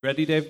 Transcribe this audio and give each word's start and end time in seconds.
Ready, 0.00 0.26
Dave? 0.26 0.46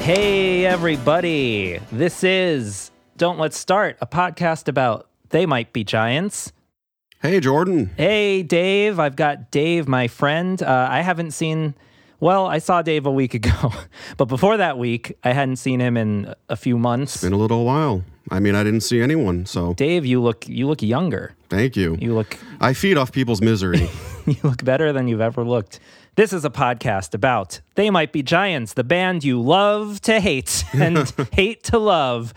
Hey, 0.00 0.66
everybody. 0.66 1.80
This 1.90 2.22
is 2.22 2.90
Don't 3.16 3.38
Let's 3.38 3.56
Start, 3.56 3.96
a 4.02 4.06
podcast 4.06 4.68
about 4.68 5.08
They 5.30 5.46
Might 5.46 5.72
Be 5.72 5.82
Giants. 5.82 6.52
Hey, 7.22 7.40
Jordan. 7.40 7.90
Hey, 7.96 8.42
Dave. 8.42 9.00
I've 9.00 9.16
got 9.16 9.50
Dave, 9.50 9.88
my 9.88 10.08
friend. 10.08 10.62
Uh, 10.62 10.88
I 10.90 11.00
haven't 11.00 11.30
seen, 11.30 11.74
well, 12.20 12.46
I 12.46 12.58
saw 12.58 12.82
Dave 12.82 13.06
a 13.06 13.10
week 13.10 13.34
ago, 13.34 13.72
but 14.16 14.26
before 14.26 14.56
that 14.58 14.78
week, 14.78 15.16
I 15.24 15.32
hadn't 15.32 15.56
seen 15.56 15.80
him 15.80 15.96
in 15.96 16.34
a 16.48 16.56
few 16.56 16.78
months. 16.78 17.16
It's 17.16 17.24
Been 17.24 17.32
a 17.32 17.36
little 17.38 17.64
while. 17.64 18.04
I 18.30 18.38
mean, 18.38 18.54
I 18.54 18.62
didn't 18.62 18.82
see 18.82 19.00
anyone, 19.00 19.46
so 19.46 19.74
Dave, 19.74 20.06
you 20.06 20.20
look 20.22 20.46
you 20.48 20.66
look 20.68 20.82
younger. 20.82 21.34
thank 21.48 21.76
you. 21.76 21.96
You 22.00 22.14
look 22.14 22.38
I 22.60 22.74
feed 22.74 22.96
off 22.96 23.10
people's 23.10 23.40
misery. 23.40 23.88
you 24.26 24.36
look 24.44 24.62
better 24.64 24.92
than 24.92 25.08
you've 25.08 25.20
ever 25.20 25.42
looked. 25.42 25.80
This 26.16 26.32
is 26.32 26.44
a 26.44 26.50
podcast 26.50 27.14
about 27.14 27.60
They 27.76 27.88
Might 27.88 28.12
Be 28.12 28.22
Giants, 28.22 28.74
the 28.74 28.84
band 28.84 29.24
you 29.24 29.40
love 29.40 30.00
to 30.02 30.20
hate 30.20 30.64
and 30.74 31.10
hate 31.32 31.62
to 31.64 31.78
love. 31.78 32.34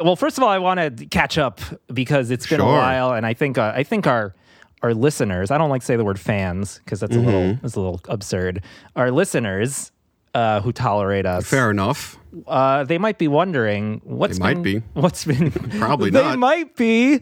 Well, 0.00 0.16
first 0.16 0.36
of 0.36 0.44
all, 0.44 0.50
I 0.50 0.58
want 0.58 0.98
to 0.98 1.06
catch 1.06 1.38
up 1.38 1.60
because 1.92 2.30
it's 2.30 2.46
been 2.46 2.60
a 2.60 2.66
while, 2.66 3.12
and 3.12 3.24
I 3.24 3.34
think 3.34 3.58
uh, 3.58 3.72
I 3.74 3.84
think 3.84 4.06
our 4.06 4.34
our 4.82 4.94
listeners. 4.94 5.50
I 5.50 5.58
don't 5.58 5.70
like 5.70 5.80
to 5.82 5.86
say 5.86 5.96
the 5.96 6.04
word 6.04 6.18
fans 6.20 6.80
because 6.84 7.00
that's 7.00 7.14
a 7.16 7.20
little 7.20 7.54
that's 7.62 7.74
a 7.76 7.80
little 7.80 8.00
absurd. 8.08 8.62
Our 8.96 9.10
listeners 9.10 9.92
uh, 10.34 10.60
who 10.60 10.72
tolerate 10.72 11.26
us, 11.26 11.46
Fair 11.46 11.70
enough. 11.70 12.18
uh, 12.46 12.84
they 12.84 12.98
might 12.98 13.18
be 13.18 13.28
wondering 13.28 14.00
what's 14.04 14.38
They 14.38 14.42
might 14.42 14.54
been- 14.62 14.80
be. 14.80 14.82
what's 15.00 15.24
been 15.24 15.50
Probably 15.52 16.10
they 16.10 16.22
not. 16.22 16.38
might 16.38 16.74
be 16.76 17.20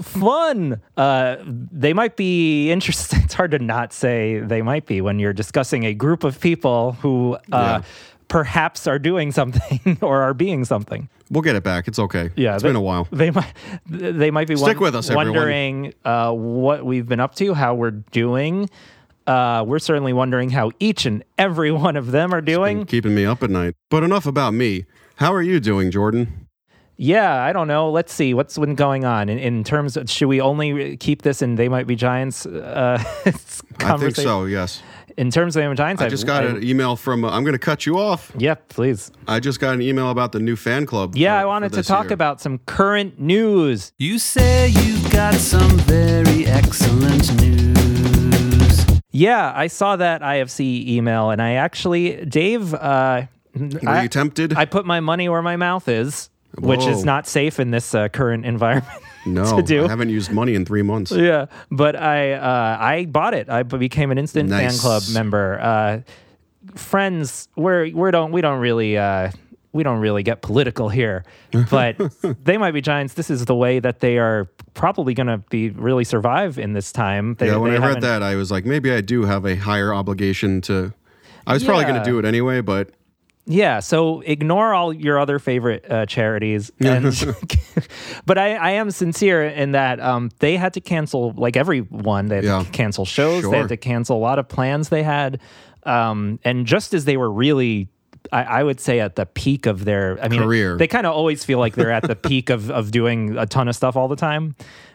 fun. 0.00 0.80
Uh, 0.96 1.36
they 1.44 1.92
might 1.92 2.16
be 2.16 2.70
interesting. 2.70 3.20
It's 3.24 3.34
hard 3.34 3.52
to 3.52 3.58
not 3.58 3.92
say 3.94 4.40
they 4.40 4.60
might 4.62 4.84
be 4.86 5.00
when 5.00 5.18
you're 5.18 5.32
discussing 5.32 5.84
a 5.84 5.94
group 5.94 6.24
of 6.24 6.40
people 6.40 6.92
who 7.00 7.34
uh, 7.52 7.80
Yeah. 7.80 7.82
Perhaps 8.32 8.86
are 8.86 8.98
doing 8.98 9.30
something 9.30 9.98
or 10.00 10.22
are 10.22 10.32
being 10.32 10.64
something. 10.64 11.08
We'll 11.30 11.42
get 11.42 11.54
it 11.54 11.62
back. 11.62 11.86
It's 11.86 11.98
okay. 11.98 12.30
Yeah, 12.34 12.54
it's 12.54 12.62
they- 12.62 12.70
been 12.70 12.76
a 12.76 12.80
while. 12.80 13.06
They 13.12 13.30
might 13.30 13.52
they 13.86 14.30
might 14.30 14.48
be 14.48 14.56
Stick 14.56 14.80
with 14.80 14.96
us, 14.96 15.10
everyone. 15.10 15.26
wondering 15.34 15.94
uh, 16.04 16.32
what 16.32 16.84
we've 16.84 17.06
been 17.06 17.20
up 17.20 17.34
to, 17.36 17.52
how 17.54 17.74
we're 17.74 17.90
doing. 17.90 18.70
Uh, 19.26 19.64
we're 19.66 19.78
certainly 19.78 20.12
wondering 20.12 20.50
how 20.50 20.70
each 20.80 21.04
and 21.06 21.22
every 21.38 21.70
one 21.70 21.96
of 21.96 22.10
them 22.10 22.34
are 22.34 22.40
doing. 22.40 22.86
Keeping 22.86 23.14
me 23.14 23.24
up 23.26 23.42
at 23.42 23.50
night. 23.50 23.76
But 23.90 24.02
enough 24.02 24.26
about 24.26 24.52
me. 24.54 24.86
How 25.16 25.32
are 25.32 25.42
you 25.42 25.60
doing, 25.60 25.90
Jordan? 25.90 26.48
Yeah, 26.96 27.42
I 27.42 27.52
don't 27.52 27.68
know. 27.68 27.90
Let's 27.90 28.12
see 28.12 28.32
what's 28.34 28.56
been 28.58 28.74
going 28.74 29.04
on 29.04 29.28
in, 29.28 29.38
in 29.38 29.64
terms. 29.64 29.96
Of, 29.96 30.08
should 30.10 30.28
we 30.28 30.40
only 30.40 30.96
keep 30.96 31.22
this 31.22 31.42
in 31.42 31.56
"They 31.56 31.68
Might 31.68 31.86
Be 31.86 31.96
Giants"? 31.96 32.46
Uh, 32.46 33.02
I 33.26 33.30
think 33.98 34.16
so. 34.16 34.44
Yes. 34.44 34.82
In 35.16 35.30
terms 35.30 35.56
of 35.56 35.60
"They 35.62 35.68
Might 35.68 35.98
Be 35.98 36.04
I 36.04 36.08
just 36.08 36.26
got 36.26 36.44
an 36.44 36.62
email 36.62 36.96
from. 36.96 37.24
Uh, 37.24 37.30
I'm 37.30 37.44
going 37.44 37.52
to 37.54 37.58
cut 37.58 37.84
you 37.86 37.98
off. 37.98 38.32
Yeah, 38.36 38.54
please. 38.54 39.10
I 39.28 39.40
just 39.40 39.60
got 39.60 39.74
an 39.74 39.82
email 39.82 40.10
about 40.10 40.32
the 40.32 40.40
new 40.40 40.56
fan 40.56 40.86
club. 40.86 41.14
Yeah, 41.16 41.34
for- 41.38 41.42
I 41.42 41.44
wanted 41.46 41.72
to 41.74 41.82
talk 41.82 42.06
year. 42.06 42.14
about 42.14 42.40
some 42.40 42.58
current 42.66 43.20
news. 43.20 43.92
You 43.98 44.18
say 44.18 44.68
you 44.68 45.08
got 45.10 45.34
some 45.34 45.70
very 45.80 46.46
excellent 46.46 47.34
news. 47.40 48.86
Yeah, 49.10 49.52
I 49.54 49.66
saw 49.66 49.96
that 49.96 50.22
IFC 50.22 50.88
email, 50.88 51.30
and 51.30 51.42
I 51.42 51.52
actually, 51.54 52.24
Dave, 52.24 52.72
uh, 52.74 53.26
Were 53.54 53.68
I, 53.86 54.02
you 54.04 54.08
tempted? 54.08 54.54
I 54.54 54.64
put 54.64 54.86
my 54.86 55.00
money 55.00 55.28
where 55.28 55.42
my 55.42 55.56
mouth 55.56 55.86
is, 55.88 56.30
which 56.58 56.86
is 56.86 57.04
not 57.04 57.26
safe 57.26 57.60
in 57.60 57.70
this 57.70 57.94
uh, 57.94 58.08
current 58.08 58.46
environment. 58.54 58.88
no, 59.26 59.56
to 59.56 59.62
do. 59.62 59.84
I 59.84 59.88
haven't 59.88 60.10
used 60.10 60.30
money 60.30 60.54
in 60.54 60.64
three 60.64 60.82
months. 60.82 61.12
Yeah, 61.12 61.46
but 61.70 61.96
I 61.96 62.32
uh, 62.32 62.76
I 62.80 63.04
bought 63.06 63.34
it. 63.34 63.48
I 63.48 63.62
became 63.62 64.10
an 64.10 64.18
instant 64.18 64.50
fan 64.50 64.72
club 64.72 65.02
member. 65.12 65.60
Uh, 65.60 66.00
friends, 66.74 67.48
we're 67.56 67.90
we 67.90 68.10
don't 68.10 68.32
we 68.32 68.40
don't 68.40 68.60
really 68.60 68.96
uh, 68.96 69.30
we 69.72 69.82
don't 69.82 70.00
really 70.00 70.22
get 70.22 70.42
political 70.42 70.88
here, 70.88 71.24
but 71.70 71.96
they 72.44 72.58
might 72.58 72.72
be 72.72 72.80
giants. 72.80 73.14
This 73.14 73.30
is 73.30 73.44
the 73.46 73.54
way 73.54 73.78
that 73.78 74.00
they 74.00 74.18
are 74.18 74.48
probably 74.74 75.14
going 75.14 75.26
to 75.26 75.38
be 75.38 75.70
really 75.70 76.04
survive 76.04 76.58
in 76.58 76.72
this 76.72 76.92
time. 76.92 77.34
They, 77.34 77.46
yeah, 77.48 77.56
when 77.56 77.72
I 77.72 77.86
read 77.86 78.02
that, 78.02 78.22
I 78.22 78.36
was 78.36 78.50
like, 78.50 78.64
maybe 78.64 78.90
I 78.90 79.00
do 79.00 79.24
have 79.24 79.44
a 79.44 79.56
higher 79.56 79.92
obligation 79.92 80.60
to. 80.62 80.92
I 81.46 81.54
was 81.54 81.64
probably 81.64 81.84
going 81.84 82.02
to 82.02 82.04
do 82.08 82.18
it 82.20 82.24
anyway, 82.24 82.60
but 82.60 82.90
Yeah, 83.44 83.80
so 83.80 84.20
ignore 84.20 84.72
all 84.72 84.92
your 84.92 85.18
other 85.18 85.38
favorite 85.40 85.84
uh, 85.90 86.06
charities, 86.06 86.70
and 86.78 87.06
but 88.26 88.38
I, 88.38 88.54
I 88.54 88.70
am 88.72 88.90
sincere 88.92 89.44
in 89.44 89.72
that 89.72 89.98
um, 90.00 90.30
they 90.38 90.56
had 90.56 90.74
to 90.74 90.80
cancel 90.80 91.32
like 91.32 91.56
everyone. 91.56 92.28
They 92.28 92.36
had 92.36 92.44
Yeah. 92.44 92.62
to 92.62 92.70
cancel 92.70 93.04
shows. 93.04 93.42
They 93.48 93.58
had 93.58 93.68
to 93.70 93.76
cancel 93.76 94.16
a 94.16 94.20
lot 94.20 94.38
of 94.38 94.48
plans 94.48 94.90
they 94.90 95.02
had, 95.02 95.40
um, 95.82 96.38
and 96.44 96.66
just 96.66 96.94
as 96.94 97.04
they 97.04 97.16
were 97.16 97.30
really. 97.30 97.88
I, 98.30 98.44
I 98.44 98.62
would 98.62 98.78
say 98.78 99.00
at 99.00 99.16
the 99.16 99.26
peak 99.26 99.66
of 99.66 99.84
their, 99.84 100.16
I 100.22 100.28
mean, 100.28 100.40
Career. 100.42 100.76
they 100.76 100.86
kind 100.86 101.08
of 101.08 101.12
always 101.12 101.44
feel 101.44 101.58
like 101.58 101.74
they're 101.74 101.90
at 101.90 102.04
the 102.06 102.14
peak 102.30 102.50
of, 102.50 102.70
of 102.70 102.92
doing 102.92 103.36
a 103.36 103.46
ton 103.46 103.66
of 103.66 103.74
stuff 103.74 103.96
all 103.96 104.06
the 104.06 104.14
time. 104.14 104.54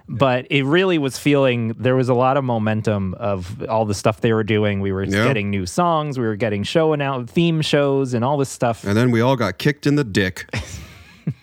But 0.09 0.47
it 0.49 0.63
really 0.63 0.97
was 0.97 1.17
feeling 1.17 1.69
there 1.77 1.95
was 1.95 2.07
a 2.09 2.13
lot 2.13 2.37
of 2.37 2.43
momentum 2.45 3.13
of 3.15 3.61
all 3.67 3.85
the 3.85 3.93
stuff 3.93 4.21
they 4.21 4.31
were 4.33 4.43
doing. 4.43 4.79
We 4.79 4.91
were 4.93 5.03
Yeah. 5.03 5.27
getting 5.27 5.49
new 5.49 5.65
songs, 5.65 6.17
we 6.17 6.25
were 6.25 6.37
getting 6.37 6.63
show 6.63 6.93
and 6.93 7.01
out 7.01 7.29
theme 7.29 7.61
shows 7.61 8.13
and 8.13 8.23
all 8.23 8.37
this 8.37 8.49
stuff. 8.49 8.83
and 8.85 8.95
then 8.95 9.11
we 9.11 9.19
all 9.21 9.35
got 9.35 9.57
kicked 9.57 9.85
in 9.85 9.95
the 9.95 10.03
dick. 10.05 10.45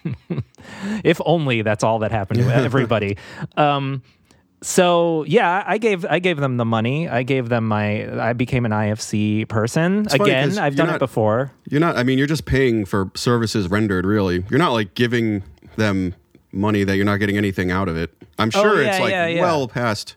if 1.05 1.21
only 1.27 1.63
that's 1.63 1.85
all 1.85 1.99
that 2.01 2.11
happened 2.11 2.41
to 2.41 2.55
everybody. 2.55 3.17
Um, 3.57 4.03
so 4.63 5.25
yeah, 5.25 5.63
I 5.67 5.77
gave 5.77 6.07
I 6.07 6.19
gave 6.21 6.39
them 6.39 6.57
the 6.57 6.65
money. 6.65 7.07
I 7.07 7.23
gave 7.23 7.51
them 7.51 7.69
my. 7.69 8.09
I 8.19 8.33
became 8.33 8.65
an 8.65 8.73
IFC 8.73 9.47
person 9.47 10.07
funny 10.07 10.23
again. 10.25 10.59
I've 10.59 10.75
done 10.75 10.87
not- 10.87 10.97
it 10.97 10.99
before. 11.01 11.53
You're 11.69 11.81
not. 11.81 11.99
I 11.99 12.03
mean, 12.03 12.17
you're 12.17 12.27
just 12.27 12.47
paying 12.47 12.87
for 12.87 13.11
services 13.15 13.69
rendered. 13.69 14.07
Really, 14.07 14.43
you're 14.49 14.59
not 14.59 14.73
like 14.73 14.95
giving 14.95 15.43
them 15.77 16.15
money 16.55 16.85
that 16.85 16.97
you're 16.97 17.05
not 17.05 17.17
getting 17.19 17.37
anything 17.37 17.71
out 17.71 17.89
of 17.89 17.97
it. 17.97 18.11
I'm 18.39 18.51
sure 18.51 18.77
Oh, 18.79 18.81
yeah, 18.81 18.91
it's 18.91 19.01
like 19.01 19.11
yeah, 19.11 19.27
yeah. 19.27 19.41
well 19.43 19.69
past 19.69 20.17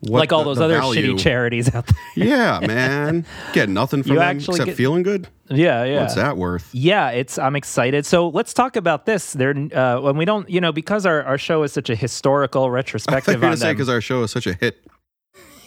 what 0.00 0.20
like 0.20 0.32
all 0.32 0.40
the- 0.40 0.50
those 0.50 0.58
the 0.58 0.64
other 0.64 0.78
value. 0.78 1.14
shitty 1.14 1.18
charities 1.18 1.74
out 1.74 1.86
there. 1.86 1.96
Yeah, 2.28 2.60
man, 2.60 3.24
get 3.52 3.68
nothing 3.68 4.02
from 4.02 4.12
You 4.12 4.18
them 4.18 4.36
except 4.36 4.64
get- 4.66 4.76
feeling 4.76 5.02
good. 5.02 5.28
yeah, 5.48 5.84
yeah. 5.84 6.00
What's 6.00 6.14
that 6.14 6.36
worth? 6.36 6.68
Yeah, 6.72 7.10
it's 7.10 7.38
I'm 7.38 7.56
excited. 7.56 8.04
So 8.06 8.28
let's 8.28 8.52
talk 8.54 8.76
about 8.76 9.06
this. 9.06 9.32
There, 9.32 9.54
uh, 9.74 10.00
when 10.00 10.16
we 10.16 10.24
don't, 10.24 10.48
you 10.48 10.60
know, 10.60 10.72
because 10.72 11.06
our, 11.06 11.22
our 11.22 11.38
show 11.38 11.62
is 11.62 11.72
such 11.72 11.90
a 11.90 11.94
historical 11.96 12.70
retrospective. 12.70 13.16
I 13.28 13.32
thought 13.32 13.32
you 13.36 13.40
going 13.40 13.52
to 13.54 13.58
say 13.58 13.72
because 13.72 13.88
our 13.88 14.00
show 14.00 14.22
is 14.22 14.30
such 14.30 14.46
a 14.46 14.52
hit, 14.54 14.86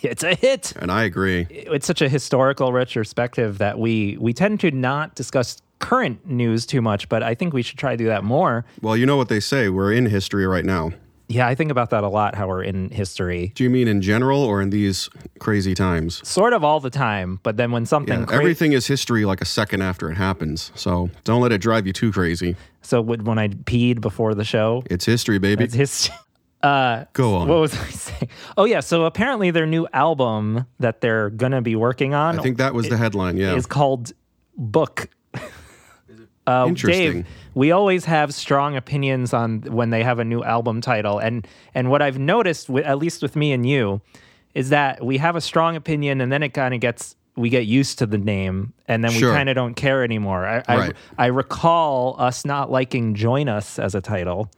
it's 0.04 0.24
a 0.24 0.36
hit. 0.36 0.74
and 0.78 0.92
I 0.92 1.04
agree. 1.04 1.48
it's 1.50 1.88
such 1.88 2.02
a 2.02 2.10
historical 2.10 2.72
retrospective 2.72 3.58
that 3.58 3.80
we 3.80 4.18
we 4.20 4.34
tend 4.34 4.60
to 4.62 4.72
not 4.72 5.16
discuss 5.16 5.62
current 5.80 6.26
news 6.26 6.66
too 6.66 6.82
much, 6.82 7.08
but 7.10 7.24
I 7.24 7.36
think 7.36 7.54
we 7.54 7.62
should 7.62 7.78
try 7.78 7.92
to 7.92 7.98
do 7.98 8.06
that 8.06 8.24
more. 8.24 8.66
Well, 8.82 8.98
you 8.98 9.06
know 9.06 9.18
what 9.18 9.30
they 9.30 9.40
say. 9.40 9.70
We're 9.70 9.94
in 9.94 10.06
history 10.08 10.46
right 10.48 10.66
now. 10.66 10.92
Yeah, 11.30 11.46
I 11.46 11.56
think 11.56 11.72
about 11.72 11.90
that 11.90 12.06
a 12.06 12.08
lot. 12.08 12.36
How 12.36 12.48
we're 12.48 12.64
in 12.64 12.90
history, 12.90 13.52
Do 13.54 13.66
you 13.66 13.70
mean 13.70 13.90
in 13.90 14.02
general 14.02 14.42
or 14.42 14.62
in 14.62 14.70
these 14.70 15.10
crazy 15.40 15.74
times? 15.76 16.26
sort 16.26 16.54
of 16.54 16.64
all 16.64 16.80
the 16.80 16.90
time. 16.90 17.42
But 17.44 17.58
then 17.58 17.72
when 17.72 17.86
something 17.86 18.20
Yeah, 18.22 18.26
cra- 18.26 18.38
everything 18.38 18.72
is 18.72 18.88
history 18.88 19.26
like 19.26 19.42
a 19.42 19.46
second 19.46 19.82
after 19.82 20.10
it 20.10 20.16
happens. 20.16 20.72
So 20.76 21.10
don't 21.26 21.42
let 21.42 21.52
it 21.52 21.60
drive 21.60 21.86
you 21.86 21.92
too 21.92 22.14
crazy. 22.14 22.56
so 22.82 23.02
when 23.02 23.26
when 23.26 23.38
I 23.38 23.50
peed 23.50 24.00
before 24.00 24.36
the 24.36 24.46
show, 24.46 24.84
It's 24.90 25.04
history, 25.06 25.38
baby. 25.38 25.64
it's 25.66 25.74
history. 25.74 26.16
Uh, 26.64 27.06
Go 27.14 27.36
on. 27.36 27.48
what 27.48 27.60
was 27.60 27.74
I 27.76 27.86
saying? 27.92 28.30
Oh 28.58 28.66
yeah, 28.66 28.80
so 28.80 29.06
apparently 29.06 29.52
their 29.52 29.68
new 29.68 29.86
album 29.94 30.66
that 30.80 31.02
they're 31.02 31.30
gonna 31.30 31.62
be 31.62 31.76
working 31.76 32.16
on 32.16 32.40
I 32.40 32.42
think 32.42 32.58
that 32.58 32.74
was 32.74 32.90
the 32.90 32.98
headline. 32.98 33.38
Yeah. 33.38 33.54
is 33.56 33.68
called 33.68 34.12
Book. 34.58 35.08
Uh, 36.48 36.66
Interesting. 36.68 37.12
Dave, 37.14 37.26
we 37.56 37.72
always 37.72 38.06
have 38.06 38.34
strong 38.34 38.76
opinions 38.76 39.34
on 39.34 39.62
when 39.64 39.90
they 39.90 40.02
have 40.04 40.18
a 40.20 40.26
new 40.26 40.44
album 40.44 40.82
title, 40.82 41.20
and 41.20 41.46
and 41.76 41.90
what 41.92 42.02
I've 42.02 42.18
noticed, 42.18 42.70
with, 42.70 42.86
at 42.86 42.98
least 42.98 43.22
with 43.22 43.36
me 43.36 43.52
and 43.52 43.68
you, 43.68 44.02
is 44.56 44.70
that 44.70 45.06
we 45.06 45.18
have 45.18 45.36
a 45.36 45.42
strong 45.42 45.76
opinion, 45.76 46.22
and 46.22 46.32
then 46.32 46.42
it 46.44 46.50
kind 46.54 46.74
of 46.74 46.80
gets 46.80 47.16
we 47.36 47.50
get 47.50 47.66
used 47.68 48.00
to 48.00 48.06
the 48.08 48.18
name, 48.18 48.74
and 48.88 49.04
then 49.04 49.12
Sure. 49.12 49.30
we 49.30 49.36
kind 49.36 49.48
of 49.50 49.56
don't 49.56 49.76
care 49.76 50.04
anymore. 50.04 50.48
I, 50.48 50.64
I 50.68 50.92
I 51.18 51.26
recall 51.28 52.16
us 52.20 52.46
not 52.46 52.72
liking 52.72 53.14
"Join 53.14 53.48
Us" 53.50 53.78
as 53.78 53.94
a 53.94 54.02
title. 54.02 54.50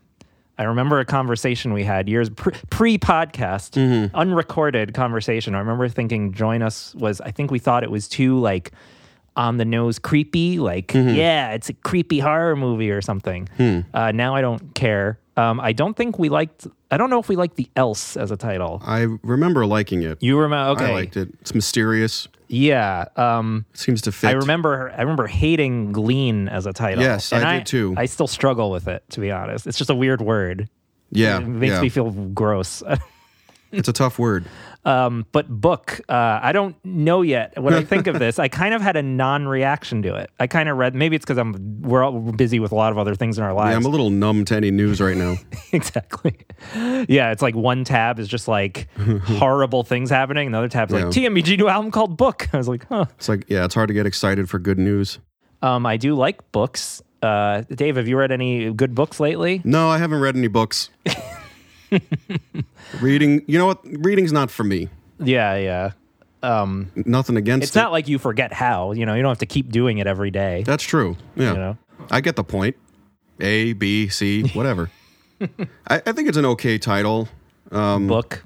I 0.57 0.63
remember 0.63 0.99
a 0.99 1.05
conversation 1.05 1.71
we 1.73 1.85
had 1.85 2.07
years 2.09 2.29
pre 2.29 2.97
podcast, 2.97 3.71
Mm-hmm. 3.79 4.15
unrecorded 4.15 4.93
conversation. 4.93 5.55
I 5.55 5.59
remember 5.59 5.87
thinking 5.89 6.33
"Join 6.33 6.61
Us" 6.61 6.93
was. 6.95 7.19
I 7.21 7.31
think 7.31 7.49
we 7.49 7.59
thought 7.59 7.83
it 7.83 7.91
was 7.91 8.07
too 8.07 8.37
like 8.39 8.71
on 9.39 9.57
the 9.57 9.65
nose 9.65 9.97
Mm-hmm. 9.97 10.05
Hmm. 10.05 10.09
creepy, 10.09 10.59
like 10.59 10.93
yeah, 10.93 11.53
it's 11.53 11.69
a 11.69 11.73
creepy 11.73 12.19
horror 12.19 12.55
movie 12.55 12.91
or 12.91 13.01
something. 13.01 13.47
Uh, 13.93 14.11
now 14.11 14.35
I 14.35 14.41
don't 14.41 14.75
care. 14.75 15.17
Um, 15.37 15.59
I 15.61 15.71
don't 15.71 15.95
think 15.95 16.19
we 16.19 16.27
liked. 16.27 16.67
I 16.91 16.97
don't 16.97 17.09
know 17.09 17.19
if 17.19 17.29
we 17.29 17.37
liked 17.37 17.55
the 17.55 17.69
Else 17.75 18.17
as 18.17 18.29
a 18.31 18.35
title. 18.37 18.81
I 18.85 19.07
remember 19.23 19.65
liking 19.65 20.03
it. 20.03 20.17
You 20.21 20.37
remember? 20.39 20.71
Okay. 20.81 20.91
I 20.91 20.93
liked 20.93 21.15
it. 21.15 21.29
It's 21.41 21.55
mysterious. 21.55 22.27
Yeah. 22.49 23.05
Um, 23.15 23.65
It 23.73 23.79
seems 23.79 24.01
to 24.01 24.11
fit. 24.11 24.27
I 24.27 24.33
remember. 24.33 24.91
I 24.91 25.01
remember 25.01 25.27
hating 25.27 25.93
Glean 25.93 26.49
as 26.49 26.65
a 26.65 26.73
title. 26.73 27.03
Yes, 27.03 27.31
I 27.31 27.57
did 27.59 27.65
too. 27.67 27.93
I 27.95 28.05
still 28.07 28.27
struggle 28.27 28.69
with 28.71 28.87
it, 28.89 29.03
to 29.11 29.19
be 29.21 29.31
honest. 29.31 29.65
It's 29.67 29.77
just 29.77 29.89
a 29.89 29.95
weird 29.95 30.19
word. 30.21 30.67
Yeah, 31.11 31.37
It 31.37 31.47
makes 31.47 31.73
yeah. 31.75 31.81
me 31.81 31.89
feel 31.89 32.11
gross. 32.11 32.83
It's 33.71 33.87
a 33.87 33.93
tough 33.93 34.17
word. 34.17 34.45
Um, 34.85 35.25
but 35.31 35.49
book, 35.49 35.99
uh, 36.07 36.39
I 36.41 36.51
don't 36.51 36.75
know 36.85 37.21
yet. 37.21 37.61
When 37.61 37.73
I 37.73 37.83
think 37.83 38.07
of 38.07 38.17
this, 38.19 38.39
I 38.39 38.47
kind 38.47 38.73
of 38.73 38.81
had 38.81 38.95
a 38.95 39.03
non-reaction 39.03 40.01
to 40.03 40.15
it. 40.15 40.31
I 40.39 40.47
kind 40.47 40.69
of 40.69 40.77
read. 40.77 40.95
Maybe 40.95 41.15
it's 41.15 41.25
because 41.25 41.37
I'm 41.37 41.81
we're 41.81 42.03
all 42.03 42.19
busy 42.19 42.59
with 42.59 42.71
a 42.71 42.75
lot 42.75 42.91
of 42.91 42.97
other 42.97 43.13
things 43.15 43.37
in 43.37 43.43
our 43.43 43.53
lives. 43.53 43.71
Yeah, 43.71 43.77
I'm 43.77 43.85
a 43.85 43.89
little 43.89 44.09
numb 44.09 44.45
to 44.45 44.55
any 44.55 44.71
news 44.71 45.01
right 45.01 45.17
now. 45.17 45.35
exactly. 45.71 46.37
Yeah, 46.75 47.31
it's 47.31 47.41
like 47.41 47.55
one 47.55 47.83
tab 47.83 48.19
is 48.19 48.27
just 48.27 48.47
like 48.47 48.87
horrible 48.97 49.83
things 49.83 50.09
happening. 50.09 50.47
Another 50.47 50.69
tab's 50.69 50.93
like 50.93 51.05
TMBG 51.05 51.57
new 51.57 51.67
album 51.67 51.91
called 51.91 52.17
Book. 52.17 52.47
I 52.53 52.57
was 52.57 52.67
like, 52.67 52.87
huh. 52.87 53.05
It's 53.17 53.29
like, 53.29 53.45
yeah, 53.49 53.65
it's 53.65 53.75
hard 53.75 53.89
to 53.89 53.93
get 53.93 54.05
excited 54.05 54.49
for 54.49 54.59
good 54.59 54.79
news. 54.79 55.19
Um, 55.61 55.85
I 55.85 55.97
do 55.97 56.15
like 56.15 56.51
books. 56.51 57.01
Uh, 57.21 57.63
Dave, 57.69 57.97
have 57.97 58.07
you 58.07 58.17
read 58.17 58.31
any 58.31 58.71
good 58.71 58.95
books 58.95 59.19
lately? 59.19 59.61
No, 59.65 59.89
I 59.89 59.97
haven't 59.97 60.21
read 60.21 60.37
any 60.37 60.47
books. 60.47 60.89
Reading, 63.01 63.43
you 63.47 63.57
know 63.57 63.65
what? 63.65 63.79
Reading's 63.83 64.31
not 64.31 64.49
for 64.51 64.63
me. 64.63 64.89
Yeah, 65.19 65.55
yeah. 65.55 65.91
Um, 66.41 66.91
Nothing 66.95 67.35
against 67.37 67.63
it's 67.67 67.75
it. 67.75 67.79
not 67.79 67.91
like 67.91 68.07
you 68.07 68.17
forget 68.19 68.53
how. 68.53 68.93
You 68.93 69.05
know, 69.05 69.13
you 69.15 69.21
don't 69.21 69.31
have 69.31 69.39
to 69.39 69.45
keep 69.45 69.71
doing 69.71 69.97
it 69.97 70.07
every 70.07 70.31
day. 70.31 70.63
That's 70.65 70.83
true. 70.83 71.17
Yeah. 71.35 71.51
You 71.53 71.57
know? 71.57 71.77
I 72.09 72.21
get 72.21 72.35
the 72.35 72.43
point. 72.43 72.75
A, 73.41 73.73
B, 73.73 74.07
C, 74.07 74.43
whatever. 74.53 74.89
I, 75.41 76.01
I 76.05 76.11
think 76.11 76.27
it's 76.29 76.37
an 76.37 76.45
okay 76.45 76.77
title. 76.77 77.27
Um, 77.71 78.07
Book. 78.07 78.43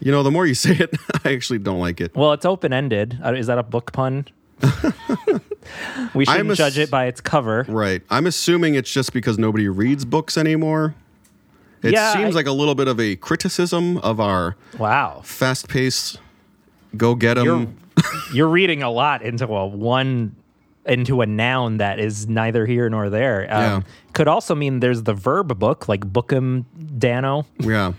You 0.00 0.10
know, 0.12 0.22
the 0.22 0.30
more 0.30 0.46
you 0.46 0.54
say 0.54 0.72
it, 0.76 0.90
I 1.24 1.32
actually 1.32 1.58
don't 1.58 1.78
like 1.80 2.00
it. 2.00 2.14
Well, 2.14 2.32
it's 2.32 2.44
open 2.46 2.72
ended. 2.72 3.18
Is 3.24 3.46
that 3.48 3.58
a 3.58 3.62
book 3.62 3.92
pun? 3.92 4.26
we 6.14 6.24
shouldn't 6.24 6.28
I'm 6.28 6.50
ass- 6.50 6.56
judge 6.56 6.78
it 6.78 6.90
by 6.90 7.06
its 7.06 7.20
cover. 7.20 7.64
Right. 7.68 8.02
I'm 8.10 8.26
assuming 8.26 8.74
it's 8.74 8.90
just 8.92 9.12
because 9.12 9.38
nobody 9.38 9.68
reads 9.68 10.04
books 10.04 10.36
anymore. 10.36 10.94
It 11.82 11.92
Yeah, 11.92 12.12
seems 12.12 12.34
I- 12.34 12.38
like 12.38 12.46
a 12.46 12.52
little 12.52 12.74
bit 12.74 12.88
of 12.88 13.00
a 13.00 13.16
criticism 13.16 13.98
of 13.98 14.20
our 14.20 14.56
Wow. 14.78 15.20
fast 15.24 15.68
paced, 15.68 16.18
go 16.96 17.14
get 17.14 17.38
'em. 17.38 17.44
You're 17.44 17.66
you're 18.32 18.48
reading 18.48 18.82
a 18.82 18.90
lot 18.90 19.22
into 19.22 19.46
a 19.46 19.66
one 19.66 20.34
into 20.86 21.20
a 21.20 21.26
noun 21.26 21.76
that 21.76 21.98
is 22.00 22.26
neither 22.26 22.64
here 22.66 22.88
nor 22.88 23.10
there. 23.10 23.42
Um, 23.50 23.60
Yeah. 23.62 23.80
Could 24.14 24.28
also 24.28 24.54
mean 24.54 24.80
there's 24.80 25.02
the 25.02 25.12
verb 25.14 25.58
book, 25.58 25.88
like 25.88 26.00
bookum 26.12 26.64
Danno. 26.98 27.44
Yeah. 27.58 27.92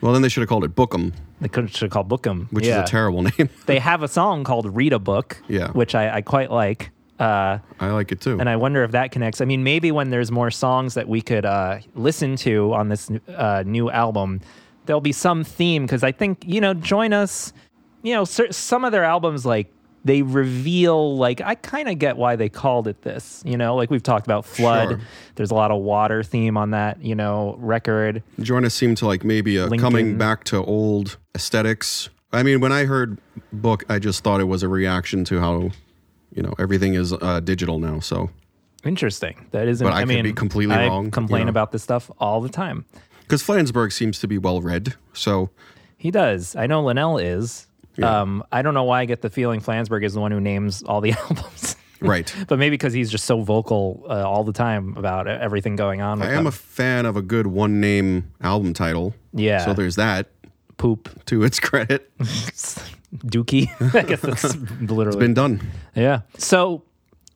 well, 0.00 0.12
then 0.14 0.22
they 0.22 0.30
should 0.30 0.40
have 0.40 0.48
called 0.48 0.64
it 0.64 0.74
Bookum, 0.74 1.12
They 1.42 1.48
could 1.48 1.70
should 1.70 1.82
have 1.82 1.90
called 1.90 2.08
bookum, 2.08 2.48
which 2.50 2.66
yeah. 2.66 2.82
is 2.82 2.88
a 2.88 2.90
terrible 2.90 3.22
name. 3.38 3.50
They 3.66 3.78
have 3.78 4.02
a 4.02 4.08
song 4.08 4.44
called 4.44 4.74
"Read 4.74 4.94
a 4.94 4.98
Book," 4.98 5.42
Yeah. 5.48 5.68
which 5.72 5.94
I, 5.94 6.16
I 6.16 6.20
quite 6.22 6.50
like. 6.50 6.90
Uh, 7.22 7.58
I 7.80 7.90
like 7.90 8.10
it 8.12 8.20
too. 8.20 8.38
and 8.40 8.48
I 8.48 8.56
wonder 8.56 8.82
if 8.84 8.90
that 8.92 9.12
connects. 9.12 9.40
I 9.40 9.44
mean, 9.44 9.62
maybe 9.62 9.92
when 9.92 10.10
there's 10.10 10.30
more 10.30 10.50
songs 10.50 10.94
that 10.94 11.08
we 11.08 11.20
could 11.20 11.44
uh, 11.44 11.78
listen 11.94 12.36
to 12.36 12.72
on 12.74 12.88
this 12.88 13.10
uh, 13.28 13.62
new 13.64 13.90
album, 13.90 14.40
there'll 14.86 15.00
be 15.00 15.12
some 15.12 15.44
theme 15.44 15.84
because 15.84 16.02
I 16.02 16.12
think 16.12 16.44
you 16.46 16.60
know, 16.60 16.74
join 16.74 17.12
us. 17.12 17.52
You 18.02 18.14
know, 18.14 18.24
cer- 18.24 18.50
some 18.52 18.84
of 18.84 18.90
their 18.92 19.04
albums 19.04 19.46
like 19.46 19.72
they 20.04 20.22
reveal 20.22 21.16
like 21.16 21.40
I 21.40 21.54
kind 21.54 21.88
of 21.88 22.00
get 22.00 22.16
why 22.16 22.34
they 22.34 22.48
called 22.48 22.88
it 22.88 23.02
this. 23.02 23.42
You 23.46 23.56
know, 23.56 23.76
like 23.76 23.90
we've 23.90 24.02
talked 24.02 24.26
about 24.26 24.44
flood. 24.44 24.88
Sure. 24.88 25.00
There's 25.36 25.52
a 25.52 25.54
lot 25.54 25.70
of 25.70 25.80
water 25.82 26.24
theme 26.24 26.56
on 26.56 26.70
that. 26.70 27.00
You 27.04 27.14
know, 27.14 27.54
record. 27.58 28.22
Join 28.40 28.64
us 28.64 28.74
seemed 28.74 28.96
to 28.96 29.06
like 29.06 29.22
maybe 29.22 29.56
a 29.58 29.66
Lincoln. 29.66 29.78
coming 29.78 30.18
back 30.18 30.42
to 30.44 30.56
old 30.64 31.18
aesthetics. 31.36 32.08
I 32.32 32.42
mean, 32.42 32.60
when 32.60 32.72
I 32.72 32.84
heard 32.86 33.18
book, 33.52 33.84
I 33.88 33.98
just 34.00 34.24
thought 34.24 34.40
it 34.40 34.48
was 34.48 34.62
a 34.62 34.68
reaction 34.68 35.22
to 35.26 35.38
how, 35.38 35.70
you 36.34 36.42
know, 36.42 36.54
everything 36.58 36.94
is 36.94 37.12
uh, 37.12 37.40
digital 37.40 37.78
now. 37.78 38.00
So, 38.00 38.30
Interesting. 38.84 39.46
That 39.52 39.68
isn't. 39.68 39.86
But 39.86 39.92
I 39.92 39.98
I 39.98 40.00
could 40.00 40.08
mean, 40.08 40.22
be 40.24 40.32
completely 40.32 40.74
I 40.74 40.88
wrong, 40.88 41.04
you 41.06 41.10
Complain 41.12 41.44
know. 41.46 41.50
about 41.50 41.70
this 41.72 41.82
stuff 41.84 42.10
all 42.18 42.40
the 42.40 42.48
time. 42.48 42.84
because 43.22 43.42
Flansburgh 43.42 43.92
seems 43.92 44.18
to 44.20 44.26
be 44.26 44.38
well 44.38 44.60
read. 44.60 44.94
So, 45.12 45.50
He 45.98 46.10
does. 46.10 46.56
I 46.56 46.66
know 46.66 46.82
Linnell 46.82 47.18
is. 47.18 47.66
Yeah. 47.96 48.20
Um, 48.22 48.42
I 48.50 48.62
don't 48.62 48.74
know 48.74 48.84
why 48.84 49.00
I 49.02 49.04
get 49.04 49.20
the 49.22 49.30
feeling 49.30 49.60
Flansburgh 49.60 50.04
is 50.04 50.14
the 50.14 50.20
one 50.20 50.32
who 50.32 50.40
names 50.40 50.82
all 50.82 51.00
the 51.00 51.12
albums. 51.28 51.76
right. 52.00 52.34
but 52.48 52.58
maybe 52.58 52.74
because 52.74 52.92
he's 52.92 53.10
just 53.10 53.24
so 53.26 53.42
vocal 53.42 54.02
uh, 54.08 54.28
all 54.28 54.42
the 54.44 54.52
time 54.52 54.96
about 54.96 55.28
everything 55.28 55.76
going 55.76 56.00
on. 56.00 56.18
With 56.18 56.28
I 56.30 56.32
am 56.32 56.46
a 56.48 56.50
fan 56.52 57.06
of 57.06 57.16
a 57.16 57.22
good 57.22 57.46
one 57.46 57.80
name 57.80 58.32
album 58.40 58.72
title. 58.72 59.14
Yeah. 59.32 59.64
So 59.64 59.74
there's 59.74 59.94
that 59.96 60.28
poop 60.78 61.08
to 61.26 61.44
its 61.44 61.60
credit. 61.60 62.10
dookie. 63.18 63.68
I 63.94 64.02
guess 64.02 64.20
that's 64.20 64.56
literally 64.56 65.08
It's 65.08 65.16
Been 65.16 65.34
done. 65.34 65.60
Yeah. 65.94 66.22
So, 66.38 66.82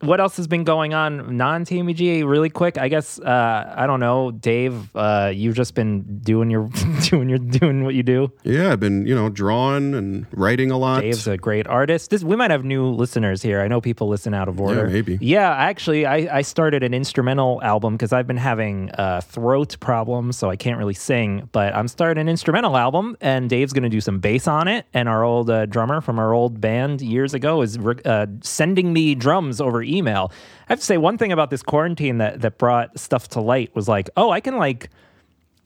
what 0.01 0.21
else 0.21 0.37
has 0.37 0.47
been 0.47 0.65
going 0.65 0.95
on 0.95 1.37
non 1.37 1.65
TMG? 1.65 2.27
Really 2.27 2.51
quick, 2.51 2.77
I 2.79 2.89
guess. 2.89 3.19
Uh, 3.19 3.75
I 3.77 3.87
don't 3.87 4.01
know, 4.01 4.31
Dave. 4.31 4.95
Uh, 4.95 5.33
you've 5.35 5.57
just 5.57 5.75
been 5.75 6.19
doing 6.19 6.51
your 6.51 6.69
doing 7.03 7.29
your 7.29 7.39
doing 7.39 7.85
what 7.85 7.95
you 7.95 8.03
do. 8.03 8.31
Yeah, 8.45 8.73
I've 8.73 8.81
been, 8.81 9.07
you 9.07 9.15
know, 9.15 9.29
drawing 9.29 9.95
and 9.95 10.27
writing 10.33 10.71
a 10.71 10.77
lot. 10.77 11.01
Dave's 11.01 11.27
a 11.27 11.37
great 11.37 11.67
artist. 11.67 12.11
This, 12.11 12.23
we 12.23 12.37
might 12.37 12.51
have 12.51 12.65
new 12.65 12.87
listeners 12.87 13.43
here. 13.43 13.61
I 13.61 13.69
know 13.69 13.81
people 13.81 14.09
listen 14.09 14.35
out 14.35 14.49
of 14.49 14.61
order. 14.61 14.87
Yeah, 14.87 14.93
maybe. 14.93 15.19
Yeah, 15.21 15.51
actually, 15.51 16.05
I, 16.05 16.39
I 16.39 16.43
started 16.43 16.83
an 16.83 16.93
instrumental 16.93 17.63
album 17.63 17.95
because 17.95 18.13
I've 18.13 18.27
been 18.27 18.37
having 18.37 18.91
uh, 18.93 19.23
throat 19.23 19.77
problems, 19.81 20.37
so 20.37 20.51
I 20.51 20.57
can't 20.57 20.79
really 20.79 20.95
sing. 20.95 21.49
But 21.53 21.75
I'm 21.75 21.89
starting 21.89 22.21
an 22.21 22.29
instrumental 22.29 22.77
album, 22.77 23.17
and 23.21 23.49
Dave's 23.49 23.73
going 23.73 23.85
to 23.85 23.89
do 23.89 24.01
some 24.01 24.19
bass 24.19 24.47
on 24.47 24.69
it. 24.69 24.87
And 24.93 25.09
our 25.09 25.25
old 25.25 25.49
uh, 25.49 25.67
drummer 25.67 26.01
from 26.01 26.19
our 26.19 26.35
old 26.35 26.61
band 26.61 27.01
years 27.01 27.33
ago 27.33 27.63
is 27.63 27.79
uh, 27.79 28.27
sending 28.43 28.93
me 28.93 29.15
drums 29.15 29.61
over 29.61 29.86
email. 29.87 30.31
I 30.69 30.73
have 30.73 30.79
to 30.81 30.85
say 30.85 30.97
one 30.99 31.19
thing 31.19 31.33
about 31.33 31.51
this 31.51 31.63
quarantine 31.63 32.19
that 32.19 32.41
that 32.43 32.59
brought 32.59 32.99
stuff 32.99 33.29
to 33.31 33.41
light 33.41 33.75
was 33.75 33.89
like, 33.89 34.11
oh, 34.17 34.31
I 34.31 34.41
can 34.41 34.57
like 34.57 34.91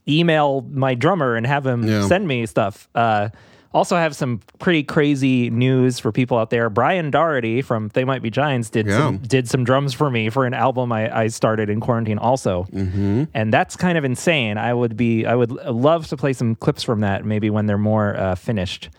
email 0.09 0.63
my 0.71 0.95
drummer 0.95 1.37
and 1.37 1.47
have 1.47 1.67
him 1.67 1.85
Yeah. 1.87 2.07
send 2.07 2.27
me 2.27 2.47
stuff. 2.47 2.89
Uh, 2.95 3.29
also 3.73 3.95
have 3.97 4.17
some 4.17 4.41
pretty 4.59 4.83
crazy 4.83 5.49
news 5.49 6.01
for 6.01 6.11
people 6.11 6.37
out 6.37 6.51
there. 6.51 6.69
Brian 6.69 7.11
Doherty 7.13 7.63
from 7.63 7.89
They 7.95 8.03
Might 8.05 8.21
Be 8.21 8.29
Giants 8.29 8.69
did 8.69 8.89
some, 8.91 9.19
did 9.19 9.49
some 9.49 9.63
drums 9.63 9.95
for 9.95 10.11
me 10.11 10.29
for 10.29 10.45
an 10.45 10.55
album 10.55 10.91
I, 10.91 11.17
I 11.17 11.27
started 11.29 11.71
in 11.71 11.79
quarantine 11.81 12.19
also, 12.19 12.67
mm-hmm. 12.73 13.25
and 13.33 13.53
that's 13.53 13.77
kind 13.77 13.97
of 13.97 14.05
insane. 14.05 14.59
I 14.59 14.75
would 14.75 14.97
be 14.97 15.25
I 15.25 15.37
would 15.37 15.53
love 15.53 16.09
to 16.09 16.17
play 16.17 16.33
some 16.33 16.57
clips 16.57 16.83
from 16.83 17.01
that 17.03 17.25
maybe 17.25 17.49
when 17.49 17.67
they're 17.67 17.79
more 17.79 18.17
uh, 18.17 18.35
finished. 18.35 18.91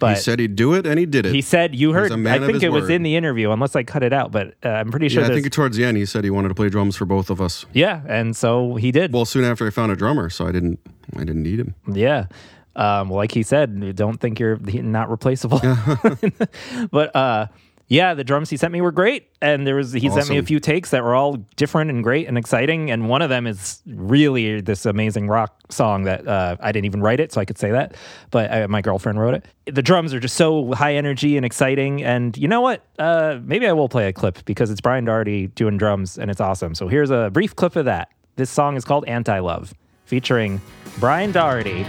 But 0.00 0.16
he 0.16 0.22
said 0.22 0.40
he'd 0.40 0.56
do 0.56 0.74
it, 0.74 0.86
and 0.86 0.98
he 0.98 1.06
did 1.06 1.26
it. 1.26 1.34
he 1.34 1.42
said 1.42 1.74
you 1.74 1.92
heard. 1.92 2.10
I 2.10 2.38
think 2.38 2.62
it 2.62 2.70
was 2.70 2.88
in 2.90 3.02
the 3.02 3.14
interview, 3.16 3.50
unless 3.52 3.76
I 3.76 3.84
cut 3.84 4.02
it 4.02 4.12
out. 4.12 4.32
But 4.32 4.54
uh, 4.64 4.70
I'm 4.70 4.90
pretty 4.90 5.08
sure. 5.08 5.22
yeah, 5.22 5.28
I 5.28 5.32
think 5.32 5.50
towards 5.52 5.76
the 5.76 5.84
end 5.84 5.96
he 5.96 6.06
said 6.06 6.24
he 6.24 6.30
wanted 6.30 6.48
to 6.48 6.54
play 6.54 6.68
drums 6.68 6.96
for 6.96 7.04
both 7.04 7.30
of 7.30 7.40
us. 7.40 7.66
yeah, 7.72 8.02
and 8.08 8.34
so 8.34 8.74
he 8.74 8.90
did. 8.90 9.12
Well, 9.12 9.24
soon 9.24 9.44
after 9.44 9.66
I 9.66 9.70
found 9.70 9.92
a 9.92 9.96
drummer, 9.96 10.30
so 10.30 10.46
I 10.46 10.52
didn't, 10.52 10.80
I 11.14 11.20
didn't 11.20 11.42
need 11.42 11.60
him. 11.60 11.74
Yeah. 11.86 12.26
Um, 12.76 13.10
like 13.10 13.32
he 13.32 13.42
said, 13.42 13.96
don't 13.96 14.18
think 14.18 14.40
you're 14.40 14.56
not 14.58 15.10
replaceable. 15.10 15.60
but 16.90 17.14
uh, 17.14 17.46
yeah, 17.90 18.14
the 18.14 18.22
drums 18.22 18.48
he 18.50 18.56
sent 18.56 18.72
me 18.72 18.80
were 18.80 18.92
great, 18.92 19.30
and 19.42 19.66
there 19.66 19.74
was 19.74 19.92
he 19.92 20.08
sent 20.08 20.28
me 20.30 20.38
a 20.38 20.44
few 20.44 20.60
takes 20.60 20.90
that 20.90 21.02
were 21.02 21.16
all 21.16 21.38
different 21.56 21.90
and 21.90 22.04
great 22.04 22.28
and 22.28 22.38
exciting. 22.38 22.88
And 22.88 23.08
one 23.08 23.20
of 23.20 23.30
them 23.30 23.48
is 23.48 23.82
really 23.84 24.60
this 24.60 24.86
amazing 24.86 25.26
rock 25.26 25.52
song 25.72 26.04
that 26.04 26.26
uh, 26.26 26.56
I 26.60 26.70
didn't 26.70 26.84
even 26.84 27.02
write 27.02 27.18
it, 27.18 27.32
so 27.32 27.40
I 27.40 27.44
could 27.44 27.58
say 27.58 27.72
that, 27.72 27.96
but 28.30 28.48
uh, 28.52 28.68
my 28.68 28.80
girlfriend 28.80 29.18
wrote 29.18 29.34
it. 29.34 29.44
The 29.66 29.82
drums 29.82 30.14
are 30.14 30.20
just 30.20 30.36
so 30.36 30.72
high 30.72 30.94
energy 30.94 31.36
and 31.36 31.44
exciting, 31.44 32.04
and 32.04 32.38
you 32.38 32.46
know 32.46 32.60
what? 32.60 32.86
Uh, 32.96 33.40
maybe 33.42 33.66
I 33.66 33.72
will 33.72 33.88
play 33.88 34.06
a 34.06 34.12
clip 34.12 34.44
because 34.44 34.70
it's 34.70 34.80
Brian 34.80 35.04
Doherty 35.04 35.48
doing 35.48 35.76
drums, 35.76 36.16
and 36.16 36.30
it's 36.30 36.40
awesome. 36.40 36.76
So 36.76 36.86
here's 36.86 37.10
a 37.10 37.28
brief 37.32 37.56
clip 37.56 37.74
of 37.74 37.86
that. 37.86 38.08
This 38.36 38.50
song 38.50 38.76
is 38.76 38.84
called 38.84 39.04
"Anti 39.08 39.40
Love," 39.40 39.74
featuring 40.04 40.60
Brian 41.00 41.32
Doherty. 41.32 41.84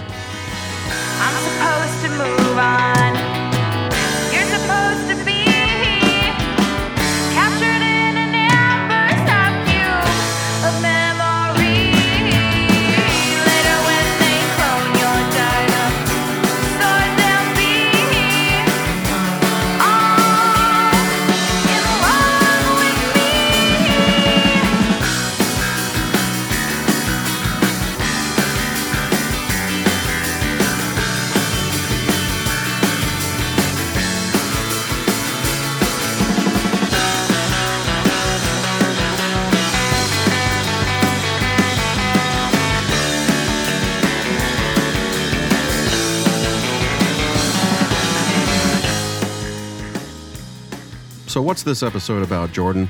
So, 51.42 51.46
what's 51.46 51.64
this 51.64 51.82
episode 51.82 52.22
about, 52.22 52.52
Jordan? 52.52 52.88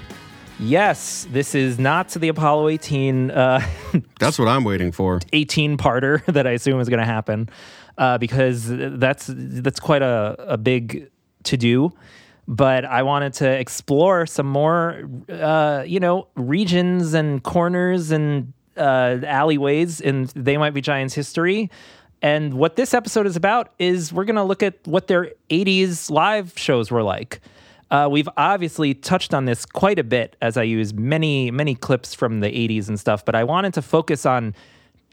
Yes, 0.60 1.26
this 1.32 1.56
is 1.56 1.80
not 1.80 2.10
the 2.10 2.28
Apollo 2.28 2.68
18 2.68 3.32
uh, 3.32 3.66
That's 4.20 4.38
what 4.38 4.50
I'm 4.50 4.66
waiting 4.66 4.92
for. 4.92 5.22
18 5.32 5.78
parter 5.78 6.22
that 6.34 6.46
I 6.46 6.52
assume 6.52 6.78
is 6.82 6.90
going 6.90 7.00
to 7.00 7.06
happen 7.06 7.48
uh, 7.98 8.18
because 8.18 8.66
that's 8.68 9.30
that's 9.34 9.80
quite 9.80 10.02
a, 10.02 10.36
a 10.38 10.58
big 10.58 11.10
to 11.44 11.56
do. 11.56 11.94
But 12.46 12.84
I 12.84 13.04
wanted 13.04 13.32
to 13.36 13.50
explore 13.50 14.26
some 14.26 14.48
more, 14.48 15.10
uh, 15.30 15.86
you 15.88 16.02
know, 16.02 16.28
regions 16.36 17.14
and 17.14 17.42
corners 17.42 18.12
and 18.12 18.52
uh, 18.76 19.20
alleyways 19.26 20.02
in 20.02 20.28
They 20.36 20.58
Might 20.58 20.74
Be 20.74 20.82
Giants 20.82 21.14
history. 21.14 21.72
And 22.22 22.56
what 22.56 22.76
this 22.76 22.94
episode 22.94 23.28
is 23.28 23.38
about 23.38 23.74
is 23.80 24.12
we're 24.12 24.26
going 24.26 24.36
to 24.36 24.44
look 24.44 24.62
at 24.62 24.86
what 24.86 25.08
their 25.08 25.32
80s 25.50 26.12
live 26.12 26.52
shows 26.58 26.92
were 26.92 27.02
like. 27.02 27.40
Uh, 27.92 28.08
we've 28.10 28.30
obviously 28.38 28.94
touched 28.94 29.34
on 29.34 29.46
this 29.46 29.66
quite 29.66 30.00
a 30.00 30.04
bit 30.04 30.38
as 30.42 30.56
I 30.56 30.64
use 30.64 30.94
many, 30.94 31.52
many 31.52 31.76
clips 31.76 32.14
from 32.14 32.40
the 32.40 32.48
80s 32.48 32.88
and 32.88 32.98
stuff, 32.98 33.26
but 33.26 33.36
I 33.36 33.44
wanted 33.44 33.74
to 33.76 33.82
focus 33.82 34.26
on 34.26 34.56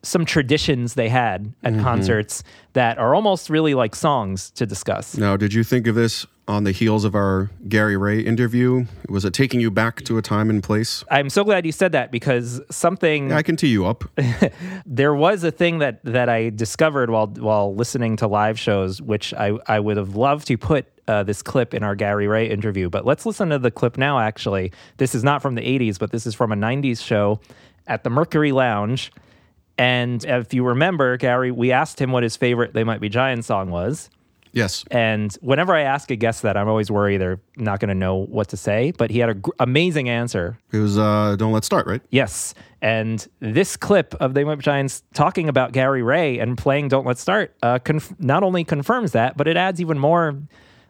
some 0.05 0.25
traditions 0.25 0.95
they 0.95 1.09
had 1.09 1.53
at 1.65 1.77
concerts 1.81 2.45
that 2.75 2.99
are 2.99 3.17
almost 3.17 3.51
really 3.51 3.75
like 3.75 3.97
songs 3.97 4.49
to 4.53 4.65
discuss. 4.65 5.17
Now, 5.17 5.37
did 5.37 5.53
you 5.53 5.65
think 5.65 5.89
of 5.89 5.97
this 5.97 6.25
on 6.49 6.65
the 6.65 6.73
heels 6.73 7.05
of 7.05 7.15
our 7.15 7.51
Gary 7.69 7.97
Ray 7.97 8.21
interview? 8.21 8.87
Was 9.09 9.25
it 9.25 9.35
taking 9.35 9.61
you 9.61 9.71
back 9.71 10.03
to 10.05 10.17
a 10.17 10.23
time 10.23 10.49
and 10.49 10.63
place? 10.63 11.05
I'm 11.11 11.29
so 11.29 11.45
glad 11.45 11.67
you 11.67 11.73
said 11.73 11.93
that 11.93 12.11
because 12.11 12.61
something 12.71 13.33
I 13.33 13.43
can 13.43 13.57
tee 13.57 13.69
you 13.69 13.87
up. 13.87 14.05
there 14.87 15.15
was 15.15 15.45
a 15.45 15.51
thing 15.51 15.79
that 15.79 16.03
that 16.05 16.29
I 16.29 16.51
discovered 16.51 17.11
while 17.11 17.27
while 17.27 17.75
listening 17.75 18.17
to 18.17 18.27
live 18.27 18.59
shows, 18.59 19.01
which 19.03 19.35
I 19.35 19.59
I 19.67 19.79
would 19.79 19.99
have 19.99 20.17
loved 20.17 20.47
to 20.49 20.57
put 20.57 20.87
uh, 21.07 21.23
this 21.23 21.43
clip 21.43 21.75
in 21.75 21.83
our 21.83 21.95
Gary 21.95 22.27
Ray 22.27 22.49
interview. 22.49 22.89
But 22.89 23.05
let's 23.05 23.27
listen 23.27 23.51
to 23.51 23.59
the 23.59 23.71
clip 23.71 23.99
now. 23.99 24.19
Actually, 24.19 24.73
this 24.97 25.15
is 25.15 25.23
not 25.23 25.43
from 25.43 25.55
the 25.55 25.63
'80s, 25.63 25.99
but 25.99 26.11
this 26.11 26.27
is 26.27 26.35
from 26.35 26.51
a 26.51 26.57
'90s 26.57 27.05
show 27.05 27.41
at 27.87 28.05
the 28.05 28.11
Mercury 28.11 28.53
Lounge. 28.53 29.13
And 29.77 30.25
if 30.25 30.53
you 30.53 30.65
remember, 30.65 31.17
Gary, 31.19 31.53
we 31.53 31.71
asked 31.71 32.01
him 32.01 32.11
what 32.11 32.23
his 32.23 32.37
favorite 32.37 32.73
"They 32.73 32.85
Might 32.85 33.01
Be 33.01 33.09
Giants" 33.09 33.47
song 33.47 33.71
was. 33.71 34.11
Yes. 34.53 34.85
And 34.91 35.33
whenever 35.41 35.75
I 35.75 35.83
ask 35.83 36.11
a 36.11 36.17
guest 36.17 36.43
that, 36.43 36.57
I'm 36.57 36.69
always 36.69 36.91
worried 36.91 37.19
they're 37.19 37.41
not 37.57 37.81
going 37.81 37.89
to 37.89 37.95
know 37.95 38.17
what 38.17 38.49
to 38.49 38.57
say. 38.57 38.93
But 38.97 39.11
he 39.11 39.19
had 39.19 39.31
an 39.31 39.41
gr- 39.41 39.51
amazing 39.59 40.09
answer. 40.09 40.59
It 40.73 40.79
was 40.79 40.99
uh, 40.99 41.37
Don't 41.37 41.53
Let's 41.53 41.67
Start, 41.67 41.87
right? 41.87 42.01
Yes. 42.11 42.55
And 42.81 43.27
this 43.41 43.77
clip 43.77 44.15
of 44.21 44.35
the 44.35 44.45
Be 44.45 44.57
Giants 44.57 45.03
talking 45.15 45.49
about 45.49 45.73
Gary 45.73 46.03
Ray 46.03 46.39
and 46.39 46.57
playing 46.57 46.89
Don't 46.89 47.07
Let's 47.07 47.21
Start 47.21 47.55
uh, 47.63 47.79
conf- 47.79 48.19
not 48.21 48.43
only 48.43 48.65
confirms 48.65 49.13
that, 49.13 49.37
but 49.37 49.49
it 49.49 49.57
adds 49.57 49.81
even 49.81 49.99
more 49.99 50.39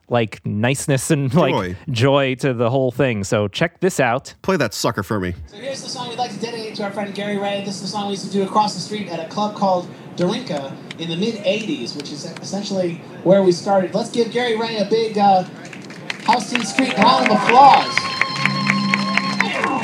like 0.09 0.45
niceness 0.45 1.11
and 1.11 1.33
like 1.35 1.53
Joy. 1.53 1.77
joy 1.91 2.35
to 2.37 2.55
the 2.55 2.71
whole 2.71 2.91
thing. 2.91 3.25
So 3.25 3.49
check 3.49 3.81
this 3.81 4.00
out. 4.00 4.35
Play 4.43 4.57
that 4.57 4.75
sucker 4.75 5.03
for 5.03 5.21
me. 5.21 5.35
So 5.47 5.57
here's 5.57 5.83
the 5.83 5.88
song 5.88 6.09
we'd 6.09 6.19
like 6.19 6.33
to 6.33 6.41
dedicate 6.41 6.75
to 6.77 6.85
our 6.85 6.91
friend 6.91 7.15
Gary 7.15 7.38
Ray. 7.38 7.65
This 7.65 7.77
is 7.77 7.83
the 7.83 7.88
song 7.88 8.07
we 8.07 8.12
used 8.12 8.27
to 8.27 8.33
do 8.33 8.43
across 8.43 8.75
the 8.75 8.81
street 8.81 9.09
at 9.09 9.25
a 9.25 9.29
club 9.29 9.55
called 9.55 9.88
Darinka 10.17 10.73
in 10.99 11.09
the 11.09 11.17
mid 11.17 11.35
80s, 11.37 11.97
which 11.97 12.11
is 12.11 12.25
essentially 12.41 12.95
where 13.23 13.43
we 13.43 13.53
started. 13.53 13.95
Let's 13.95 14.11
give 14.11 14.33
Gary 14.33 14.57
Ray 14.57 14.79
a 14.79 14.85
big 14.87 15.17
uh, 15.19 15.45
Houston 16.27 16.65
Street 16.65 16.97
round 16.99 17.31
of 17.31 17.37
applause. 17.37 17.97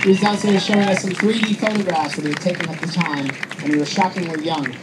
He 0.02 0.10
was 0.10 0.20
downstairs 0.20 0.64
showing 0.64 0.80
us 0.80 1.00
some 1.00 1.12
3D 1.12 1.56
photographs 1.56 2.16
that 2.16 2.22
he 2.22 2.28
had 2.28 2.40
taken 2.40 2.68
at 2.68 2.78
the 2.78 2.88
time 2.88 3.28
when 3.62 3.72
we 3.72 3.78
were 3.78 3.86
shockingly 3.86 4.44
young 4.44 4.74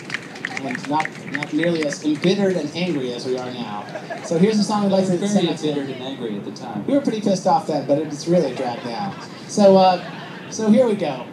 and 0.65 0.89
not, 0.89 1.07
not 1.31 1.53
nearly 1.53 1.85
as 1.85 2.03
embittered 2.03 2.55
and 2.55 2.69
angry 2.75 3.13
as 3.13 3.25
we 3.25 3.37
are 3.37 3.51
now. 3.51 3.85
So 4.25 4.37
here's 4.37 4.59
a 4.59 4.63
song 4.63 4.83
we'd 4.83 4.91
like 4.91 5.05
to 5.05 5.17
very 5.17 5.27
send 5.27 5.49
out 5.49 5.57
to 5.57 5.69
embittered 5.69 5.89
and 5.89 6.03
angry 6.03 6.37
at 6.37 6.45
the 6.45 6.51
time. 6.51 6.85
we 6.85 6.93
were 6.93 7.01
pretty 7.01 7.21
pissed 7.21 7.47
off 7.47 7.67
then, 7.67 7.87
but 7.87 7.97
it's 7.99 8.27
really 8.27 8.55
dragged 8.55 8.87
out. 8.87 9.15
So, 9.47 9.77
uh, 9.77 10.49
so 10.49 10.69
here 10.69 10.87
we 10.87 10.95
go. 10.95 11.25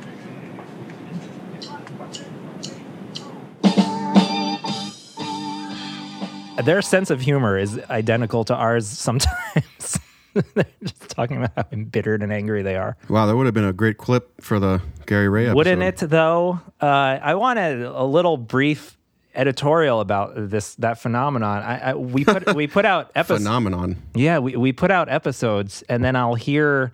Their 6.65 6.83
sense 6.83 7.11
of 7.11 7.21
humor 7.21 7.57
is 7.57 7.79
identical 7.89 8.45
to 8.45 8.55
ours 8.55 8.87
sometimes. 8.89 10.01
They're 10.55 10.67
just 10.83 11.09
talking 11.09 11.37
about 11.39 11.53
how 11.57 11.65
embittered 11.73 12.23
and 12.23 12.33
angry 12.33 12.63
they 12.63 12.77
are. 12.77 12.97
Wow, 13.09 13.27
that 13.27 13.37
would 13.37 13.47
have 13.47 13.55
been 13.55 13.65
a 13.65 13.73
great 13.73 13.97
clip 13.97 14.41
for 14.43 14.59
the 14.59 14.83
Gary 15.07 15.29
Ray 15.29 15.45
episode. 15.47 15.57
Wouldn't 15.57 15.83
it 15.83 15.97
though? 16.11 16.61
Uh, 16.81 17.19
I 17.23 17.35
wanted 17.37 17.83
a 17.83 18.05
little 18.05 18.37
brief 18.37 18.98
editorial 19.39 20.01
about 20.01 20.51
this 20.51 20.75
that 20.75 20.99
phenomenon. 20.99 21.63
I, 21.63 21.91
I 21.91 21.95
we 21.95 22.25
put 22.25 22.55
we 22.55 22.67
put 22.67 22.85
out 22.85 23.11
episodes. 23.15 23.45
Phenomenon. 23.45 23.97
Yeah, 24.15 24.41
we, 24.41 24.57
we 24.57 24.73
put 24.73 24.91
out 24.91 25.09
episodes, 25.09 25.83
and 25.89 26.05
then 26.05 26.17
I'll 26.17 26.35
hear 26.35 26.93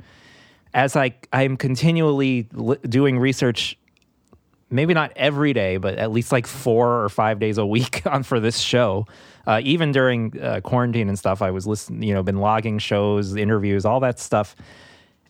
as 0.75 0.95
I 0.95 1.15
I'm 1.33 1.57
continually 1.57 2.43
doing 2.89 3.19
research. 3.19 3.77
Maybe 4.71 4.93
not 4.93 5.13
every 5.15 5.53
day, 5.53 5.77
but 5.77 5.99
at 5.99 6.11
least 6.11 6.33
like 6.33 6.47
four 6.47 7.05
or 7.05 7.09
five 7.09 7.39
days 7.39 7.59
a 7.59 7.67
week 7.67 8.03
on 8.07 8.23
for 8.23 8.39
this 8.41 8.59
show. 8.59 9.07
Uh, 9.47 9.61
even 9.63 9.93
during 9.93 10.41
uh, 10.41 10.61
quarantine 10.63 11.09
and 11.09 11.19
stuff, 11.19 11.43
I 11.43 11.51
was 11.51 11.67
listening. 11.67 12.03
You 12.03 12.15
know, 12.15 12.23
been 12.23 12.39
logging 12.41 12.79
shows, 12.79 13.37
interviews, 13.37 13.85
all 13.85 14.01
that 14.01 14.19
stuff, 14.19 14.57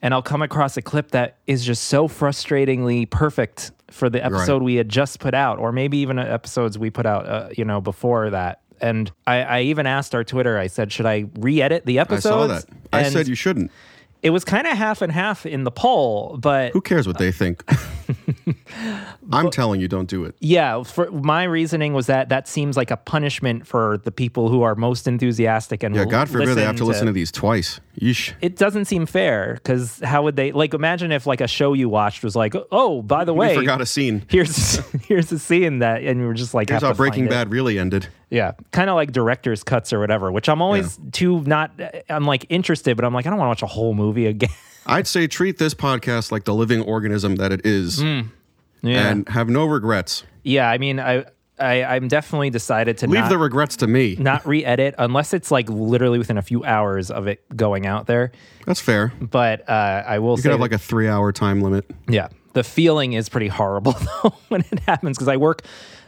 and 0.05 0.13
I'll 0.13 0.23
come 0.23 0.43
across 0.43 0.77
a 0.77 0.83
clip 0.83 1.13
that 1.13 1.39
is 1.47 1.65
just 1.65 1.85
so 1.85 2.09
frustratingly 2.09 3.09
perfect 3.09 3.73
for 3.91 4.11
the 4.11 4.23
episode 4.23 4.63
we 4.63 4.75
had 4.75 4.91
just 4.91 5.19
put 5.19 5.33
out, 5.33 5.59
or 5.59 5.73
maybe 5.73 5.97
even 5.99 6.19
episodes 6.19 6.79
we 6.79 6.91
put 6.91 7.07
out, 7.07 7.27
uh, 7.27 7.49
you 7.57 7.65
know, 7.65 7.81
before 7.81 8.29
that. 8.29 8.61
And 8.83 9.11
I, 9.27 9.43
I 9.43 9.61
even 9.63 9.87
asked 9.87 10.15
our 10.15 10.23
Twitter. 10.23 10.59
I 10.59 10.67
said, 10.67 10.93
"Should 10.93 11.07
I 11.07 11.25
re-edit 11.39 11.87
the 11.87 12.01
I 12.01 12.05
saw 12.19 12.47
that. 12.49 12.67
I 12.93 13.01
And 13.01 13.13
said 13.15 13.29
you 13.29 13.35
shouldn't. 13.35 13.71
It 14.25 14.31
was 14.31 14.43
kind 14.43 14.67
of 14.67 14.77
half 14.77 15.03
and 15.03 15.13
half 15.13 15.45
in 15.47 15.65
the 15.65 15.71
poll, 15.71 16.39
but 16.39 16.73
Who 16.73 16.81
cares 16.81 17.07
what 17.07 17.19
they 17.19 17.31
think? 17.31 17.63
I'm 19.31 19.51
telling 19.51 19.81
you, 19.81 19.89
don't 19.89 20.09
do 20.09 20.25
it. 20.25 20.35
yeah, 20.41 20.83
for 20.83 21.11
my 21.11 21.45
reasoning 21.45 21.93
was 21.93 22.07
that 22.07 22.31
that 22.31 22.49
seems 22.49 22.77
like 22.77 22.91
a 22.91 22.97
punishment 22.97 23.67
for 23.67 23.99
the 24.05 24.11
people 24.11 24.49
who 24.49 24.63
are 24.63 24.75
most 24.75 25.07
enthusiastic 25.07 25.83
and 25.83 25.95
Yeah, 25.95 26.05
God 26.07 26.29
forbid 26.29 26.49
they 26.57 26.65
have 26.65 26.77
to 26.77 26.85
listen 26.85 27.07
to 27.07 27.13
these 27.13 27.31
twice. 27.31 27.81
Yeesh. 28.01 28.33
It 28.41 28.57
doesn't 28.57 28.87
seem 28.87 29.07
fair 29.07 29.55
because 29.55 30.01
how 30.01 30.23
would 30.25 30.37
they 30.37 30.53
like? 30.53 30.75
Imagine 30.75 31.13
if 31.13 31.27
like 31.27 31.41
a 31.41 31.47
show 31.47 31.75
you 31.75 31.89
watched 31.89 32.25
was 32.25 32.35
like, 32.35 32.55
oh, 32.73 33.03
by 33.03 33.25
the 33.25 33.33
way, 33.35 33.51
We 33.57 33.63
forgot 33.63 33.81
a 33.81 33.87
scene. 33.87 34.25
here's 34.29 34.77
here's 35.07 35.31
a 35.33 35.39
scene 35.39 35.79
that, 35.79 36.03
and 36.03 36.19
you 36.19 36.27
were 36.27 36.35
just 36.35 36.55
like, 36.55 36.71
Here's 36.71 36.83
how 36.83 36.89
to 36.89 36.95
Breaking 36.95 37.27
it. 37.27 37.31
Bad 37.31 37.51
really 37.53 37.79
ended. 37.79 38.09
Yeah, 38.35 38.53
kind 38.73 38.91
of 38.91 38.97
like 38.97 39.13
director's 39.13 39.63
cuts 39.63 39.93
or 39.93 40.01
whatever. 40.01 40.33
Which 40.33 40.49
I'm 40.49 40.61
always 40.61 40.99
too 41.13 41.41
not. 41.43 41.71
I'm 42.09 42.25
like 42.25 42.47
interested, 42.49 42.97
but 42.97 43.05
I'm 43.05 43.15
like 43.15 43.27
I 43.27 43.31
don't 43.31 43.39
want 43.39 43.47
to 43.47 43.65
watch 43.65 43.71
a 43.71 43.73
whole 43.73 43.95
movie 43.95 44.27
again. 44.27 44.51
I'd 44.87 45.07
say 45.07 45.27
treat 45.27 45.59
this 45.59 45.73
podcast 45.75 46.33
like 46.33 46.45
the 46.45 46.55
living 46.55 46.83
organism 46.83 47.37
that 47.37 47.53
it 47.53 47.65
is 47.65 48.01
Mm. 48.03 48.29
yeah, 48.83 49.09
and 49.11 49.29
have 49.29 49.49
no 49.49 49.65
regrets. 49.67 50.25
yeah. 50.43 50.69
I 50.69 50.77
mean, 50.79 50.99
I, 51.01 51.25
I 51.59 51.85
I'm 51.85 52.09
definitely 52.09 52.51
decided 52.51 52.99
to 52.99 53.07
Leave 53.07 53.21
not, 53.21 53.29
the 53.31 53.39
regrets 53.39 53.77
to 53.79 53.87
me. 53.87 54.17
not 54.19 54.45
re-edit 54.47 54.95
unless 54.99 55.33
it's 55.33 55.51
like 55.51 55.69
literally 55.71 56.19
within 56.19 56.37
a 56.37 56.43
few 56.43 56.65
hours 56.65 57.11
of 57.11 57.27
it 57.29 57.45
going 57.57 57.87
out 57.87 58.07
there. 58.09 58.33
That's 58.67 58.81
fair. 58.81 59.13
But 59.21 59.67
uh, 59.69 60.03
I 60.07 60.19
will 60.19 60.33
You 60.33 60.37
say, 60.39 60.43
could 60.43 60.51
have 60.51 60.61
like 60.61 60.73
a 60.73 60.79
three 60.79 61.09
hour 61.09 61.31
time 61.33 61.63
limit. 61.63 61.89
yeah, 62.09 62.29
the 62.55 62.65
feeling 62.65 63.13
is 63.15 63.29
pretty 63.29 63.49
horrible 63.49 63.93
though 64.23 64.35
when 64.49 64.63
it 64.73 64.81
happens 64.81 65.17
because 65.17 65.29
I 65.29 65.37
work. 65.37 65.63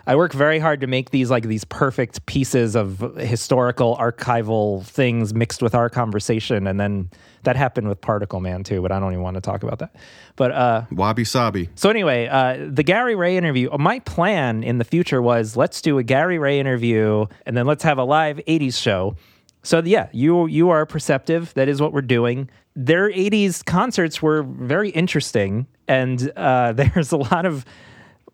I 0.09 0.15
work 0.15 0.33
very 0.33 0.61
hard 0.61 0.81
to 0.83 0.87
make 0.87 1.11
these 1.11 1.31
like 1.31 1.45
these 1.45 1.65
perfect 1.65 2.27
pieces 2.27 2.77
of 2.77 3.01
historical 3.17 3.97
archival 3.97 4.85
things 4.85 5.35
mixed 5.35 5.63
with 5.63 5.75
our 5.75 5.91
conversation, 5.91 6.69
and 6.69 6.79
then 6.79 7.11
that 7.43 7.57
happened 7.57 7.89
with 7.89 8.01
Particle 8.01 8.41
Man 8.41 8.63
too. 8.63 8.81
But 8.83 8.93
I 8.93 9.01
don't 9.01 9.13
even 9.13 9.23
want 9.23 9.35
to 9.35 9.41
talk 9.41 9.65
about 9.65 9.81
that. 9.81 9.97
But 10.37 10.53
uh, 10.53 10.83
Wabi 10.93 11.25
sabi. 11.25 11.71
so 11.75 11.91
anyway, 11.91 12.29
uh, 12.29 12.69
the 12.71 12.85
Gary 12.85 13.17
Ray 13.17 13.37
interview. 13.37 13.69
My 13.79 13.99
plan 14.01 14.63
in 14.63 14.79
the 14.79 14.85
future 14.85 15.21
was 15.21 15.57
let's 15.57 15.83
do 15.83 15.99
a 15.99 16.05
Gary 16.05 16.39
Ray 16.39 16.61
interview, 16.61 17.27
and 17.45 17.57
then 17.57 17.67
let's 17.67 17.83
have 17.83 17.99
a 17.99 18.05
live 18.05 18.41
'80s 18.47 18.81
show. 18.81 19.17
So 19.65 19.83
yeah, 19.85 20.09
you 20.13 20.47
you 20.47 20.71
are 20.71 20.87
perceptive. 20.87 21.53
That 21.55 21.69
is 21.69 21.81
what 21.81 21.93
we're 21.93 22.03
doing. 22.03 22.49
Their 22.77 23.11
'80s 23.11 23.65
concerts 23.65 24.23
were 24.23 24.45
very 24.45 24.91
interesting, 24.91 25.67
and 25.89 26.31
uh, 26.37 26.73
there's 26.77 27.11
a 27.11 27.17
lot 27.17 27.45
of 27.45 27.65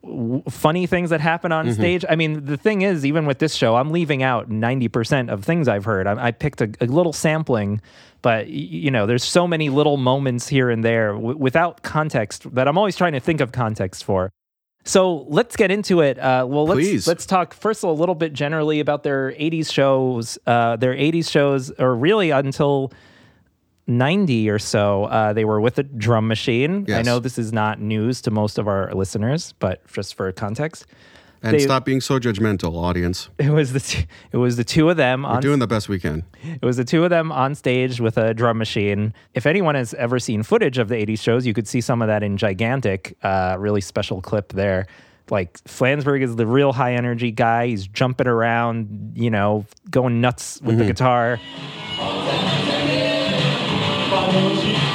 w- 0.03 0.43
funny 0.49 0.87
things 0.87 1.11
that 1.11 1.21
happen 1.21 1.53
on 1.53 1.73
stage. 1.75 2.05
I 2.09 2.17
mean, 2.17 2.45
the 2.45 2.57
thing 2.57 2.83
is, 2.83 3.05
even 3.07 3.27
with 3.27 3.39
this 3.39 3.55
show, 3.55 3.77
I'm 3.77 3.91
leaving 3.91 4.23
out 4.23 4.51
90% 4.51 5.31
of 5.33 5.45
things 5.45 5.69
I've 5.69 5.85
heard. 5.85 6.07
I, 6.07 6.27
I 6.27 6.31
picked 6.33 6.61
a, 6.61 6.71
a 6.81 6.87
little 6.87 7.13
sampling, 7.13 7.81
but 8.23 8.47
y- 8.47 8.53
you 8.53 8.91
know, 8.91 9.07
there's 9.07 9.25
so 9.25 9.47
many 9.47 9.69
little 9.71 9.97
moments 9.97 10.49
here 10.49 10.71
and 10.71 10.85
there 10.85 11.13
w- 11.13 11.37
without 11.37 11.83
context 11.83 12.53
that 12.55 12.69
I'm 12.69 12.77
always 12.79 12.97
trying 12.97 13.13
to 13.13 13.21
think 13.21 13.41
of 13.41 13.53
context 13.53 14.05
for. 14.05 14.31
So 14.85 15.27
let's 15.29 15.55
get 15.55 15.71
into 15.71 16.01
it. 16.01 16.19
Uh, 16.19 16.45
well, 16.49 16.65
let's 16.67 16.81
Please. 16.81 17.07
let's 17.07 17.25
talk 17.25 17.55
first 17.55 17.85
a 17.85 17.91
little 17.91 18.17
bit 18.17 18.33
generally 18.33 18.81
about 18.81 19.05
their 19.05 19.31
'80s 19.31 19.73
shows. 19.73 20.39
Uh, 20.45 20.75
their 20.75 20.93
'80s 20.93 21.31
shows, 21.31 21.71
or 21.79 21.95
really 21.95 22.31
until 22.31 22.93
90 23.87 24.49
or 24.51 24.59
so, 24.59 25.05
uh, 25.05 25.33
they 25.33 25.45
were 25.45 25.61
with 25.61 25.79
a 25.79 25.83
drum 25.83 26.29
machine. 26.29 26.87
I 26.93 27.03
know 27.03 27.19
this 27.19 27.39
is 27.39 27.53
not 27.53 27.81
news 27.81 28.21
to 28.23 28.31
most 28.31 28.59
of 28.59 28.69
our 28.69 28.93
listeners, 28.95 29.55
but 29.59 29.85
just 29.93 30.15
for 30.15 30.31
context. 30.33 30.87
And 31.45 31.55
They- 31.57 31.61
stop 31.65 31.85
being 31.85 32.01
so 32.01 32.21
judgmental, 32.21 32.77
audience. 32.77 33.29
It 33.39 33.51
was 33.51 33.73
the 33.73 33.81
t- 33.81 34.07
it 34.31 34.37
was 34.37 34.57
the 34.57 34.63
two 34.63 34.89
of 34.89 34.97
them 34.97 35.25
We're 35.25 35.41
doing 35.41 35.59
the 35.59 35.67
best 35.67 35.89
we 35.89 35.99
can. 35.99 36.23
It 36.45 36.65
was 36.65 36.77
the 36.77 36.85
two 36.85 37.03
of 37.03 37.11
them 37.11 37.33
on 37.33 37.57
stage 37.57 38.01
with 38.01 38.17
a 38.17 38.33
drum 38.33 38.59
machine. 38.59 39.13
If 39.35 39.45
anyone 39.47 39.75
has 39.75 39.93
ever 39.95 40.21
seen 40.21 40.45
footage 40.45 40.79
of 40.79 40.87
the 40.89 40.95
80s 40.95 41.21
shows, 41.21 41.45
you 41.45 41.53
could 41.53 41.67
see 41.67 41.81
some 41.81 42.01
of 42.01 42.07
that 42.07 42.23
in 42.23 42.37
Gigantic, 42.37 43.17
uh, 43.25 43.57
really 43.59 43.81
special 43.81 44.21
clip 44.23 44.53
there. 44.53 44.87
Like 45.31 45.55
Flansburgh 45.65 46.23
is 46.23 46.37
the 46.37 46.47
real 46.47 46.73
high 46.73 46.95
energy 46.95 47.33
guy. 47.33 47.67
He's 47.69 47.89
jumping 47.89 48.29
around, 48.29 49.15
you 49.17 49.31
know, 49.31 49.67
going 49.91 50.21
nuts 50.21 50.61
with 50.63 50.79
the 50.79 50.85
guitar. 50.85 51.41
Thank 54.33 54.65
you. 54.65 54.92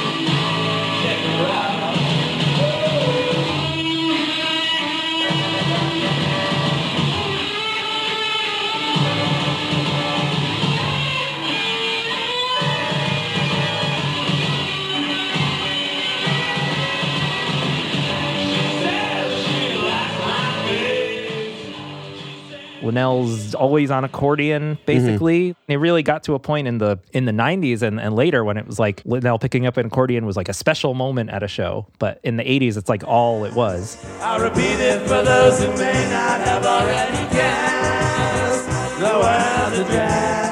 Linnell's 22.88 23.54
always 23.54 23.90
on 23.90 24.04
accordion, 24.04 24.78
basically. 24.86 25.50
Mm-hmm. 25.50 25.72
It 25.72 25.76
really 25.76 26.02
got 26.02 26.24
to 26.24 26.34
a 26.34 26.38
point 26.38 26.66
in 26.66 26.78
the 26.78 26.98
in 27.12 27.26
the 27.26 27.32
90s 27.32 27.82
and, 27.82 28.00
and 28.00 28.14
later 28.16 28.44
when 28.44 28.56
it 28.56 28.66
was 28.66 28.78
like 28.78 29.02
Linnell 29.04 29.38
picking 29.38 29.66
up 29.66 29.76
an 29.76 29.86
accordion 29.86 30.24
was 30.24 30.36
like 30.36 30.48
a 30.48 30.54
special 30.54 30.94
moment 30.94 31.30
at 31.30 31.42
a 31.42 31.48
show. 31.48 31.86
But 31.98 32.20
in 32.24 32.36
the 32.36 32.44
80s, 32.44 32.76
it's 32.76 32.88
like 32.88 33.04
all 33.04 33.44
it 33.44 33.54
was. 33.54 34.02
I'll 34.20 34.40
repeat 34.40 34.80
it 34.80 35.02
for 35.02 35.22
those 35.22 35.60
who 35.62 35.68
may 35.76 36.10
not 36.10 36.40
have 36.40 36.64
already 36.64 37.34
guessed. 37.34 38.66
The 38.98 39.04
world 39.04 39.80
of 39.80 39.86
jazz. 39.92 40.47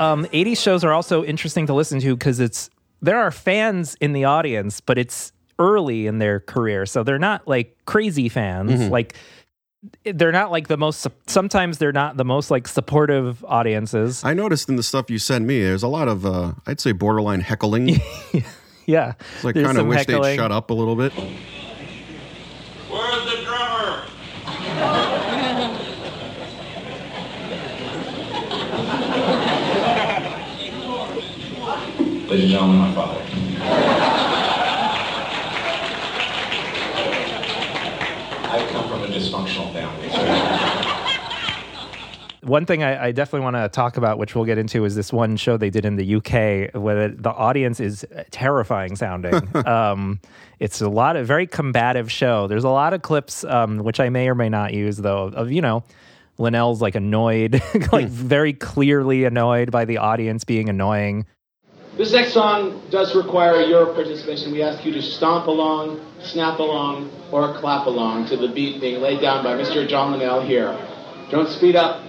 Um, 0.00 0.24
80s 0.26 0.58
shows 0.58 0.84
are 0.84 0.92
also 0.92 1.24
interesting 1.24 1.66
to 1.66 1.74
listen 1.74 2.00
to 2.00 2.16
because 2.16 2.40
it's 2.40 2.70
there 3.02 3.18
are 3.18 3.30
fans 3.30 3.96
in 4.00 4.12
the 4.12 4.24
audience, 4.24 4.80
but 4.80 4.98
it's 4.98 5.32
early 5.58 6.06
in 6.06 6.18
their 6.18 6.40
career, 6.40 6.86
so 6.86 7.02
they're 7.02 7.18
not 7.18 7.46
like 7.48 7.76
crazy 7.84 8.28
fans. 8.28 8.88
Like 8.90 9.14
they're 10.04 10.32
not 10.32 10.50
like 10.50 10.68
the 10.68 10.76
most. 10.76 11.06
Sometimes 11.26 11.78
they're 11.78 11.92
not 11.92 12.16
the 12.16 12.24
most 12.24 12.50
like 12.50 12.66
supportive 12.66 13.44
audiences. 13.44 14.24
I 14.24 14.34
noticed 14.34 14.68
in 14.68 14.76
the 14.76 14.82
stuff 14.82 15.10
you 15.10 15.18
send 15.18 15.46
me, 15.46 15.62
there's 15.62 15.84
a 15.84 15.88
lot 15.88 16.08
of, 16.08 16.26
uh, 16.26 16.52
I'd 16.66 16.80
say, 16.80 16.92
borderline 16.92 17.40
heckling. 17.40 18.00
Yeah, 18.86 19.12
It's 19.34 19.44
like 19.44 19.54
kind 19.54 19.76
of 19.76 19.86
wish 19.86 19.98
heckling. 19.98 20.22
they'd 20.22 20.36
shut 20.36 20.50
up 20.50 20.70
a 20.70 20.72
little 20.74 20.96
bit. 20.96 21.12
Ladies 32.28 32.44
and 32.44 32.52
gentlemen, 32.52 32.76
my 32.76 32.94
father. 32.94 33.22
I 38.50 38.68
come 38.70 38.86
from 38.86 39.02
a 39.02 39.06
dysfunctional 39.06 39.72
family. 39.72 40.10
One 42.42 42.66
thing 42.66 42.82
I, 42.82 43.06
I 43.06 43.12
definitely 43.12 43.44
want 43.44 43.56
to 43.56 43.70
talk 43.70 43.96
about, 43.96 44.18
which 44.18 44.34
we'll 44.34 44.44
get 44.44 44.58
into, 44.58 44.84
is 44.84 44.94
this 44.94 45.10
one 45.10 45.38
show 45.38 45.56
they 45.56 45.70
did 45.70 45.86
in 45.86 45.96
the 45.96 46.16
UK 46.16 46.74
where 46.74 47.08
the 47.08 47.32
audience 47.32 47.80
is 47.80 48.04
terrifying 48.30 48.94
sounding. 48.94 49.56
um, 49.66 50.20
it's 50.58 50.82
a 50.82 50.88
lot 50.90 51.16
of 51.16 51.26
very 51.26 51.46
combative 51.46 52.12
show. 52.12 52.46
There's 52.46 52.64
a 52.64 52.68
lot 52.68 52.92
of 52.92 53.00
clips, 53.00 53.42
um, 53.44 53.78
which 53.78 54.00
I 54.00 54.10
may 54.10 54.28
or 54.28 54.34
may 54.34 54.50
not 54.50 54.74
use, 54.74 54.98
though, 54.98 55.28
of 55.28 55.50
you 55.50 55.62
know. 55.62 55.82
Linnell's 56.36 56.82
like 56.82 56.94
annoyed, 56.94 57.62
like 57.92 58.08
very 58.08 58.52
clearly 58.52 59.24
annoyed 59.24 59.70
by 59.70 59.86
the 59.86 59.96
audience 59.96 60.44
being 60.44 60.68
annoying. 60.68 61.24
This 61.98 62.12
next 62.12 62.32
song 62.32 62.80
does 62.90 63.16
require 63.16 63.60
your 63.62 63.86
participation. 63.86 64.52
We 64.52 64.62
ask 64.62 64.84
you 64.84 64.92
to 64.92 65.02
stomp 65.02 65.48
along, 65.48 66.00
snap 66.22 66.60
along, 66.60 67.10
or 67.32 67.58
clap 67.58 67.86
along 67.88 68.28
to 68.28 68.36
the 68.36 68.46
beat 68.46 68.80
being 68.80 69.02
laid 69.02 69.20
down 69.20 69.42
by 69.42 69.54
Mr. 69.54 69.86
John 69.88 70.12
Linnell 70.12 70.40
here. 70.40 70.78
Don't 71.32 71.48
speed 71.48 71.74
up. 71.74 72.06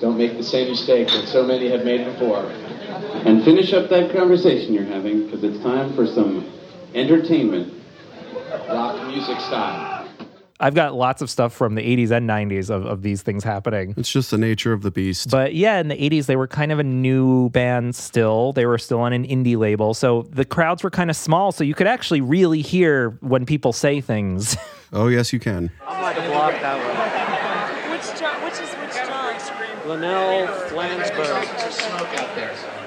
Don't 0.00 0.18
make 0.18 0.36
the 0.36 0.42
same 0.42 0.70
mistake 0.70 1.06
that 1.06 1.28
so 1.28 1.46
many 1.46 1.70
have 1.70 1.84
made 1.84 2.04
before. 2.04 2.46
And 3.24 3.44
finish 3.44 3.72
up 3.72 3.90
that 3.90 4.12
conversation 4.12 4.74
you're 4.74 4.82
having 4.82 5.26
because 5.26 5.44
it's 5.44 5.62
time 5.62 5.94
for 5.94 6.04
some 6.08 6.52
entertainment. 6.92 7.72
Rock 8.66 9.06
music 9.06 9.38
style. 9.38 9.99
I've 10.60 10.74
got 10.74 10.94
lots 10.94 11.22
of 11.22 11.30
stuff 11.30 11.54
from 11.54 11.74
the 11.74 11.82
80s 11.82 12.10
and 12.10 12.28
90s 12.28 12.68
of, 12.68 12.84
of 12.84 13.00
these 13.02 13.22
things 13.22 13.42
happening. 13.42 13.94
It's 13.96 14.10
just 14.10 14.30
the 14.30 14.36
nature 14.36 14.74
of 14.74 14.82
the 14.82 14.90
beast. 14.90 15.30
But 15.30 15.54
yeah, 15.54 15.80
in 15.80 15.88
the 15.88 15.96
80s, 15.96 16.26
they 16.26 16.36
were 16.36 16.46
kind 16.46 16.70
of 16.70 16.78
a 16.78 16.84
new 16.84 17.48
band 17.48 17.96
still. 17.96 18.52
They 18.52 18.66
were 18.66 18.76
still 18.76 19.00
on 19.00 19.14
an 19.14 19.26
indie 19.26 19.56
label. 19.56 19.94
So 19.94 20.28
the 20.30 20.44
crowds 20.44 20.84
were 20.84 20.90
kind 20.90 21.08
of 21.08 21.16
small. 21.16 21.50
So 21.50 21.64
you 21.64 21.74
could 21.74 21.86
actually 21.86 22.20
really 22.20 22.60
hear 22.60 23.16
when 23.20 23.46
people 23.46 23.72
say 23.72 24.02
things. 24.02 24.54
oh, 24.92 25.08
yes, 25.08 25.32
you 25.32 25.40
can. 25.40 25.70
I'm 25.86 26.02
like 26.02 26.18
a 26.18 26.28
block 26.28 26.52
that 26.52 26.76
way. 26.76 27.96
Which 27.96 28.20
John? 28.20 28.44
Which 28.44 28.54
is 28.54 28.70
which 28.74 28.94
John? 28.94 29.88
Linnell 29.88 30.46
There's 30.46 31.74
smoke 31.74 32.08
out 32.18 32.79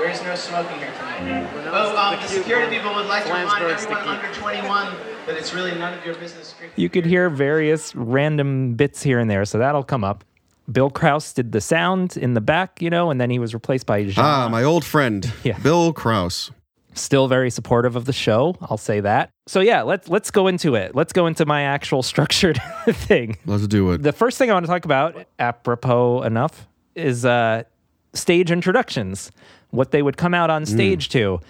there. 0.00 0.08
There 0.08 0.14
is 0.14 0.22
no 0.22 0.34
smoking 0.34 0.78
here 0.78 0.92
tonight. 0.98 1.50
Oh, 1.72 1.96
um, 1.96 2.20
the 2.20 2.26
security 2.26 2.76
people 2.76 2.94
would 2.94 3.06
like 3.06 3.24
to 3.24 3.32
remind 3.32 3.62
everyone 3.64 3.98
under 4.08 4.32
21 4.34 4.94
that 5.26 5.36
it's 5.36 5.52
really 5.54 5.72
none 5.78 5.96
of 5.96 6.04
your 6.04 6.14
business. 6.16 6.54
you 6.76 6.88
could 6.88 7.04
hear 7.06 7.28
various 7.30 7.94
random 7.94 8.74
bits 8.74 9.02
here 9.02 9.18
and 9.18 9.30
there. 9.30 9.44
So 9.44 9.58
that'll 9.58 9.84
come 9.84 10.02
up. 10.04 10.24
Bill 10.70 10.90
Krauss 10.90 11.32
did 11.32 11.52
the 11.52 11.60
sound 11.60 12.16
in 12.16 12.34
the 12.34 12.40
back, 12.40 12.80
you 12.80 12.90
know, 12.90 13.10
and 13.10 13.20
then 13.20 13.28
he 13.30 13.38
was 13.38 13.54
replaced 13.54 13.86
by 13.86 14.04
Jean. 14.04 14.24
Ah, 14.24 14.48
my 14.48 14.62
old 14.62 14.84
friend, 14.84 15.30
Yeah. 15.44 15.58
Bill 15.58 15.92
Krauss. 15.92 16.50
Still 16.94 17.28
very 17.28 17.50
supportive 17.50 17.94
of 17.96 18.04
the 18.04 18.12
show. 18.12 18.56
I'll 18.62 18.76
say 18.76 19.00
that. 19.00 19.30
So 19.46 19.60
yeah, 19.60 19.82
let's 19.82 20.08
let's 20.08 20.30
go 20.32 20.48
into 20.48 20.74
it. 20.74 20.94
Let's 20.94 21.12
go 21.12 21.26
into 21.26 21.46
my 21.46 21.62
actual 21.62 22.02
structured 22.12 22.60
thing. 22.88 23.36
Let's 23.46 23.66
do 23.68 23.92
it. 23.92 24.02
The 24.02 24.12
first 24.12 24.38
thing 24.38 24.50
I 24.50 24.54
want 24.54 24.66
to 24.66 24.70
talk 24.72 24.84
about, 24.84 25.24
apropos 25.38 26.22
enough, 26.22 26.66
is 26.96 27.24
uh, 27.24 27.62
stage 28.12 28.50
introductions. 28.50 29.30
What 29.70 29.90
they 29.92 30.02
would 30.02 30.16
come 30.16 30.34
out 30.34 30.50
on 30.50 30.66
stage 30.66 31.08
to. 31.10 31.40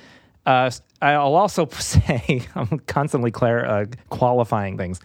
Uh, 0.46 0.70
I'll 1.02 1.34
also 1.36 1.66
say 1.70 2.42
I'm 2.54 2.78
constantly 2.80 3.30
clar- 3.30 3.64
uh, 3.64 3.86
qualifying 4.10 4.76
things. 4.76 5.00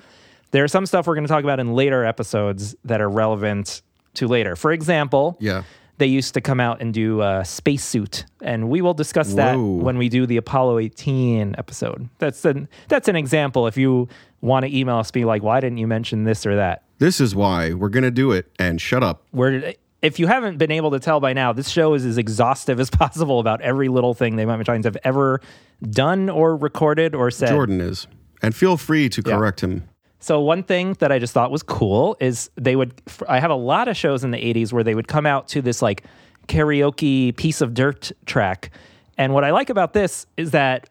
There's 0.51 0.71
some 0.71 0.85
stuff 0.85 1.07
we're 1.07 1.15
going 1.15 1.25
to 1.27 1.31
talk 1.31 1.43
about 1.43 1.59
in 1.59 1.73
later 1.73 2.03
episodes 2.05 2.75
that 2.85 3.01
are 3.01 3.09
relevant 3.09 3.81
to 4.15 4.27
later. 4.27 4.55
For 4.55 4.71
example, 4.71 5.37
Yeah. 5.39 5.63
they 5.97 6.05
used 6.07 6.33
to 6.35 6.41
come 6.41 6.59
out 6.61 6.81
and 6.81 6.93
do 6.93 7.21
a 7.21 7.43
spacesuit, 7.43 8.25
and 8.41 8.69
we 8.69 8.81
will 8.81 8.93
discuss 8.93 9.33
that 9.33 9.55
when 9.55 9.97
we 9.97 10.07
do 10.09 10.25
the 10.25 10.37
Apollo 10.37 10.79
18 10.79 11.55
episode. 11.57 12.07
That's 12.19 12.43
an 12.45 12.67
that's 12.87 13.07
an 13.07 13.15
example. 13.15 13.67
If 13.67 13.75
you 13.77 14.07
want 14.41 14.65
to 14.65 14.73
email 14.77 14.97
us, 14.97 15.11
be 15.11 15.25
like, 15.25 15.41
why 15.43 15.59
didn't 15.59 15.77
you 15.77 15.87
mention 15.87 16.23
this 16.23 16.45
or 16.45 16.55
that? 16.57 16.83
This 16.99 17.19
is 17.19 17.35
why 17.35 17.73
we're 17.73 17.89
going 17.89 18.03
to 18.03 18.11
do 18.11 18.31
it. 18.31 18.49
And 18.59 18.79
shut 18.79 19.03
up. 19.03 19.23
Where 19.31 19.73
if 20.05 20.19
you 20.19 20.27
haven't 20.27 20.57
been 20.57 20.71
able 20.71 20.91
to 20.91 20.99
tell 20.99 21.19
by 21.19 21.33
now, 21.33 21.51
this 21.51 21.67
show 21.69 21.93
is 21.95 22.05
as 22.05 22.17
exhaustive 22.17 22.79
as 22.79 22.89
possible 23.03 23.39
about 23.39 23.61
every 23.61 23.87
little 23.87 24.13
thing 24.13 24.35
they 24.35 24.45
Might 24.45 24.57
Be 24.57 24.63
Giants 24.63 24.85
have 24.85 24.97
ever 25.03 25.41
done 25.89 26.29
or 26.29 26.55
recorded 26.55 27.15
or 27.15 27.31
said. 27.31 27.49
Jordan 27.49 27.81
is. 27.81 28.07
And 28.41 28.55
feel 28.55 28.77
free 28.77 29.09
to 29.09 29.23
Yeah. 29.25 29.35
correct 29.37 29.61
him. 29.61 29.83
So 30.19 30.39
one 30.41 30.63
thing 30.63 30.93
that 30.99 31.11
I 31.11 31.19
just 31.19 31.33
thought 31.33 31.51
was 31.51 31.61
cool 31.63 32.17
is 32.19 32.49
they 32.55 32.75
would. 32.75 32.93
I 33.27 33.39
have 33.39 33.51
a 33.51 33.55
lot 33.55 33.87
of 33.87 33.95
shows 33.97 34.23
in 34.23 34.31
the 34.31 34.37
'80s 34.39 34.73
where 34.73 34.83
they 34.83 34.95
would 34.95 35.07
come 35.07 35.25
out 35.25 35.47
to 35.49 35.61
this 35.61 35.81
like 35.83 36.03
karaoke 36.47 37.35
piece 37.35 37.61
of 37.61 37.73
dirt 37.73 38.11
track, 38.25 38.71
and 39.17 39.33
what 39.33 39.43
I 39.43 39.51
like 39.51 39.69
about 39.69 39.93
this 39.93 40.25
is 40.37 40.51
that 40.51 40.89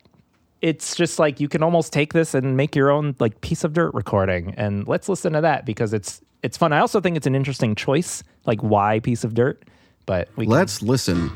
it's 0.61 0.95
just 0.95 1.19
like 1.19 1.41
you 1.41 1.49
can 1.49 1.63
almost 1.63 1.93
take 1.93 2.13
this 2.13 2.33
and 2.35 2.57
make 2.57 2.77
your 2.77 2.91
own 2.91 3.15
like 3.19 3.41
piece 3.41 3.65
of 3.65 3.73
dirt 3.73 3.93
recording. 3.95 4.55
And 4.57 4.87
let's 4.87 5.09
listen 5.09 5.33
to 5.35 5.41
that 5.41 5.67
because 5.67 5.93
it's 5.93 6.21
it's 6.45 6.59
fun. 6.59 6.73
I 6.75 6.81
also 6.81 7.01
think 7.01 7.17
it's 7.17 7.27
an 7.27 7.35
interesting 7.35 7.75
choice, 7.75 8.23
like 8.45 8.63
why 8.63 9.01
piece 9.01 9.25
of 9.25 9.35
dirt. 9.35 9.65
But 10.05 10.29
we 10.37 10.45
Let's 10.45 10.83
listen. 10.83 11.33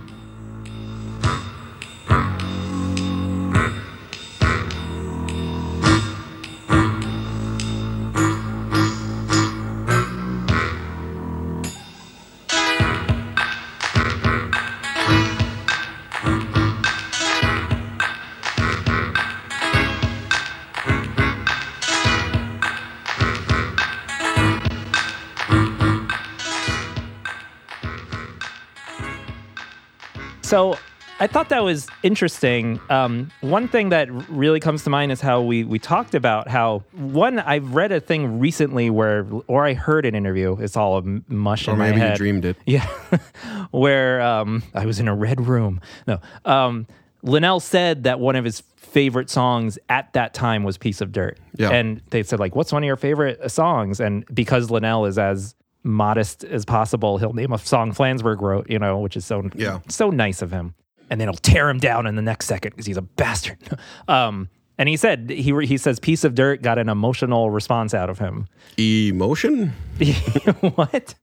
So 30.48 30.78
I 31.20 31.26
thought 31.26 31.50
that 31.50 31.62
was 31.62 31.88
interesting. 32.02 32.80
Um, 32.88 33.30
one 33.42 33.68
thing 33.68 33.90
that 33.90 34.11
really 34.30 34.61
comes 34.61 34.82
to 34.84 34.90
mind 34.90 35.12
is 35.12 35.20
how 35.20 35.42
we 35.42 35.62
we 35.62 35.78
talked 35.78 36.14
about 36.14 36.48
how 36.48 36.84
one 36.92 37.38
I've 37.38 37.74
read 37.74 37.92
a 37.92 38.00
thing 38.00 38.38
recently 38.38 38.88
where 38.88 39.26
or 39.46 39.66
I 39.66 39.74
heard 39.74 40.06
an 40.06 40.14
interview. 40.14 40.56
It's 40.58 40.74
all 40.74 40.96
a 40.96 41.02
mush 41.28 41.68
Or 41.68 41.72
in 41.72 41.78
my 41.78 41.90
maybe 41.90 42.00
you 42.00 42.16
dreamed 42.16 42.46
it. 42.46 42.56
Yeah, 42.64 42.87
where 43.72 44.22
um, 44.22 44.62
I 44.72 44.87
was 44.87 45.00
in 45.00 45.06
a 45.06 45.14
red 45.14 45.46
room. 45.46 45.82
No, 46.06 46.18
um, 46.46 46.87
Linnell 47.22 47.61
said 47.61 48.04
that 48.04 48.18
one 48.18 48.34
of 48.34 48.46
his 48.46 48.62
favorite 48.76 49.28
songs 49.28 49.78
at 49.90 50.11
that 50.14 50.32
time 50.32 50.64
was 50.64 50.78
"Piece 50.78 51.02
of 51.02 51.12
Dirt." 51.12 51.38
Yeah. 51.56 51.72
and 51.72 52.00
they 52.08 52.22
said 52.22 52.40
like, 52.40 52.56
"What's 52.56 52.72
one 52.72 52.82
of 52.82 52.87
your 52.87 52.96
favorite 52.96 53.38
uh, 53.38 53.48
songs?" 53.48 54.00
And 54.00 54.24
because 54.32 54.70
Linnell 54.70 55.04
is 55.04 55.18
as 55.18 55.54
modest 55.84 56.44
as 56.44 56.64
possible, 56.64 57.18
he'll 57.18 57.32
name 57.32 57.52
a 57.52 57.58
song 57.58 57.92
Flansburgh 57.92 58.40
wrote, 58.40 58.68
you 58.70 58.78
know, 58.78 58.98
which 58.98 59.16
is 59.16 59.24
so 59.24 59.48
Yeah. 59.54 59.80
so 59.88 60.10
nice 60.10 60.42
of 60.42 60.50
him. 60.50 60.74
And 61.10 61.20
then 61.20 61.28
he'll 61.28 61.34
tear 61.38 61.70
him 61.70 61.78
down 61.78 62.06
in 62.06 62.16
the 62.16 62.22
next 62.22 62.46
second 62.46 62.70
because 62.72 62.84
he's 62.86 62.96
a 62.98 63.02
bastard. 63.02 63.58
um, 64.08 64.48
and 64.76 64.88
he 64.88 64.96
said 64.96 65.30
he 65.30 65.54
he 65.66 65.76
says 65.76 65.98
"Piece 65.98 66.22
of 66.24 66.34
Dirt" 66.34 66.62
got 66.62 66.78
an 66.78 66.88
emotional 66.88 67.50
response 67.50 67.94
out 67.94 68.10
of 68.10 68.18
him. 68.18 68.46
Emotion? 68.78 69.72
what? 70.76 71.14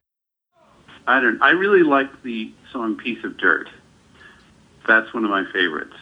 I 1.08 1.20
don't. 1.20 1.42
I 1.42 1.52
really 1.52 1.84
like 1.84 2.24
the 2.24 2.52
song 2.72 2.98
"Piece 2.98 3.24
of 3.24 3.38
Dirt." 3.38 3.70
That's 4.88 5.14
one 5.14 5.24
of 5.24 5.30
my 5.32 5.46
favorites. 5.54 5.96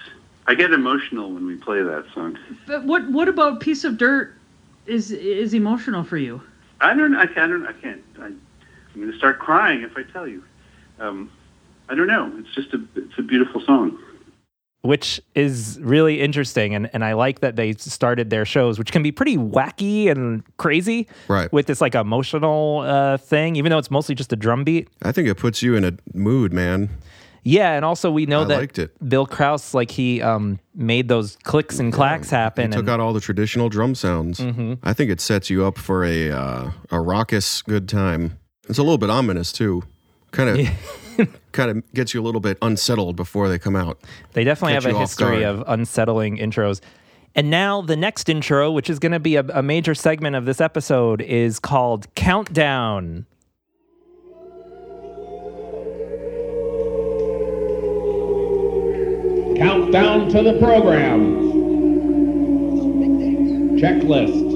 I 0.48 0.56
get 0.56 0.72
emotional 0.74 1.32
when 1.32 1.46
we 1.46 1.56
play 1.56 1.82
that 1.84 2.06
song. 2.14 2.38
But 2.68 2.86
what 2.86 3.10
what 3.12 3.28
about 3.30 3.60
piece 3.60 3.84
of 3.84 3.98
dirt 3.98 4.34
is 4.88 5.12
is 5.12 5.54
emotional 5.54 6.04
for 6.04 6.18
you? 6.18 6.42
I 6.82 6.94
don't. 6.96 7.16
I 7.16 7.28
can't. 7.28 7.38
I, 7.38 7.48
don't, 7.48 7.68
I 7.68 7.74
can't. 7.74 8.02
I, 8.94 8.96
I'm 8.96 9.02
going 9.02 9.12
to 9.12 9.18
start 9.18 9.40
crying 9.40 9.82
if 9.82 9.98
I 9.98 10.04
tell 10.04 10.28
you. 10.28 10.44
Um, 11.00 11.32
I 11.90 11.96
don't 11.96 12.08
know. 12.08 12.32
It's 12.38 12.54
just 12.56 12.74
a. 12.74 12.82
It's 12.96 13.18
a 13.18 13.24
beautiful 13.24 13.62
song. 13.62 13.98
which 14.82 15.22
is 15.34 15.80
really 15.82 16.20
interesting 16.20 16.76
and, 16.76 16.90
and 16.94 17.06
i 17.06 17.14
like 17.14 17.40
that 17.40 17.56
they 17.56 17.72
started 17.74 18.30
their 18.30 18.44
shows 18.44 18.78
which 18.78 18.92
can 18.92 19.02
be 19.02 19.14
pretty 19.14 19.38
wacky 19.38 20.10
and 20.12 20.44
crazy 20.58 21.08
Right. 21.30 21.52
with 21.54 21.68
this 21.68 21.80
like 21.80 21.96
emotional 21.96 22.80
uh, 22.86 23.16
thing 23.16 23.56
even 23.56 23.70
though 23.70 23.78
it's 23.78 23.90
mostly 23.92 24.14
just 24.14 24.34
a 24.34 24.36
drum 24.36 24.66
beat 24.66 24.90
I 25.02 25.14
think 25.14 25.30
it 25.30 25.36
puts 25.36 25.62
you 25.64 25.76
in 25.76 25.86
a 25.86 25.94
mood, 26.14 26.52
man. 26.52 26.90
yeah 27.44 27.76
and 27.78 27.86
also 27.86 28.12
we 28.12 28.26
know 28.26 28.42
I 28.42 28.46
that 28.46 28.58
liked 28.58 28.78
it. 28.78 28.92
bill 29.08 29.26
krauss 29.26 29.74
like 29.74 29.90
he 29.92 30.22
um, 30.22 30.60
made 30.76 31.08
those 31.08 31.38
clicks 31.44 31.80
and 31.80 31.94
clacks 31.94 32.30
happen 32.30 32.72
He 32.72 32.76
Took 32.76 32.80
and 32.82 32.90
out 32.90 33.00
all 33.00 33.14
the 33.14 33.22
traditional 33.22 33.70
drum 33.70 33.96
sounds. 33.96 34.40
Mhm. 34.42 34.80
I 34.84 34.92
think 34.92 35.10
it 35.12 35.22
sets 35.22 35.50
you 35.50 35.64
up 35.66 35.78
for 35.78 36.04
a 36.04 36.30
uh, 36.32 36.72
a 36.92 37.00
raucous 37.00 37.62
good 37.62 37.88
time. 37.88 38.38
It's 38.70 38.78
a 38.78 38.84
little 38.84 38.98
bit 38.98 39.10
ominous 39.10 39.52
too. 39.52 39.84
Kind 40.32 40.50
of 41.18 41.30
kind 41.52 41.70
of 41.70 41.94
gets 41.94 42.14
you 42.14 42.22
a 42.22 42.24
little 42.24 42.42
bit 42.42 42.58
unsettled 42.62 43.16
before 43.16 43.48
they 43.50 43.60
come 43.60 43.76
out. 43.76 44.00
they 44.34 44.44
definitely 44.44 44.74
Catch 44.74 44.84
have 44.86 44.96
a 44.96 45.00
history 45.00 45.42
guard. 45.42 45.60
of 45.60 45.64
unsettling 45.68 46.38
intros 46.38 46.82
and 47.36 47.52
now 47.52 47.82
the 47.82 47.96
next 47.96 48.30
intro 48.30 48.72
which 48.72 48.90
is 48.90 48.98
going 48.98 49.12
to 49.12 49.20
be 49.20 49.36
a, 49.36 49.42
a 49.54 49.62
major 49.62 49.94
segment 49.94 50.36
of 50.36 50.46
this 50.46 50.60
episode 50.60 51.22
is 51.22 51.60
called 51.60 52.08
countdown 52.16 53.28
Countdown 59.58 60.30
to 60.30 60.42
the 60.42 60.58
program. 60.60 61.42
Checklist. 63.80 64.52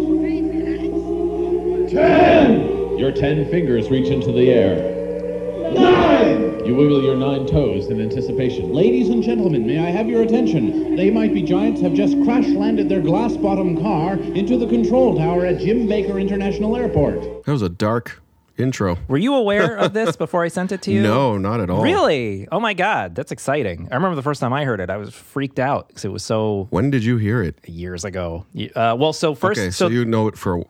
Ten. 1.91 2.76
Your 2.97 3.11
ten 3.11 3.47
fingers 3.51 3.89
reach 3.89 4.07
into 4.09 4.31
the 4.31 4.49
air. 4.49 5.71
Nine. 5.73 6.65
You 6.65 6.73
wiggle 6.73 7.03
your 7.03 7.15
nine 7.15 7.45
toes 7.45 7.87
in 7.87 8.01
anticipation. 8.01 8.73
Ladies 8.73 9.09
and 9.09 9.21
gentlemen, 9.21 9.67
may 9.67 9.77
I 9.77 9.91
have 9.91 10.07
your 10.09 10.23
attention? 10.23 10.95
They 10.95 11.11
Might 11.11 11.31
Be 11.31 11.43
Giants 11.43 11.79
have 11.81 11.93
just 11.93 12.21
crash 12.23 12.47
landed 12.47 12.89
their 12.89 13.01
glass 13.01 13.37
bottom 13.37 13.79
car 13.81 14.15
into 14.15 14.57
the 14.57 14.65
control 14.65 15.15
tower 15.15 15.45
at 15.45 15.59
Jim 15.59 15.87
Bakker 15.87 16.19
International 16.19 16.75
Airport. 16.75 17.45
That 17.45 17.51
was 17.51 17.61
a 17.61 17.69
dark 17.69 18.21
intro. 18.57 18.97
were 19.07 19.19
you 19.19 19.35
aware 19.35 19.77
of 19.77 19.93
this 19.99 20.15
before 20.15 20.43
i 20.43 20.47
sent 20.47 20.71
it 20.71 20.81
to 20.81 20.91
you 20.91 21.03
No, 21.03 21.37
not 21.37 21.59
at 21.59 21.69
all. 21.69 21.83
Really? 21.83 22.47
Oh 22.51 22.59
my 22.59 22.73
God, 22.73 23.13
that's 23.13 23.31
exciting. 23.31 23.87
I 23.91 23.95
remember 23.95 24.15
the 24.15 24.23
first 24.23 24.41
time 24.41 24.51
I 24.51 24.65
heard 24.65 24.79
it, 24.79 24.89
I 24.89 24.97
was 24.97 25.13
freaked 25.13 25.59
out 25.59 25.87
because 25.89 26.03
it 26.03 26.11
was 26.11 26.23
so 26.23 26.65
When 26.71 26.89
did 26.89 27.03
you 27.03 27.17
hear 27.17 27.43
it? 27.43 27.59
years 27.69 28.03
ago. 28.03 28.47
Uh, 28.75 28.95
well, 28.97 29.13
so 29.13 29.35
first, 29.35 29.59
okay, 29.59 29.69
so, 29.69 29.87
you 29.89 30.03
know 30.05 30.27
it 30.27 30.35
for 30.37 30.65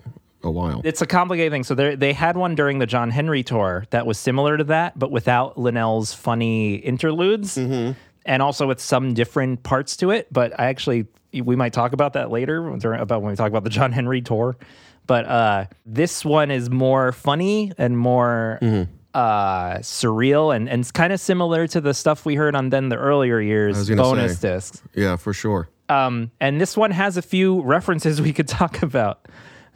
a, 0.47 0.51
while. 0.51 0.81
it's 0.83 1.01
a 1.01 1.05
complicated 1.05 1.51
thing. 1.51 1.63
So 1.63 1.75
they 1.75 1.95
they 1.95 2.13
had 2.13 2.35
one 2.37 2.55
during 2.55 2.79
the 2.79 2.85
John 2.87 3.09
Henry 3.11 3.43
tour 3.43 3.85
that 3.91 4.05
was 4.05 4.17
similar 4.17 4.57
to 4.57 4.63
that, 4.65 4.97
but 4.97 5.11
without 5.11 5.57
Linnell's 5.57 6.13
funny 6.13 6.75
interludes, 6.75 7.55
Mm-hmm. 7.57 7.91
and 8.25 8.41
also 8.41 8.67
with 8.67 8.79
some 8.79 9.13
different 9.13 9.63
parts 9.63 9.97
to 9.97 10.11
it. 10.11 10.27
But 10.31 10.59
I 10.59 10.65
actually 10.65 11.07
we 11.33 11.55
might 11.55 11.73
talk 11.73 11.93
about 11.93 12.13
that 12.13 12.31
later 12.31 12.75
during, 12.79 12.99
about 12.99 13.21
when 13.21 13.31
we 13.31 13.35
talk 13.35 13.49
about 13.49 13.63
the 13.63 13.69
John 13.69 13.91
Henry 13.91 14.21
tour. 14.21 14.57
But 15.05 15.25
uh, 15.25 15.65
this 15.85 16.25
one 16.25 16.51
is 16.51 16.69
more 16.69 17.11
funny 17.11 17.71
and 17.77 17.97
more. 17.97 18.59
Mm-hmm. 18.61 18.91
Uh, 19.13 19.77
surreal 19.79 20.55
and, 20.55 20.69
and 20.69 20.81
it's 20.81 20.91
kind 20.91 21.11
of 21.11 21.19
similar 21.19 21.65
to 21.65 21.81
the 21.81 21.91
stuff 21.91 22.23
we 22.23 22.35
heard 22.35 22.53
on 22.53 22.69
then 22.69 22.89
the 22.89 22.95
earlier 22.97 23.39
years 23.39 23.89
bonus 23.89 24.37
say. 24.37 24.49
discs. 24.49 24.83
Yeah, 24.93 25.15
for 25.15 25.33
sure. 25.33 25.69
Um, 25.89 26.29
and 26.39 26.61
this 26.61 26.77
one 26.77 26.91
has 26.91 27.17
a 27.17 27.23
few 27.23 27.61
references 27.63 28.21
we 28.21 28.31
could 28.31 28.47
talk 28.61 28.83
about. 28.83 29.27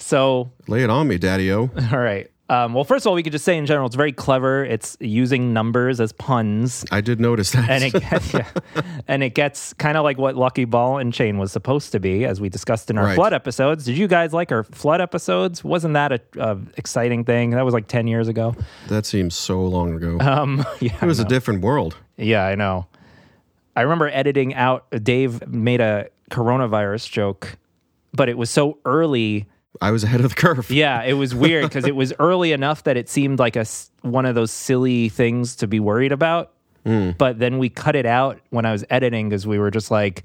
So 0.02 0.52
Lay 0.68 0.84
it 0.84 0.90
on 0.90 1.08
me, 1.08 1.18
Daddy 1.18 1.52
O. 1.52 1.70
all 1.92 2.00
right. 2.00 2.30
Um, 2.50 2.74
well, 2.74 2.84
first 2.84 3.06
of 3.06 3.10
all, 3.10 3.14
we 3.16 3.24
could 3.24 3.32
just 3.32 3.46
say 3.46 3.58
in 3.58 3.66
general, 3.66 3.86
it's 3.88 3.96
very 3.96 4.12
clever. 4.12 4.66
It's 4.66 4.98
using 5.00 5.54
numbers 5.54 6.02
as 6.02 6.12
puns, 6.12 6.84
I 6.92 7.00
did 7.00 7.22
notice 7.22 7.52
that. 7.52 7.70
and 7.70 7.82
it 7.82 7.94
gets, 8.10 8.34
yeah, 8.34 8.46
and 9.08 9.24
it 9.24 9.36
gets 9.36 9.72
kind 9.76 9.96
of 9.96 10.04
like 10.04 10.18
what 10.18 10.36
Lucky 10.36 10.66
Ball 10.66 10.98
and 10.98 11.14
Chain 11.14 11.38
was 11.38 11.54
supposed 11.54 11.94
to 11.94 12.02
be, 12.02 12.26
as 12.26 12.42
we 12.42 12.50
discussed 12.50 12.90
in 12.90 12.98
our 12.98 13.06
Right. 13.06 13.16
flood 13.16 13.32
episodes. 13.32 13.86
Did 13.86 13.98
you 13.98 14.06
guys 14.10 14.34
like 14.34 14.52
our 14.52 14.64
flood 14.66 15.00
episodes? 15.00 15.64
Wasn't 15.64 15.94
that 15.94 16.12
a, 16.12 16.22
a 16.40 16.58
exciting 16.76 17.24
thing? 17.24 17.52
That 17.52 17.64
was 17.64 17.74
like 17.74 17.88
ten 17.88 18.06
years 18.06 18.28
ago. 18.28 18.54
that 18.90 19.06
seems 19.06 19.34
so 19.34 19.62
long 19.64 19.94
ago. 19.94 20.18
Um, 20.20 20.66
yeah, 20.82 20.92
it 21.02 21.06
was 21.06 21.20
a 21.22 21.26
different 21.26 21.62
world. 21.62 21.96
Yeah, 22.18 22.46
I 22.46 22.56
know. 22.56 22.86
I 23.78 23.84
remember 23.84 24.10
editing 24.10 24.54
out. 24.56 24.88
Dave 25.04 25.48
made 25.48 25.80
a 25.80 26.10
coronavirus 26.30 27.10
joke, 27.10 27.58
but 28.14 28.28
it 28.28 28.38
was 28.38 28.50
so 28.50 28.78
early. 28.84 29.48
I 29.80 29.92
was 29.92 30.04
ahead 30.04 30.22
of 30.22 30.30
the 30.30 30.36
curve. 30.36 30.70
Yeah, 30.70 31.04
it 31.04 31.14
was 31.14 31.34
weird 31.34 31.64
because 31.64 31.86
it 31.86 31.96
was 31.96 32.14
early 32.20 32.52
enough 32.52 32.84
that 32.84 32.98
it 32.98 33.08
seemed 33.08 33.40
like 33.40 33.56
a 33.56 33.66
one 34.02 34.26
of 34.26 34.36
those 34.36 34.52
silly 34.52 35.10
things 35.10 35.56
to 35.58 35.68
be 35.68 35.80
worried 35.80 36.12
about. 36.12 36.52
But 36.84 37.38
then 37.38 37.60
we 37.60 37.70
cut 37.70 37.96
it 37.96 38.08
out 38.08 38.40
when 38.50 38.66
I 38.66 38.72
was 38.72 38.84
editing 38.90 39.30
because 39.30 39.46
we 39.46 39.60
were 39.60 39.70
just 39.70 39.92
like, 39.92 40.24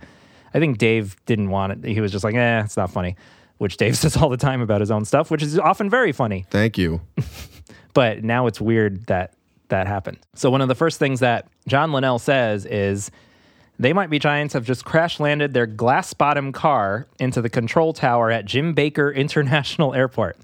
I 0.54 0.59
think 0.59 0.78
Dave 0.78 1.14
didn't 1.26 1.50
want 1.50 1.85
it. 1.85 1.92
He 1.92 2.00
was 2.00 2.11
just 2.11 2.24
like, 2.24 2.35
eh, 2.35 2.62
it's 2.64 2.78
not 2.78 2.90
funny, 2.90 3.14
which 3.59 3.76
Dave 3.76 3.96
says 3.98 4.16
all 4.16 4.30
the 4.30 4.38
time 4.38 4.62
about 4.62 4.80
his 4.80 4.90
own 4.90 5.04
stuff, 5.04 5.30
which 5.30 5.42
is 5.42 5.59
often 5.59 5.90
very 5.90 6.12
funny 6.12 6.46
Thank 6.50 6.78
you. 6.78 7.02
but 7.94 8.24
now 8.24 8.46
it's 8.46 8.59
weird 8.61 9.04
that 9.06 9.35
that 9.68 9.87
happened. 9.87 10.18
So 10.35 10.50
one 10.50 10.62
of 10.62 10.68
the 10.68 10.74
first 10.74 10.98
things 10.98 11.20
that 11.20 11.46
John 11.68 11.92
Linnell 11.92 12.18
says 12.18 12.64
is 12.64 13.11
they 13.78 13.92
might 13.92 14.10
be 14.10 14.18
giants 14.18 14.54
have 14.54 14.64
just 14.64 14.84
crash 14.84 15.20
landed 15.20 15.54
their 15.54 15.66
glass 15.66 16.14
bottom 16.14 16.52
car 16.52 17.06
into 17.18 17.42
the 17.42 17.50
control 17.50 17.92
tower 17.92 18.30
at 18.30 18.44
Jim 18.44 18.74
Bakker 18.74 19.14
International 19.14 19.94
Airport. 19.94 20.36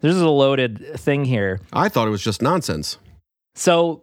This 0.00 0.14
is 0.14 0.20
a 0.20 0.28
loaded 0.28 0.98
thing 0.98 1.24
here. 1.24 1.60
I 1.72 1.88
thought 1.88 2.08
it 2.08 2.10
was 2.10 2.22
just 2.22 2.42
nonsense. 2.42 2.98
So, 3.54 4.02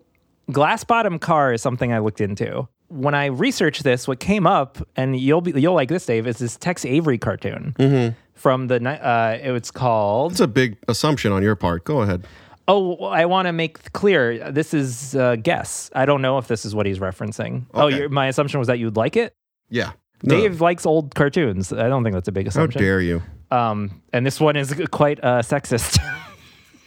glass 0.52 0.84
bottom 0.84 1.20
car 1.20 1.52
is 1.54 1.62
something 1.62 1.92
I 1.92 2.00
looked 2.00 2.22
into. 2.22 2.68
When 2.88 3.14
I 3.14 3.26
researched 3.26 3.84
this, 3.84 4.08
what 4.08 4.20
came 4.20 4.48
up, 4.48 4.78
and 4.96 5.20
you'll 5.20 5.42
be 5.42 5.60
you'll 5.60 5.74
like 5.76 5.90
this, 5.90 6.06
Dave, 6.06 6.26
is 6.26 6.38
this 6.38 6.56
Tex 6.56 6.86
Avery 6.86 7.18
cartoon 7.18 8.16
from 8.34 8.68
the 8.68 8.82
uh, 8.90 9.38
it's 9.40 9.70
called 9.70 10.32
It's 10.32 10.40
a 10.40 10.48
big 10.48 10.78
assumption 10.88 11.32
on 11.32 11.44
your 11.44 11.56
part. 11.56 11.84
Go 11.84 12.02
ahead. 12.02 12.26
Oh, 12.70 13.04
I 13.06 13.26
want 13.26 13.48
to 13.48 13.52
make 13.52 13.92
clear 13.94 14.52
this 14.52 14.74
is 14.74 15.16
a 15.16 15.36
guess. 15.36 15.90
I 15.96 16.06
don't 16.06 16.22
know 16.22 16.38
if 16.38 16.48
this 16.48 16.66
is 16.66 16.74
what 16.76 16.86
he's 16.86 17.00
referencing. 17.00 17.66
Oh, 17.74 17.88
Okay. 17.88 17.98
your, 17.98 18.10
my 18.10 18.28
assumption 18.28 18.60
was 18.60 18.68
that 18.68 18.80
you'd 18.80 18.96
like 18.96 19.18
it. 19.18 19.34
Yeah. 19.70 19.92
No. 20.24 20.36
Dave 20.40 20.62
likes 20.62 20.86
old 20.86 21.16
cartoons. 21.16 21.74
I 21.74 21.88
don't 21.90 22.04
think 22.04 22.14
that's 22.14 22.28
a 22.28 22.32
big 22.32 22.48
assumption. 22.48 22.80
How 22.80 22.86
dare 22.86 23.02
you? 23.02 23.22
Um, 23.52 24.02
and 24.14 24.26
this 24.26 24.40
one 24.40 24.56
is 24.56 24.74
quite 24.92 25.20
uh, 25.24 25.42
sexist. 25.42 25.98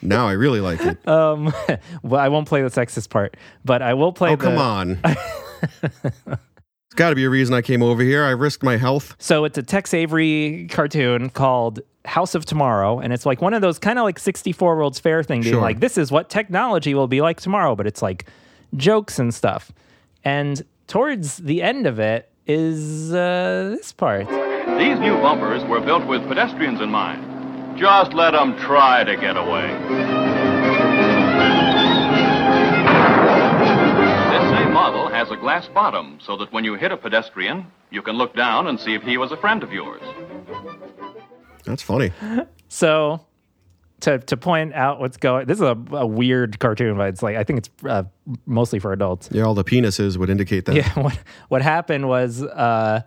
Now 0.05 0.27
I 0.27 0.33
really 0.33 0.59
like 0.59 0.81
it. 0.81 1.07
um, 1.07 1.55
well, 2.03 2.21
I 2.21 2.27
won't 2.27 2.49
play 2.49 2.61
the 2.63 2.71
sexist 2.71 3.09
part, 3.09 3.37
but 3.65 3.83
I 3.83 3.95
will 3.95 4.13
play. 4.13 4.31
oh, 4.31 4.37
come 4.37 4.59
on. 4.59 4.99
It's 6.93 6.97
got 6.99 7.09
to 7.11 7.17
be 7.17 7.25
a 7.25 7.31
reason 7.31 7.55
I 7.55 7.63
came 7.63 7.83
over 7.83 8.03
here. 8.03 8.23
I 8.23 8.31
risked 8.31 8.63
my 8.63 8.77
health. 8.77 9.17
So 9.19 9.45
it's 9.47 9.57
a 9.57 9.63
Tex 9.63 9.95
Avery 9.95 10.67
cartoon 10.71 11.31
called 11.31 11.81
House 12.05 12.35
of 12.35 12.45
Tomorrow, 12.45 12.99
and 13.01 13.13
it's 13.13 13.25
like 13.25 13.41
one 13.41 13.55
of 13.55 13.63
those 13.63 13.79
kind 13.79 13.99
of 13.99 14.05
like 14.05 14.19
64 14.19 14.77
World's 14.77 14.99
Fair 14.99 15.23
thing, 15.23 15.41
being 15.43 15.55
Sure. 15.55 15.63
like, 15.63 15.81
this 15.81 15.97
is 15.97 16.11
what 16.13 16.29
technology 16.29 16.95
will 16.95 17.07
be 17.09 17.21
like 17.21 17.41
tomorrow, 17.41 17.75
but 17.75 17.87
it's 17.87 18.03
like 18.03 18.27
jokes 18.77 19.19
and 19.19 19.33
stuff. 19.35 19.73
And 20.25 20.63
towards 20.87 21.39
the 21.39 21.63
end 21.63 21.87
of 21.87 21.99
it 21.99 22.31
is 22.47 23.13
uh, 23.15 23.75
this 23.77 23.93
part. 23.93 24.29
These 24.79 24.99
new 24.99 25.17
bumpers 25.21 25.65
were 25.65 25.81
built 25.81 26.07
with 26.07 26.27
pedestrians 26.29 26.81
in 26.81 26.91
mind. 26.91 27.79
Just 27.79 28.13
let 28.13 28.33
them 28.33 28.59
try 28.59 29.03
to 29.05 29.17
get 29.17 29.37
away. 29.37 29.69
This 34.33 34.59
same 34.59 34.73
model 34.73 35.09
has 35.09 35.23
has 35.23 35.31
a 35.31 35.37
glass 35.37 35.69
bottom 35.69 36.19
so 36.21 36.37
that 36.37 36.53
when 36.53 36.65
you 36.65 36.75
hit 36.75 36.91
a 36.91 36.97
pedestrian, 36.97 37.65
you 37.93 38.03
can 38.03 38.17
look 38.17 38.35
down 38.35 38.67
and 38.67 38.81
see 38.81 38.93
if 38.93 39.03
he 39.03 39.17
was 39.17 39.31
a 39.31 39.37
friend 39.37 39.63
of 39.63 39.73
yours. 39.73 40.03
That's 41.65 41.83
funny. 41.83 42.13
So, 42.69 43.25
to 44.03 44.19
to 44.19 44.37
point 44.37 44.75
out 44.75 45.01
what's 45.01 45.17
going, 45.17 45.47
this 45.47 45.59
is 45.59 45.63
a, 45.63 45.79
a 45.93 46.07
weird 46.07 46.59
cartoon, 46.59 46.97
but 46.97 47.09
it's 47.09 47.23
like 47.23 47.37
I 47.37 47.45
think 47.45 47.59
it's 47.61 47.71
uh, 47.85 48.05
mostly 48.47 48.79
for 48.79 48.93
adults. 48.93 49.29
Yeah, 49.33 49.45
all 49.45 49.55
the 49.55 49.65
penises 49.65 50.17
would 50.17 50.31
indicate 50.31 50.67
that. 50.67 50.75
Yeah, 50.83 50.93
what 50.99 51.19
what 51.49 51.63
happened 51.63 52.09
was 52.09 52.43
uh, 52.43 53.03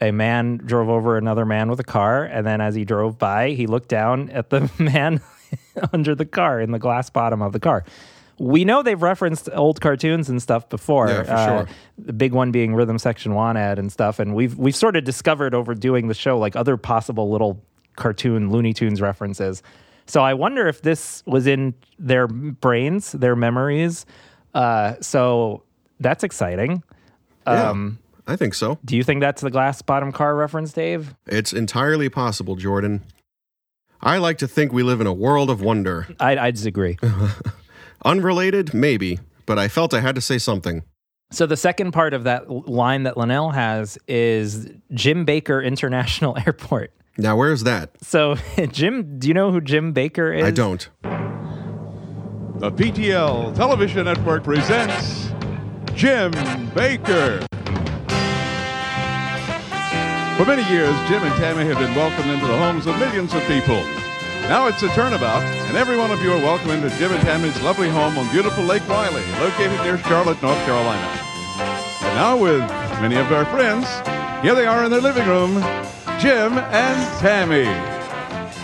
a 0.00 0.12
man 0.12 0.58
drove 0.58 0.88
over 0.88 1.16
another 1.16 1.44
man 1.44 1.68
with 1.68 1.80
a 1.80 1.84
car, 1.84 2.24
and 2.24 2.46
then 2.46 2.60
as 2.60 2.74
he 2.74 2.84
drove 2.84 3.18
by, 3.18 3.50
he 3.50 3.66
looked 3.66 3.88
down 3.88 4.30
at 4.30 4.50
the 4.50 4.70
man 4.78 5.20
under 5.92 6.14
the 6.14 6.26
car 6.26 6.60
in 6.60 6.70
the 6.70 6.78
glass 6.78 7.10
bottom 7.10 7.42
of 7.42 7.52
the 7.52 7.60
car. 7.60 7.84
We 8.38 8.64
know 8.64 8.84
they've 8.84 9.02
referenced 9.02 9.48
old 9.52 9.80
cartoons 9.80 10.28
and 10.28 10.40
stuff 10.40 10.68
before. 10.68 11.08
Yeah, 11.08 11.22
for 11.24 11.32
uh, 11.32 11.46
sure. 11.46 11.68
The 11.98 12.12
big 12.12 12.32
one 12.32 12.52
being 12.52 12.72
Rhythm 12.72 12.98
Section 13.00 13.34
Want 13.34 13.58
Ad 13.58 13.80
and 13.80 13.90
stuff, 13.90 14.20
and 14.20 14.34
we've 14.34 14.56
we've 14.56 14.76
sort 14.76 14.94
of 14.94 15.02
discovered 15.02 15.54
over 15.54 15.74
doing 15.74 16.06
the 16.06 16.14
show 16.14 16.38
like 16.38 16.54
other 16.54 16.76
possible 16.76 17.30
little 17.30 17.60
cartoon 17.98 18.50
Looney 18.50 18.72
Tunes 18.72 19.00
references. 19.02 19.62
So 20.06 20.22
I 20.22 20.32
wonder 20.32 20.66
if 20.66 20.80
this 20.80 21.22
was 21.26 21.46
in 21.46 21.74
their 21.98 22.26
brains, 22.26 23.12
their 23.12 23.36
memories. 23.36 24.06
Uh, 24.54 24.94
so 25.02 25.62
that's 26.00 26.24
exciting. 26.24 26.82
Yeah, 27.46 27.68
Um, 27.70 27.98
I 28.26 28.36
think 28.36 28.54
so. 28.54 28.78
do 28.84 28.96
you 28.96 29.02
think 29.04 29.20
that's 29.20 29.42
the 29.42 29.50
glass 29.50 29.82
bottom 29.82 30.12
car 30.12 30.34
reference, 30.34 30.72
Dave? 30.72 31.14
It's 31.26 31.52
entirely 31.52 32.08
possible, 32.08 32.56
Jordan. 32.56 33.02
I 34.00 34.16
like 34.18 34.38
to 34.38 34.48
think 34.48 34.72
we 34.72 34.82
live 34.82 35.00
in 35.00 35.06
a 35.06 35.12
world 35.12 35.50
of 35.50 35.60
wonder. 35.60 36.06
I, 36.20 36.38
I 36.38 36.50
disagree. 36.52 36.96
Unrelated, 38.04 38.72
maybe, 38.74 39.18
but 39.44 39.58
I 39.58 39.68
felt 39.68 39.92
I 39.92 40.00
had 40.00 40.14
to 40.14 40.20
say 40.20 40.38
something. 40.38 40.82
so 41.32 41.46
the 41.46 41.56
second 41.56 41.92
part 41.92 42.14
of 42.14 42.24
that 42.24 42.48
line 42.68 43.02
that 43.02 43.16
Linnell 43.16 43.50
has 43.50 43.98
is 44.06 44.70
Jim 44.92 45.26
Bakker 45.26 45.62
International 45.64 46.36
Airport. 46.46 46.92
Now, 47.20 47.36
where's 47.36 47.64
that? 47.64 47.90
So 48.00 48.36
Jim, 48.70 49.18
do 49.18 49.26
you 49.26 49.34
know 49.34 49.50
who 49.50 49.60
Jim 49.60 49.92
Bakker 49.92 50.38
is? 50.38 50.44
I 50.44 50.52
don't. 50.52 50.88
The 51.02 52.70
PTL 52.70 53.56
Television 53.56 54.04
Network 54.04 54.44
presents 54.44 55.30
Jim 55.94 56.30
Baker. 56.74 57.44
For 60.38 60.44
many 60.44 60.62
years, 60.70 60.94
Jim 61.08 61.24
and 61.24 61.34
Tammy 61.34 61.64
have 61.64 61.78
been 61.78 61.92
welcomed 61.96 62.30
into 62.30 62.46
the 62.46 62.56
homes 62.56 62.86
of 62.86 62.96
millions 63.00 63.34
of 63.34 63.42
people. 63.48 63.82
Now 64.42 64.68
it's 64.68 64.84
a 64.84 64.88
turnabout, 64.90 65.42
and 65.42 65.76
every 65.76 65.96
one 65.96 66.12
of 66.12 66.22
you 66.22 66.32
are 66.32 66.38
welcome 66.38 66.70
into 66.70 66.88
Jim 66.98 67.10
and 67.10 67.20
Tammy's 67.22 67.60
lovely 67.62 67.88
home 67.88 68.16
on 68.16 68.30
beautiful 68.30 68.62
Lake 68.62 68.88
Wylie, 68.88 69.26
located 69.40 69.80
near 69.82 69.98
Charlotte, 69.98 70.40
North 70.40 70.64
Carolina. 70.64 71.20
And 72.00 72.14
now, 72.14 72.36
with 72.36 72.60
many 73.02 73.16
of 73.16 73.32
our 73.32 73.44
friends, 73.46 73.86
here 74.44 74.54
they 74.54 74.66
are 74.66 74.84
in 74.84 74.90
their 74.92 75.00
living 75.00 75.26
room, 75.26 75.56
Jim 76.20 76.58
and 76.58 77.20
Tammy. 77.20 77.64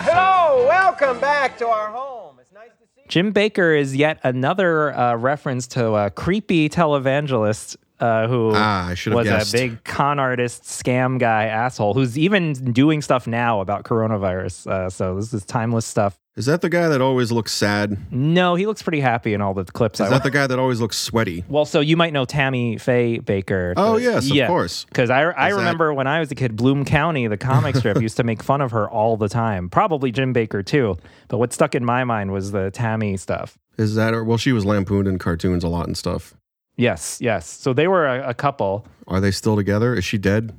Hello, 0.03 0.65
welcome 0.67 1.17
back 1.21 1.57
to 1.57 1.65
our 1.67 1.89
home. 1.89 2.37
It's 2.41 2.51
nice 2.51 2.71
to 2.71 2.85
see 2.93 3.01
Jim 3.07 3.33
Bakker 3.33 3.79
is 3.79 3.95
yet 3.95 4.19
another 4.23 4.93
uh, 4.93 5.15
reference 5.15 5.65
to 5.67 5.93
a 5.95 6.09
creepy 6.09 6.67
televangelist 6.67 7.77
uh, 8.01 8.27
who 8.27 8.51
Ah, 8.53 8.87
I 8.87 8.89
was 8.89 9.23
guessed. 9.25 9.53
a 9.53 9.57
big 9.57 9.83
con 9.85 10.19
artist, 10.19 10.63
scam 10.63 11.17
guy, 11.17 11.45
asshole, 11.45 11.93
who's 11.93 12.17
even 12.17 12.51
doing 12.73 13.01
stuff 13.01 13.25
now 13.25 13.61
about 13.61 13.85
coronavirus. 13.85 14.67
Uh, 14.67 14.89
so 14.89 15.15
this 15.15 15.33
is 15.33 15.45
timeless 15.45 15.85
stuff. 15.85 16.17
Is 16.37 16.47
that 16.47 16.59
the 16.59 16.67
guy 16.67 16.89
that 16.89 16.99
always 16.99 17.31
looks 17.31 17.53
sad? 17.53 18.11
No, 18.11 18.55
he 18.55 18.65
looks 18.67 18.81
pretty 18.83 18.99
happy 18.99 19.33
in 19.33 19.39
all 19.39 19.53
the 19.53 19.63
clips. 19.63 20.01
Is 20.01 20.07
I 20.07 20.09
that 20.09 20.23
the 20.23 20.29
guy 20.31 20.47
that 20.47 20.59
always 20.59 20.81
looks 20.81 20.97
sweaty? 20.97 21.45
Well, 21.47 21.63
so 21.63 21.79
you 21.79 21.95
might 21.95 22.11
know 22.11 22.25
Tammy 22.25 22.77
Faye 22.77 23.19
Bakker. 23.19 23.73
Oh, 23.77 23.95
yes, 23.95 24.29
of 24.29 24.47
course. 24.47 24.83
Because 24.83 25.09
I, 25.09 25.21
I 25.21 25.47
Is 25.47 25.53
that- 25.53 25.59
remember 25.59 25.93
when 25.93 26.07
I 26.07 26.19
was 26.19 26.29
a 26.31 26.35
kid, 26.35 26.57
Bloom 26.57 26.83
County, 26.83 27.27
the 27.27 27.37
comic 27.37 27.77
strip, 27.77 28.01
used 28.01 28.17
to 28.17 28.25
make 28.25 28.43
fun 28.43 28.59
of 28.59 28.71
her 28.71 28.89
all 28.89 29.15
the 29.15 29.29
time. 29.29 29.69
Probably 29.69 30.11
Jim 30.11 30.33
Bakker 30.33 30.65
too. 30.65 30.97
But 31.29 31.37
what 31.37 31.53
stuck 31.53 31.73
in 31.73 31.85
my 31.85 32.03
mind 32.03 32.33
was 32.33 32.51
the 32.51 32.69
Tammy 32.69 33.15
stuff. 33.15 33.57
Is 33.77 33.95
that, 33.95 34.13
or, 34.13 34.21
well, 34.25 34.37
she 34.37 34.51
was 34.51 34.65
lampooned 34.65 35.07
in 35.07 35.17
cartoons 35.19 35.63
a 35.63 35.69
lot 35.69 35.87
and 35.87 35.97
stuff. 35.97 36.35
Yes, 36.75 37.17
yes. 37.21 37.47
So 37.47 37.71
they 37.71 37.87
were 37.87 38.07
a, 38.07 38.31
a 38.31 38.33
couple. 38.33 38.85
Are 39.07 39.21
they 39.21 39.31
still 39.31 39.55
together? 39.55 39.95
Is 39.95 40.03
she 40.03 40.17
dead? 40.17 40.53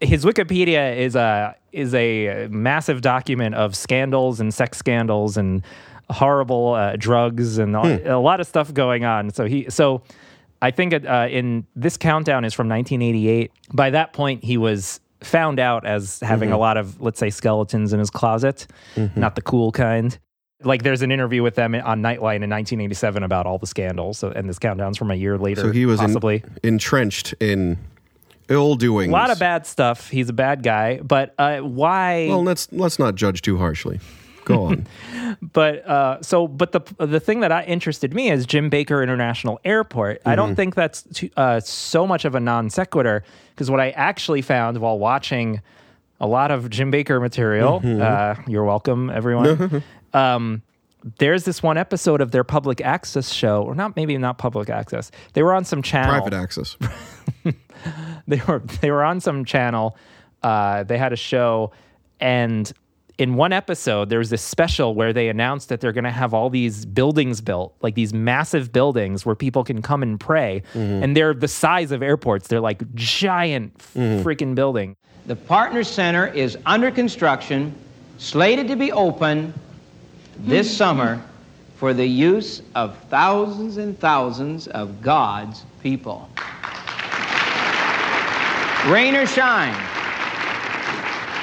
His 0.00 0.24
Wikipedia 0.24 0.96
is 0.96 1.16
a 1.16 1.54
is 1.72 1.94
a 1.94 2.46
massive 2.50 3.00
document 3.00 3.54
of 3.54 3.74
scandals 3.74 4.38
and 4.40 4.52
sex 4.52 4.78
scandals 4.78 5.36
and 5.36 5.62
horrible 6.10 6.74
uh, 6.74 6.96
drugs 6.96 7.58
and 7.58 7.74
all- 7.76 7.86
Hmm. 7.88 8.06
a 8.06 8.18
lot 8.20 8.40
of 8.40 8.46
stuff 8.46 8.72
going 8.72 9.04
on. 9.04 9.30
So 9.30 9.46
he 9.46 9.66
so 9.70 10.02
I 10.60 10.70
think 10.70 10.92
uh, 10.94 11.28
in 11.30 11.66
this 11.74 11.96
countdown 11.96 12.44
is 12.44 12.54
from 12.54 12.68
1988. 12.68 13.50
By 13.72 13.90
that 13.90 14.12
point, 14.12 14.44
he 14.44 14.56
was 14.56 15.00
found 15.20 15.58
out 15.58 15.86
as 15.86 16.20
having 16.20 16.48
Mm-hmm. 16.50 16.54
a 16.56 16.58
lot 16.58 16.76
of 16.76 17.00
let's 17.00 17.18
say 17.18 17.30
skeletons 17.30 17.92
in 17.92 17.98
his 17.98 18.10
closet, 18.10 18.66
not 19.16 19.34
the 19.34 19.42
cool 19.42 19.72
kind. 19.72 20.16
Like 20.64 20.84
there's 20.84 21.02
an 21.02 21.10
interview 21.10 21.42
with 21.42 21.56
them 21.56 21.74
on 21.74 22.02
Nightline 22.02 22.42
in 22.44 22.50
1987 22.50 23.24
about 23.24 23.46
all 23.46 23.58
the 23.58 23.66
scandals. 23.66 24.18
So, 24.18 24.30
and 24.30 24.48
this 24.48 24.60
countdown's 24.60 24.96
from 24.96 25.10
a 25.10 25.16
year 25.16 25.36
later. 25.36 25.62
So 25.62 25.70
he 25.72 25.86
was 25.86 25.98
in- 25.98 26.06
possibly. 26.06 26.44
entrenched 26.62 27.34
in 27.40 27.78
ill 28.48 28.74
doing. 28.74 29.10
A 29.10 29.12
lot 29.12 29.30
of 29.30 29.38
bad 29.38 29.66
stuff. 29.66 30.08
He's 30.08 30.28
a 30.28 30.32
bad 30.32 30.62
guy, 30.62 30.98
but 31.02 31.34
uh, 31.38 31.58
why? 31.60 32.26
Well, 32.28 32.42
let's 32.44 32.68
let's 32.72 32.98
not 32.98 33.14
judge 33.14 33.42
too 33.42 33.58
harshly. 33.58 34.00
Go 34.44 34.64
on. 34.66 34.86
but 35.52 35.86
uh, 35.86 36.20
so, 36.22 36.48
but 36.48 36.72
the 36.72 36.80
the 36.98 37.20
thing 37.20 37.40
that 37.40 37.52
I 37.52 37.62
interested 37.64 38.12
me 38.12 38.30
is 38.30 38.44
Jim 38.44 38.70
Bakker 38.70 39.02
International 39.02 39.60
Airport. 39.64 40.20
I 40.26 40.34
don't 40.34 40.52
Mhm. 40.52 40.56
think 40.56 40.74
that's 40.74 41.02
too, 41.14 41.30
uh, 41.36 41.60
so 41.60 42.06
much 42.06 42.24
of 42.24 42.34
a 42.34 42.40
non 42.40 42.68
sequitur 42.70 43.22
because 43.54 43.70
what 43.70 43.78
I 43.80 43.90
actually 43.90 44.42
found 44.42 44.78
while 44.78 44.98
watching 44.98 45.60
a 46.20 46.26
lot 46.26 46.50
of 46.50 46.70
Jim 46.70 46.90
Bakker 46.90 47.20
material. 47.20 47.80
Mhm. 47.80 48.00
Uh, 48.00 48.40
you're 48.48 48.64
welcome, 48.64 49.10
everyone. 49.10 49.82
um, 50.14 50.62
there's 51.18 51.44
this 51.44 51.62
one 51.62 51.76
episode 51.76 52.20
of 52.20 52.30
their 52.30 52.44
public 52.44 52.80
access 52.80 53.32
show, 53.32 53.62
or 53.62 53.74
not 53.74 53.96
maybe 53.96 54.16
not 54.18 54.38
public 54.38 54.70
access. 54.70 55.10
They 55.32 55.42
were 55.42 55.52
on 55.52 55.64
some 55.64 55.82
channel. 55.82 56.20
Private 56.20 56.34
access. 56.34 56.76
they 58.26 58.40
were 58.46 58.60
they 58.80 58.90
were 58.90 59.04
on 59.04 59.20
some 59.20 59.44
channel. 59.44 59.96
Uh, 60.42 60.82
they 60.84 60.98
had 60.98 61.12
a 61.12 61.16
show, 61.16 61.72
and 62.20 62.72
in 63.18 63.34
one 63.34 63.52
episode, 63.52 64.08
there 64.08 64.18
was 64.18 64.30
this 64.30 64.42
special 64.42 64.94
where 64.94 65.12
they 65.12 65.28
announced 65.28 65.68
that 65.68 65.80
they're 65.80 65.92
going 65.92 66.04
to 66.04 66.10
have 66.10 66.34
all 66.34 66.50
these 66.50 66.86
buildings 66.86 67.40
built, 67.40 67.74
like 67.80 67.94
these 67.94 68.12
massive 68.12 68.72
buildings 68.72 69.26
where 69.26 69.34
people 69.34 69.62
can 69.64 69.82
come 69.82 70.02
and 70.02 70.18
pray, 70.18 70.62
and 70.74 71.16
they're 71.16 71.34
the 71.34 71.48
size 71.48 71.92
of 71.92 72.02
airports. 72.02 72.48
They're 72.48 72.60
like 72.60 72.92
giant 72.94 73.78
freaking 73.78 74.54
building. 74.54 74.96
The 75.26 75.36
Partner 75.36 75.84
Center 75.84 76.26
is 76.26 76.58
under 76.66 76.90
construction, 76.90 77.74
slated 78.18 78.66
to 78.68 78.76
be 78.76 78.90
open 78.90 79.54
this 80.38 80.74
summer 80.74 81.22
for 81.76 81.92
the 81.92 82.06
use 82.06 82.62
of 82.74 82.96
thousands 83.10 83.76
and 83.76 83.98
thousands 83.98 84.68
of 84.68 85.02
God's 85.02 85.64
people. 85.82 86.28
Rain 88.86 89.14
or 89.14 89.26
shine, 89.26 89.74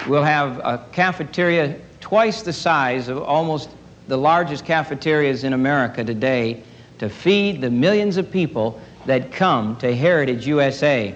we'll 0.07 0.23
have 0.23 0.59
a 0.59 0.85
cafeteria 0.91 1.79
twice 1.99 2.41
the 2.41 2.53
size 2.53 3.07
of 3.07 3.21
almost 3.21 3.69
the 4.07 4.17
largest 4.17 4.65
cafeterias 4.65 5.43
in 5.43 5.53
America 5.53 6.03
today 6.03 6.63
to 6.97 7.09
feed 7.09 7.61
the 7.61 7.69
millions 7.69 8.17
of 8.17 8.31
people 8.31 8.81
that 9.05 9.31
come 9.31 9.75
to 9.77 9.95
Heritage 9.95 10.47
USA. 10.47 11.15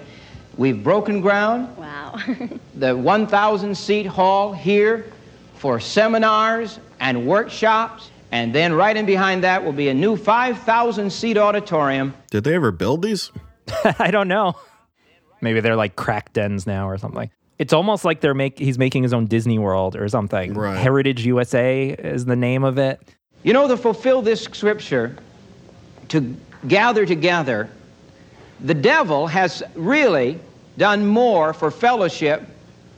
We've 0.56 0.82
broken 0.82 1.20
ground 1.20 1.76
Wow. 1.76 2.18
the 2.74 2.96
1,000 2.96 3.74
seat 3.74 4.06
hall 4.06 4.52
here 4.52 5.06
for 5.56 5.80
seminars 5.80 6.78
and 7.04 7.26
workshops. 7.26 8.10
And 8.32 8.52
then 8.52 8.72
right 8.72 8.96
in 8.96 9.04
behind 9.06 9.44
that 9.44 9.62
will 9.62 9.72
be 9.72 9.88
a 9.88 9.94
new 9.94 10.16
5,000 10.16 11.10
seat 11.10 11.36
auditorium. 11.36 12.14
Did 12.30 12.44
they 12.44 12.54
ever 12.54 12.72
build 12.72 13.02
these? 13.02 13.30
I 13.98 14.10
don't 14.10 14.26
know. 14.26 14.54
Maybe 15.40 15.60
they're 15.60 15.76
like 15.76 15.96
crack 15.96 16.32
dens 16.32 16.66
now 16.66 16.88
or 16.88 16.96
something. 16.96 17.30
It's 17.58 17.72
almost 17.72 18.04
like 18.04 18.20
they're 18.20 18.34
make 18.34 18.58
he's 18.58 18.78
making 18.78 19.04
his 19.04 19.12
own 19.12 19.26
Disney 19.26 19.58
World 19.58 19.94
or 19.94 20.08
something. 20.08 20.54
Right. 20.54 20.76
Heritage 20.76 21.24
USA 21.26 21.90
is 21.90 22.24
the 22.24 22.34
name 22.34 22.64
of 22.64 22.78
it. 22.78 23.00
You 23.44 23.52
know, 23.52 23.68
to 23.68 23.76
fulfill 23.76 24.22
this 24.22 24.40
scripture, 24.40 25.14
to 26.08 26.34
gather 26.66 27.04
together, 27.04 27.68
the 28.60 28.74
devil 28.74 29.26
has 29.26 29.62
really 29.74 30.40
done 30.78 31.06
more 31.06 31.52
for 31.52 31.70
fellowship 31.70 32.42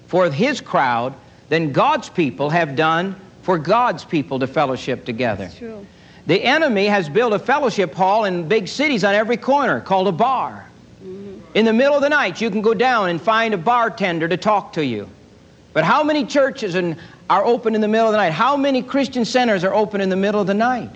for 0.07 0.31
his 0.31 0.61
crowd 0.61 1.12
than 1.49 1.73
God's 1.73 2.09
people 2.09 2.49
have 2.49 2.77
done 2.77 3.16
for 3.47 3.59
God's 3.59 4.05
people 4.05 4.41
to 4.41 4.49
fellowship 4.49 5.05
together. 5.05 5.49
True. 5.57 5.87
The 6.27 6.43
enemy 6.43 6.87
has 6.87 7.09
built 7.09 7.33
a 7.33 7.39
fellowship 7.39 7.95
hall 7.95 8.25
in 8.25 8.49
big 8.49 8.67
cities 8.67 9.05
on 9.05 9.15
every 9.15 9.37
corner 9.37 9.81
called 9.81 10.09
a 10.09 10.13
bar. 10.13 10.69
Mm-hmm. 11.01 11.39
In 11.55 11.65
the 11.65 11.73
middle 11.73 11.95
of 11.95 12.03
the 12.03 12.09
night, 12.09 12.41
you 12.41 12.51
can 12.51 12.61
go 12.61 12.75
down 12.75 13.09
and 13.09 13.23
find 13.23 13.55
a 13.55 13.57
bartender 13.57 14.27
to 14.27 14.37
talk 14.37 14.73
to 14.73 14.85
you. 14.85 15.09
But 15.73 15.85
how 15.85 16.03
many 16.03 16.27
churches 16.27 16.75
in, 16.75 16.99
are 17.31 17.45
open 17.45 17.77
in 17.77 17.81
the 17.81 17.87
middle 17.87 18.09
of 18.09 18.13
the 18.13 18.19
night? 18.19 18.33
How 18.33 18.57
many 18.57 18.83
Christian 18.83 19.25
centers 19.25 19.63
are 19.63 19.73
open 19.73 20.01
in 20.01 20.09
the 20.09 20.17
middle 20.17 20.41
of 20.41 20.49
the 20.49 20.55
night? 20.55 20.91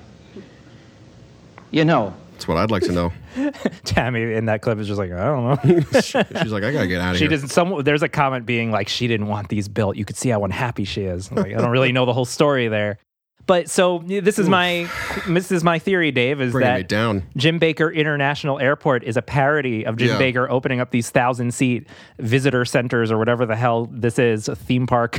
You 1.71 1.85
know, 1.85 2.13
That's 2.33 2.49
what 2.49 2.57
I'd 2.57 2.73
like 2.73 2.83
to 2.83 2.93
know. 2.93 3.13
Tammy 3.85 4.35
in 4.35 4.47
that 4.47 4.63
clip 4.63 4.79
is 4.79 4.87
just 4.87 4.99
like, 4.99 5.13
I 5.13 5.25
don't 5.25 5.65
know. 5.65 5.81
She's 6.01 6.15
like, 6.53 6.65
I 6.65 6.73
gotta 6.73 6.87
get 6.87 7.01
out 7.01 7.15
of 7.15 7.15
here. 7.15 7.15
she 7.17 7.19
here. 7.21 7.29
doesn't. 7.29 7.49
Some 7.49 7.83
there's 7.83 8.03
a 8.03 8.09
comment 8.09 8.47
being 8.47 8.71
like, 8.71 8.89
she 8.89 9.07
didn't 9.07 9.27
want 9.29 9.49
these 9.49 9.69
built. 9.69 9.97
You 9.97 10.05
could 10.05 10.17
see 10.17 10.29
how 10.31 10.45
unhappy 10.45 10.85
she 10.85 11.03
is. 11.03 11.31
Like, 11.31 11.55
I 11.55 11.61
don't 11.61 11.71
really 11.71 11.93
know 11.93 12.07
the 12.07 12.13
whole 12.13 12.25
story 12.25 12.69
there. 12.69 12.99
But 13.47 13.69
so 13.69 14.05
this 14.07 14.39
is 14.39 14.49
my 14.49 14.89
this 15.27 15.51
is 15.51 15.65
my 15.65 15.81
theory, 15.81 16.13
Dave, 16.13 16.41
is 16.41 16.53
Bringing 16.53 16.73
that 16.73 16.89
down. 16.89 17.25
Jim 17.37 17.59
Bakker 17.59 17.93
International 17.93 18.61
Airport 18.61 19.03
is 19.03 19.17
a 19.17 19.23
parody 19.23 19.85
of 19.85 19.97
Jim 19.97 20.09
Yeah. 20.09 20.21
Bakker 20.21 20.49
opening 20.49 20.79
up 20.79 20.93
these 20.93 21.11
thousand 21.11 21.53
seat 21.53 21.89
visitor 22.21 22.65
centers 22.65 23.11
or 23.11 23.19
whatever 23.19 23.47
the 23.47 23.57
hell 23.57 23.89
this 23.91 24.21
is, 24.21 24.47
a 24.49 24.55
theme 24.55 24.87
park, 24.87 25.19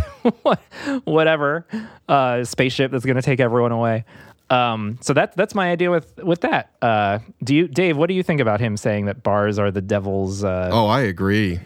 whatever, 1.04 1.66
uh, 2.08 2.44
spaceship 2.46 2.92
that's 2.92 3.04
going 3.06 3.18
to 3.18 3.22
take 3.22 3.40
everyone 3.42 3.72
away. 3.74 4.06
Um, 4.52 4.98
so 5.02 5.14
that's 5.14 5.36
that's 5.36 5.56
my 5.56 5.72
idea 5.72 5.90
with 5.90 6.18
with 6.24 6.42
that. 6.42 6.72
Uh, 6.82 7.20
do 7.44 7.56
you, 7.56 7.68
Dave? 7.68 7.96
What 7.98 8.08
do 8.08 8.14
you 8.14 8.24
think 8.24 8.42
about 8.42 8.60
him 8.60 8.76
saying 8.78 9.06
that 9.06 9.24
bars 9.24 9.58
are 9.58 9.72
the 9.72 9.82
devil's? 9.82 10.44
Uh, 10.44 10.70
Oh, 10.72 10.88
I 10.88 11.02
agree. 11.02 11.60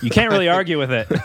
You 0.00 0.10
can't 0.10 0.30
really 0.30 0.48
argue 0.58 0.78
with 0.78 0.90
it. 0.92 1.08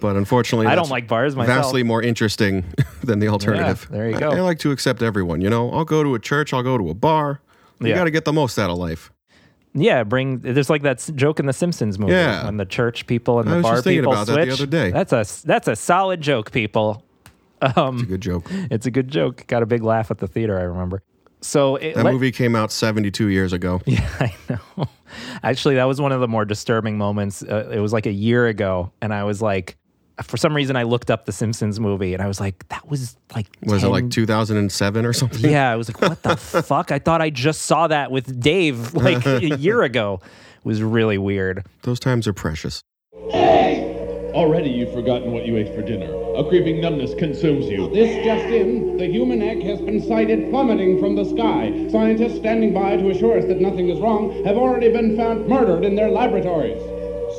But 0.00 0.16
unfortunately, 0.16 0.68
I 0.68 0.74
don't 0.74 0.88
like 0.88 1.06
bars 1.06 1.36
myself. 1.36 1.64
Vastly 1.64 1.82
more 1.82 2.00
interesting 2.02 2.64
than 3.04 3.18
the 3.18 3.28
alternative. 3.28 3.86
there 3.90 4.08
you 4.08 4.16
I- 4.16 4.20
go. 4.20 4.30
I, 4.30 4.40
like 4.40 4.58
to 4.60 4.70
accept 4.70 5.02
everyone. 5.02 5.42
You 5.42 5.50
know, 5.50 5.70
I'll 5.70 5.84
go 5.84 6.02
to 6.02 6.14
a 6.14 6.18
church. 6.18 6.54
I'll 6.54 6.62
go 6.62 6.78
to 6.78 6.88
a 6.88 6.94
bar. 6.94 7.42
You 7.78 7.88
Yeah. 7.88 7.96
got 7.96 8.04
to 8.04 8.10
get 8.10 8.24
the 8.24 8.32
most 8.32 8.58
out 8.58 8.70
of 8.70 8.78
life. 8.78 9.12
Yeah, 9.74 10.02
bring. 10.04 10.38
There's 10.38 10.70
like 10.70 10.80
that 10.84 11.06
joke 11.14 11.40
in 11.40 11.44
the 11.46 11.52
Simpsons 11.52 11.98
movie 11.98 12.12
Yeah. 12.14 12.46
when 12.46 12.56
the 12.56 12.64
church 12.64 13.06
people 13.06 13.38
and 13.38 13.50
I 13.50 13.52
the 13.52 13.56
was 13.58 13.62
bar 13.64 13.72
just 13.74 13.84
thinking 13.84 14.00
people 14.00 14.12
about 14.14 14.26
that 14.28 14.32
switch. 14.32 14.46
the 14.48 14.52
other 14.54 14.66
day. 14.66 14.90
That's 14.92 15.12
a 15.12 15.46
that's 15.46 15.68
a 15.68 15.76
solid 15.76 16.22
joke, 16.22 16.52
people. 16.52 17.04
Um, 17.76 17.94
it's 17.96 18.02
a 18.04 18.06
good 18.06 18.20
joke. 18.20 18.46
It's 18.50 18.86
a 18.86 18.90
good 18.90 19.08
joke. 19.08 19.46
Got 19.46 19.62
a 19.62 19.66
big 19.66 19.82
laugh 19.82 20.10
at 20.10 20.18
the 20.18 20.26
theater. 20.26 20.58
I 20.58 20.62
remember. 20.62 21.02
So 21.42 21.76
it, 21.76 21.94
That 21.94 22.04
let- 22.04 22.12
movie 22.12 22.32
came 22.32 22.54
out 22.54 22.70
72 22.72 23.28
years 23.28 23.52
ago. 23.52 23.80
Yeah, 23.86 24.08
I 24.20 24.34
know. 24.48 24.86
Actually, 25.42 25.74
that 25.76 25.84
was 25.84 26.00
one 26.00 26.12
of 26.12 26.20
the 26.20 26.28
more 26.28 26.44
disturbing 26.44 26.96
moments. 26.98 27.42
Uh, 27.42 27.70
it 27.72 27.80
was 27.80 27.92
like 27.92 28.06
a 28.06 28.12
year 28.12 28.46
ago, 28.46 28.92
and 29.02 29.12
I 29.12 29.24
was 29.24 29.40
like, 29.42 29.76
for 30.22 30.36
some 30.36 30.54
reason, 30.54 30.76
I 30.76 30.82
looked 30.82 31.10
up 31.10 31.24
the 31.24 31.32
Simpsons 31.32 31.80
movie, 31.80 32.12
and 32.14 32.22
I 32.22 32.26
was 32.28 32.38
like, 32.40 32.68
that 32.68 32.86
was 32.88 33.16
like, 33.34 33.46
Was 33.64 33.82
it 33.82 33.88
like 33.88 34.10
2007 34.10 35.06
or 35.06 35.12
something? 35.14 35.50
Yeah, 35.50 35.70
I 35.70 35.76
was 35.76 35.88
like, 35.88 36.00
what 36.02 36.22
the 36.22 36.36
fuck? 36.62 36.92
I 36.92 36.98
thought 36.98 37.22
I 37.22 37.30
just 37.30 37.62
saw 37.62 37.86
that 37.88 38.10
with 38.10 38.38
Dave 38.40 38.92
like 38.94 39.24
a 39.26 39.56
year 39.56 39.82
ago. 39.82 40.20
It 40.58 40.64
was 40.64 40.82
really 40.82 41.16
weird. 41.18 41.64
Those 41.82 41.98
times 41.98 42.28
are 42.28 42.34
precious. 42.34 42.82
Already 44.34 44.70
you've 44.70 44.92
forgotten 44.92 45.32
what 45.32 45.44
you 45.44 45.56
ate 45.56 45.74
for 45.74 45.82
dinner. 45.82 46.12
A 46.36 46.44
creeping 46.48 46.80
numbness 46.80 47.14
consumes 47.14 47.66
you. 47.66 47.90
This 47.90 48.24
just 48.24 48.44
in, 48.44 48.96
the 48.96 49.06
human 49.06 49.42
egg 49.42 49.62
has 49.64 49.80
been 49.80 50.00
sighted 50.00 50.50
plummeting 50.50 51.00
from 51.00 51.16
the 51.16 51.24
sky. 51.24 51.88
Scientists 51.90 52.36
standing 52.36 52.72
by 52.72 52.96
to 52.96 53.10
assure 53.10 53.38
us 53.38 53.46
that 53.46 53.60
nothing 53.60 53.88
is 53.88 53.98
wrong 53.98 54.44
have 54.44 54.56
already 54.56 54.90
been 54.92 55.16
found 55.16 55.48
murdered 55.48 55.84
in 55.84 55.96
their 55.96 56.10
laboratories. 56.10 56.80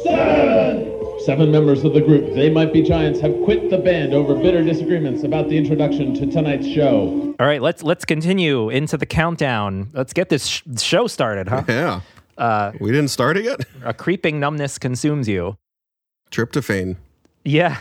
Seven! 0.03 0.91
Seven 1.25 1.51
members 1.51 1.83
of 1.83 1.93
the 1.93 2.01
group, 2.01 2.33
They 2.33 2.49
Might 2.49 2.73
Be 2.73 2.81
Giants, 2.81 3.19
have 3.21 3.35
quit 3.43 3.69
the 3.69 3.77
band 3.77 4.13
over 4.13 4.33
bitter 4.35 4.63
disagreements 4.63 5.23
about 5.23 5.49
the 5.49 5.57
introduction 5.57 6.13
to 6.15 6.25
tonight's 6.25 6.67
show. 6.67 7.35
All 7.39 7.45
right, 7.45 7.61
let's 7.61 7.83
let's 7.83 8.05
continue 8.05 8.69
into 8.69 8.97
the 8.97 9.05
countdown. 9.05 9.91
Let's 9.93 10.13
get 10.13 10.29
this 10.29 10.47
sh- 10.47 10.63
show 10.79 11.07
started, 11.07 11.47
huh? 11.47 11.63
Yeah. 11.67 12.01
Uh, 12.37 12.71
we 12.79 12.91
didn't 12.91 13.09
start 13.09 13.37
it 13.37 13.45
yet. 13.45 13.61
A 13.83 13.93
creeping 13.93 14.39
numbness 14.39 14.79
consumes 14.79 15.27
you. 15.27 15.57
Tryptophan. 16.31 16.97
Yeah, 17.43 17.77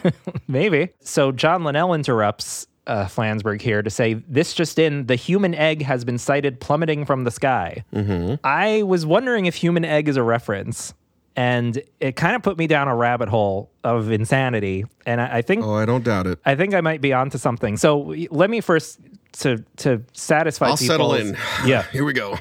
maybe. 0.48 0.90
So 1.00 1.32
John 1.32 1.64
Linnell 1.64 1.94
interrupts 1.94 2.66
uh, 2.86 3.04
Flansburgh 3.06 3.60
here 3.60 3.82
to 3.82 3.90
say, 3.90 4.14
"This 4.28 4.52
just 4.54 4.78
in: 4.78 5.06
the 5.06 5.14
human 5.16 5.54
egg 5.54 5.82
has 5.82 6.04
been 6.04 6.18
sighted 6.18 6.60
plummeting 6.60 7.04
from 7.04 7.24
the 7.24 7.30
sky." 7.30 7.84
Mm-hmm. 7.94 8.34
I 8.44 8.82
was 8.82 9.06
wondering 9.06 9.46
if 9.46 9.54
human 9.54 9.84
egg 9.84 10.08
is 10.08 10.16
a 10.16 10.22
reference, 10.22 10.92
and 11.36 11.82
it 12.00 12.16
kind 12.16 12.36
of 12.36 12.42
put 12.42 12.58
me 12.58 12.66
down 12.66 12.88
a 12.88 12.94
rabbit 12.96 13.28
hole 13.30 13.70
of 13.84 14.10
insanity. 14.10 14.84
And 15.06 15.20
I, 15.20 15.38
I 15.38 15.42
think, 15.42 15.64
Oh, 15.64 15.74
I 15.74 15.86
don't 15.86 16.04
doubt 16.04 16.26
it. 16.26 16.38
I 16.44 16.54
think 16.54 16.74
I 16.74 16.80
might 16.82 17.00
be 17.00 17.12
onto 17.12 17.38
something. 17.38 17.76
So 17.78 18.14
let 18.30 18.50
me 18.50 18.60
first 18.60 19.00
to 19.38 19.64
to 19.78 20.02
satisfy. 20.12 20.66
I'll 20.66 20.76
settle 20.76 21.14
in. 21.14 21.36
Yeah, 21.64 21.82
Here 21.92 22.04
we 22.04 22.12
go. 22.12 22.38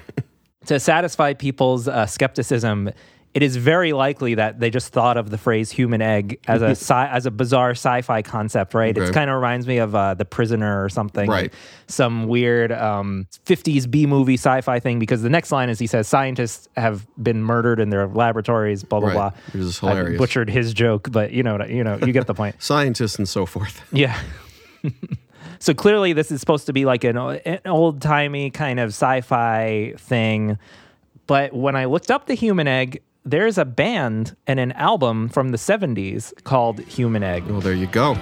to 0.66 0.80
satisfy 0.82 1.34
people's 1.34 1.88
uh, 1.88 2.06
skepticism, 2.06 2.90
it 3.38 3.44
is 3.44 3.56
very 3.56 3.94
likely 3.94 4.34
that 4.34 4.60
they 4.60 4.72
just 4.72 4.92
thought 4.92 5.16
of 5.16 5.30
the 5.30 5.38
phrase 5.38 5.70
"human 5.72 6.02
egg" 6.02 6.40
as 6.48 6.62
a 6.64 6.70
sci- 6.86 7.08
as 7.18 7.26
a 7.28 7.32
bizarre 7.32 7.72
sci-fi 7.72 8.22
concept, 8.24 8.74
right? 8.74 8.98
It 8.98 9.14
kind 9.14 9.30
of 9.30 9.36
reminds 9.36 9.68
me 9.68 9.78
of 9.78 9.94
uh, 9.94 10.16
The 10.16 10.26
Prisoner 10.26 10.84
or 10.84 10.90
something, 10.90 11.30
Right. 11.30 11.54
some 11.88 12.28
weird 12.28 12.72
um, 12.72 13.28
'50s 13.46 13.90
B 13.92 14.06
movie 14.08 14.34
sci-fi 14.38 14.80
thing. 14.80 14.98
Because 14.98 15.22
the 15.22 15.30
next 15.30 15.52
line 15.52 15.70
is 15.70 15.78
he 15.78 15.86
says 15.88 16.08
scientists 16.08 16.68
have 16.76 17.06
been 17.22 17.44
murdered 17.44 17.80
in 17.80 17.90
their 17.92 18.08
laboratories, 18.08 18.84
blah 18.84 19.00
blah 19.00 19.10
Right. 19.10 19.34
blah. 19.54 19.62
Is 19.62 19.84
I 19.84 19.90
hilarious. 19.90 20.18
butchered 20.18 20.50
his 20.50 20.74
joke, 20.74 21.10
but 21.12 21.32
you 21.32 21.44
know, 21.44 21.64
you 21.64 21.84
know, 21.84 22.00
you 22.04 22.12
get 22.14 22.26
the 22.28 22.34
point. 22.34 22.56
Scientists 22.64 23.18
and 23.20 23.30
so 23.30 23.46
forth. 23.46 23.82
Yeah. 23.94 24.18
so 25.60 25.74
clearly, 25.74 26.14
this 26.14 26.32
is 26.32 26.40
supposed 26.40 26.66
to 26.68 26.74
be 26.74 26.86
like 26.86 27.04
an, 27.04 27.18
an 27.18 27.60
old 27.66 28.02
timey 28.02 28.50
kind 28.52 28.80
of 28.80 28.90
sci 28.90 29.22
fi 29.22 29.94
thing. 29.98 30.58
But 31.26 31.52
when 31.54 31.76
I 31.76 31.86
looked 31.86 32.10
up 32.10 32.26
the 32.28 32.36
Human 32.36 32.68
Egg, 32.68 33.02
there's 33.28 33.58
a 33.58 33.66
band 33.66 34.38
and 34.48 34.58
an 34.60 34.72
album 34.74 35.28
from 35.28 35.50
the 35.50 35.58
70s 35.58 36.34
called 36.46 36.80
Human 36.80 37.24
Egg. 37.24 37.46
Well, 37.48 37.60
there 37.60 37.74
you 37.74 37.88
go. 37.88 38.16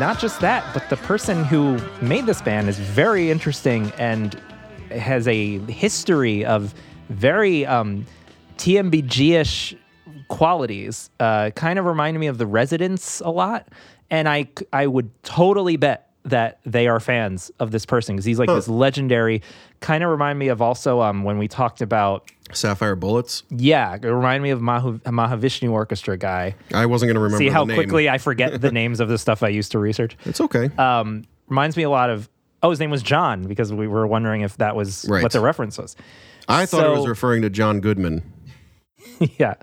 Not 0.00 0.18
just 0.18 0.40
that, 0.40 0.64
but 0.72 0.88
the 0.88 0.96
person 0.96 1.44
who 1.44 1.78
made 2.00 2.24
this 2.24 2.40
band 2.40 2.68
is 2.70 2.78
very 2.78 3.30
interesting 3.30 3.92
and 3.98 4.34
has 4.90 5.28
a 5.28 5.58
history 5.70 6.42
of 6.44 6.74
very 7.10 7.66
um, 7.66 8.06
TMBG 8.56 9.32
ish 9.38 9.76
qualities. 10.28 11.10
Uh, 11.20 11.50
kind 11.50 11.78
of 11.78 11.84
reminded 11.84 12.18
me 12.18 12.28
of 12.28 12.38
the 12.38 12.46
Residents 12.46 13.20
a 13.20 13.28
lot. 13.28 13.68
And 14.10 14.26
I, 14.26 14.48
I 14.72 14.86
would 14.86 15.10
totally 15.22 15.76
bet 15.76 16.08
that 16.24 16.60
they 16.64 16.88
are 16.88 16.98
fans 16.98 17.50
of 17.60 17.70
this 17.70 17.84
person 17.86 18.16
because 18.16 18.24
he's 18.24 18.38
like 18.38 18.48
Huh. 18.48 18.56
this 18.56 18.68
legendary. 18.68 19.42
Kind 19.80 20.02
of 20.02 20.10
remind 20.10 20.38
me 20.38 20.48
of 20.48 20.62
also 20.62 21.02
um, 21.02 21.24
when 21.24 21.36
we 21.38 21.46
talked 21.46 21.82
about. 21.82 22.30
Sapphire 22.52 22.96
Bullets. 22.96 23.42
Yeah, 23.50 23.94
it 23.94 24.04
reminded 24.04 24.42
me 24.42 24.50
of 24.50 24.60
Maha, 24.60 24.92
Mahavishnu 25.04 25.70
Orchestra 25.70 26.16
guy. 26.16 26.54
I 26.72 26.86
wasn't 26.86 27.08
going 27.08 27.14
to 27.14 27.20
remember 27.20 27.38
See 27.44 27.48
how 27.48 27.64
quickly 27.64 28.08
I 28.08 28.18
forget 28.18 28.60
the 28.60 28.72
names 28.72 29.00
of 29.00 29.08
the 29.08 29.18
stuff 29.18 29.42
I 29.42 29.48
used 29.48 29.72
to 29.72 29.78
research. 29.78 30.16
It's 30.24 30.40
okay. 30.40 30.70
Um, 30.78 31.24
reminds 31.48 31.76
me 31.76 31.82
a 31.82 31.90
lot 31.90 32.10
of. 32.10 32.28
Oh, 32.62 32.70
his 32.70 32.78
name 32.78 32.90
was 32.90 33.02
John 33.02 33.44
because 33.44 33.72
we 33.72 33.86
were 33.88 34.06
wondering 34.06 34.42
if 34.42 34.56
that 34.58 34.76
was 34.76 35.06
Right. 35.08 35.22
what 35.22 35.32
the 35.32 35.40
reference 35.40 35.78
was. 35.78 35.96
I 36.48 36.66
thought 36.66 36.84
it 36.84 36.90
was 36.90 37.04
So- 37.04 37.08
referring 37.08 37.42
to 37.42 37.50
John 37.50 37.80
Goodman. 37.80 38.22
yeah. 39.38 39.54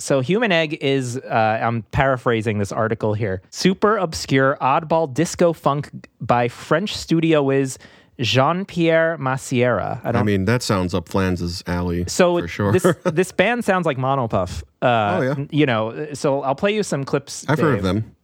So, 0.00 0.18
Human 0.20 0.50
Egg 0.50 0.78
is, 0.80 1.16
uh, 1.16 1.60
I'm 1.62 1.82
paraphrasing 1.92 2.58
this 2.58 2.72
article 2.72 3.14
here, 3.14 3.40
super 3.50 3.96
obscure 3.96 4.58
oddball 4.60 5.12
disco 5.14 5.52
funk 5.52 6.08
by 6.20 6.48
French 6.48 6.96
studio 6.96 7.44
whiz 7.44 7.78
Jean 8.20 8.64
Pierre 8.64 9.16
Massiera. 9.18 10.00
I 10.04 10.10
I, 10.18 10.22
mean, 10.22 10.44
that 10.44 10.62
sounds 10.62 10.94
up 10.94 11.08
Flans's 11.08 11.62
alley 11.66 12.04
So 12.06 12.38
for 12.38 12.48
sure. 12.48 12.72
this 12.72 12.86
this 13.04 13.32
band 13.32 13.64
sounds 13.64 13.86
like 13.86 13.96
Monopuff. 13.98 14.62
Uh, 14.80 14.86
Oh, 14.86 15.20
yeah. 15.22 15.34
You 15.50 15.66
know, 15.66 16.12
so 16.14 16.42
I'll 16.42 16.54
play 16.54 16.74
you 16.74 16.82
some 16.82 17.04
clips. 17.04 17.44
I've 17.48 17.58
heard 17.58 17.78
of 17.78 17.82
them. 17.82 18.14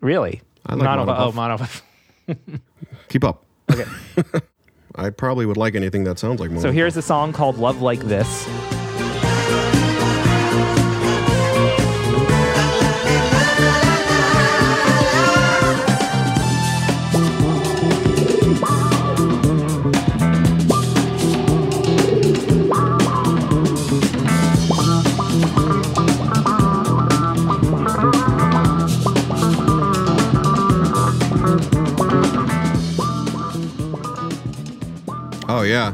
Really? 0.00 0.42
I 0.66 0.74
like 0.74 0.88
Monopuff. 0.88 1.16
Oh, 1.18 1.32
Monopuff. 1.32 1.82
Monopuff. 2.28 2.60
Keep 3.08 3.24
up. 3.24 3.44
Okay. 3.70 3.84
I 4.94 5.10
probably 5.10 5.46
would 5.46 5.56
like 5.56 5.74
anything 5.74 6.04
that 6.04 6.18
sounds 6.18 6.38
like 6.40 6.50
more. 6.50 6.60
So 6.62 6.70
here's 6.70 6.96
a 6.96 7.02
song 7.02 7.32
called 7.32 7.56
Love 7.58 7.80
Like 7.80 8.00
This. 8.00 8.46
Oh 35.62 35.64
yeah, 35.64 35.92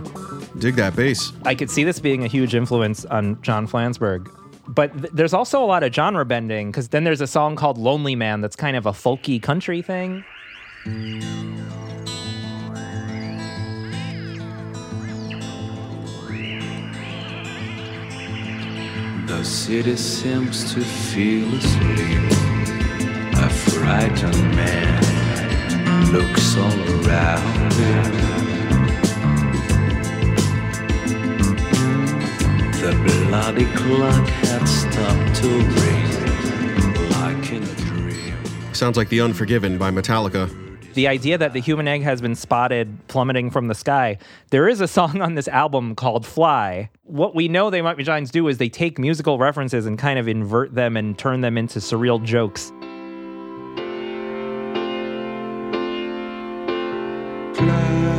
dig 0.57 0.77
that 0.77 0.97
bass. 0.97 1.31
I 1.45 1.55
could 1.55 1.69
see 1.69 1.85
this 1.85 2.01
being 2.01 2.25
a 2.25 2.27
huge 2.27 2.55
influence 2.55 3.05
on 3.05 3.39
John 3.43 3.69
Flansburgh. 3.69 4.27
but 4.69 4.97
th- 4.99 5.12
there's 5.12 5.35
also 5.35 5.62
a 5.62 5.66
lot 5.66 5.83
of 5.83 5.93
genre 5.95 6.25
bending 6.25 6.71
because 6.71 6.89
then 6.89 7.05
there's 7.05 7.21
a 7.21 7.27
song 7.27 7.55
called 7.55 7.77
Lonely 7.77 8.16
Man 8.16 8.41
that's 8.41 8.57
kind 8.57 8.79
of 8.79 8.87
a 8.87 8.93
folky 8.93 9.43
country 9.43 9.83
thing. 9.83 10.25
The 19.27 19.45
city 19.45 19.97
seems 19.97 20.73
to 20.73 20.81
feel 20.81 21.53
asleep. 21.55 22.33
A 23.45 23.49
frightened 23.51 24.57
man 24.57 26.12
looks 26.12 26.57
all 26.57 27.07
around 27.07 27.73
him. 27.75 28.28
The 32.81 32.93
bloody 33.26 33.64
clock 33.74 34.29
had 34.29 34.64
stopped 34.64 35.35
to 35.43 35.49
ring 35.49 37.11
like 37.11 37.51
in 37.51 37.64
a 37.64 37.74
dream. 37.74 38.72
Sounds 38.72 38.97
like 38.97 39.09
The 39.09 39.20
Unforgiven 39.20 39.79
by 39.79 39.91
Metallica. 39.91 40.49
the 40.95 41.09
idea 41.09 41.37
that 41.37 41.55
the 41.55 41.61
human 41.61 41.89
egg 41.89 42.03
has 42.03 42.20
been 42.20 42.37
spotted 42.37 42.97
plummeting 43.09 43.51
from 43.51 43.66
the 43.66 43.74
sky. 43.74 44.16
There 44.51 44.68
is 44.68 44.81
a 44.81 44.87
song 44.87 45.20
on 45.20 45.35
this 45.35 45.49
album 45.49 45.97
called 45.97 46.24
Fly. 46.24 46.89
What 47.03 47.35
we 47.35 47.49
know 47.49 47.68
they 47.68 47.83
might 47.83 47.97
be 47.97 48.05
giants 48.05 48.31
do 48.31 48.47
is 48.47 48.59
they 48.59 48.68
take 48.68 48.97
musical 48.97 49.39
references 49.39 49.85
and 49.85 49.99
kind 49.99 50.18
of 50.18 50.29
invert 50.29 50.72
them 50.74 50.97
and 50.97 51.18
turn 51.18 51.41
them 51.41 51.59
into 51.59 51.81
surreal 51.81 52.22
jokes. 52.22 52.72
over 57.61 58.18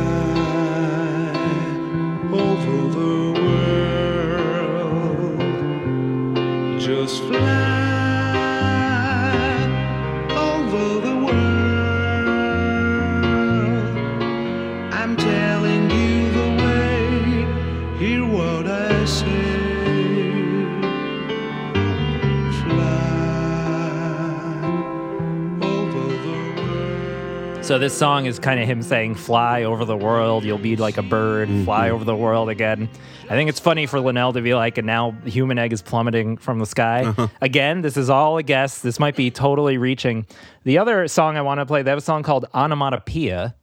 So 27.70 27.78
this 27.78 27.96
song 27.96 28.26
is 28.26 28.40
kind 28.40 28.58
of 28.58 28.66
him 28.66 28.82
saying, 28.82 29.14
"Fly 29.14 29.62
over 29.62 29.84
the 29.84 29.96
world, 29.96 30.42
you'll 30.42 30.58
be 30.58 30.74
like 30.74 30.96
a 30.96 31.04
bird, 31.04 31.48
fly 31.64 31.90
over 31.90 32.02
the 32.02 32.16
world 32.16 32.48
again." 32.48 32.88
I 33.26 33.34
think 33.34 33.48
it's 33.48 33.60
funny 33.60 33.86
for 33.86 34.00
Linnell 34.00 34.32
to 34.32 34.40
be 34.40 34.54
like, 34.54 34.76
"And 34.76 34.88
now 34.88 35.14
human 35.24 35.56
egg 35.56 35.72
is 35.72 35.80
plummeting 35.80 36.38
from 36.38 36.58
the 36.58 36.66
sky." 36.66 37.14
Again, 37.40 37.82
this 37.82 37.96
is 37.96 38.10
all 38.10 38.38
a 38.38 38.42
guess. 38.42 38.80
This 38.80 38.98
might 38.98 39.14
be 39.14 39.30
totally 39.30 39.78
reaching. 39.78 40.26
The 40.64 40.78
other 40.78 41.06
song 41.06 41.36
I 41.36 41.42
want 41.42 41.60
to 41.60 41.66
play, 41.66 41.82
they 41.82 41.92
have 41.92 41.98
a 41.98 42.00
song 42.00 42.24
called 42.24 42.44
"Onomatopoeia," 42.52 43.54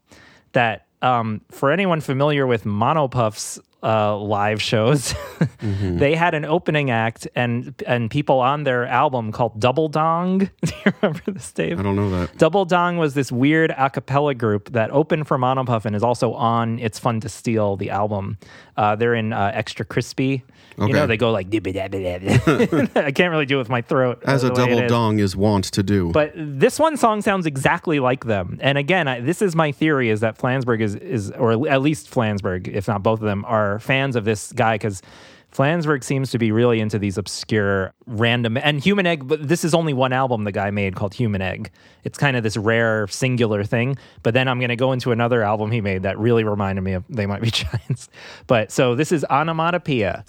that 0.53 0.85
um, 1.01 1.41
for 1.51 1.69
anyone 1.69 1.99
familiar 1.99 2.47
with 2.47 2.63
Monopuff's 2.63 3.59
uh, 3.83 4.17
live 4.17 4.61
shows, 4.61 5.13
they 5.61 6.15
had 6.15 6.33
an 6.33 6.45
opening 6.45 6.89
act 6.89 7.27
and 7.35 7.73
and 7.85 8.09
people 8.09 8.39
on 8.39 8.63
their 8.63 8.85
album 8.85 9.31
called 9.31 9.59
Double 9.59 9.87
Dong. 9.87 10.39
Do 10.63 10.73
you 10.85 10.93
remember 11.01 11.31
this, 11.31 11.51
Dave? 11.51 11.79
I 11.79 11.83
don't 11.83 11.95
know 11.95 12.09
that. 12.09 12.37
Double 12.37 12.65
Dong 12.65 12.97
was 12.97 13.13
this 13.13 13.31
weird 13.31 13.71
a 13.77 13.89
cappella 13.89 14.33
group 14.33 14.71
that 14.71 14.91
opened 14.91 15.27
for 15.27 15.37
Monopuff 15.37 15.85
and 15.85 15.95
is 15.95 16.03
also 16.03 16.33
on 16.33 16.79
It's 16.79 16.99
Fun 16.99 17.19
to 17.21 17.29
Steal, 17.29 17.77
the 17.77 17.89
album. 17.89 18.37
Uh, 18.75 18.95
they're 18.95 19.15
in 19.15 19.33
uh, 19.33 19.51
Extra 19.53 19.85
Crispy. 19.85 20.43
You 20.79 20.93
know, 20.93 21.07
they 21.07 21.17
go 21.17 21.31
like, 21.31 21.49
I 22.95 23.11
can't 23.11 23.31
really 23.31 23.47
do 23.47 23.55
it 23.55 23.59
with 23.59 23.69
my 23.69 23.81
throat. 23.81 24.21
As 24.25 24.43
a 24.43 24.49
double 24.53 24.79
is. 24.79 24.89
dong 24.89 25.17
is 25.17 25.35
wont 25.35 25.65
to 25.65 25.81
do. 25.81 26.11
But 26.11 26.33
this 26.35 26.77
one 26.77 26.97
song 26.97 27.21
sounds 27.23 27.47
exactly 27.47 27.99
like 27.99 28.25
them. 28.25 28.59
And 28.61 28.77
again, 28.77 29.07
I, 29.07 29.19
this 29.19 29.41
is 29.41 29.55
my 29.55 29.71
theory: 29.71 30.11
is 30.11 30.19
that 30.19 30.37
Flansburgh 30.37 30.81
is 30.81 30.93
is, 30.95 31.31
or 31.31 31.67
at 31.67 31.81
least 31.81 32.11
Flansburgh, 32.11 32.67
if 32.67 32.87
not 32.87 33.01
both 33.01 33.21
of 33.21 33.25
them, 33.25 33.43
are 33.45 33.66
fans 33.79 34.15
of 34.15 34.25
this 34.25 34.51
guy 34.53 34.75
because. 34.75 35.01
Flansburgh 35.49 36.03
seems 36.03 36.29
to 36.31 36.37
be 36.37 36.51
really 36.51 36.81
into 36.81 36.99
these 36.99 37.17
obscure, 37.17 37.93
random, 38.05 38.57
and 38.57 38.83
Human 38.83 39.07
Egg. 39.07 39.27
But 39.27 39.47
this 39.47 39.63
is 39.63 39.73
only 39.73 39.93
one 39.93 40.11
album 40.11 40.43
the 40.43 40.51
guy 40.51 40.71
made 40.71 40.97
called 40.97 41.13
Human 41.13 41.41
Egg. 41.41 41.71
It's 42.03 42.17
kind 42.17 42.35
of 42.35 42.43
this 42.43 42.57
rare, 42.57 43.07
singular 43.07 43.63
thing. 43.63 43.97
But 44.23 44.33
then 44.33 44.49
I'm 44.49 44.59
going 44.59 44.69
to 44.69 44.75
go 44.75 44.91
into 44.91 45.13
another 45.13 45.43
album 45.43 45.71
he 45.71 45.79
made 45.79 46.03
that 46.03 46.19
really 46.19 46.43
reminded 46.43 46.81
me 46.81 46.93
of 46.93 47.05
They 47.09 47.25
Might 47.25 47.41
Be 47.41 47.49
Giants. 47.51 48.09
But 48.45 48.73
so 48.73 48.93
this 48.93 49.13
is 49.13 49.25
Onomatopoeia. 49.31 50.25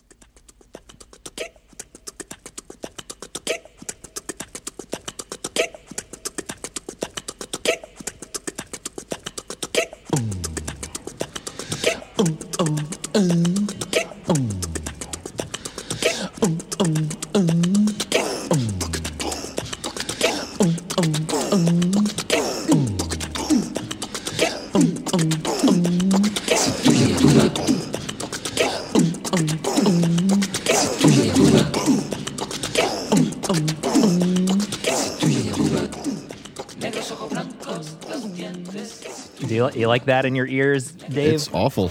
Like 39.89 40.05
that 40.05 40.25
in 40.25 40.35
your 40.35 40.47
ears, 40.47 40.93
Dave? 40.93 41.35
It's 41.35 41.51
awful. 41.53 41.91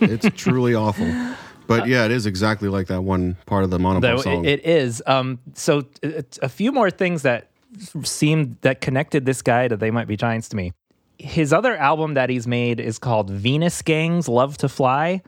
it's 0.00 0.28
truly 0.36 0.74
awful. 0.74 1.06
But 1.66 1.88
yeah, 1.88 2.04
it 2.04 2.10
is 2.10 2.26
exactly 2.26 2.68
like 2.68 2.88
that 2.88 3.02
one 3.02 3.36
part 3.46 3.64
of 3.64 3.70
the 3.70 3.78
Monopuff 3.78 4.22
song. 4.22 4.44
it, 4.44 4.60
it 4.60 4.66
is. 4.66 5.02
Um, 5.06 5.40
so 5.54 5.84
uh, 6.04 6.22
a 6.42 6.48
few 6.48 6.70
more 6.72 6.90
things 6.90 7.22
that 7.22 7.50
seemed 8.02 8.56
that 8.60 8.80
connected 8.80 9.26
this 9.26 9.42
guy 9.42 9.68
to 9.68 9.76
They 9.76 9.90
Might 9.90 10.06
Be 10.06 10.16
Giants 10.16 10.48
to 10.50 10.56
me. 10.56 10.72
His 11.18 11.52
other 11.52 11.76
album 11.76 12.14
that 12.14 12.30
he's 12.30 12.46
made 12.46 12.78
is 12.78 12.98
called 12.98 13.30
Venus 13.30 13.82
Gangs 13.82 14.28
Love 14.28 14.58
to 14.58 14.68
Fly. 14.68 15.22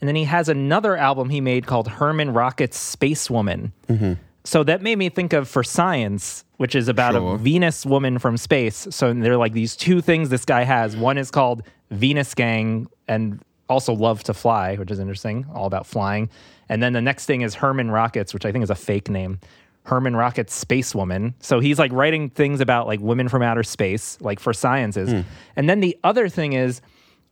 And 0.00 0.08
then 0.08 0.16
he 0.16 0.24
has 0.24 0.48
another 0.48 0.96
album 0.96 1.30
he 1.30 1.40
made 1.40 1.66
called 1.66 1.88
Herman 1.88 2.32
Rocket's 2.32 2.76
Space 2.78 3.30
Woman. 3.30 3.72
Mm-hmm. 3.88 4.14
So 4.44 4.64
that 4.64 4.82
made 4.82 4.98
me 4.98 5.08
think 5.08 5.32
of 5.32 5.48
For 5.48 5.62
Science, 5.62 6.44
which 6.56 6.74
is 6.74 6.88
about 6.88 7.14
Sure. 7.14 7.34
a 7.34 7.38
Venus 7.38 7.86
woman 7.86 8.18
from 8.18 8.36
space. 8.36 8.88
So 8.90 9.12
they're 9.12 9.36
like 9.36 9.52
these 9.52 9.76
two 9.76 10.00
things 10.00 10.28
this 10.28 10.44
guy 10.44 10.64
has. 10.64 10.96
One 10.96 11.18
is 11.18 11.30
called 11.30 11.62
Venus 11.90 12.34
Gang 12.34 12.88
and 13.06 13.40
also 13.68 13.92
Love 13.92 14.22
to 14.24 14.34
Fly, 14.34 14.76
which 14.76 14.90
is 14.90 14.98
interesting, 14.98 15.46
all 15.54 15.66
about 15.66 15.86
flying. 15.86 16.28
And 16.68 16.82
then 16.82 16.92
the 16.92 17.00
next 17.00 17.26
thing 17.26 17.42
is 17.42 17.54
Herman 17.54 17.90
Rockets, 17.90 18.34
which 18.34 18.44
I 18.44 18.52
think 18.52 18.62
is 18.62 18.70
a 18.70 18.74
fake 18.74 19.08
name. 19.08 19.38
Herman 19.84 20.14
Rockets 20.14 20.54
Space 20.54 20.94
Woman. 20.94 21.34
So 21.40 21.58
he's 21.60 21.78
like 21.78 21.92
writing 21.92 22.30
things 22.30 22.60
about 22.60 22.86
like 22.86 23.00
women 23.00 23.28
from 23.28 23.42
outer 23.42 23.62
space, 23.64 24.16
like 24.20 24.38
for 24.38 24.52
sciences. 24.52 25.10
Hmm. 25.10 25.20
And 25.56 25.68
then 25.68 25.80
the 25.80 25.98
other 26.04 26.28
thing 26.28 26.52
is 26.52 26.80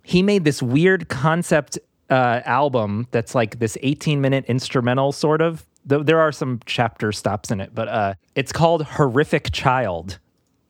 he 0.03 0.23
made 0.23 0.45
this 0.45 0.63
weird 0.63 1.09
concept 1.09 1.79
uh, 2.09 2.41
album 2.45 3.07
that's 3.13 3.35
like 3.35 3.61
this 3.61 3.79
18 3.83 4.21
minute 4.21 4.45
instrumental 4.47 5.13
sort 5.13 5.41
of. 5.41 5.65
Though 5.85 6.03
there 6.03 6.20
are 6.20 6.33
some 6.33 6.61
chapter 6.66 7.11
stops 7.12 7.51
in 7.51 7.61
it, 7.61 7.74
but 7.74 7.89
uh, 7.89 8.14
it's 8.35 8.53
called 8.53 8.83
Horrific 8.85 9.51
Child. 9.53 10.18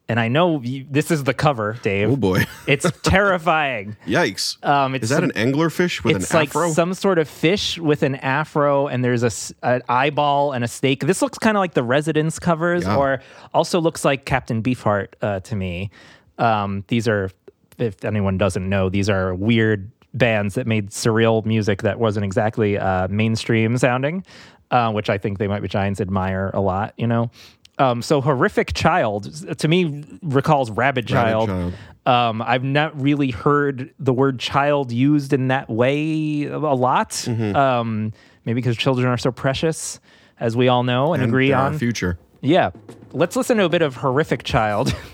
And 0.08 0.18
I 0.18 0.26
know 0.26 0.60
you, 0.60 0.86
this 0.90 1.12
is 1.12 1.22
the 1.22 1.34
cover, 1.34 1.76
Dave. 1.82 2.10
Oh 2.10 2.16
boy. 2.16 2.44
It's 2.66 2.86
terrifying. 3.02 3.96
Yikes. 4.06 4.64
Um, 4.64 4.94
it's 4.94 5.04
is 5.04 5.10
that 5.10 5.16
some- 5.20 5.24
an 5.34 5.52
anglerfish 5.52 6.02
with 6.04 6.16
it's 6.16 6.30
an 6.32 6.36
like 6.40 6.48
afro? 6.50 6.70
some 6.72 6.94
sort 6.94 7.18
of 7.18 7.28
fish 7.28 7.78
with 7.78 8.02
an 8.02 8.16
afro, 8.16 8.86
and 8.88 9.04
there's 9.04 9.22
a 9.22 9.30
an 9.66 9.82
eyeball 9.88 10.52
and 10.52 10.64
a 10.64 10.68
snake. 10.68 11.00
This 11.06 11.22
looks 11.22 11.38
kind 11.38 11.56
of 11.56 11.60
like 11.60 11.74
the 11.74 11.82
Residents 11.84 12.38
covers, 12.38 12.84
Yeah. 12.84 12.96
or 12.96 13.20
also 13.54 13.80
looks 13.80 14.04
like 14.04 14.24
Captain 14.24 14.62
Beefheart 14.62 15.08
uh, 15.22 15.40
to 15.40 15.54
me. 15.56 15.90
Um, 16.38 16.84
these 16.88 17.06
are, 17.08 17.30
if 17.78 18.04
anyone 18.04 18.36
doesn't 18.38 18.68
know, 18.68 18.88
these 18.88 19.08
are 19.10 19.34
weird 19.34 19.90
bands 20.14 20.54
that 20.56 20.66
made 20.66 20.90
surreal 20.90 21.44
music 21.44 21.82
that 21.82 21.98
wasn't 22.00 22.24
exactly 22.24 22.76
uh, 22.78 23.06
mainstream 23.08 23.78
sounding, 23.78 24.24
uh, 24.70 24.92
which 24.92 25.10
I 25.10 25.18
think 25.18 25.38
they 25.38 25.48
might 25.48 25.60
be 25.62 25.68
Giants 25.68 26.00
admire 26.00 26.50
a 26.54 26.60
lot. 26.60 26.94
You 26.96 27.06
know. 27.06 27.30
Um, 27.78 28.02
so 28.02 28.20
horrific 28.20 28.74
child 28.74 29.56
to 29.58 29.66
me 29.68 30.04
recalls 30.22 30.70
rabid 30.70 31.06
child. 31.06 31.48
Child. 31.48 31.72
Um, 32.04 32.42
I've 32.42 32.64
not 32.64 33.00
really 33.00 33.30
heard 33.30 33.94
the 33.98 34.12
word 34.12 34.38
child 34.38 34.92
used 34.92 35.32
in 35.32 35.48
that 35.48 35.70
way 35.70 36.44
a 36.44 36.58
lot. 36.58 37.10
Mm-hmm. 37.10 37.56
Um, 37.56 38.12
maybe 38.44 38.56
because 38.60 38.76
children 38.76 39.06
are 39.08 39.16
so 39.16 39.30
precious, 39.32 39.98
as 40.38 40.56
we 40.56 40.68
all 40.68 40.82
know 40.82 41.14
and, 41.14 41.22
And 41.22 41.30
agree 41.30 41.52
on. 41.52 41.78
future. 41.78 42.18
Yeah. 42.42 42.70
Let's 43.12 43.34
listen 43.36 43.56
to 43.58 43.64
a 43.64 43.68
bit 43.68 43.82
of 43.82 43.96
horrific 43.96 44.42
child. 44.44 44.94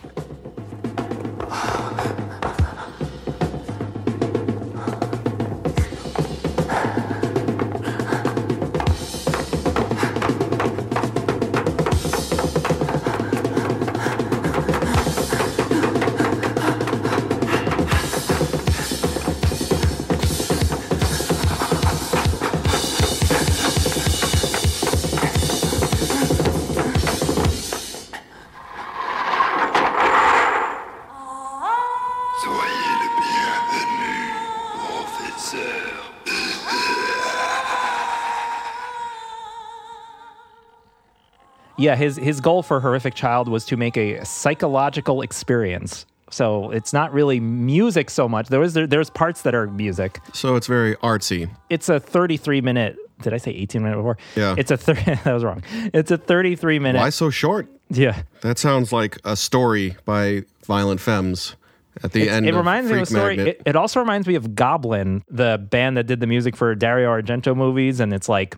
Yeah, 41.87 41.95
his 41.95 42.17
his 42.17 42.41
goal 42.41 42.63
for 42.65 42.81
Horrific 42.81 43.15
Child 43.15 43.49
was 43.49 43.65
to 43.67 43.77
make 43.77 43.97
a 43.97 44.25
psychological 44.25 45.23
experience. 45.23 46.05
So 46.31 46.71
it's 46.73 46.93
not 46.93 47.13
really 47.13 47.39
music 47.39 48.11
so 48.11 48.29
much. 48.29 48.49
There 48.49 48.59
was 48.59 48.75
there, 48.75 48.87
there's 48.89 49.11
parts 49.11 49.43
that 49.43 49.55
are 49.55 49.69
music. 49.69 50.19
So 50.33 50.57
it's 50.57 50.67
very 50.67 50.97
artsy. 50.97 51.49
It's 51.71 51.89
a 51.89 52.01
33 52.01 52.61
minute. 52.61 52.97
Did 53.23 53.33
I 53.33 53.37
say 53.37 53.53
18 53.53 53.83
minute 53.85 53.97
before? 53.97 54.19
Yeah. 54.35 54.57
It's 54.59 54.73
a 54.73 54.77
thir- 54.77 54.95
that 55.25 55.33
was 55.33 55.45
wrong. 55.45 55.63
It's 55.95 56.11
a 56.11 56.19
33 56.19 56.81
minute. 56.81 56.99
Why 56.99 57.11
so 57.11 57.31
short? 57.31 57.69
Yeah. 57.89 58.23
That 58.41 58.59
sounds 58.59 58.93
like 58.93 59.19
a 59.25 59.37
story 59.37 59.97
by 60.05 60.43
Violent 60.65 61.01
Femmes 61.01 61.55
at 62.03 62.11
the 62.13 62.23
It's- 62.23 62.37
end 62.37 62.49
it 62.49 62.55
reminds 62.55 62.91
me 62.91 62.97
of 62.97 63.03
a 63.05 63.07
story. 63.07 63.39
It, 63.39 63.63
it 63.65 63.77
also 63.77 64.01
reminds 64.01 64.27
me 64.27 64.35
of 64.35 64.57
Goblin, 64.57 65.23
the 65.31 65.65
band 65.71 65.97
that 65.97 66.09
did 66.09 66.19
the 66.19 66.27
music 66.27 66.57
for 66.57 66.75
Dario 66.75 67.09
Argento 67.09 67.55
movies, 67.57 68.01
and 68.01 68.13
it's 68.13 68.29
like 68.29 68.57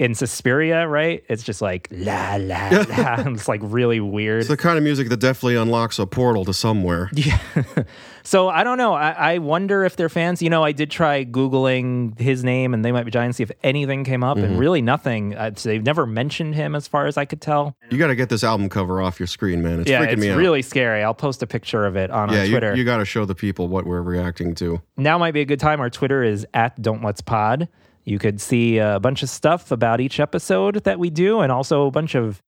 in 0.00 0.14
Suspiria, 0.14 0.88
right? 0.88 1.22
It's 1.28 1.42
just 1.42 1.60
like 1.60 1.86
la 1.90 2.36
la 2.36 2.68
la. 2.88 3.14
it's 3.26 3.46
like 3.48 3.60
really 3.62 4.00
weird. 4.00 4.40
It's 4.40 4.48
the 4.48 4.56
kind 4.56 4.78
of 4.78 4.82
music 4.82 5.10
that 5.10 5.18
definitely 5.20 5.56
unlocks 5.56 5.98
a 5.98 6.06
portal 6.06 6.44
to 6.46 6.54
somewhere. 6.54 7.10
Yeah. 7.20 7.38
so 8.22 8.48
I 8.48 8.64
don't 8.64 8.78
know. 8.78 8.94
I, 8.94 9.10
I 9.34 9.38
wonder 9.38 9.84
if 9.84 9.96
they're 9.96 10.08
fans. 10.08 10.40
You 10.40 10.48
know, 10.48 10.62
I 10.64 10.72
did 10.72 10.90
try 10.90 11.24
Googling 11.26 12.18
his 12.18 12.42
name 12.42 12.72
and 12.72 12.82
They 12.82 12.92
Might 12.92 13.04
Be 13.04 13.10
Giants, 13.10 13.36
see 13.36 13.42
if 13.42 13.50
anything 13.62 14.04
came 14.04 14.24
up, 14.24 14.38
and 14.38 14.56
Mhm. 14.56 14.58
really 14.58 14.80
nothing. 14.80 15.34
Uh, 15.34 15.50
they've 15.62 15.82
never 15.84 16.06
mentioned 16.06 16.54
him 16.54 16.74
as 16.74 16.88
far 16.88 17.06
as 17.06 17.18
I 17.18 17.26
could 17.26 17.42
tell. 17.42 17.76
You 17.90 17.98
got 17.98 18.06
to 18.06 18.14
get 18.16 18.30
this 18.30 18.42
album 18.42 18.70
cover 18.70 19.02
off 19.02 19.20
your 19.20 19.26
screen, 19.26 19.60
man. 19.62 19.80
It's 19.80 19.90
yeah, 19.90 20.00
freaking 20.00 20.12
it's 20.12 20.20
me 20.22 20.28
out. 20.28 20.32
It's 20.32 20.38
really 20.38 20.62
scary. 20.62 21.02
I'll 21.02 21.12
post 21.14 21.42
a 21.42 21.46
picture 21.46 21.84
of 21.84 21.96
it 21.96 22.10
on 22.10 22.32
yeah, 22.32 22.38
our 22.38 22.44
you, 22.46 22.50
Twitter. 22.52 22.74
you 22.76 22.84
got 22.84 22.98
to 22.98 23.04
show 23.04 23.26
the 23.26 23.34
people 23.34 23.68
what 23.68 23.84
we're 23.84 24.00
reacting 24.02 24.54
to. 24.56 24.80
now 24.96 25.18
might 25.18 25.32
be 25.34 25.40
a 25.42 25.44
good 25.46 25.60
time. 25.60 25.78
Our 25.80 25.90
Twitter 25.90 26.22
is 26.22 26.46
at 26.54 26.80
Don't 26.80 27.02
Let's 27.04 27.20
Pod. 27.20 27.68
You 28.04 28.18
could 28.18 28.40
see 28.40 28.78
a 28.78 28.98
bunch 28.98 29.22
of 29.22 29.28
stuff 29.28 29.70
about 29.70 30.00
each 30.00 30.20
episode 30.20 30.84
that 30.84 30.98
we 30.98 31.10
do, 31.10 31.40
and 31.40 31.52
also 31.52 31.86
a 31.86 31.90
bunch 31.90 32.14
of 32.14 32.40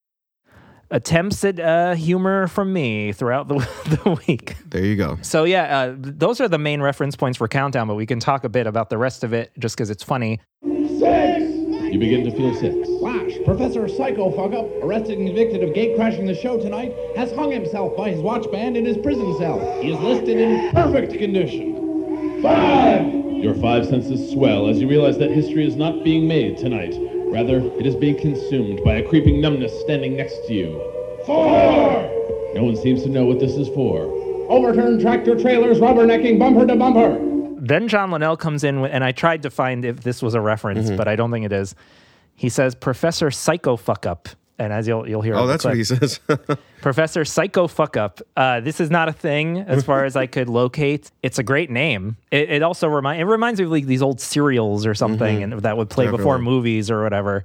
attempts 0.92 1.42
at 1.42 1.58
uh, 1.58 1.94
humor 1.94 2.46
from 2.46 2.72
me 2.72 3.12
throughout 3.12 3.48
the, 3.48 3.54
the 4.04 4.20
week. 4.28 4.56
There 4.66 4.84
you 4.84 4.96
go. 4.96 5.18
So 5.22 5.44
yeah, 5.44 5.78
uh, 5.78 5.94
those 5.96 6.40
are 6.40 6.48
the 6.48 6.58
main 6.58 6.80
reference 6.80 7.16
points 7.16 7.38
for 7.38 7.48
Countdown, 7.48 7.88
but 7.88 7.94
we 7.94 8.06
can 8.06 8.20
talk 8.20 8.44
a 8.44 8.48
bit 8.48 8.66
about 8.66 8.90
the 8.90 8.98
rest 8.98 9.24
of 9.24 9.32
it 9.32 9.52
just 9.58 9.76
because 9.76 9.90
it's 9.90 10.02
funny. 10.02 10.40
Six! 10.62 11.42
You 11.92 11.98
begin 11.98 12.24
to 12.24 12.30
feel 12.30 12.54
sick. 12.54 12.86
Flash, 13.00 13.32
Professor 13.44 13.86
Psycho 13.86 14.30
Fuckup, 14.30 14.82
arrested 14.82 15.18
and 15.18 15.26
convicted 15.26 15.62
of 15.62 15.74
gate 15.74 15.94
crashing 15.94 16.24
the 16.24 16.34
show 16.34 16.58
tonight, 16.58 16.94
has 17.16 17.30
hung 17.32 17.50
himself 17.50 17.94
by 17.96 18.10
his 18.10 18.20
watch 18.20 18.50
band 18.50 18.78
in 18.78 18.86
his 18.86 18.96
prison 18.96 19.36
cell. 19.38 19.58
He 19.82 19.92
is 19.92 19.98
listed 20.00 20.38
in 20.38 20.70
perfect 20.72 21.12
condition. 21.18 21.71
Five! 22.42 23.06
Your 23.42 23.54
five 23.54 23.86
senses 23.86 24.30
swell 24.32 24.68
as 24.68 24.78
you 24.80 24.88
realize 24.88 25.18
that 25.18 25.30
history 25.30 25.66
is 25.66 25.76
not 25.76 26.02
being 26.04 26.26
made 26.28 26.58
tonight. 26.58 26.94
Rather, 27.32 27.58
it 27.78 27.86
is 27.86 27.94
being 27.96 28.18
consumed 28.18 28.80
by 28.84 28.94
a 28.94 29.08
creeping 29.08 29.40
numbness 29.40 29.72
standing 29.80 30.16
next 30.16 30.46
to 30.46 30.52
you. 30.52 30.72
Four! 31.24 32.02
No 32.54 32.64
one 32.64 32.76
seems 32.76 33.02
to 33.04 33.08
know 33.08 33.24
what 33.24 33.38
this 33.40 33.52
is 33.52 33.68
for. 33.68 34.04
Overturned 34.50 35.00
tractor 35.00 35.40
trailers 35.40 35.78
rubbernecking 35.78 36.38
bumper 36.38 36.66
to 36.66 36.76
bumper. 36.76 37.18
Then 37.64 37.86
John 37.88 38.10
Linnell 38.10 38.36
comes 38.36 38.64
in, 38.64 38.84
and 38.84 39.04
I 39.04 39.12
tried 39.12 39.42
to 39.42 39.50
find 39.50 39.84
if 39.84 40.00
this 40.02 40.20
was 40.20 40.34
a 40.34 40.40
reference, 40.40 40.88
Mm-hmm. 40.88 40.96
but 40.96 41.06
I 41.08 41.16
don't 41.16 41.30
think 41.30 41.46
it 41.46 41.52
is. 41.52 41.74
He 42.34 42.48
says 42.48 42.74
Professor 42.74 43.30
Psycho 43.30 43.76
Fuck 43.76 44.04
Up, 44.04 44.28
and 44.62 44.72
as 44.72 44.86
you'll 44.88 45.08
you'll 45.08 45.22
hear, 45.22 45.34
Oh, 45.34 45.46
that's 45.46 45.64
what 45.64 45.76
he 45.76 45.84
says. 45.84 46.20
Professor 46.80 47.24
Psycho 47.24 47.66
Fuck 47.66 47.96
Up. 47.96 48.20
Uh, 48.36 48.60
this 48.60 48.80
is 48.80 48.90
not 48.90 49.08
a 49.08 49.12
thing 49.12 49.58
as 49.58 49.84
far 49.84 50.04
as 50.04 50.16
I 50.16 50.26
could 50.26 50.48
locate. 50.48 51.10
It's 51.22 51.38
a 51.38 51.42
great 51.42 51.70
name. 51.70 52.16
It, 52.30 52.50
it 52.50 52.62
also 52.62 52.88
remind 52.88 53.20
it 53.20 53.24
reminds 53.24 53.60
me 53.60 53.66
of 53.66 53.70
like 53.72 53.86
these 53.86 54.02
old 54.02 54.20
serials 54.20 54.86
or 54.86 54.94
something, 54.94 55.40
Mhm. 55.40 55.42
and 55.52 55.52
that 55.62 55.76
would 55.76 55.90
play 55.90 56.08
before 56.10 56.38
movies 56.38 56.90
or 56.90 57.02
whatever. 57.02 57.44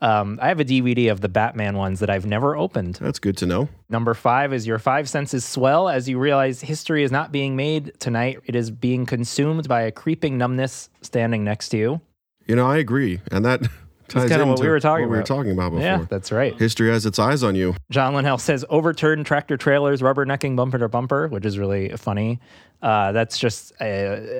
Um, 0.00 0.38
I 0.42 0.48
have 0.48 0.60
a 0.60 0.64
DVD 0.64 1.10
of 1.10 1.22
the 1.22 1.30
Batman 1.30 1.76
ones 1.78 2.00
that 2.00 2.10
I've 2.10 2.26
never 2.26 2.56
opened. 2.56 2.96
That's 3.00 3.18
good 3.18 3.38
to 3.38 3.46
know. 3.46 3.68
Number 3.88 4.12
five 4.12 4.52
is 4.52 4.66
your 4.66 4.78
five 4.78 5.08
senses 5.08 5.46
swell 5.46 5.88
as 5.88 6.08
you 6.08 6.18
realize 6.18 6.60
history 6.60 7.04
is 7.04 7.10
not 7.12 7.32
being 7.32 7.56
made 7.56 7.92
tonight. 8.00 8.40
It 8.44 8.54
is 8.54 8.70
being 8.70 9.06
consumed 9.06 9.66
by 9.66 9.82
a 9.82 9.90
creeping 9.92 10.36
numbness 10.36 10.90
standing 11.00 11.42
next 11.42 11.70
to 11.70 11.78
you. 11.78 12.00
You 12.46 12.54
know, 12.56 12.66
I 12.66 12.76
agree, 12.76 13.20
and 13.30 13.44
that 13.46 13.62
ties 14.08 14.28
kinda 14.28 14.46
what 14.46 14.60
we 14.60 14.68
were 14.68 14.80
talking 14.80 15.02
what 15.04 15.10
we 15.10 15.16
were 15.16 15.16
about. 15.16 15.26
talking 15.26 15.52
about 15.52 15.70
before. 15.70 15.82
Yeah, 15.84 16.04
that's 16.08 16.30
right. 16.32 16.54
History 16.58 16.90
has 16.90 17.06
its 17.06 17.18
eyes 17.18 17.42
on 17.42 17.54
you. 17.54 17.74
John 17.90 18.14
Linnell 18.14 18.38
says 18.38 18.64
overturned 18.68 19.26
tractor 19.26 19.56
trailers, 19.56 20.02
rubbernecking 20.02 20.56
bumper 20.56 20.78
to 20.78 20.88
bumper, 20.88 21.28
which 21.28 21.44
is 21.44 21.58
really 21.58 21.90
funny. 21.96 22.40
Uh, 22.82 23.12
that's 23.12 23.38
just, 23.38 23.72
uh, 23.80 23.84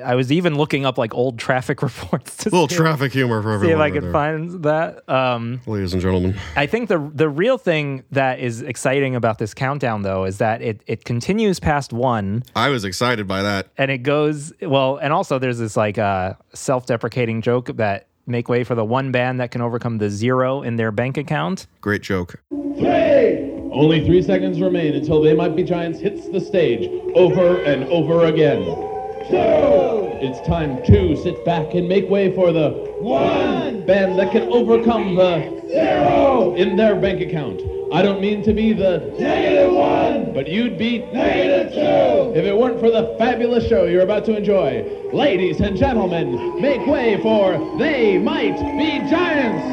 I 0.05 0.13
was 0.13 0.31
even 0.31 0.53
looking 0.53 0.85
up 0.85 0.99
like 0.99 1.15
old 1.15 1.39
traffic 1.39 1.81
reports 1.81 2.37
to 2.37 2.49
little 2.51 2.67
traffic 2.67 3.11
humor 3.11 3.41
for 3.41 3.53
everyone. 3.53 3.69
see 3.69 3.73
if. 3.73 3.79
I 3.79 3.89
could 3.89 4.03
there. 4.03 4.11
find 4.11 4.63
that. 4.63 5.09
Um, 5.09 5.61
Ladies 5.65 5.93
and 5.93 6.01
gentlemen, 6.01 6.35
I 6.55 6.67
think 6.67 6.87
the 6.87 7.09
the 7.11 7.27
real 7.27 7.57
thing 7.57 8.03
that 8.11 8.37
is 8.39 8.61
exciting 8.61 9.15
about 9.15 9.39
this 9.39 9.55
countdown, 9.55 10.03
though, 10.03 10.25
is 10.25 10.37
that 10.37 10.61
it 10.61 10.83
it 10.85 11.05
continues 11.05 11.59
past 11.59 11.91
one, 11.91 12.43
I 12.55 12.69
was 12.69 12.85
excited 12.85 13.27
by 13.27 13.41
that. 13.41 13.69
and 13.79 13.89
it 13.89 13.99
goes 14.03 14.53
well. 14.61 14.97
And 14.97 15.11
also, 15.11 15.39
there's 15.39 15.57
this 15.57 15.75
like 15.75 15.97
uh, 15.97 16.33
self-deprecating 16.53 17.41
joke 17.41 17.75
that 17.77 18.07
make 18.25 18.49
way 18.49 18.63
for 18.63 18.75
the 18.75 18.85
one 18.85 19.11
band 19.11 19.39
that 19.39 19.51
can 19.51 19.61
overcome 19.61 19.97
the 19.97 20.09
zero 20.09 20.61
in 20.61 20.75
their 20.75 20.91
bank 20.91 21.17
account. 21.17 21.67
Great 21.81 22.01
joke. 22.01 22.41
Three! 22.49 23.51
Only 23.71 24.05
three 24.05 24.21
seconds 24.21 24.61
remain 24.61 24.93
until 24.93 25.21
They 25.21 25.33
Might 25.33 25.55
Be 25.55 25.63
Giants 25.63 25.99
hits 25.99 26.29
the 26.29 26.39
stage 26.39 26.89
over 27.15 27.61
and 27.63 27.83
over 27.85 28.25
again. 28.25 28.94
Two! 29.29 30.05
It's 30.21 30.39
time 30.47 30.83
to 30.85 31.15
sit 31.17 31.43
back 31.43 31.73
and 31.73 31.89
make 31.89 32.09
way 32.09 32.33
for 32.33 32.51
the 32.51 32.69
one 32.99 33.85
band 33.85 34.19
that 34.19 34.31
can 34.31 34.43
overcome 34.49 35.15
the 35.15 35.61
zero 35.67 36.53
in 36.55 36.75
their 36.75 36.95
bank 36.95 37.21
account. 37.21 37.61
I 37.91 38.01
don't 38.01 38.21
mean 38.21 38.43
to 38.43 38.53
be 38.53 38.73
the 38.73 38.99
negative 39.19 39.73
one, 39.73 40.31
but 40.33 40.47
you'd 40.47 40.77
be 40.77 40.99
negative 41.11 41.73
two 41.73 42.39
if 42.39 42.45
it 42.45 42.55
weren't 42.55 42.79
for 42.79 42.91
the 42.91 43.15
fabulous 43.17 43.67
show 43.67 43.85
you're 43.85 44.03
about 44.03 44.25
to 44.25 44.37
enjoy. 44.37 44.83
Ladies 45.11 45.59
and 45.59 45.75
gentlemen, 45.75 46.61
make 46.61 46.85
way 46.85 47.19
for 47.21 47.77
They 47.79 48.17
Might 48.17 48.59
Be 48.77 48.99
Giants! 49.09 49.65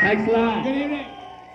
Thanks 0.00 0.28
a 0.28 0.32
lot. 0.32 0.64
Good 0.64 0.76
evening. 0.76 1.03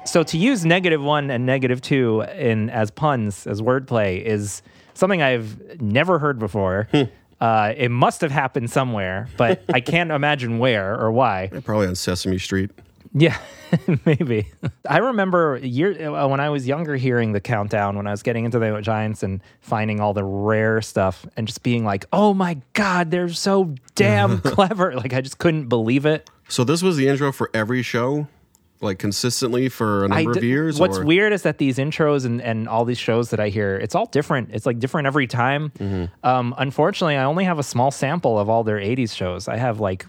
So 0.09 0.23
to 0.23 0.39
use 0.39 0.65
negative 0.65 1.03
one 1.03 1.29
and 1.29 1.45
negative 1.45 1.81
two 1.81 2.21
in 2.21 2.71
as 2.71 2.89
puns 2.89 3.45
as 3.45 3.61
wordplay 3.61 4.23
is 4.23 4.63
something 4.95 5.21
I've 5.21 5.79
never 5.79 6.17
heard 6.17 6.39
before. 6.39 6.89
uh, 7.39 7.73
it 7.77 7.91
must 7.91 8.21
have 8.21 8.31
happened 8.31 8.71
somewhere, 8.71 9.27
but 9.37 9.63
I 9.73 9.81
can't 9.81 10.09
imagine 10.09 10.57
where 10.57 10.99
or 10.99 11.11
why. 11.11 11.51
Probably 11.63 11.85
on 11.85 11.93
Sesame 11.95 12.39
Street. 12.39 12.71
Yeah, 13.13 13.37
maybe. 14.05 14.47
I 14.87 14.97
remember 14.97 15.59
year 15.61 16.09
uh, 16.11 16.27
when 16.27 16.39
I 16.39 16.49
was 16.49 16.67
younger 16.67 16.95
hearing 16.95 17.33
the 17.33 17.39
countdown 17.39 17.95
when 17.95 18.07
I 18.07 18.11
was 18.11 18.23
getting 18.23 18.45
into 18.45 18.57
the 18.57 18.81
Giants 18.81 19.21
and 19.21 19.41
finding 19.61 19.99
all 19.99 20.13
the 20.15 20.23
rare 20.23 20.81
stuff 20.81 21.23
and 21.37 21.45
just 21.47 21.61
being 21.61 21.85
like, 21.85 22.05
"Oh 22.11 22.33
my 22.33 22.57
god, 22.73 23.11
they're 23.11 23.29
so 23.29 23.75
damn 23.93 24.41
clever!" 24.41 24.95
Like 24.95 25.13
I 25.13 25.21
just 25.21 25.37
couldn't 25.37 25.69
believe 25.69 26.05
it. 26.07 26.29
So 26.49 26.63
this 26.63 26.81
was 26.81 26.97
the 26.97 27.07
intro 27.07 27.31
for 27.31 27.49
every 27.53 27.81
show, 27.83 28.27
like 28.81 28.99
consistently 28.99 29.69
for 29.69 30.05
a 30.05 30.07
number 30.07 30.31
of 30.31 30.43
years. 30.43 30.79
What's 30.79 30.97
or? 30.97 31.05
weird 31.05 31.33
is 31.33 31.41
that 31.43 31.57
these 31.57 31.77
intros 31.77 32.25
and, 32.25 32.41
and 32.41 32.67
all 32.67 32.85
these 32.85 32.97
shows 32.97 33.29
that 33.31 33.39
I 33.39 33.49
hear, 33.49 33.75
it's 33.75 33.95
all 33.95 34.05
different. 34.05 34.49
It's 34.53 34.65
like 34.65 34.79
different 34.79 35.07
every 35.07 35.27
time. 35.27 35.71
Mm-hmm. 35.79 36.25
Um, 36.25 36.55
unfortunately, 36.57 37.17
I 37.17 37.25
only 37.25 37.43
have 37.43 37.59
a 37.59 37.63
small 37.63 37.91
sample 37.91 38.39
of 38.39 38.49
all 38.49 38.63
their 38.63 38.77
80s 38.77 39.13
shows. 39.15 39.47
I 39.47 39.57
have 39.57 39.79
like 39.79 40.05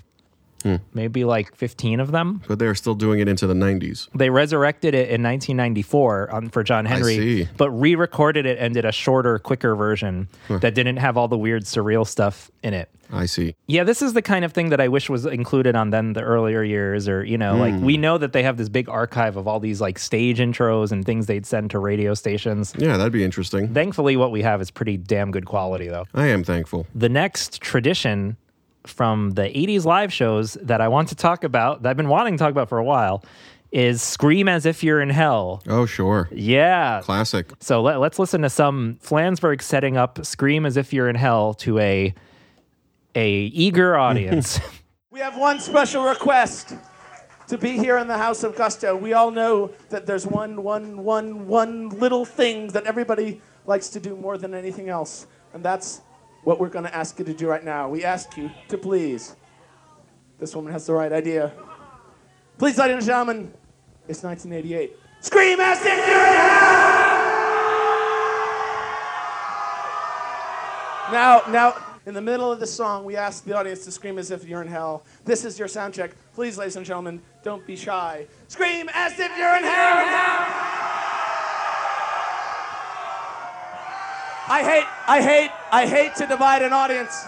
Hmm. 0.63 0.77
maybe 0.93 1.25
like 1.25 1.55
15 1.57 2.01
of 2.01 2.13
them. 2.13 2.43
But 2.47 2.59
they're 2.59 2.75
still 2.75 2.95
doing 2.95 3.19
it 3.21 3.29
into 3.29 3.47
the 3.47 3.55
90s. 3.55 4.09
They 4.15 4.29
resurrected 4.29 4.95
it 4.95 5.09
in 5.09 5.23
1994 5.23 6.35
um, 6.35 6.49
for 6.51 6.63
John 6.63 6.85
Henry, 6.85 7.49
but 7.57 7.71
re 7.71 7.95
recorded 7.95 8.45
it 8.45 8.59
and 8.59 8.75
did 8.75 8.85
a 8.85 8.93
shorter, 8.93 9.39
quicker 9.39 9.75
version 9.75 10.29
Huh. 10.49 10.59
that 10.59 10.75
didn't 10.75 10.99
have 10.99 11.17
all 11.17 11.29
the 11.29 11.39
weird, 11.39 11.65
surreal 11.65 12.07
stuff 12.07 12.51
in 12.63 12.75
it. 12.75 12.91
I 13.13 13.27
see. 13.27 13.55
Yeah, 13.67 13.85
this 13.85 14.03
is 14.03 14.13
the 14.13 14.23
kind 14.23 14.45
of 14.45 14.53
thing 14.53 14.69
that 14.71 14.81
I 14.81 14.89
wish 14.89 15.11
was 15.11 15.27
included 15.27 15.75
on 15.77 15.91
then 15.91 16.13
the 16.13 16.23
earlier 16.23 16.63
years, 16.63 17.09
or 17.09 17.25
you 17.25 17.37
know, 17.39 17.57
like 17.57 17.75
Mm. 17.75 17.81
we 17.81 17.97
know 17.97 18.19
that 18.19 18.33
they 18.33 18.43
have 18.43 18.57
this 18.57 18.69
big 18.69 18.89
archive 18.89 19.37
of 19.37 19.49
all 19.49 19.59
these 19.61 19.81
like 19.81 19.99
stage 19.99 20.39
intros 20.39 20.93
and 20.93 21.05
things 21.05 21.27
they'd 21.27 21.47
send 21.47 21.71
to 21.73 21.79
radio 21.79 22.15
stations. 22.15 22.73
Yeah, 22.79 22.97
that'd 22.97 23.13
be 23.13 23.25
interesting. 23.25 23.73
Thankfully, 23.75 24.17
what 24.17 24.31
we 24.31 24.43
have 24.43 24.61
is 24.61 24.71
pretty 24.71 24.97
damn 24.97 25.31
good 25.31 25.47
quality, 25.47 25.89
though. 25.89 26.07
I 26.15 26.27
am 26.29 26.45
thankful. 26.45 26.87
The 26.95 27.09
next 27.09 27.61
tradition 27.61 28.37
from 28.87 29.33
the 29.33 29.43
80s 29.43 29.85
live 29.85 30.13
shows 30.13 30.55
that 30.63 30.81
I 30.81 30.89
want 30.89 31.09
to 31.09 31.15
talk 31.15 31.45
about, 31.45 31.83
that 31.83 31.91
I've 31.91 31.97
been 31.97 32.09
wanting 32.09 32.35
to 32.35 32.39
talk 32.39 32.51
about 32.51 32.69
for 32.69 32.79
a 32.79 32.85
while, 32.85 33.23
is 33.73 34.03
Scream 34.03 34.49
as 34.49 34.67
If 34.67 34.83
You're 34.83 35.01
in 35.01 35.11
Hell. 35.11 35.63
Oh, 35.69 35.85
sure. 35.87 36.29
Yeah. 36.33 37.01
Classic. 37.05 37.53
So 37.61 37.83
let, 37.83 38.01
let's 38.01 38.19
listen 38.19 38.43
to 38.43 38.51
some 38.51 38.99
Flansburgh 39.03 39.63
setting 39.63 39.97
up 39.97 40.25
Scream 40.25 40.65
as 40.67 40.77
If 40.77 40.93
You're 40.93 41.09
in 41.09 41.15
Hell 41.17 41.55
to 41.55 41.79
a 41.79 42.15
a 43.15 43.31
eager 43.31 43.97
audience. 44.07 44.61
We 45.11 45.21
have 45.21 45.37
one 45.37 45.61
special 45.61 46.05
request. 46.05 46.75
to 47.49 47.59
be 47.59 47.73
here 47.77 47.99
in 47.99 48.07
the 48.07 48.17
House 48.17 48.45
of 48.45 48.55
Gusto. 48.55 48.95
We 48.95 49.13
all 49.13 49.33
know 49.33 49.73
that 49.89 50.07
there's 50.07 50.25
one, 50.25 50.63
one, 50.63 51.03
one, 51.03 51.49
one 51.49 51.89
little 51.89 52.25
thing 52.25 52.69
that 52.69 52.85
everybody 52.85 53.41
likes 53.67 53.89
to 53.89 53.99
do 53.99 54.15
more 54.15 54.39
than 54.39 54.55
anything 54.55 54.89
else, 54.89 55.27
and 55.53 55.65
that's 55.65 56.01
what 56.45 56.61
we're 56.61 56.69
going 56.69 56.85
to 56.85 56.95
ask 56.95 57.19
you 57.19 57.25
to 57.25 57.35
do 57.35 57.49
right 57.49 57.65
now. 57.65 57.89
We 57.89 58.05
ask 58.05 58.37
you 58.37 58.53
to 58.69 58.79
please. 58.79 59.35
This 60.39 60.55
woman 60.55 60.73
has 60.73 60.87
the 60.87 60.93
right 60.93 61.13
idea. 61.13 61.53
Please, 62.57 62.79
ladies 62.79 62.99
and 62.99 63.05
gentlemen, 63.07 63.53
it's 64.07 64.23
1988. 64.23 64.97
Scream 65.21 65.59
as 65.61 65.79
if 65.81 65.87
you're 65.87 65.97
in 65.97 66.33
hell! 66.33 66.91
Now, 71.13 71.43
now, 71.49 71.75
in 72.07 72.15
the 72.15 72.21
middle 72.21 72.51
of 72.51 72.61
the 72.61 72.67
song, 72.67 73.05
we 73.05 73.17
ask 73.17 73.45
the 73.45 73.57
audience 73.57 73.85
to 73.85 73.91
scream 73.91 74.19
as 74.19 74.31
if 74.31 74.47
you're 74.47 74.63
in 74.63 74.69
hell. 74.69 75.05
This 75.25 75.45
is 75.45 75.59
your 75.59 75.69
sound 75.69 75.95
check. 75.95 76.13
Please, 76.35 76.57
ladies 76.57 76.77
and 76.77 76.87
gentlemen, 76.87 77.21
don't 77.43 77.67
be 77.67 77.77
shy. 77.77 78.27
Scream 78.49 78.89
as 78.95 79.13
if 79.13 79.31
you're 79.37 79.57
in 79.57 79.63
hell! 79.65 80.81
I 84.53 84.63
hate, 84.65 84.87
I 85.07 85.23
hate, 85.23 85.51
I 85.71 85.87
hate 85.87 86.17
to 86.17 86.27
divide 86.27 86.63
an 86.63 86.73
audience. 86.73 87.25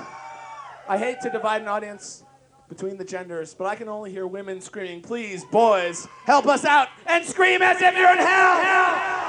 I 0.88 0.98
hate 0.98 1.20
to 1.20 1.30
divide 1.30 1.62
an 1.62 1.68
audience 1.68 2.24
between 2.68 2.96
the 2.96 3.04
genders, 3.04 3.54
but 3.54 3.66
I 3.66 3.76
can 3.76 3.88
only 3.88 4.10
hear 4.10 4.26
women 4.26 4.60
screaming, 4.60 5.02
please, 5.02 5.44
boys, 5.44 6.08
help 6.24 6.46
us 6.46 6.64
out 6.64 6.88
and 7.06 7.24
scream 7.24 7.62
as 7.62 7.80
if 7.80 7.94
you're 7.94 8.10
in 8.10 8.18
hell! 8.18 9.21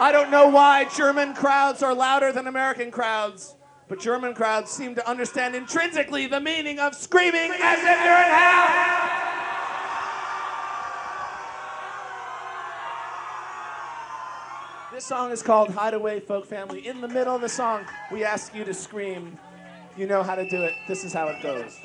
I 0.00 0.12
don't 0.12 0.30
know 0.30 0.46
why 0.46 0.84
German 0.96 1.34
crowds 1.34 1.82
are 1.82 1.92
louder 1.92 2.30
than 2.30 2.46
American 2.46 2.92
crowds, 2.92 3.56
but 3.88 3.98
German 3.98 4.32
crowds 4.32 4.70
seem 4.70 4.94
to 4.94 5.08
understand 5.08 5.56
intrinsically 5.56 6.28
the 6.28 6.40
meaning 6.40 6.78
of 6.78 6.94
screaming 6.94 7.50
as 7.50 7.78
if 7.80 8.04
you're 8.04 8.14
in 8.14 8.30
hell! 8.30 8.98
This 14.92 15.04
song 15.04 15.32
is 15.32 15.42
called 15.42 15.70
Hideaway 15.70 16.20
Folk 16.20 16.46
Family. 16.46 16.86
In 16.86 17.00
the 17.00 17.08
middle 17.08 17.34
of 17.34 17.40
the 17.40 17.48
song, 17.48 17.84
we 18.12 18.22
ask 18.22 18.54
you 18.54 18.64
to 18.64 18.74
scream. 18.74 19.36
You 19.96 20.06
know 20.06 20.22
how 20.22 20.36
to 20.36 20.48
do 20.48 20.62
it. 20.62 20.74
This 20.86 21.02
is 21.02 21.12
how 21.12 21.26
it 21.26 21.42
goes. 21.42 21.76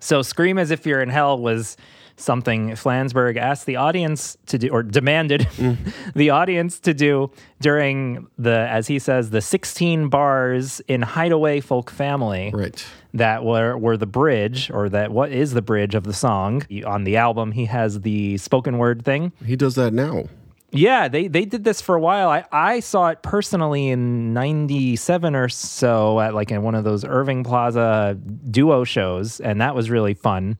So 0.00 0.22
scream 0.22 0.58
as 0.58 0.70
if 0.70 0.86
you're 0.86 1.02
in 1.02 1.10
hell 1.10 1.38
was 1.38 1.76
something 2.18 2.70
Flansburgh 2.70 3.36
asked 3.36 3.66
the 3.66 3.76
audience 3.76 4.36
to 4.46 4.58
do 4.58 4.68
or 4.68 4.82
demanded 4.82 5.48
the 6.14 6.30
audience 6.30 6.80
to 6.80 6.94
do 6.94 7.30
during 7.60 8.26
the 8.38 8.68
as 8.70 8.86
he 8.86 8.98
says 8.98 9.30
the 9.30 9.40
16 9.40 10.08
bars 10.08 10.80
in 10.88 11.02
Hideaway 11.02 11.60
Folk 11.60 11.90
Family. 11.90 12.50
Right. 12.52 12.84
That 13.14 13.44
were 13.44 13.76
were 13.76 13.96
the 13.96 14.06
bridge 14.06 14.70
or 14.70 14.88
that 14.90 15.10
what 15.10 15.32
is 15.32 15.52
the 15.52 15.62
bridge 15.62 15.94
of 15.94 16.04
the 16.04 16.12
song. 16.12 16.66
On 16.84 17.04
the 17.04 17.16
album 17.16 17.52
he 17.52 17.64
has 17.64 18.00
the 18.02 18.36
spoken 18.38 18.78
word 18.78 19.04
thing. 19.04 19.32
He 19.44 19.56
does 19.56 19.74
that 19.76 19.92
now. 19.92 20.24
Yeah, 20.70 21.08
they 21.08 21.28
they 21.28 21.46
did 21.46 21.64
this 21.64 21.80
for 21.80 21.94
a 21.94 22.00
while. 22.00 22.28
I, 22.28 22.44
I 22.52 22.80
saw 22.80 23.08
it 23.08 23.22
personally 23.22 23.88
in 23.88 24.34
'97 24.34 25.34
or 25.34 25.48
so 25.48 26.20
at 26.20 26.34
like 26.34 26.50
in 26.50 26.62
one 26.62 26.74
of 26.74 26.84
those 26.84 27.04
Irving 27.04 27.42
Plaza 27.42 28.18
duo 28.50 28.84
shows, 28.84 29.40
and 29.40 29.62
that 29.62 29.74
was 29.74 29.88
really 29.88 30.12
fun. 30.12 30.58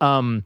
Um, 0.00 0.44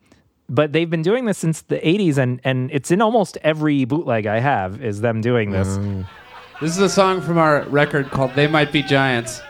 but 0.49 0.73
they've 0.73 0.89
been 0.89 1.03
doing 1.03 1.27
this 1.27 1.39
since 1.39 1.63
the 1.63 1.79
'80s, 1.79 2.19
and 2.19 2.41
and 2.45 2.71
it's 2.71 2.91
in 2.91 3.01
almost 3.01 3.39
every 3.43 3.85
bootleg 3.85 4.27
I 4.27 4.41
have 4.41 4.83
is 4.83 5.01
them 5.01 5.21
doing 5.21 5.51
this. 5.51 5.69
Mm. 5.69 6.07
This 6.61 6.73
is 6.73 6.83
a 6.83 6.89
song 6.89 7.21
from 7.21 7.39
our 7.39 7.63
record 7.69 8.11
called 8.11 8.35
They 8.35 8.49
Might 8.49 8.73
Be 8.73 8.83
Giants. 8.83 9.41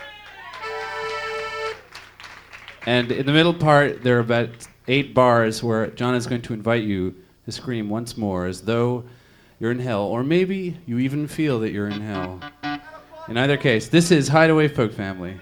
And 2.86 3.10
in 3.10 3.26
the 3.26 3.32
middle 3.32 3.54
part, 3.54 4.02
there 4.02 4.16
are 4.16 4.20
about 4.20 4.50
eight 4.88 5.14
bars 5.14 5.62
where 5.62 5.88
John 5.88 6.14
is 6.14 6.26
going 6.26 6.42
to 6.42 6.54
invite 6.54 6.84
you 6.84 7.14
to 7.44 7.52
scream 7.52 7.88
once 7.88 8.16
more 8.16 8.46
as 8.46 8.62
though 8.62 9.04
you're 9.60 9.70
in 9.70 9.78
hell, 9.78 10.02
or 10.02 10.22
maybe 10.22 10.76
you 10.86 10.98
even 10.98 11.26
feel 11.28 11.60
that 11.60 11.70
you're 11.72 11.88
in 11.88 12.00
hell. 12.00 12.40
In 13.28 13.36
either 13.36 13.56
case, 13.56 13.88
this 13.88 14.10
is 14.10 14.28
Hideaway 14.28 14.68
Folk 14.68 14.92
Family. 14.92 15.38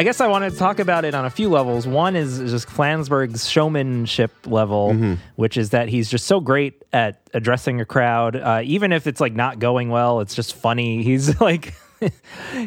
I 0.00 0.02
guess 0.02 0.22
I 0.22 0.28
wanted 0.28 0.54
to 0.54 0.56
talk 0.58 0.78
about 0.78 1.04
it 1.04 1.14
on 1.14 1.26
a 1.26 1.30
few 1.30 1.50
levels. 1.50 1.86
One 1.86 2.16
is 2.16 2.38
just 2.38 2.68
Flansburgh's 2.68 3.46
showmanship 3.46 4.32
level, 4.46 4.94
which 5.36 5.58
is 5.58 5.70
that 5.70 5.90
he's 5.90 6.08
just 6.08 6.24
so 6.24 6.40
great 6.40 6.82
at 6.90 7.20
addressing 7.34 7.82
a 7.82 7.84
crowd, 7.84 8.34
uh, 8.34 8.62
even 8.64 8.92
if 8.92 9.06
it's 9.06 9.20
like 9.20 9.34
not 9.34 9.58
going 9.58 9.90
well. 9.90 10.20
It's 10.20 10.34
just 10.34 10.54
funny. 10.54 11.02
He's 11.10 11.38
like. 11.38 11.74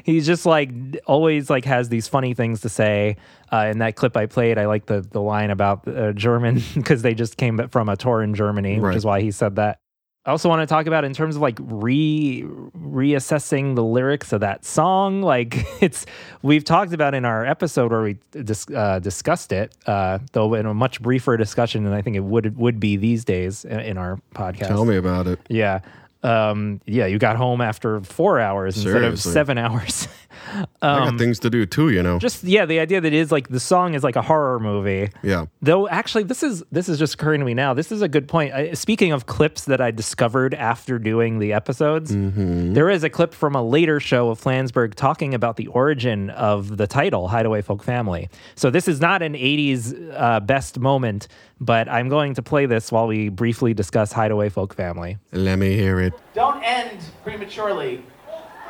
he's 0.03 0.27
just 0.27 0.45
like 0.45 0.69
always 1.07 1.49
like 1.49 1.65
has 1.65 1.89
these 1.89 2.07
funny 2.07 2.35
things 2.35 2.61
to 2.61 2.69
say 2.69 3.17
uh, 3.51 3.67
in 3.71 3.79
that 3.79 3.95
clip 3.95 4.15
i 4.15 4.27
played 4.27 4.59
i 4.59 4.67
like 4.67 4.85
the 4.85 5.01
the 5.01 5.19
line 5.19 5.49
about 5.49 5.87
uh, 5.87 6.11
german 6.13 6.61
because 6.75 7.01
they 7.01 7.15
just 7.15 7.35
came 7.35 7.67
from 7.69 7.89
a 7.89 7.97
tour 7.97 8.21
in 8.21 8.35
germany 8.35 8.79
which 8.79 8.95
is 8.95 9.03
why 9.03 9.21
he 9.21 9.31
said 9.31 9.55
that 9.55 9.79
I 10.25 10.31
also 10.31 10.47
want 10.47 10.61
to 10.61 10.65
talk 10.65 10.87
about 10.87 11.03
in 11.03 11.13
terms 11.13 11.35
of 11.35 11.41
like 11.41 11.57
re 11.59 12.43
reassessing 12.43 13.75
the 13.75 13.83
lyrics 13.83 14.31
of 14.31 14.39
that 14.39 14.63
song. 14.63 15.21
Like 15.21 15.65
it's 15.81 16.05
we've 16.41 16.63
talked 16.63 16.93
about 16.93 17.13
in 17.13 17.25
our 17.25 17.45
episode 17.45 17.91
where 17.91 18.01
we 18.01 18.17
dis- 18.31 18.69
uh, 18.69 18.99
discussed 18.99 19.51
it, 19.51 19.75
uh, 19.85 20.19
though 20.31 20.53
in 20.53 20.65
a 20.65 20.73
much 20.73 21.01
briefer 21.01 21.35
discussion 21.35 21.83
than 21.83 21.91
I 21.93 22.01
think 22.01 22.15
it 22.15 22.23
would 22.23 22.57
would 22.57 22.79
be 22.79 22.95
these 22.95 23.25
days 23.25 23.65
in, 23.65 23.79
in 23.81 23.97
our 23.97 24.19
podcast. 24.33 24.67
Tell 24.67 24.85
me 24.85 24.95
about 24.95 25.27
it. 25.27 25.39
Yeah. 25.49 25.81
Um, 26.23 26.79
yeah, 26.85 27.05
you 27.05 27.19
got 27.19 27.35
home 27.35 27.59
after 27.59 27.99
four 27.99 28.39
hours 28.39 28.77
instead 28.77 29.03
of 29.03 29.19
seven 29.19 29.57
hours. 29.59 30.07
I 30.53 30.61
um, 30.81 31.09
got 31.09 31.19
things 31.19 31.39
to 31.39 31.49
do 31.49 31.65
too, 31.65 31.89
you 31.89 32.03
know. 32.03 32.19
just 32.19 32.43
yeah, 32.43 32.65
the 32.65 32.79
idea 32.79 33.01
that 33.01 33.07
it 33.07 33.13
is 33.13 33.31
like 33.31 33.49
the 33.49 33.59
song 33.59 33.93
is 33.93 34.03
like 34.03 34.15
a 34.15 34.21
horror 34.21 34.59
movie. 34.59 35.09
yeah. 35.21 35.45
Though 35.61 35.87
actually, 35.87 36.23
this 36.23 36.43
is 36.43 36.63
this 36.71 36.89
is 36.89 36.99
just 36.99 37.15
occurring 37.15 37.39
to 37.39 37.45
me 37.45 37.53
now. 37.53 37.73
This 37.73 37.91
is 37.91 38.01
a 38.01 38.07
good 38.07 38.27
point. 38.27 38.53
I, 38.53 38.73
speaking 38.73 39.11
of 39.11 39.25
clips 39.25 39.65
that 39.65 39.81
I 39.81 39.91
discovered 39.91 40.53
after 40.53 40.99
doing 40.99 41.39
the 41.39 41.53
episodes, 41.53 42.11
there 42.13 42.89
is 42.89 43.03
a 43.03 43.09
clip 43.09 43.33
from 43.33 43.55
a 43.55 43.63
later 43.63 43.99
show 43.99 44.29
of 44.29 44.41
Flansburgh 44.41 44.93
talking 44.95 45.33
about 45.33 45.57
the 45.57 45.67
origin 45.67 46.29
of 46.31 46.77
the 46.77 46.87
title 46.87 47.27
Hideaway 47.27 47.61
Folk 47.61 47.83
Family. 47.83 48.29
So 48.55 48.69
this 48.69 48.87
is 48.87 48.99
not 48.99 49.21
an 49.21 49.33
'80s 49.33 50.13
uh, 50.13 50.39
best 50.39 50.79
moment, 50.79 51.27
but 51.59 51.87
I'm 51.89 52.09
going 52.09 52.33
to 52.35 52.41
play 52.41 52.65
this 52.65 52.91
while 52.91 53.07
we 53.07 53.29
briefly 53.29 53.73
discuss 53.73 54.11
Hideaway 54.11 54.49
Folk 54.49 54.73
Family. 54.73 55.17
Let 55.31 55.57
me 55.57 55.75
hear 55.75 55.99
it. 55.99 56.13
Don't 56.33 56.61
end 56.63 56.99
prematurely 57.23 58.03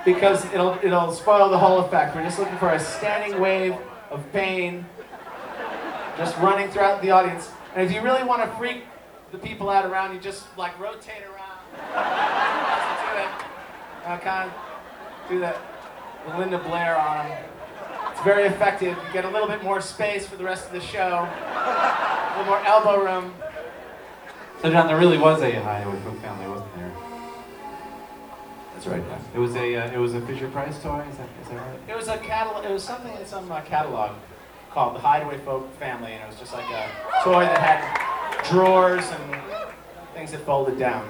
because 0.06 0.46
it'll 0.54 0.78
it'll 0.84 1.12
spoil 1.12 1.50
the 1.50 1.58
whole 1.58 1.80
effect. 1.80 2.16
We're 2.16 2.24
just 2.24 2.40
looking 2.40 2.58
for 2.58 2.70
a 2.70 2.80
standing 2.80 3.40
wave 3.40 3.76
of 4.12 4.24
pain 4.32 4.86
just 6.18 6.38
running 6.38 6.70
throughout 6.70 7.02
the 7.02 7.12
audience. 7.12 7.50
And 7.76 7.86
if 7.86 7.92
you 7.92 8.02
really 8.02 8.24
want 8.24 8.44
to 8.44 8.58
freak 8.58 8.84
the 9.32 9.38
people 9.38 9.70
out 9.70 9.86
around 9.86 10.14
you, 10.14 10.20
just 10.20 10.46
like 10.58 10.78
rotate 10.80 11.24
around. 11.24 11.60
Uh, 14.06 14.18
kind 14.20 14.50
of 14.50 15.30
do 15.30 15.40
that 15.40 15.58
Linda 16.38 16.60
Blair 16.60 16.98
on 16.98 17.30
them. 17.30 17.44
It's 18.12 18.22
very 18.22 18.44
effective. 18.44 18.98
You 19.08 19.14
get 19.14 19.26
a 19.26 19.30
little 19.30 19.48
bit 19.48 19.64
more 19.64 19.82
space 19.82 20.28
for 20.28 20.36
the 20.36 20.44
rest 20.44 20.68
of 20.68 20.74
the 20.74 20.82
show. 20.82 21.28
A 21.28 22.36
little 22.38 22.54
more 22.54 22.64
elbow 22.66 23.04
room. 23.04 23.34
So 24.62 24.70
John, 24.70 24.88
there 24.88 24.98
really 24.98 25.18
was 25.18 25.42
a 25.42 25.52
Hideaway 25.52 26.00
Folk 26.02 26.20
Family, 26.20 26.48
wasn't? 26.48 26.73
That's 28.84 28.98
right. 28.98 29.20
It 29.34 29.40
was 29.40 29.56
a 29.56 29.76
uh, 29.76 29.92
it 29.92 29.98
was 29.98 30.14
a 30.14 30.20
Fisher 30.22 30.50
Price 30.50 30.82
toy. 30.82 31.06
Is 31.10 31.18
that 31.18 31.30
is 31.42 31.48
that 31.48 31.56
right? 31.56 31.80
It 31.88 31.96
was 31.96 32.10
a 32.10 32.18
catalog. 32.18 32.66
It 32.66 32.72
was 32.72 32.84
something 32.84 33.16
in 33.16 33.26
some 33.26 33.50
uh, 33.50 33.62
catalog 33.62 34.12
called 34.72 34.96
the 34.96 35.00
Hideaway 35.00 35.38
Folk 35.40 35.74
Family, 35.80 36.12
and 36.12 36.22
it 36.22 36.28
was 36.28 36.38
just 36.38 36.52
like 36.54 36.70
a 36.70 36.90
toy 37.24 37.44
that 37.46 37.60
had 37.60 38.50
drawers 38.50 39.06
and 39.10 39.42
things 40.14 40.32
that 40.32 40.42
folded 40.42 40.78
down. 40.78 41.10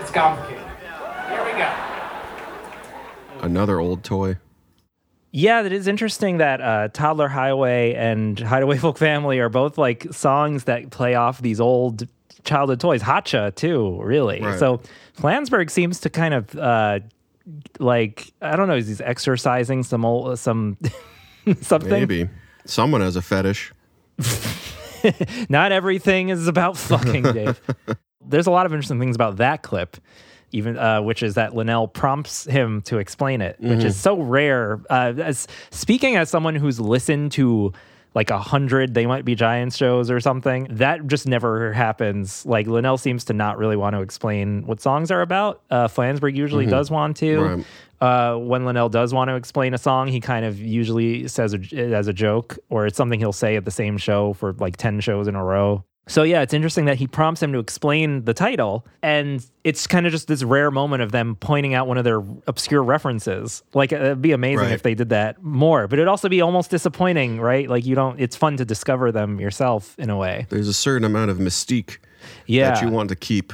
It's 0.00 0.10
complicated. 0.10 0.64
Here 1.30 1.44
we 1.44 1.52
go. 1.52 1.72
Another 3.40 3.80
old 3.80 4.04
toy. 4.04 4.36
Yeah, 5.30 5.62
it 5.62 5.72
is 5.72 5.88
interesting 5.88 6.38
that 6.38 6.60
uh, 6.60 6.88
Toddler 6.92 7.28
Highway 7.28 7.94
and 7.94 8.38
Hideaway 8.38 8.76
Folk 8.76 8.98
Family 8.98 9.38
are 9.38 9.48
both 9.48 9.78
like 9.78 10.12
songs 10.12 10.64
that 10.64 10.90
play 10.90 11.14
off 11.14 11.40
these 11.40 11.58
old 11.58 12.06
childhood 12.44 12.80
toys. 12.80 13.02
Hotcha 13.02 13.52
too, 13.56 14.00
really. 14.02 14.40
Right. 14.40 14.58
So 14.58 14.80
Flansburgh 15.18 15.70
seems 15.70 16.00
to 16.00 16.10
kind 16.10 16.34
of 16.34 16.56
uh, 16.56 17.00
like 17.78 18.32
I 18.40 18.56
don't 18.56 18.68
know, 18.68 18.76
he's 18.76 19.00
exercising 19.00 19.82
some 19.82 20.04
old 20.04 20.38
some 20.38 20.76
something. 21.60 21.90
Maybe. 21.90 22.28
Someone 22.64 23.00
has 23.00 23.16
a 23.16 23.22
fetish. 23.22 23.72
Not 25.48 25.72
everything 25.72 26.28
is 26.28 26.46
about 26.46 26.76
fucking, 26.76 27.22
Dave. 27.34 27.60
There's 28.24 28.46
a 28.46 28.50
lot 28.52 28.66
of 28.66 28.72
interesting 28.72 29.00
things 29.00 29.16
about 29.16 29.36
that 29.38 29.62
clip, 29.62 29.96
even 30.52 30.78
uh, 30.78 31.02
which 31.02 31.22
is 31.24 31.34
that 31.34 31.56
Linnell 31.56 31.88
prompts 31.88 32.44
him 32.44 32.82
to 32.82 32.98
explain 32.98 33.40
it, 33.40 33.56
which 33.58 33.80
Mhm. 33.80 33.84
is 33.84 33.96
so 33.98 34.20
rare. 34.20 34.80
Uh, 34.88 35.12
as 35.18 35.48
speaking 35.70 36.14
as 36.16 36.30
someone 36.30 36.54
who's 36.54 36.78
listened 36.78 37.32
to 37.32 37.72
like 38.14 38.30
a 38.30 38.38
hundred 38.38 38.94
they 38.94 39.06
might 39.06 39.24
be 39.24 39.34
giants 39.34 39.76
shows 39.76 40.10
or 40.10 40.20
something 40.20 40.66
that 40.70 41.06
just 41.06 41.26
never 41.26 41.72
happens 41.72 42.44
like 42.46 42.66
linnell 42.66 42.98
seems 42.98 43.24
to 43.24 43.32
not 43.32 43.56
really 43.58 43.76
want 43.76 43.94
to 43.96 44.02
explain 44.02 44.66
what 44.66 44.80
songs 44.80 45.10
are 45.10 45.22
about 45.22 45.62
uh 45.70 45.88
flansburgh 45.88 46.34
usually 46.36 46.66
Mhm. 46.66 46.70
does 46.70 46.90
want 46.90 47.16
to 47.18 47.40
Right. 47.40 47.64
uh, 48.00 48.36
when 48.36 48.64
Linnell 48.64 48.88
does 48.88 49.14
want 49.14 49.28
to 49.28 49.36
explain 49.36 49.74
a 49.74 49.78
song, 49.78 50.08
he 50.08 50.18
kind 50.18 50.44
of 50.44 50.58
usually 50.58 51.28
says 51.28 51.54
it 51.54 51.72
as 51.72 52.08
a 52.08 52.12
joke, 52.12 52.58
or 52.68 52.84
it's 52.86 52.96
something 52.96 53.20
he'll 53.20 53.32
say 53.32 53.54
at 53.54 53.64
the 53.64 53.70
same 53.70 53.96
show 53.96 54.32
for 54.32 54.54
like 54.54 54.76
10 54.76 54.98
shows 54.98 55.28
in 55.28 55.36
a 55.36 55.44
row. 55.44 55.84
So, 56.08 56.24
yeah, 56.24 56.42
it's 56.42 56.52
interesting 56.52 56.86
that 56.86 56.96
he 56.96 57.06
prompts 57.06 57.40
him 57.40 57.52
to 57.52 57.60
explain 57.60 58.24
the 58.24 58.34
title, 58.34 58.84
and 59.04 59.44
it's 59.62 59.86
kind 59.86 60.04
of 60.04 60.10
just 60.10 60.26
this 60.26 60.42
rare 60.42 60.70
moment 60.72 61.00
of 61.00 61.12
them 61.12 61.36
pointing 61.36 61.74
out 61.74 61.86
one 61.86 61.96
of 61.96 62.02
their 62.02 62.18
obscure 62.48 62.82
references. 62.82 63.62
Like, 63.72 63.92
it'd 63.92 64.20
be 64.20 64.32
amazing 64.32 64.64
Right. 64.66 64.72
if 64.72 64.82
they 64.82 64.94
did 64.96 65.10
that 65.10 65.40
more, 65.44 65.86
but 65.86 66.00
it'd 66.00 66.08
also 66.08 66.28
be 66.28 66.40
almost 66.40 66.70
disappointing, 66.72 67.40
right? 67.40 67.68
Like, 67.70 67.86
you 67.86 67.94
don't, 67.94 68.20
it's 68.20 68.34
fun 68.34 68.56
to 68.56 68.64
discover 68.64 69.12
them 69.12 69.38
yourself 69.38 69.94
in 69.96 70.10
a 70.10 70.16
way. 70.16 70.46
There's 70.48 70.66
a 70.68 70.74
certain 70.74 71.04
amount 71.04 71.30
of 71.30 71.38
mystique 71.38 71.98
Yeah. 72.46 72.72
that 72.72 72.82
you 72.82 72.90
want 72.90 73.08
to 73.10 73.16
keep 73.16 73.52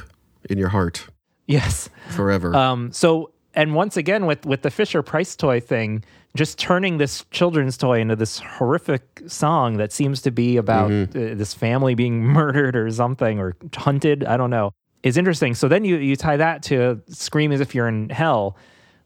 in 0.49 0.57
your 0.57 0.69
heart 0.69 1.05
Yes. 1.45 1.89
forever. 2.09 2.55
Um, 2.55 2.91
so, 2.91 3.29
and 3.53 3.75
once 3.75 3.95
again 3.95 4.25
with 4.25 4.45
with 4.45 4.61
the 4.63 4.71
Fisher 4.71 5.01
Price 5.03 5.35
toy 5.35 5.59
thing, 5.59 6.03
just 6.35 6.57
turning 6.59 6.97
this 6.97 7.25
children's 7.31 7.75
toy 7.77 7.99
into 7.99 8.15
this 8.15 8.39
horrific 8.39 9.21
song 9.27 9.77
that 9.77 9.91
seems 9.91 10.21
to 10.21 10.31
be 10.31 10.57
about 10.57 10.91
uh, 10.91 11.05
this 11.11 11.53
family 11.53 11.95
being 11.95 12.23
murdered 12.23 12.75
or 12.75 12.89
something 12.91 13.39
or 13.39 13.55
hunted. 13.75 14.23
I 14.23 14.37
don't 14.37 14.49
know. 14.51 14.71
Is 15.01 15.17
interesting. 15.17 15.55
So 15.55 15.67
then 15.67 15.85
you 15.85 15.95
you 15.97 16.15
tie 16.15 16.37
that 16.37 16.61
to 16.63 17.01
"Scream 17.07 17.51
as 17.51 17.61
if 17.61 17.73
you're 17.73 17.87
in 17.87 18.09
hell," 18.09 18.57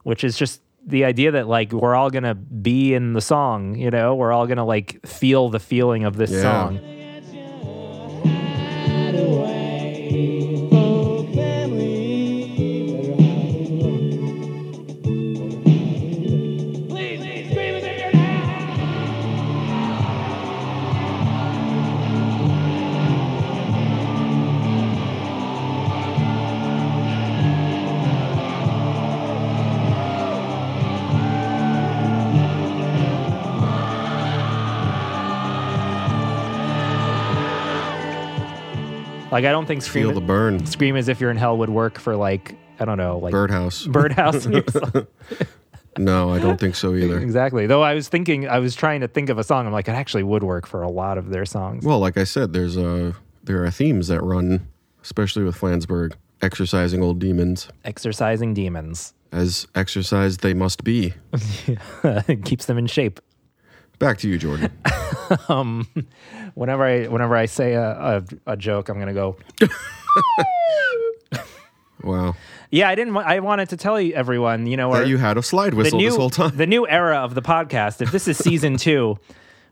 which 0.03 0.23
is 0.23 0.35
just 0.37 0.59
the 0.85 1.05
idea 1.05 1.31
that 1.31 1.47
like 1.47 1.71
we're 1.71 1.95
all 1.95 2.09
gonna 2.09 2.33
be 2.35 2.93
in 2.95 3.13
the 3.13 3.21
song. 3.21 3.75
You 3.75 3.91
know, 3.91 4.15
we're 4.15 4.31
all 4.33 4.47
gonna 4.47 4.65
like 4.65 5.05
feel 5.05 5.49
the 5.49 5.59
feeling 5.59 6.03
of 6.03 6.17
this 6.17 6.31
Yeah. 6.31 6.41
song. 6.41 6.79
Like 39.33 39.45
I 39.45 39.51
don't 39.51 39.65
think 39.65 39.81
scream 39.81 40.05
Feel 40.05 40.13
the 40.13 40.21
burn. 40.21 40.63
scream 40.67 40.95
as 40.95 41.09
if 41.09 41.19
you're 41.19 41.31
in 41.31 41.37
hell 41.37 41.57
would 41.57 41.71
work 41.71 41.97
for 41.97 42.15
like 42.15 42.55
I 42.79 42.85
don't 42.85 42.99
know 42.99 43.17
like 43.17 43.31
Birdhouse. 43.31 43.85
birdhouse. 43.87 44.45
in 44.45 44.53
your 44.53 44.63
song. 44.69 45.07
no, 45.97 46.31
I 46.31 46.37
don't 46.37 46.59
think 46.59 46.75
so 46.75 46.93
either. 46.93 47.19
exactly. 47.19 47.65
Though 47.65 47.81
I 47.81 47.95
was 47.95 48.07
thinking, 48.07 48.47
I 48.47 48.59
was 48.59 48.75
trying 48.75 49.01
to 49.01 49.07
think 49.07 49.29
of 49.29 49.39
a 49.39 49.43
song. 49.43 49.65
I'm 49.65 49.73
like, 49.73 49.87
it 49.87 49.93
actually 49.93 50.21
would 50.21 50.43
work 50.43 50.67
for 50.67 50.83
a 50.83 50.89
lot 50.89 51.17
of 51.17 51.31
their 51.31 51.45
songs. 51.45 51.83
Well, 51.83 51.97
like 51.99 52.15
I 52.15 52.25
said, 52.25 52.53
there's 52.53 52.77
uh 52.77 53.13
there 53.43 53.65
are 53.65 53.71
themes 53.71 54.07
that 54.09 54.21
run, 54.21 54.67
especially 55.01 55.43
with 55.43 55.59
Flansburgh, 55.59 56.13
exercising 56.43 57.01
old 57.01 57.17
demons, 57.17 57.69
Exercising 57.83 58.53
demons 58.53 59.15
as 59.31 59.65
exercised 59.73 60.41
they 60.41 60.53
must 60.53 60.83
be. 60.83 61.15
It 62.05 62.43
keeps 62.45 62.67
them 62.67 62.77
in 62.77 62.85
shape. 62.85 63.19
Back 63.99 64.17
to 64.19 64.29
you, 64.29 64.37
Jordan. 64.37 64.71
um, 65.49 65.87
whenever 66.55 66.83
I 66.83 67.07
whenever 67.07 67.35
I 67.35 67.45
say 67.45 67.73
a, 67.73 67.91
a, 67.91 68.23
a 68.47 68.57
joke, 68.57 68.89
I'm 68.89 68.99
gonna 68.99 69.13
go. 69.13 69.37
Wow. 72.03 72.35
Yeah, 72.69 72.89
I 72.89 72.95
didn't. 72.95 73.15
I 73.15 73.39
wanted 73.39 73.69
to 73.69 73.77
tell 73.77 73.99
you 73.99 74.13
everyone, 74.13 74.67
you 74.67 74.75
know, 74.75 74.93
That 74.93 75.07
you 75.07 75.17
had 75.17 75.37
a 75.37 75.43
slide 75.43 75.73
whistle 75.73 75.99
new, 75.99 76.09
this 76.09 76.17
whole 76.17 76.29
time. 76.29 76.55
The 76.55 76.67
new 76.67 76.87
era 76.87 77.17
of 77.17 77.33
the 77.33 77.41
podcast. 77.41 78.01
If 78.01 78.11
this 78.11 78.27
is 78.27 78.37
season 78.37 78.77
two, 78.77 79.17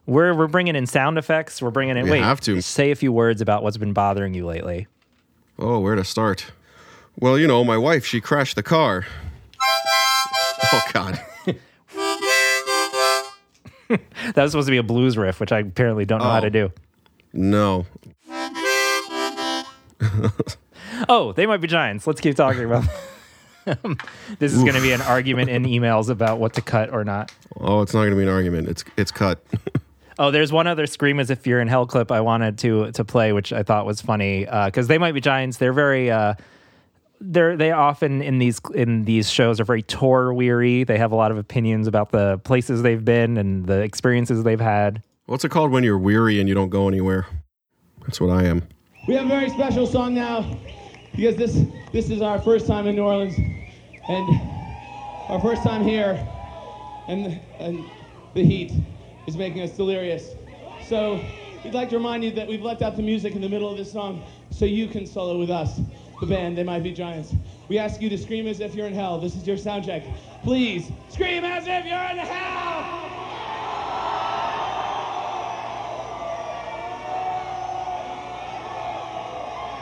we're 0.05 0.33
we're 0.33 0.47
bringing 0.47 0.75
in 0.75 0.87
sound 0.87 1.17
effects. 1.17 1.61
We're 1.61 1.71
bringing 1.71 1.97
in. 1.97 2.05
We 2.05 2.11
wait, 2.11 2.23
have 2.23 2.39
to. 2.41 2.61
say 2.61 2.91
a 2.91 2.95
few 2.95 3.11
words 3.11 3.41
about 3.41 3.63
what's 3.63 3.77
been 3.77 3.93
bothering 3.93 4.33
you 4.33 4.45
lately. 4.45 4.87
Oh, 5.59 5.79
where 5.79 5.95
to 5.95 6.05
start? 6.05 6.51
Well, 7.19 7.37
you 7.37 7.47
know, 7.47 7.63
my 7.63 7.77
wife, 7.77 8.05
she 8.05 8.21
crashed 8.21 8.55
the 8.55 8.63
car. 8.63 9.05
Oh 10.73 10.81
God. 10.93 11.21
That 14.33 14.43
was 14.43 14.51
supposed 14.51 14.67
to 14.67 14.71
be 14.71 14.77
a 14.77 14.83
blues 14.83 15.17
riff, 15.17 15.39
which 15.39 15.51
I 15.51 15.59
apparently 15.59 16.05
don't 16.05 16.19
know 16.19 16.25
how 16.25 16.37
Oh. 16.37 16.41
to 16.41 16.49
do. 16.49 16.71
No. 17.33 17.85
Oh, 21.09 21.31
they 21.33 21.45
might 21.47 21.61
be 21.61 21.67
giants. 21.67 22.05
Let's 22.05 22.21
keep 22.21 22.35
talking 22.35 22.63
about. 22.65 22.83
this 24.39 24.53
is 24.53 24.61
going 24.61 24.75
to 24.75 24.81
be 24.81 24.91
an 24.91 25.01
argument 25.01 25.49
in 25.49 25.63
emails 25.63 26.09
about 26.09 26.37
what 26.39 26.53
to 26.53 26.61
cut 26.61 26.91
or 26.91 27.03
not. 27.03 27.31
Oh, 27.59 27.81
it's 27.81 27.93
not 27.93 28.01
going 28.01 28.11
to 28.11 28.15
be 28.17 28.23
an 28.23 28.29
argument. 28.29 28.67
It's 28.67 28.83
it's 28.97 29.11
cut. 29.11 29.43
Oh, 30.19 30.29
there's 30.31 30.51
one 30.51 30.67
other 30.67 30.85
"Scream 30.85 31.19
as 31.19 31.29
if 31.31 31.47
you're 31.47 31.59
in 31.59 31.67
hell" 31.67 31.87
clip 31.87 32.11
I 32.11 32.21
wanted 32.21 32.57
to 32.59 32.91
to 32.91 33.03
play, 33.03 33.33
which 33.33 33.51
I 33.51 33.63
thought 33.63 33.85
was 33.87 33.99
funny 34.01 34.45
because 34.65 34.87
they 34.87 34.97
might 34.99 35.13
be 35.13 35.21
giants. 35.21 35.57
They're 35.57 35.73
very. 35.73 36.11
Uh, 36.11 36.35
they're 37.21 37.55
they 37.55 37.71
often 37.71 38.21
in 38.21 38.39
these 38.39 38.59
in 38.73 39.05
these 39.05 39.29
shows 39.29 39.59
are 39.59 39.63
very 39.63 39.83
tour 39.83 40.33
weary. 40.33 40.83
They 40.83 40.97
have 40.97 41.11
a 41.11 41.15
lot 41.15 41.31
of 41.31 41.37
opinions 41.37 41.87
about 41.87 42.11
the 42.11 42.39
places 42.39 42.81
they've 42.81 43.03
been 43.03 43.37
and 43.37 43.65
the 43.65 43.79
experiences 43.79 44.43
they've 44.43 44.59
had. 44.59 45.03
What's 45.27 45.45
it 45.45 45.49
called 45.49 45.71
when 45.71 45.83
you're 45.83 45.99
weary 45.99 46.39
and 46.39 46.49
you 46.49 46.55
don't 46.55 46.69
go 46.69 46.87
anywhere? 46.87 47.27
That's 48.01 48.19
what 48.19 48.31
I 48.31 48.43
am. 48.45 48.67
We 49.07 49.13
have 49.13 49.25
a 49.25 49.29
very 49.29 49.49
special 49.49 49.85
song 49.85 50.15
now 50.15 50.57
because 51.15 51.35
this 51.35 51.63
this 51.93 52.09
is 52.09 52.21
our 52.21 52.41
first 52.41 52.67
time 52.67 52.87
in 52.87 52.95
New 52.95 53.03
Orleans 53.03 53.35
and 54.07 54.41
our 55.29 55.39
first 55.39 55.63
time 55.63 55.83
here 55.83 56.27
and 57.07 57.39
and 57.59 57.85
the 58.33 58.43
heat 58.43 58.73
is 59.27 59.37
making 59.37 59.61
us 59.61 59.71
delirious. 59.71 60.35
So 60.87 61.23
we'd 61.63 61.73
like 61.73 61.89
to 61.89 61.97
remind 61.97 62.23
you 62.23 62.31
that 62.31 62.47
we've 62.47 62.61
left 62.61 62.81
out 62.81 62.95
the 62.95 63.03
music 63.03 63.35
in 63.35 63.41
the 63.41 63.49
middle 63.49 63.69
of 63.69 63.77
this 63.77 63.91
song 63.91 64.23
so 64.49 64.65
you 64.65 64.87
can 64.87 65.05
solo 65.05 65.37
with 65.37 65.49
us, 65.49 65.79
the 66.21 66.27
band 66.27 66.55
They 66.55 66.63
Might 66.63 66.83
Be 66.83 66.93
Giants. 66.93 67.33
We 67.67 67.79
ask 67.79 67.99
you 67.99 68.07
to 68.09 68.17
scream 68.17 68.47
as 68.47 68.59
if 68.59 68.75
you're 68.75 68.85
in 68.85 68.93
hell. 68.93 69.19
This 69.19 69.35
is 69.35 69.45
your 69.45 69.57
sound 69.57 69.83
check. 69.85 70.03
Please 70.43 70.91
scream 71.09 71.43
as 71.43 71.63
if 71.67 71.83
you're 71.83 71.97
in 71.97 72.17
hell! 72.19 73.09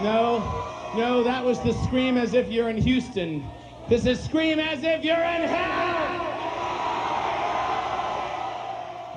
No, 0.01 0.39
no, 0.95 1.23
that 1.23 1.43
was 1.43 1.59
the 1.59 1.73
scream 1.83 2.17
as 2.17 2.33
if 2.33 2.49
you're 2.49 2.69
in 2.69 2.77
Houston. 2.77 3.45
This 3.89 4.05
is 4.05 4.23
scream 4.23 4.59
as 4.59 4.81
if 4.81 5.03
you're 5.03 5.15
in 5.17 5.49
hell! 5.49 6.48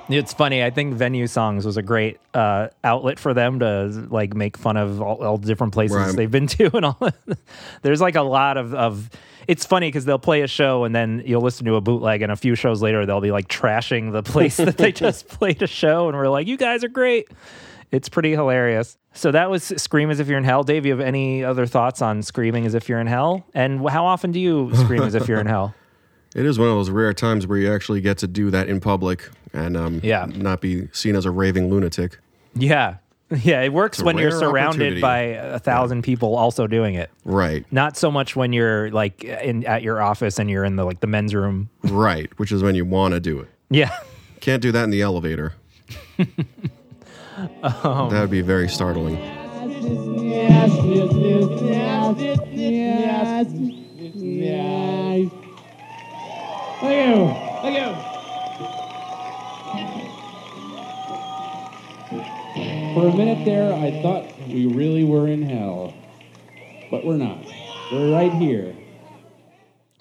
It's 0.09 0.33
funny. 0.35 0.63
I 0.63 0.71
think 0.71 0.95
venue 0.95 1.27
songs 1.27 1.65
was 1.65 1.77
a 1.77 1.83
great 1.83 2.19
uh, 2.35 2.69
outlet 2.85 3.19
for 3.19 3.33
them 3.35 3.61
to 3.61 4.07
like 4.11 4.35
make 4.35 4.57
fun 4.57 4.77
of 4.77 5.01
all, 5.01 5.23
all 5.25 5.39
different 5.39 5.73
places 5.73 5.97
Right. 5.97 6.15
they've 6.17 6.31
been 6.31 6.47
to, 6.59 6.77
and 6.77 6.85
all. 6.87 6.99
There's 7.83 8.01
like 8.01 8.17
a 8.17 8.23
lot 8.23 8.57
of 8.57 8.75
of. 8.75 9.11
It's 9.49 9.67
funny 9.67 9.89
because 9.89 10.05
they'll 10.05 10.19
play 10.21 10.43
a 10.43 10.47
show 10.47 10.85
and 10.85 10.95
then 10.95 11.23
you'll 11.27 11.41
listen 11.43 11.67
to 11.67 11.75
a 11.77 11.81
bootleg, 11.81 12.23
and 12.23 12.31
a 12.31 12.37
few 12.37 12.55
shows 12.55 12.81
later 12.83 13.05
they'll 13.07 13.21
be 13.21 13.33
like 13.33 13.49
trashing 13.49 14.13
the 14.13 14.23
place 14.23 14.57
that 14.59 14.77
they 14.77 14.93
just 15.07 15.29
played 15.29 15.63
a 15.63 15.67
show, 15.67 16.09
and 16.09 16.17
we're 16.17 16.29
like, 16.29 16.47
"You 16.47 16.57
guys 16.57 16.85
are 16.85 16.89
great." 16.89 17.29
It's 17.91 18.09
pretty 18.09 18.31
hilarious. 18.31 18.97
So 19.15 19.33
that 19.33 19.51
was 19.51 19.65
"Scream 19.65 20.11
as 20.11 20.21
if 20.21 20.29
you're 20.29 20.39
in 20.39 20.45
hell." 20.45 20.63
Dave, 20.63 20.87
you 20.87 20.93
have 20.93 21.01
any 21.01 21.45
other 21.45 21.67
thoughts 21.67 22.01
on 22.03 22.23
"Screaming 22.23 22.67
as 22.67 22.75
if 22.75 22.89
you're 22.89 23.01
in 23.01 23.07
hell"? 23.07 23.45
And 23.55 23.89
how 23.89 24.07
often 24.07 24.33
do 24.33 24.41
you 24.41 24.71
scream 24.75 25.03
as 25.03 25.15
if 25.15 25.29
you're 25.29 25.41
in 25.41 25.47
hell? 25.47 25.75
It 26.35 26.47
is 26.47 26.59
one 26.59 26.69
of 26.69 26.75
those 26.75 26.91
rare 26.91 27.13
times 27.13 27.47
where 27.47 27.59
you 27.59 27.73
actually 27.73 28.01
get 28.01 28.19
to 28.19 28.27
do 28.27 28.51
that 28.51 28.69
in 28.69 28.81
public 28.81 29.29
and 29.53 29.77
um, 29.77 30.01
Yeah. 30.03 30.27
not 30.35 30.61
be 30.61 30.89
seen 30.93 31.15
as 31.17 31.25
a 31.27 31.31
raving 31.31 31.69
lunatic. 31.71 32.19
Yeah. 32.55 32.97
Yeah, 33.31 33.63
it 33.63 33.73
works 33.73 34.03
when 34.03 34.19
you're 34.19 34.31
surrounded 34.31 35.01
by 35.01 35.21
a 35.21 35.59
thousand 35.59 36.03
people 36.03 36.37
also 36.37 36.67
doing 36.67 36.97
it. 36.97 37.11
Right. 37.25 37.65
Not 37.73 37.97
so 37.97 38.11
much 38.11 38.37
when 38.37 38.53
you're 38.53 38.91
like 38.91 39.25
in 39.25 39.65
at 39.65 39.83
your 39.83 40.03
office 40.03 40.39
and 40.39 40.51
you're 40.51 40.65
in 40.65 40.77
the 40.77 40.85
like 40.85 41.01
the 41.01 41.07
men's 41.07 41.35
room. 41.35 41.71
Right. 41.83 42.31
Which 42.39 42.53
is 42.53 42.63
when 42.63 42.75
you 42.75 42.85
want 42.85 43.15
to 43.15 43.21
do 43.21 43.41
it. 43.41 43.49
Yeah. 43.71 43.91
Can't 44.41 44.61
do 44.61 44.71
that 44.73 44.85
in 44.85 44.91
the 44.91 45.01
elevator. 45.01 45.55
Um, 47.63 48.11
that 48.11 48.21
would 48.21 48.31
be 48.31 48.43
very 48.43 48.69
startling. 48.69 49.17
Thank 56.83 57.07
you. 57.07 57.29
Thank 57.63 57.77
you. 57.79 58.13
For 62.95 63.07
a 63.09 63.13
minute 63.17 63.45
there, 63.45 63.73
I 63.73 64.03
thought 64.03 64.25
we 64.49 64.67
really 64.67 65.05
were 65.05 65.29
in 65.29 65.43
hell. 65.43 65.95
But 66.91 67.05
we're 67.05 67.19
not. 67.19 67.39
We're 67.93 68.13
right 68.13 68.33
here. 68.33 68.75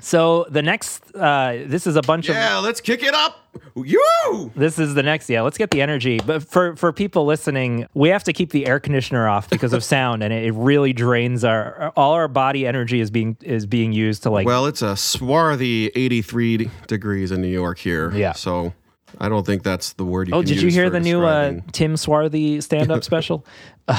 So 0.01 0.45
the 0.49 0.61
next, 0.61 1.15
uh, 1.15 1.63
this 1.65 1.87
is 1.87 1.95
a 1.95 2.01
bunch 2.01 2.27
of 2.27 2.35
Yeah, 2.35 2.57
let's 2.57 2.81
kick 2.81 3.03
it 3.03 3.13
up. 3.13 3.37
You. 3.75 4.51
This 4.55 4.79
is 4.79 4.93
the 4.95 5.03
next. 5.03 5.29
Yeah, 5.29 5.41
let's 5.41 5.57
get 5.57 5.71
the 5.71 5.81
energy. 5.81 6.19
But 6.25 6.43
for 6.43 6.75
for 6.75 6.91
people 6.91 7.25
listening, 7.25 7.87
we 7.93 8.09
have 8.09 8.23
to 8.25 8.33
keep 8.33 8.51
the 8.51 8.65
air 8.65 8.79
conditioner 8.79 9.27
off 9.27 9.49
because 9.49 9.73
of 9.73 9.83
sound, 9.95 10.23
and 10.23 10.33
it, 10.33 10.45
it 10.45 10.51
really 10.53 10.93
drains 10.93 11.43
our 11.43 11.93
all 11.95 12.13
our 12.13 12.27
body 12.27 12.65
energy 12.65 12.99
is 12.99 13.11
being 13.11 13.37
is 13.41 13.65
being 13.65 13.93
used 13.93 14.23
to 14.23 14.29
like. 14.29 14.45
Well, 14.47 14.65
it's 14.65 14.81
a 14.81 14.95
swarthy 14.97 15.91
83 15.95 16.69
degrees 16.87 17.31
in 17.31 17.41
New 17.41 17.47
York 17.47 17.77
here. 17.77 18.11
Yeah. 18.11 18.33
So 18.33 18.73
I 19.19 19.29
don't 19.29 19.45
think 19.45 19.63
that's 19.63 19.93
the 19.93 20.05
word 20.05 20.29
you 20.29 20.33
oh, 20.33 20.41
did 20.41 20.61
you 20.61 20.69
hear 20.69 20.89
the 20.89 20.99
new 20.99 21.23
uh, 21.23 21.59
Tim 21.71 21.95
Swarthy 21.95 22.61
stand 22.61 22.91
up 22.91 23.03
special? 23.11 23.45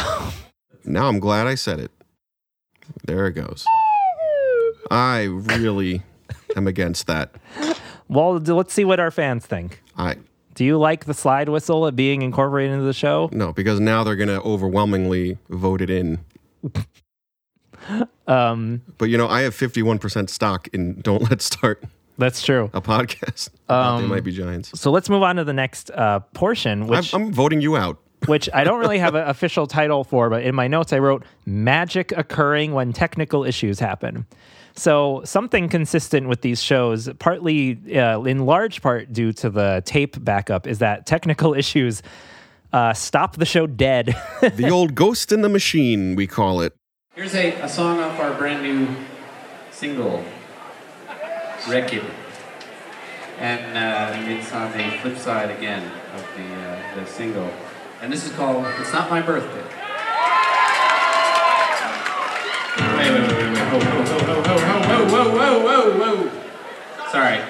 Now 0.85 1.07
I'm 1.07 1.21
glad 1.21 1.47
I 1.47 1.55
said 1.55 1.79
it. 1.79 1.91
There 3.05 3.27
it 3.27 3.35
goes. 3.35 3.65
I 4.93 5.23
really 5.25 6.03
am 6.55 6.67
against 6.67 7.07
that. 7.07 7.31
well, 8.09 8.35
let's 8.39 8.73
see 8.75 8.85
what 8.85 9.01
our 9.01 9.11
fans 9.11 9.47
think. 9.47 9.83
I 9.97 10.17
Do 10.55 10.65
you 10.65 10.79
like 10.79 11.07
the 11.07 11.15
slide 11.15 11.49
whistle 11.49 11.87
at 11.87 11.97
being 11.97 12.21
incorporated 12.23 12.73
into 12.73 12.85
the 12.85 12.93
show? 12.93 13.31
no, 13.33 13.53
because 13.53 13.81
now 13.81 14.05
they're 14.05 14.17
going 14.17 14.29
to 14.29 14.41
overwhelmingly 14.43 15.39
vote 15.49 15.81
it 15.81 15.91
in. 15.91 16.19
Um, 18.29 18.83
But 18.99 19.07
you 19.07 19.19
know, 19.19 19.27
I 19.27 19.41
have 19.43 19.55
51% 19.57 20.31
stock 20.31 20.69
in 20.73 21.01
Don't 21.01 21.29
Let's 21.31 21.45
Start 21.45 21.83
that's 22.19 22.43
true. 22.43 22.71
a 22.75 22.81
podcast. 22.81 23.49
about 23.69 23.99
they 23.99 24.05
Um, 24.05 24.09
might 24.11 24.23
be 24.23 24.31
giants. 24.31 24.79
So 24.79 24.93
let's 24.93 25.09
move 25.09 25.23
on 25.25 25.37
to 25.37 25.45
the 25.45 25.53
next 25.53 25.91
uh, 25.91 26.21
portion, 26.35 26.83
I'm, 26.83 26.89
which 26.89 27.13
I'm 27.13 27.33
voting 27.33 27.61
you 27.61 27.77
out. 27.77 27.99
which 28.27 28.49
I 28.55 28.63
don't 28.63 28.79
really 28.79 28.99
have 28.99 29.17
an 29.17 29.27
official 29.27 29.67
title 29.67 30.05
for, 30.05 30.31
but 30.31 30.45
in 30.45 30.55
my 30.55 30.69
notes 30.69 30.93
I 30.93 30.99
wrote 31.01 31.25
magic 31.47 32.13
occurring 32.17 32.73
when 32.73 32.93
technical 32.93 33.43
issues 33.45 33.81
happen. 33.81 34.27
So 34.75 35.23
something 35.25 35.69
consistent 35.69 36.29
with 36.29 36.41
these 36.41 36.63
shows, 36.63 37.09
partly 37.19 37.79
uh, 37.95 38.23
in 38.23 38.47
large 38.47 38.81
part 38.83 39.13
due 39.13 39.33
to 39.35 39.51
the 39.51 39.83
tape 39.85 40.23
backup, 40.25 40.67
is 40.67 40.79
that 40.79 41.07
technical 41.07 41.55
issues 41.63 42.03
uh, 42.73 42.95
stop 42.95 43.37
the 43.37 43.45
show 43.45 43.67
dead. 43.67 44.17
The 44.57 44.71
old 44.71 44.95
ghost 44.95 45.31
in 45.31 45.43
the 45.43 45.49
machine, 45.49 46.17
we 46.17 46.27
call 46.27 46.63
it. 46.63 46.75
Here's 47.15 47.35
a, 47.35 47.53
a 47.61 47.69
song 47.69 48.01
off 48.01 48.19
our 48.19 48.35
brand 48.35 48.63
new 48.63 48.89
single, 49.71 50.25
Record. 51.69 52.05
And 53.39 53.77
uh, 53.77 54.33
it's 54.33 54.53
on 54.53 54.73
the 54.73 54.91
flip 54.99 55.19
side 55.19 55.51
again 55.51 55.91
of 56.15 56.27
the, 56.37 56.55
uh, 56.55 56.95
the 56.95 57.07
single. 57.07 57.51
And 58.01 58.13
this 58.13 58.25
is 58.25 58.33
called 58.33 58.65
It's 58.81 58.93
Not 58.93 59.11
My 59.11 59.21
Birthday. 59.21 59.63
Wait, 62.79 63.11
wait, 63.11 63.21
wait, 63.21 63.37
wait, 63.37 63.53
wait. 63.53 63.73
Whoa, 63.73 64.02
whoa, 65.09 65.31
whoa, 65.31 65.65
whoa, 65.65 65.99
whoa. 65.99 67.11
Sorry. 67.11 67.41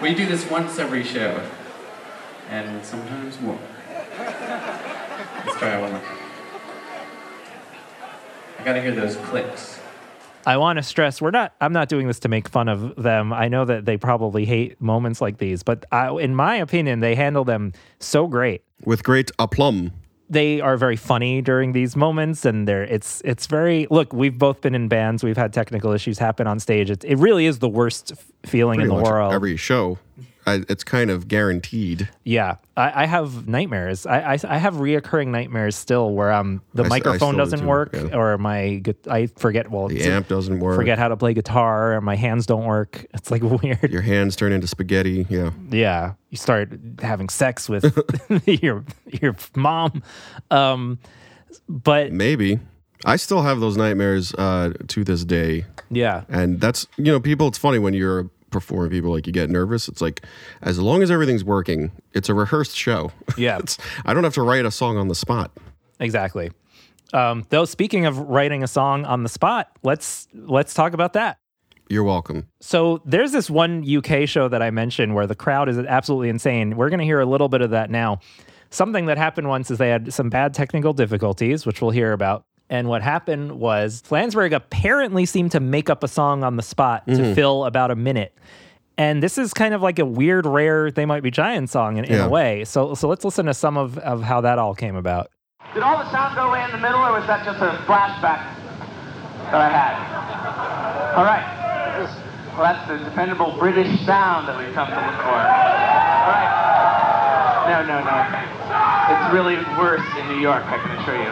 We 0.00 0.14
do 0.14 0.26
this 0.26 0.48
once 0.50 0.78
every 0.78 1.04
show. 1.04 1.42
And 2.50 2.84
sometimes 2.84 3.40
more. 3.40 3.58
Let's 4.18 5.58
try 5.58 5.80
one 5.80 5.92
more. 5.92 6.02
I 8.58 8.64
gotta 8.64 8.80
hear 8.80 8.94
those 8.94 9.16
clicks. 9.16 9.80
I 10.46 10.56
want 10.58 10.76
to 10.76 10.82
stress 10.84 11.20
we're 11.20 11.32
not 11.32 11.54
I'm 11.60 11.72
not 11.72 11.88
doing 11.88 12.06
this 12.06 12.20
to 12.20 12.28
make 12.28 12.48
fun 12.48 12.68
of 12.68 12.94
them. 13.02 13.32
I 13.32 13.48
know 13.48 13.64
that 13.64 13.84
they 13.84 13.96
probably 13.96 14.44
hate 14.44 14.80
moments 14.80 15.20
like 15.20 15.38
these, 15.38 15.64
but 15.64 15.84
I, 15.90 16.10
in 16.12 16.36
my 16.36 16.56
opinion 16.56 17.00
they 17.00 17.16
handle 17.16 17.44
them 17.44 17.72
so 17.98 18.28
great. 18.28 18.62
With 18.84 19.02
great 19.02 19.32
aplomb 19.38 19.92
they 20.28 20.60
are 20.60 20.76
very 20.76 20.96
funny 20.96 21.40
during 21.40 21.72
these 21.72 21.94
moments 21.96 22.44
and 22.44 22.66
they're 22.66 22.82
it's 22.84 23.22
it's 23.24 23.46
very 23.46 23.86
look 23.90 24.12
we've 24.12 24.38
both 24.38 24.60
been 24.60 24.74
in 24.74 24.88
bands 24.88 25.22
we've 25.22 25.36
had 25.36 25.52
technical 25.52 25.92
issues 25.92 26.18
happen 26.18 26.46
on 26.46 26.58
stage 26.58 26.90
it, 26.90 27.04
it 27.04 27.16
really 27.16 27.46
is 27.46 27.60
the 27.60 27.68
worst 27.68 28.12
f- 28.12 28.50
feeling 28.50 28.80
in 28.80 28.88
the 28.88 28.94
world 28.94 29.32
Every 29.32 29.56
show. 29.56 29.98
I, 30.46 30.62
it's 30.68 30.84
kind 30.84 31.10
of 31.10 31.26
guaranteed. 31.28 32.08
yeah 32.24 32.56
I, 32.76 33.02
I 33.02 33.06
have 33.06 33.48
nightmares 33.48 34.06
I, 34.06 34.34
I 34.34 34.38
i 34.48 34.58
have 34.58 34.74
reoccurring 34.74 35.28
nightmares 35.28 35.74
still 35.74 36.12
where 36.12 36.30
um 36.32 36.62
the 36.74 36.82
I 36.84 36.86
s- 36.86 36.92
I 36.92 36.94
microphone 36.96 37.32
do 37.34 37.38
doesn't 37.38 37.60
too, 37.60 37.66
work 37.66 37.90
yeah. 37.94 38.14
or 38.16 38.38
my 38.38 38.76
gu- 38.76 38.94
i 39.10 39.26
forget 39.26 39.70
well 39.70 39.88
The 39.88 39.96
it's- 39.96 40.08
amp 40.08 40.28
doesn't 40.28 40.60
work. 40.60 40.76
forget 40.76 40.98
how 40.98 41.08
to 41.08 41.16
play 41.16 41.34
guitar 41.34 41.94
or 41.94 42.00
my 42.00 42.14
hands 42.16 42.46
don't 42.46 42.64
work 42.64 43.04
it's 43.12 43.30
like 43.30 43.42
weird 43.62 43.90
Your 43.92 44.02
hands 44.02 44.36
turn 44.36 44.52
into 44.52 44.66
spaghetti. 44.66 45.26
Yeah. 45.28 45.50
yeah 45.70 46.12
you 46.30 46.36
start 46.36 46.70
having 47.02 47.28
sex 47.28 47.68
with 47.68 47.84
your 48.62 48.84
your 49.20 49.34
mom 49.56 50.02
um 50.50 50.98
but 51.68 52.12
Maybe. 52.12 52.60
I 53.04 53.16
still 53.16 53.42
have 53.42 53.60
those 53.60 53.76
nightmares 53.76 54.32
uh, 54.34 54.72
to 54.88 55.04
this 55.04 55.24
day. 55.24 55.64
yeah 55.90 56.24
And 56.28 56.60
that's, 56.60 56.86
you 56.96 57.04
know, 57.04 57.20
people, 57.20 57.46
it's 57.48 57.58
funny 57.58 57.78
when 57.78 57.94
you're 57.94 58.30
performing 58.50 58.90
people, 58.90 59.10
like 59.10 59.26
you 59.26 59.32
get 59.32 59.50
nervous. 59.50 59.88
It's 59.88 60.00
like, 60.00 60.24
as 60.62 60.78
long 60.78 61.02
as 61.02 61.10
everything's 61.10 61.44
working, 61.44 61.92
it's 62.12 62.28
a 62.28 62.34
rehearsed 62.34 62.76
show. 62.76 63.12
Yeah. 63.36 63.58
it's, 63.58 63.76
I 64.04 64.14
don't 64.14 64.24
have 64.24 64.34
to 64.34 64.42
write 64.42 64.64
a 64.64 64.70
song 64.70 64.96
on 64.96 65.08
the 65.08 65.14
spot. 65.14 65.50
Exactly. 66.00 66.50
Um, 67.12 67.44
though 67.50 67.64
speaking 67.64 68.06
of 68.06 68.18
writing 68.18 68.62
a 68.62 68.66
song 68.66 69.04
on 69.04 69.22
the 69.22 69.28
spot, 69.28 69.70
let's 69.82 70.26
let's 70.34 70.74
talk 70.74 70.92
about 70.92 71.12
that. 71.12 71.38
You're 71.88 72.02
welcome. 72.02 72.48
So 72.60 73.00
there's 73.04 73.30
this 73.30 73.48
one 73.48 73.84
UK 73.88 74.28
show 74.28 74.48
that 74.48 74.60
I 74.60 74.70
mentioned 74.70 75.14
where 75.14 75.26
the 75.26 75.36
crowd 75.36 75.68
is 75.68 75.78
absolutely 75.78 76.30
insane. 76.30 76.76
We're 76.76 76.88
going 76.88 76.98
to 76.98 77.04
hear 77.04 77.20
a 77.20 77.26
little 77.26 77.48
bit 77.48 77.60
of 77.60 77.70
that 77.70 77.90
now. 77.90 78.18
Something 78.70 79.06
that 79.06 79.18
happened 79.18 79.48
once 79.48 79.70
is 79.70 79.78
they 79.78 79.90
had 79.90 80.12
some 80.12 80.28
bad 80.28 80.52
technical 80.52 80.92
difficulties, 80.92 81.64
which 81.64 81.80
we'll 81.80 81.92
hear 81.92 82.12
about. 82.12 82.44
And 82.68 82.88
what 82.88 83.02
happened 83.02 83.52
was 83.60 84.02
Flansburgh 84.08 84.52
apparently 84.52 85.24
seemed 85.24 85.52
to 85.52 85.60
make 85.60 85.88
up 85.88 86.02
a 86.02 86.08
song 86.08 86.42
on 86.42 86.56
the 86.56 86.62
spot 86.62 87.06
to 87.06 87.12
Mhm. 87.12 87.34
fill 87.34 87.64
about 87.64 87.90
a 87.90 87.94
minute. 87.96 88.36
And 88.98 89.22
this 89.22 89.38
is 89.38 89.52
kind 89.54 89.72
of 89.74 89.82
like 89.82 89.98
a 89.98 90.04
weird, 90.06 90.46
rare 90.46 90.90
They 90.90 91.04
Might 91.06 91.22
Be 91.22 91.30
Giant 91.30 91.70
song 91.70 91.96
in, 91.98 92.04
in 92.06 92.14
Yeah. 92.18 92.24
a 92.26 92.28
way. 92.28 92.64
So 92.64 92.94
so 92.94 93.06
let's 93.08 93.24
listen 93.24 93.46
to 93.46 93.54
some 93.54 93.76
of, 93.76 93.98
of 93.98 94.22
how 94.22 94.40
that 94.40 94.58
all 94.58 94.74
came 94.74 94.96
about. 94.96 95.28
Did 95.74 95.82
all 95.82 95.98
the 95.98 96.10
sound 96.10 96.34
go 96.34 96.48
away 96.48 96.64
in 96.64 96.70
the 96.72 96.78
middle, 96.78 96.98
or 97.00 97.12
was 97.12 97.26
that 97.26 97.44
just 97.44 97.60
a 97.60 97.76
flashback 97.86 98.40
that 99.52 99.60
I 99.60 99.68
had? 99.68 101.14
All 101.16 101.24
right. 101.24 101.44
Well, 102.56 102.64
that's 102.64 102.88
the 102.88 102.96
dependable 103.04 103.54
British 103.58 104.00
sound 104.06 104.48
that 104.48 104.56
we've 104.58 104.72
come 104.74 104.88
to 104.88 104.94
look 104.94 105.20
for. 105.20 105.28
All 105.28 106.32
right. 106.32 106.52
No, 107.68 107.82
no, 107.84 108.00
no. 108.00 108.16
It's 109.12 109.32
really 109.34 109.56
worse 109.78 110.00
in 110.18 110.26
New 110.28 110.40
York, 110.40 110.64
I 110.66 110.78
can 110.78 110.90
assure 110.98 111.20
you. 111.20 111.30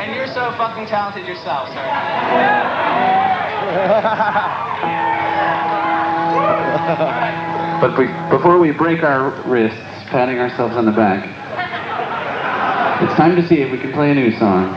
And 0.00 0.14
you're 0.14 0.26
so 0.26 0.52
fucking 0.56 0.86
talented 0.86 1.26
yourself, 1.26 1.68
sir. 1.68 1.84
But 7.80 7.96
we, 7.96 8.06
before 8.28 8.58
we 8.58 8.72
break 8.72 9.04
our 9.04 9.30
wrists 9.42 9.78
patting 10.06 10.38
ourselves 10.38 10.74
on 10.76 10.84
the 10.84 10.90
back, 10.90 11.24
it's 13.02 13.14
time 13.14 13.36
to 13.36 13.46
see 13.46 13.60
if 13.60 13.70
we 13.70 13.78
can 13.78 13.92
play 13.92 14.10
a 14.10 14.14
new 14.14 14.32
song. 14.38 14.72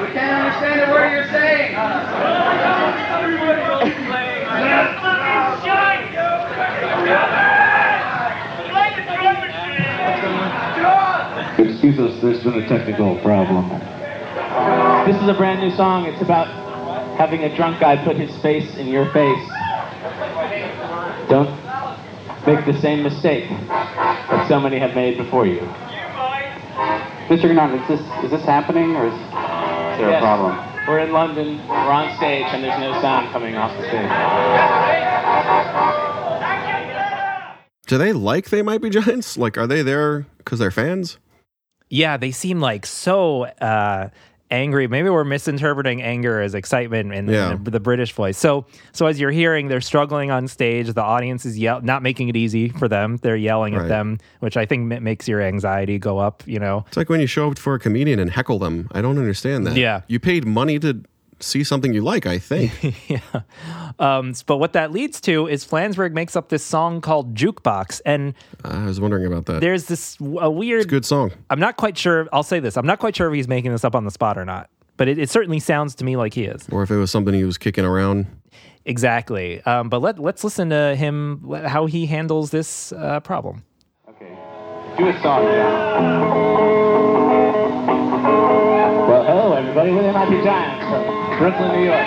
We 0.00 0.08
can't 0.10 0.44
understand 0.44 0.80
a 0.80 0.92
word 0.92 1.12
you're 1.12 1.28
saying. 1.30 1.73
Excuse 11.84 12.14
us, 12.14 12.22
there's 12.22 12.42
been 12.42 12.62
a 12.62 12.66
technical 12.66 13.18
problem. 13.18 13.68
This 15.04 15.20
is 15.20 15.28
a 15.28 15.34
brand 15.34 15.60
new 15.60 15.70
song. 15.76 16.06
It's 16.06 16.22
about 16.22 16.46
having 17.18 17.44
a 17.44 17.54
drunk 17.54 17.78
guy 17.78 18.02
put 18.02 18.16
his 18.16 18.34
face 18.38 18.74
in 18.76 18.86
your 18.86 19.04
face. 19.12 19.46
Don't 21.28 21.50
make 22.46 22.64
the 22.64 22.72
same 22.80 23.02
mistake 23.02 23.50
that 23.50 24.46
so 24.48 24.58
many 24.58 24.78
have 24.78 24.94
made 24.94 25.18
before 25.18 25.44
you. 25.44 25.60
Mr. 27.28 27.52
Gannard, 27.52 27.78
is 27.82 27.86
this, 27.86 28.00
is 28.24 28.30
this 28.30 28.44
happening 28.46 28.96
or 28.96 29.08
is, 29.08 29.12
is 29.12 29.20
there 30.00 30.08
Yes. 30.08 30.22
a 30.22 30.24
problem? 30.24 30.88
We're 30.88 31.00
in 31.00 31.12
London. 31.12 31.58
We're 31.68 31.74
on 31.76 32.16
stage, 32.16 32.46
and 32.46 32.64
there's 32.64 32.80
no 32.80 32.98
sound 33.02 33.30
coming 33.30 33.56
off 33.56 33.76
the 33.76 33.86
stage. 33.88 34.08
Do 37.86 37.98
they 37.98 38.14
like 38.14 38.48
They 38.48 38.62
Might 38.62 38.80
Be 38.80 38.88
Giants? 38.88 39.36
Like, 39.36 39.58
are 39.58 39.66
they 39.66 39.82
there 39.82 40.24
because 40.38 40.58
they're 40.58 40.70
fans? 40.70 41.18
Yeah, 41.90 42.16
they 42.16 42.30
seem 42.30 42.60
like 42.60 42.86
so 42.86 43.44
uh, 43.44 44.08
angry. 44.50 44.86
Maybe 44.88 45.08
we're 45.10 45.24
misinterpreting 45.24 46.02
anger 46.02 46.40
as 46.40 46.54
excitement 46.54 47.12
in, 47.12 47.28
in 47.28 47.34
Yeah. 47.34 47.56
the, 47.62 47.72
the 47.72 47.80
British 47.80 48.12
voice. 48.12 48.36
So, 48.38 48.66
so 48.92 49.06
as 49.06 49.18
you're 49.20 49.30
hearing, 49.30 49.68
they're 49.68 49.80
struggling 49.80 50.30
on 50.30 50.48
stage. 50.48 50.92
The 50.92 51.02
audience 51.02 51.44
is 51.44 51.58
yell, 51.58 51.80
not 51.82 52.02
making 52.02 52.28
it 52.28 52.36
easy 52.36 52.68
for 52.68 52.88
them. 52.88 53.18
They're 53.18 53.36
yelling 53.36 53.74
at 53.74 53.88
them, 53.88 54.18
which 54.40 54.56
I 54.56 54.66
think 54.66 55.00
makes 55.02 55.28
your 55.28 55.40
anxiety 55.40 55.98
go 55.98 56.18
up. 56.18 56.42
You 56.46 56.58
know, 56.58 56.84
It's 56.88 56.96
like 56.96 57.08
when 57.08 57.20
you 57.20 57.26
show 57.26 57.50
up 57.50 57.58
for 57.58 57.74
a 57.74 57.78
comedian 57.78 58.18
and 58.18 58.30
heckle 58.30 58.58
them. 58.58 58.88
I 58.92 59.00
don't 59.02 59.18
understand 59.18 59.66
that. 59.66 59.76
Yeah. 59.76 60.02
You 60.08 60.18
paid 60.20 60.46
money 60.46 60.78
to 60.80 61.02
see 61.40 61.64
something 61.64 61.92
you 61.92 62.00
like. 62.02 62.26
I 62.26 62.38
think. 62.38 62.72
yeah. 63.08 63.20
Um, 63.98 64.34
but 64.46 64.58
what 64.58 64.72
that 64.72 64.92
leads 64.92 65.20
to 65.22 65.46
is 65.46 65.64
Flansburgh 65.64 66.12
makes 66.12 66.36
up 66.36 66.48
this 66.48 66.64
song 66.64 67.00
called 67.00 67.34
Jukebox. 67.34 68.00
And 68.04 68.34
I 68.64 68.84
was 68.86 69.00
wondering 69.00 69.26
about 69.26 69.46
that. 69.46 69.60
there's 69.60 69.86
this 69.86 70.16
w- 70.16 70.38
a 70.38 70.50
weird. 70.50 70.88
Good 70.88 71.04
song. 71.04 71.32
I'm 71.50 71.60
not 71.60 71.76
quite 71.76 71.96
sure. 71.98 72.28
I'll 72.32 72.42
say 72.42 72.60
this. 72.60 72.76
I'm 72.76 72.86
not 72.86 72.98
quite 72.98 73.14
sure 73.16 73.28
if 73.28 73.34
he's 73.34 73.48
making 73.48 73.72
this 73.72 73.84
up 73.84 73.94
on 73.94 74.04
the 74.04 74.10
spot 74.10 74.36
or 74.38 74.44
not. 74.44 74.68
But 74.96 75.08
it, 75.08 75.18
it 75.18 75.28
certainly 75.30 75.58
sounds 75.60 75.94
to 75.96 76.04
me 76.04 76.16
like 76.16 76.34
he 76.34 76.44
is. 76.44 76.68
Or 76.70 76.82
if 76.82 76.90
it 76.90 76.96
was 76.96 77.10
something 77.10 77.34
he 77.34 77.44
was 77.44 77.58
kicking 77.58 77.84
around. 77.84 78.26
Exactly. 78.84 79.60
Um, 79.62 79.88
but 79.88 80.00
let, 80.02 80.18
let's 80.18 80.44
listen 80.44 80.70
to 80.70 80.94
him, 80.94 81.42
how 81.66 81.86
he 81.86 82.06
handles 82.06 82.50
this 82.50 82.92
uh, 82.92 83.18
problem. 83.20 83.64
Okay. 84.08 84.36
Do 84.98 85.08
a 85.08 85.20
song, 85.22 85.44
Well, 89.08 89.24
hello, 89.24 89.52
everybody. 89.54 89.90
We're 89.90 90.02
the 90.02 90.12
Mighty 90.12 90.42
Giants 90.42 90.84
from 90.84 91.23
Brooklyn, 91.38 91.72
New 91.72 91.84
York. 91.84 91.98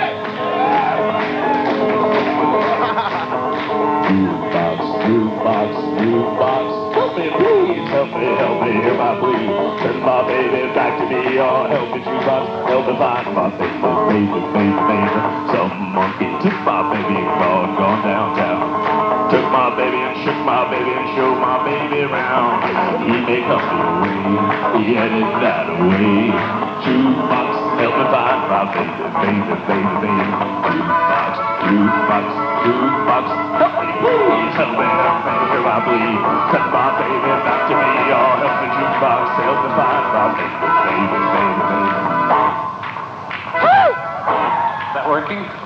Jukebox, 4.07 4.77
jukebox, 5.03 5.71
jukebox. 5.99 6.93
Help 6.95 7.17
me, 7.17 7.27
please. 7.35 7.89
Help 7.91 8.09
me, 8.15 8.27
help 8.39 8.61
me, 8.63 8.71
hear 8.71 8.95
my 8.95 9.19
plea. 9.19 9.51
Turn 9.83 9.99
my 9.99 10.23
baby 10.27 10.73
back 10.73 10.97
to 10.99 11.05
me. 11.11 11.39
Oh, 11.39 11.67
help 11.67 11.91
me, 11.91 11.99
jukebox. 12.07 12.43
Help 12.71 12.87
me 12.87 12.93
find 12.95 13.35
my 13.35 13.49
baby, 13.59 13.83
baby, 14.07 14.39
baby, 14.55 14.79
baby. 14.87 15.21
Some 15.51 15.75
monkey 15.91 16.31
took 16.39 16.57
my 16.63 16.87
baby 16.87 17.19
gone, 17.19 17.75
gone 17.75 18.01
downtown. 18.07 18.76
My 20.57 20.65
baby 20.73 20.89
showed 21.13 21.37
my 21.37 21.61
baby 21.61 22.01
around. 22.09 22.65
He 23.05 23.13
may 23.29 23.45
come 23.45 23.61
your 23.61 23.93
way, 24.01 24.17
he 24.81 24.97
headed 24.97 25.29
that 25.45 25.69
way. 25.69 26.33
Jukebox, 26.81 27.77
help 27.77 27.93
me 27.93 28.05
find 28.09 28.41
my 28.49 28.65
baby, 28.73 29.05
baby, 29.21 29.53
baby, 29.69 29.95
baby. 30.01 30.25
Jukebox, 30.65 31.33
jukebox, 31.61 32.25
jukebox, 32.65 33.25
help 33.61 33.73
please, 33.85 34.57
help 34.57 34.73
me, 34.73 34.87
help 34.97 35.21
me, 35.29 35.33
hear 35.45 35.61
my 35.61 35.77
plea. 35.85 36.25
Send 36.49 36.67
my 36.73 36.89
baby 37.05 37.31
back 37.45 37.61
to 37.69 37.73
me, 37.77 37.93
oh, 38.17 38.41
help 38.41 38.57
me, 38.57 38.67
jukebox, 38.73 39.21
help 39.37 39.61
me 39.61 39.69
find 39.77 40.05
my 40.09 40.25
baby, 40.41 40.57
baby, 40.89 41.21
baby, 41.37 41.61
baby. 41.69 42.01
Is 44.89 44.93
that 44.97 45.05
working? 45.05 45.56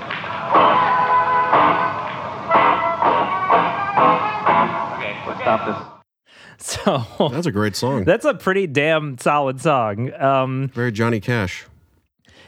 So 7.20 7.30
That's 7.32 7.48
a 7.48 7.52
great 7.52 7.76
song. 7.76 8.04
that's 8.06 8.26
a 8.26 8.34
pretty 8.34 8.68
damn 8.68 9.18
solid 9.18 9.60
song. 9.62 10.14
Um, 10.14 10.70
Very 10.74 10.92
Johnny 10.92 11.20
Cash. 11.20 11.66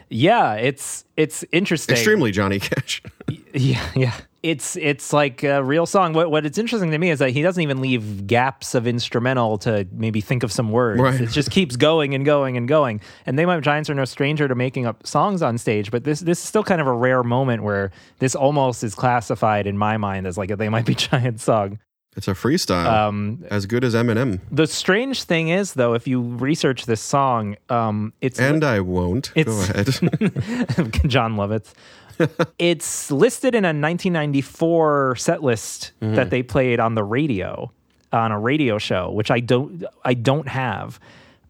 yeah, 0.09 0.53
it's 0.55 1.05
it's 1.17 1.43
interesting. 1.51 1.93
Extremely 1.95 2.32
Johnny 2.32 2.59
Cash. 2.59 3.01
Yeah, 3.55 3.86
yeah. 3.95 4.13
It's 4.41 4.76
it's 4.78 5.13
like 5.13 5.43
a 5.43 5.63
real 5.63 5.86
song. 5.86 6.13
What 6.13 6.32
what 6.32 6.43
it's 6.43 6.57
interesting 6.57 6.89
to 6.89 6.97
me 6.97 7.11
is 7.11 7.19
that 7.19 7.30
he 7.30 7.43
doesn't 7.43 7.61
even 7.61 7.82
leave 7.82 8.26
gaps 8.26 8.74
of 8.74 8.88
instrumental 8.88 9.59
to 9.59 9.88
maybe 9.91 10.21
think 10.21 10.41
of 10.41 10.51
some 10.51 10.71
words. 10.71 10.99
Right. 10.99 11.21
It 11.21 11.30
just 11.30 11.51
keeps 11.51 11.76
going 11.76 12.15
and 12.15 12.26
going 12.26 12.57
and 12.57 12.67
going. 12.67 12.99
And 13.28 13.38
They 13.38 13.45
Might 13.45 13.61
Giants 13.61 13.91
are 13.91 13.93
no 13.95 14.05
stranger 14.05 14.47
to 14.47 14.55
making 14.55 14.88
up 14.88 15.05
songs 15.05 15.43
on 15.43 15.59
stage, 15.59 15.91
but 15.91 16.03
this 16.03 16.19
this 16.21 16.39
is 16.39 16.43
still 16.43 16.63
kind 16.63 16.82
of 16.82 16.88
a 16.88 16.93
rare 16.93 17.21
moment 17.24 17.61
where 17.61 17.91
this 18.19 18.34
almost 18.34 18.84
is 18.84 18.95
classified 18.95 19.67
in 19.67 19.78
my 19.78 19.97
mind 19.97 20.26
as 20.26 20.36
like 20.38 20.49
a 20.49 20.55
They 20.55 20.67
Might 20.69 20.86
Be 20.88 20.95
Giants 21.07 21.43
song. 21.43 21.78
It's 22.16 22.28
a 22.28 22.32
freestyle. 22.34 22.86
Um, 22.86 23.43
as 23.49 23.66
good 23.66 23.84
as 23.84 23.95
Eminem. 23.95 24.39
The 24.51 24.68
strange 24.68 25.24
thing 25.24 25.49
is, 25.49 25.74
though, 25.74 25.93
if 25.95 26.07
you 26.07 26.22
research 26.22 26.86
this 26.86 27.01
song, 27.01 27.55
um, 27.70 28.14
it's 28.22 28.39
And 28.39 28.64
I 28.64 28.82
won't. 28.82 29.34
Go 29.36 29.59
ahead. 29.61 29.88
Jon 31.07 31.36
Lovitz. 31.36 31.74
it's 32.59 33.09
listed 33.09 33.55
in 33.55 33.66
a 33.66 33.74
1994 33.74 35.16
set 35.16 35.41
list 35.43 35.91
Mhm. 36.01 36.16
that 36.16 36.30
they 36.30 36.43
played 36.43 36.80
on 36.80 36.95
the 36.95 37.03
radio 37.03 37.72
on 38.11 38.32
a 38.32 38.39
radio 38.39 38.78
show, 38.78 39.09
which 39.11 39.32
I 39.32 39.39
don't 39.39 39.84
I 40.05 40.14
don't 40.14 40.47
have. 40.47 40.99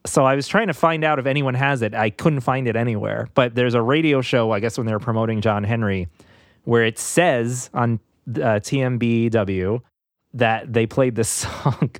So 0.05 0.25
I 0.25 0.35
was 0.35 0.47
trying 0.47 0.67
to 0.67 0.73
find 0.73 1.03
out 1.03 1.19
if 1.19 1.25
anyone 1.25 1.53
has 1.55 1.81
it. 1.81 1.93
I 1.93 2.09
couldn't 2.09 2.41
find 2.41 2.67
it 2.67 2.75
anywhere. 2.77 3.27
But 3.35 3.55
there's 3.55 3.73
a 3.73 3.81
radio 3.81 4.21
show, 4.21 4.51
I 4.51 4.59
guess, 4.61 4.77
when 4.77 4.87
they 4.87 4.93
were 4.93 4.99
promoting 4.99 5.41
John 5.41 5.63
Henry, 5.65 6.07
where 6.63 6.83
it 6.85 6.97
says 6.99 7.69
on 7.73 7.99
uh, 8.29 8.59
TMBW 8.61 9.81
that 10.33 10.71
they 10.73 10.85
played 10.85 11.15
this 11.15 11.29
song. 11.63 11.91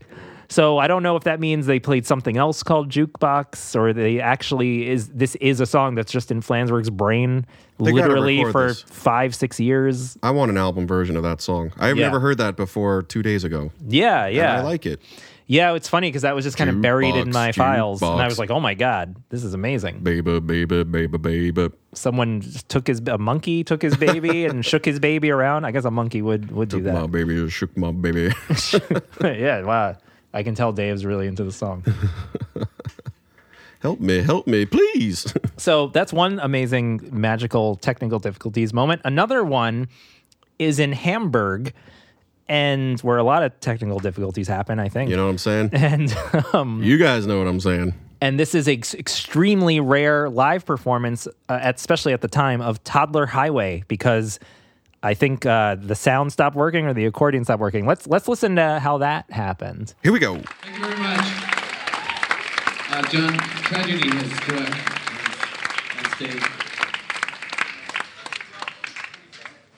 So 0.50 0.78
I 0.78 0.88
don't 0.88 1.02
know 1.02 1.16
if 1.16 1.24
that 1.24 1.40
means 1.40 1.66
they 1.66 1.80
played 1.80 2.06
something 2.06 2.38
else 2.38 2.62
called 2.62 2.90
jukebox, 2.90 3.76
or 3.76 3.92
they 3.92 4.20
actually 4.20 4.88
is 4.88 5.10
this 5.10 5.34
is 5.36 5.60
a 5.60 5.66
song 5.66 5.96
that's 5.96 6.12
just 6.12 6.30
in 6.30 6.42
Flansburgh's 6.42 6.92
brain, 6.92 7.46
They 7.80 7.92
literally 7.92 8.44
for 8.52 8.68
this. 8.68 8.82
five 8.84 9.34
six 9.34 9.60
years. 9.60 10.16
I 10.22 10.30
want 10.32 10.52
an 10.52 10.58
album 10.58 10.86
version 10.86 11.18
of 11.18 11.24
that 11.24 11.42
song. 11.42 11.72
I've 11.80 11.98
Yeah. 11.98 12.06
never 12.06 12.20
heard 12.20 12.38
that 12.38 12.56
before 12.56 13.02
two 13.02 13.24
days 13.24 13.44
ago. 13.44 13.72
Yeah, 13.88 14.26
And 14.26 14.36
yeah, 14.36 14.60
I 14.60 14.62
like 14.62 14.86
it. 14.86 15.02
Yeah, 15.46 15.74
it's 15.74 15.90
funny 15.90 16.08
because 16.08 16.22
that 16.22 16.36
was 16.36 16.46
just 16.46 16.58
kind 16.58 16.70
of 16.70 16.82
buried 16.82 17.16
in 17.16 17.32
my 17.32 17.52
files, 17.52 18.02
and 18.02 18.22
I 18.22 18.26
was 18.26 18.40
like, 18.40 18.50
"Oh 18.50 18.60
my 18.60 18.74
god, 18.74 19.16
this 19.30 19.44
is 19.44 19.54
amazing!" 19.54 20.00
Baby, 20.00 20.40
baby, 20.40 20.84
baby, 20.84 21.18
baby. 21.18 21.70
Someone 21.94 22.42
took 22.70 22.88
his 22.88 23.02
a 23.08 23.18
monkey 23.18 23.64
took 23.64 23.82
his 23.82 23.98
baby 23.98 24.46
and 24.50 24.66
shook 24.66 24.86
his 24.86 25.00
baby 25.00 25.32
around. 25.32 25.66
I 25.66 25.72
guess 25.72 25.86
a 25.86 25.92
monkey 25.92 26.22
would 26.22 26.52
would 26.52 26.70
do 26.70 26.82
that. 26.84 26.94
my 26.94 27.08
baby, 27.08 27.50
shook 27.50 27.76
my 27.76 27.92
baby. 27.92 28.34
yeah, 29.22 29.62
wow. 29.64 29.98
I 30.34 30.42
can 30.44 30.56
tell 30.56 30.72
Dave's 30.72 31.06
really 31.06 31.28
into 31.28 31.44
the 31.44 31.52
song. 31.52 31.84
help 33.80 34.00
me, 34.00 34.22
help 34.22 34.48
me, 34.48 34.66
please. 34.66 35.32
So 35.58 35.88
that's 35.88 36.12
one 36.12 36.40
amazing 36.40 37.10
magical 37.12 37.76
technical 37.76 38.18
difficulties 38.18 38.74
moment. 38.74 39.02
Another 39.06 39.44
one 39.44 39.90
is 40.58 40.80
in 40.80 40.92
Hamburg, 40.92 41.74
and 42.50 43.00
where 43.02 43.18
a 43.18 43.24
lot 43.24 43.44
of 43.44 43.58
technical 43.60 44.00
difficulties 44.00 44.48
happen, 44.48 44.80
I 44.80 44.90
think. 44.90 45.10
You 45.10 45.16
know 45.16 45.26
what 45.26 45.32
I'm 45.32 45.38
saying? 45.38 45.70
And 45.74 46.16
um, 46.54 46.82
you 46.84 46.98
guys 46.98 47.26
know 47.28 47.38
what 47.38 47.48
I'm 47.48 47.60
saying. 47.60 47.94
and 48.22 48.40
this 48.40 48.54
is 48.56 48.68
an 48.68 48.74
ex- 48.76 48.94
extremely 48.94 49.80
rare 49.80 50.30
live 50.30 50.66
performance, 50.66 51.28
uh, 51.50 51.60
at, 51.62 51.76
especially 51.76 52.14
at 52.14 52.22
the 52.22 52.28
time 52.28 52.62
of 52.62 52.84
Toddler 52.84 53.26
Highway, 53.26 53.84
because 53.88 54.40
I 55.02 55.14
think 55.14 55.46
uh, 55.46 55.76
the 55.76 55.96
sound 55.96 56.32
stopped 56.32 56.56
working 56.56 56.86
or 56.86 56.94
the 56.94 57.06
accordion 57.06 57.44
stopped 57.44 57.60
working. 57.62 57.86
Let's 57.86 58.08
let's 58.08 58.28
listen 58.28 58.56
to 58.56 58.80
how 58.80 59.00
that 59.00 59.30
happened. 59.32 59.94
Here 60.04 60.14
we 60.14 60.20
go. 60.20 60.36
Thank 60.62 60.78
you 60.78 60.86
very 60.86 61.00
much. 61.00 61.26
Uh, 62.90 63.02
John, 63.10 63.34
tragedy 63.38 64.08
has 64.16 64.32
struck 64.38 64.70
on 65.98 66.12
stage. 66.16 66.44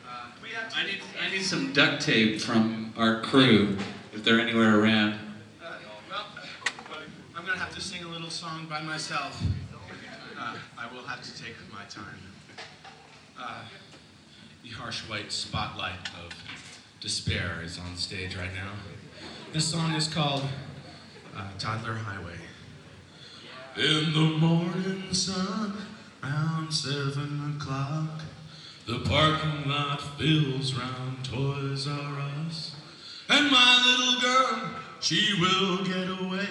Uh, 0.05 0.31
I 0.75 0.83
need, 0.85 1.01
I 1.19 1.29
need 1.31 1.34
some 1.45 1.71
duct 1.73 2.01
tape 2.01 2.41
from 2.41 2.91
our 2.97 3.21
crew, 3.21 3.77
if 4.13 4.23
they're 4.23 4.39
anywhere 4.39 4.79
around. 4.79 5.19
Well, 5.61 6.99
I'm 7.35 7.45
gonna 7.45 7.59
have 7.59 7.73
to 7.75 7.81
sing 7.81 8.03
a 8.03 8.07
little 8.07 8.31
song 8.31 8.65
by 8.67 8.81
myself. 8.81 9.39
Uh, 10.39 10.55
I 10.75 10.91
will 10.91 11.03
have 11.03 11.21
to 11.21 11.43
take 11.43 11.53
my 11.71 11.83
time. 11.87 12.19
Uh, 13.39 13.59
the 14.63 14.69
harsh 14.69 15.01
white 15.01 15.31
spotlight 15.31 16.09
of 16.25 16.31
despair 16.99 17.61
is 17.63 17.77
on 17.77 17.95
stage 17.95 18.35
right 18.35 18.53
now. 18.55 18.71
This 19.53 19.67
song 19.67 19.93
is 19.93 20.07
called 20.07 20.45
uh, 21.37 21.47
Toddler 21.59 21.93
Highway. 21.93 22.39
In 23.77 24.13
the 24.13 24.37
morning 24.39 25.13
sun, 25.13 25.77
around 26.23 26.71
seven 26.71 27.55
o'clock, 27.55 28.21
the 28.87 28.99
parking 28.99 29.67
lot 29.67 29.99
fills 30.19 30.75
round 30.75 31.23
Toys 31.23 31.87
R 31.87 32.19
Us. 32.45 32.75
And 33.29 33.49
my 33.49 33.81
little 33.83 34.21
girl, 34.21 34.69
she 34.99 35.33
will 35.41 35.83
get 35.83 36.07
away, 36.21 36.47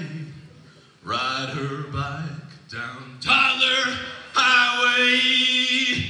ride 1.04 1.50
her 1.50 1.84
bike 1.92 2.50
down 2.72 3.18
Toddler 3.20 3.96
Highway. 4.32 6.06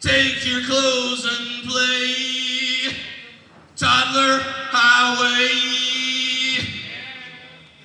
Take 0.00 0.46
your 0.46 0.62
clothes 0.62 1.26
and 1.26 1.68
play, 1.68 2.94
Toddler 3.76 4.40
Highway. 4.70 5.50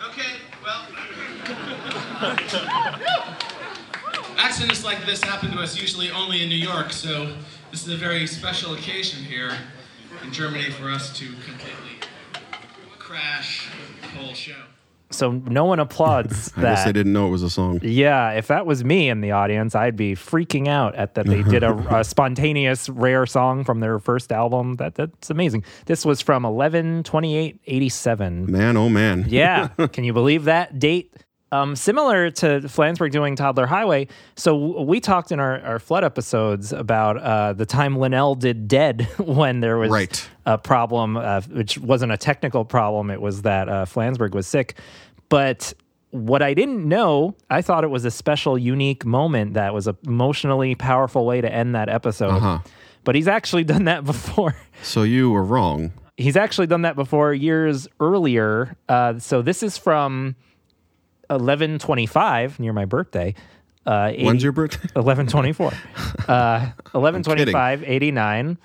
Okay, 0.07 0.37
well. 0.63 0.87
Accidents 4.37 4.83
like 4.85 5.05
this 5.05 5.21
happen 5.21 5.51
to 5.51 5.59
us 5.59 5.79
usually 5.79 6.09
only 6.11 6.41
in 6.41 6.49
New 6.49 6.55
York, 6.55 6.93
so 6.93 7.35
this 7.71 7.87
is 7.87 7.93
a 7.93 7.97
very 7.97 8.27
special 8.27 8.73
occasion 8.73 9.23
here 9.23 9.51
in 10.23 10.31
Germany 10.31 10.69
for 10.71 10.89
us 10.89 11.17
to 11.17 11.25
completely 11.25 11.99
crash 12.99 13.69
the 14.01 14.07
whole 14.07 14.33
show. 14.33 14.53
So 15.09 15.31
no 15.31 15.65
one 15.65 15.79
applauds 15.79 16.53
I 16.57 16.61
that. 16.61 16.75
guess 16.75 16.85
they 16.85 16.93
didn't 16.93 17.13
know 17.13 17.27
it 17.27 17.31
was 17.31 17.43
a 17.43 17.49
song. 17.49 17.79
Yeah, 17.83 18.31
if 18.31 18.47
that 18.47 18.65
was 18.65 18.83
me 18.83 19.09
in 19.09 19.21
the 19.21 19.31
audience, 19.31 19.75
I'd 19.75 19.97
be 19.97 20.15
freaking 20.15 20.67
out 20.67 20.95
at 20.95 21.15
that 21.15 21.25
they 21.25 21.43
did 21.43 21.63
a, 21.63 21.73
a 21.99 22.03
spontaneous 22.03 22.87
rare 22.89 23.25
song 23.25 23.63
from 23.63 23.81
their 23.81 23.99
first 23.99 24.31
album. 24.31 24.75
That 24.75 24.95
that's 24.95 25.29
amazing. 25.29 25.63
This 25.85 26.05
was 26.05 26.21
from 26.21 26.45
11 26.45 27.03
28 27.03 27.59
87. 27.65 28.51
Man, 28.51 28.77
oh 28.77 28.89
man. 28.89 29.25
Yeah, 29.27 29.67
can 29.91 30.03
you 30.03 30.13
believe 30.13 30.45
that 30.45 30.79
date? 30.79 31.13
Um, 31.53 31.75
similar 31.75 32.31
to 32.31 32.61
Flansburgh 32.61 33.11
doing 33.11 33.35
Toddler 33.35 33.65
Highway. 33.65 34.07
So 34.35 34.53
w- 34.57 34.81
we 34.87 35.01
talked 35.01 35.33
in 35.33 35.39
our, 35.41 35.59
our 35.61 35.79
flood 35.79 36.03
episodes 36.05 36.71
about 36.71 37.17
uh, 37.17 37.51
the 37.53 37.65
time 37.65 37.97
Linnell 37.97 38.35
did 38.35 38.69
Dead 38.69 39.01
when 39.17 39.59
there 39.59 39.77
was 39.77 39.89
Right. 39.91 40.29
a 40.45 40.57
problem, 40.57 41.17
uh, 41.17 41.41
which 41.51 41.77
wasn't 41.77 42.13
a 42.13 42.17
technical 42.17 42.63
problem. 42.63 43.09
It 43.11 43.19
was 43.21 43.41
that 43.41 43.67
uh, 43.67 43.83
Flansburgh 43.85 44.33
was 44.33 44.47
sick. 44.47 44.77
But 45.27 45.73
what 46.11 46.41
I 46.41 46.53
didn't 46.53 46.87
know, 46.87 47.35
I 47.49 47.61
thought 47.61 47.83
it 47.83 47.89
was 47.89 48.05
a 48.05 48.11
special, 48.11 48.57
unique 48.57 49.03
moment 49.05 49.53
that 49.55 49.73
was 49.73 49.87
a 49.87 49.95
emotionally 50.05 50.75
powerful 50.75 51.25
way 51.25 51.41
to 51.41 51.51
end 51.53 51.75
that 51.75 51.89
episode. 51.89 52.29
Uh-huh. 52.31 52.59
But 53.03 53.15
he's 53.15 53.27
actually 53.27 53.63
done 53.73 53.83
that 53.85 54.05
before. 54.05 54.55
So 54.83 55.03
you 55.03 55.31
were 55.31 55.43
wrong. 55.43 55.91
He's 56.15 56.37
actually 56.37 56.67
done 56.67 56.83
that 56.83 56.95
before 56.95 57.33
years 57.33 57.89
earlier. 57.99 58.77
Uh, 58.87 59.19
so 59.19 59.41
this 59.41 59.63
is 59.63 59.77
from 59.77 60.35
1125, 61.31 62.59
near 62.59 62.73
my 62.73 62.85
birthday. 62.85 63.33
Uh, 63.85 64.11
When's 64.13 64.43
your 64.43 64.51
birthday? 64.51 64.87
1124. 64.93 65.67
Uh, 66.27 66.59
1125, 66.91 67.83
89. 67.83 68.57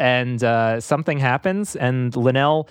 And 0.00 0.44
uh, 0.44 0.80
something 0.80 1.18
happens, 1.18 1.74
and 1.74 2.14
Linnell, 2.14 2.68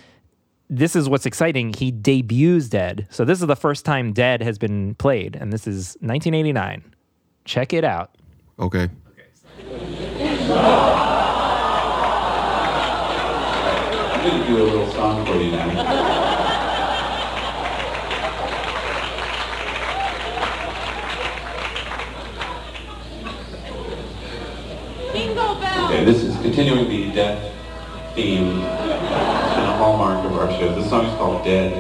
this 0.70 0.96
is 0.96 1.10
what's 1.10 1.26
exciting. 1.26 1.74
He 1.74 1.92
debuts 1.92 2.70
Dead. 2.70 3.08
So 3.10 3.26
this 3.26 3.42
is 3.42 3.48
the 3.48 3.56
first 3.56 3.84
time 3.86 4.14
Dead 4.14 4.42
has 4.42 4.58
been 4.58 4.96
played, 4.96 5.36
and 5.36 5.52
this 5.52 5.68
is 5.68 5.98
1989. 6.00 6.84
Check 7.46 7.74
it 7.74 7.84
out. 7.84 8.16
Okay. 8.60 8.90
I'm 14.10 14.24
going 14.24 14.42
to 14.42 14.48
do 14.48 14.62
a 14.62 14.64
little 14.64 14.92
song 14.92 15.26
for 15.26 15.36
you 15.36 15.52
now. 15.52 16.38
Bingo 25.14 25.56
bell. 25.60 25.87
Okay, 25.98 26.06
this 26.06 26.22
is 26.22 26.36
continuing 26.44 26.88
the 26.88 27.12
death 27.12 27.42
theme. 28.14 28.60
It's 28.62 29.56
been 29.58 29.66
a 29.66 29.78
hallmark 29.82 30.24
of 30.26 30.38
our 30.38 30.48
show. 30.52 30.76
This 30.76 30.88
song 30.92 31.08
is 31.08 31.14
called 31.18 31.44
Dead. 31.44 31.74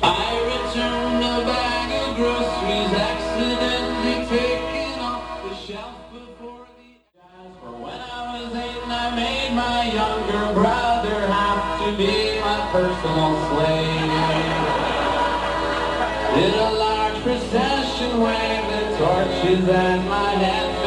I 0.00 0.30
returned 0.46 1.18
a 1.18 1.42
bag 1.42 1.90
of 1.90 2.14
groceries 2.14 2.94
accidentally 2.94 4.30
taken 4.30 5.00
off 5.00 5.42
the 5.42 5.56
shelf 5.56 5.98
before 6.12 6.68
the 6.78 7.02
guys. 7.18 7.50
For 7.62 7.72
when 7.74 7.98
I 7.98 8.38
was 8.38 8.54
eight 8.54 8.86
I 8.86 9.10
made 9.18 9.56
my 9.58 9.90
younger 9.90 10.54
brother 10.54 11.18
have 11.26 11.82
to 11.82 11.98
be 11.98 12.38
my 12.38 12.62
personal 12.70 13.34
slave. 13.50 14.06
Did 16.38 16.54
a 16.54 16.70
large 16.78 17.18
procession 17.24 18.20
the 18.20 18.96
torches 18.98 19.68
and 19.68 20.08
my 20.08 20.30
head 20.30 20.77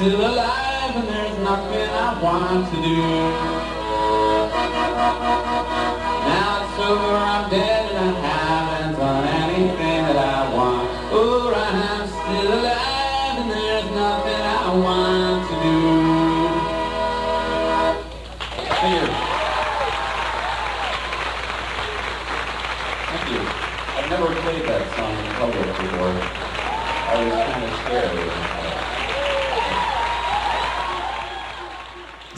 still 0.00 0.18
alive 0.18 0.96
and 0.96 1.08
there's 1.08 1.38
nothing 1.40 1.90
I 1.90 2.22
want 2.22 2.64
to 2.72 2.76
do. 2.80 3.02
Now 6.24 6.64
it's 6.64 6.78
over, 6.88 7.16
I'm 7.16 7.50
dead 7.50 7.79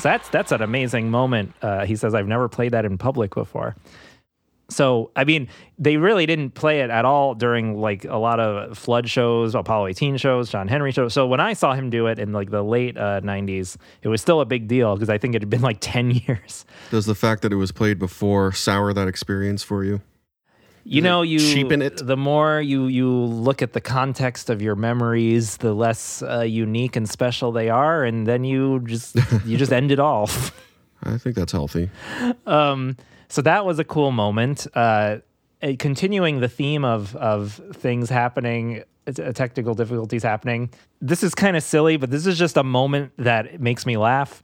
So 0.02 0.08
that's 0.08 0.28
that's 0.30 0.50
an 0.50 0.62
amazing 0.62 1.12
moment. 1.12 1.54
Uh, 1.62 1.86
he 1.86 1.94
says, 1.94 2.12
"I've 2.12 2.26
never 2.26 2.48
played 2.48 2.72
that 2.72 2.84
in 2.84 2.98
public 2.98 3.36
before." 3.36 3.76
So 4.68 5.12
I 5.14 5.22
mean, 5.22 5.46
they 5.78 5.96
really 5.96 6.26
didn't 6.26 6.54
play 6.54 6.80
it 6.80 6.90
at 6.90 7.04
all 7.04 7.36
during 7.36 7.80
like 7.80 8.04
a 8.04 8.16
lot 8.16 8.40
of 8.40 8.76
flood 8.76 9.08
shows, 9.08 9.54
Apollo 9.54 9.86
18 9.86 10.16
shows, 10.16 10.50
John 10.50 10.66
Henry 10.66 10.90
shows. 10.90 11.14
So 11.14 11.28
when 11.28 11.38
I 11.38 11.52
saw 11.52 11.74
him 11.74 11.88
do 11.88 12.08
it 12.08 12.18
in 12.18 12.32
like 12.32 12.50
the 12.50 12.64
late 12.64 12.98
uh, 12.98 13.20
90s, 13.20 13.76
it 14.02 14.08
was 14.08 14.20
still 14.20 14.40
a 14.40 14.44
big 14.44 14.66
deal 14.66 14.96
because 14.96 15.08
I 15.08 15.18
think 15.18 15.36
it 15.36 15.42
had 15.42 15.50
been 15.50 15.62
like 15.62 15.78
10 15.80 16.10
years. 16.26 16.64
Does 16.90 17.06
the 17.06 17.14
fact 17.14 17.42
that 17.42 17.52
it 17.52 17.56
was 17.56 17.70
played 17.70 18.00
before 18.00 18.50
sour 18.50 18.92
that 18.92 19.06
experience 19.06 19.62
for 19.62 19.84
you? 19.84 20.00
You 20.84 21.00
Does 21.00 21.04
know, 21.04 21.22
you 21.22 21.38
cheapen 21.38 21.80
it. 21.80 22.04
The 22.04 22.16
more 22.16 22.60
you 22.60 22.86
you 22.86 23.10
look 23.10 23.62
at 23.62 23.72
the 23.72 23.80
context 23.80 24.50
of 24.50 24.60
your 24.60 24.74
memories, 24.74 25.58
the 25.58 25.72
less 25.74 26.22
uh, 26.22 26.40
unique 26.40 26.96
and 26.96 27.08
special 27.08 27.52
they 27.52 27.68
are, 27.68 28.04
and 28.04 28.26
then 28.26 28.44
you 28.44 28.80
just 28.80 29.16
you 29.46 29.56
just 29.56 29.72
end 29.72 29.92
it 29.92 30.00
all. 30.00 30.28
I 31.04 31.18
think 31.18 31.36
that's 31.36 31.52
healthy. 31.52 31.90
um, 32.46 32.96
so 33.28 33.42
that 33.42 33.64
was 33.64 33.78
a 33.78 33.84
cool 33.84 34.12
moment. 34.12 34.66
Uh, 34.74 35.18
uh, 35.62 35.72
continuing 35.78 36.40
the 36.40 36.48
theme 36.48 36.84
of 36.84 37.14
of 37.16 37.60
things 37.72 38.10
happening, 38.10 38.82
uh, 39.06 39.12
technical 39.32 39.74
difficulties 39.74 40.22
happening. 40.24 40.70
This 41.00 41.22
is 41.22 41.34
kind 41.34 41.56
of 41.56 41.62
silly, 41.62 41.96
but 41.96 42.10
this 42.10 42.26
is 42.26 42.38
just 42.38 42.56
a 42.56 42.64
moment 42.64 43.12
that 43.18 43.60
makes 43.60 43.86
me 43.86 43.96
laugh. 43.96 44.42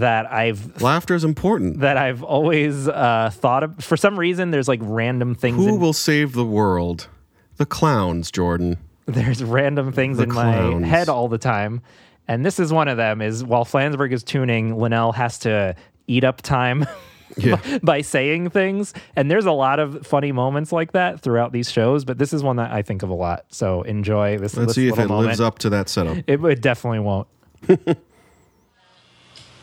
That 0.00 0.30
I've 0.32 0.80
Laughter 0.82 1.14
is 1.14 1.24
important. 1.24 1.80
that 1.80 1.96
I've 1.96 2.22
always 2.22 2.86
uh, 2.88 3.30
thought 3.32 3.62
of. 3.62 3.82
For 3.82 3.96
some 3.96 4.18
reason, 4.18 4.50
there's 4.50 4.68
like 4.68 4.80
random 4.82 5.34
things. 5.34 5.56
Who 5.56 5.74
in, 5.74 5.80
will 5.80 5.92
save 5.92 6.32
the 6.32 6.44
world? 6.44 7.08
The 7.56 7.66
clowns, 7.66 8.30
Jordan. 8.30 8.76
there's 9.06 9.42
random 9.42 9.92
things 9.92 10.18
The 10.18 10.24
in 10.24 10.32
my 10.32 10.86
head 10.86 11.08
all 11.08 11.28
the 11.28 11.38
time. 11.38 11.80
And 12.28 12.44
this 12.44 12.58
is 12.58 12.72
one 12.72 12.88
of 12.88 12.96
them 12.96 13.22
is 13.22 13.42
while 13.44 13.64
Flansburgh 13.64 14.12
is 14.12 14.22
tuning, 14.24 14.76
Linnell 14.76 15.12
has 15.12 15.38
to 15.40 15.74
eat 16.06 16.24
up 16.24 16.42
time 16.42 16.86
Yeah. 17.38 17.56
by, 17.56 17.78
by 17.82 18.00
saying 18.02 18.50
things. 18.50 18.94
And 19.14 19.30
there's 19.30 19.46
a 19.46 19.52
lot 19.52 19.78
of 19.78 20.06
funny 20.06 20.32
moments 20.32 20.72
like 20.72 20.92
that 20.92 21.20
throughout 21.20 21.52
these 21.52 21.70
shows, 21.70 22.04
but 22.04 22.18
this 22.18 22.32
is 22.32 22.42
one 22.42 22.56
that 22.56 22.70
I 22.72 22.82
think 22.82 23.02
of 23.02 23.10
a 23.10 23.14
lot. 23.14 23.46
So 23.48 23.82
enjoy 23.82 24.38
this. 24.38 24.56
Let's 24.56 24.68
this 24.68 24.74
see 24.76 24.88
if 24.88 24.98
it 24.98 25.08
lives 25.08 25.40
up 25.40 25.58
to 25.60 25.70
that 25.70 25.88
setup. 25.88 26.18
It, 26.26 26.42
it 26.44 26.60
definitely 26.60 27.00
won't. 27.00 27.28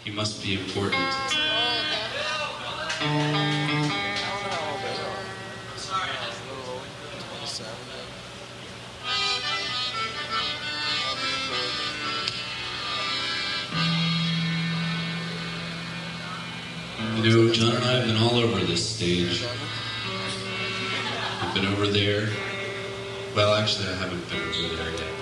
You 0.05 0.11
must 0.11 0.43
be 0.43 0.55
important. 0.55 1.01
You 17.15 17.29
know, 17.29 17.53
John 17.53 17.75
and 17.75 17.85
I 17.85 17.91
have 17.93 18.07
been 18.07 18.17
all 18.17 18.35
over 18.35 18.59
this 18.65 18.85
stage. 18.85 19.45
We've 21.41 21.53
been 21.53 21.65
over 21.67 21.87
there. 21.87 22.27
Well, 23.33 23.53
actually, 23.53 23.87
I 23.87 23.93
haven't 23.95 24.29
been 24.29 24.41
over 24.41 24.75
there 24.75 24.91
yet. 24.91 25.12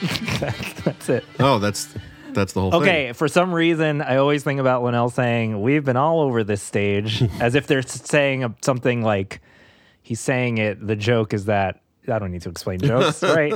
That's 0.00 1.08
it. 1.08 1.24
Oh, 1.38 1.58
that's 1.58 1.88
that's 2.34 2.52
the 2.52 2.60
whole 2.60 2.70
thing. 2.70 2.82
Okay, 2.82 3.12
for 3.12 3.28
some 3.28 3.52
reason, 3.52 4.02
I 4.02 4.16
always 4.16 4.42
think 4.42 4.60
about 4.60 4.82
Linnell 4.82 5.10
saying, 5.10 5.60
We've 5.60 5.84
been 5.84 5.96
all 5.96 6.20
over 6.20 6.44
this 6.44 6.62
stage, 6.62 7.22
as 7.40 7.54
if 7.54 7.66
they're 7.66 7.82
saying 7.82 8.54
something 8.62 9.02
like, 9.02 9.40
he's 10.02 10.20
saying 10.20 10.58
it, 10.58 10.84
the 10.84 10.96
joke 10.96 11.34
is 11.34 11.46
that, 11.46 11.80
I 12.08 12.18
don't 12.18 12.32
need 12.32 12.42
to 12.42 12.50
explain 12.50 12.80
jokes, 12.80 13.22
right? 13.22 13.52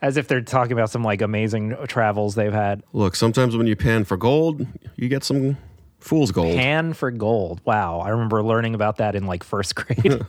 As 0.00 0.16
if 0.16 0.28
they're 0.28 0.40
talking 0.40 0.72
about 0.72 0.90
some 0.90 1.04
like 1.04 1.22
amazing 1.22 1.76
travels 1.86 2.34
they've 2.34 2.52
had. 2.52 2.82
Look, 2.92 3.16
sometimes 3.16 3.56
when 3.56 3.66
you 3.66 3.76
pan 3.76 4.04
for 4.04 4.16
gold, 4.16 4.66
you 4.96 5.08
get 5.08 5.24
some 5.24 5.56
fool's 6.00 6.32
gold. 6.32 6.56
Pan 6.56 6.92
for 6.92 7.10
gold. 7.10 7.60
Wow. 7.64 8.00
I 8.00 8.10
remember 8.10 8.42
learning 8.42 8.74
about 8.74 8.96
that 8.96 9.14
in 9.14 9.26
like 9.26 9.44
first 9.44 9.74
grade. 9.76 10.22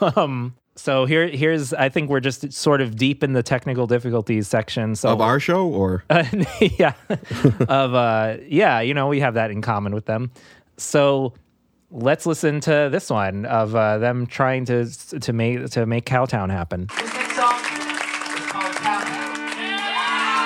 um, 0.16 0.56
so 0.78 1.04
here, 1.06 1.26
here's, 1.26 1.74
I 1.74 1.88
think 1.88 2.08
we're 2.08 2.20
just 2.20 2.52
sort 2.52 2.80
of 2.80 2.94
deep 2.96 3.24
in 3.24 3.32
the 3.32 3.42
technical 3.42 3.86
difficulties 3.88 4.46
section. 4.46 4.94
So 4.94 5.08
of 5.10 5.20
our 5.20 5.40
show, 5.40 5.66
or 5.66 6.04
Uh, 6.08 6.22
yeah. 6.78 6.92
of 7.68 7.94
uh 7.94 8.36
yeah, 8.46 8.80
you 8.80 8.94
know, 8.94 9.08
we 9.08 9.18
have 9.20 9.34
that 9.34 9.50
in 9.50 9.60
common 9.60 9.92
with 9.94 10.06
them. 10.06 10.30
So 10.76 11.34
let's 11.90 12.26
listen 12.26 12.60
to 12.60 12.88
this 12.92 13.10
one 13.10 13.44
of 13.46 13.74
uh, 13.74 13.98
them 13.98 14.26
trying 14.26 14.64
to 14.66 14.86
to 15.20 15.32
make 15.32 15.68
to 15.70 15.84
make 15.86 16.04
Cowtown 16.06 16.48
happen. 16.50 16.86
This 16.96 17.12
next 17.14 17.34
song 17.36 17.54
is 17.58 18.46
called 18.46 18.74
Cowtown. 18.76 20.38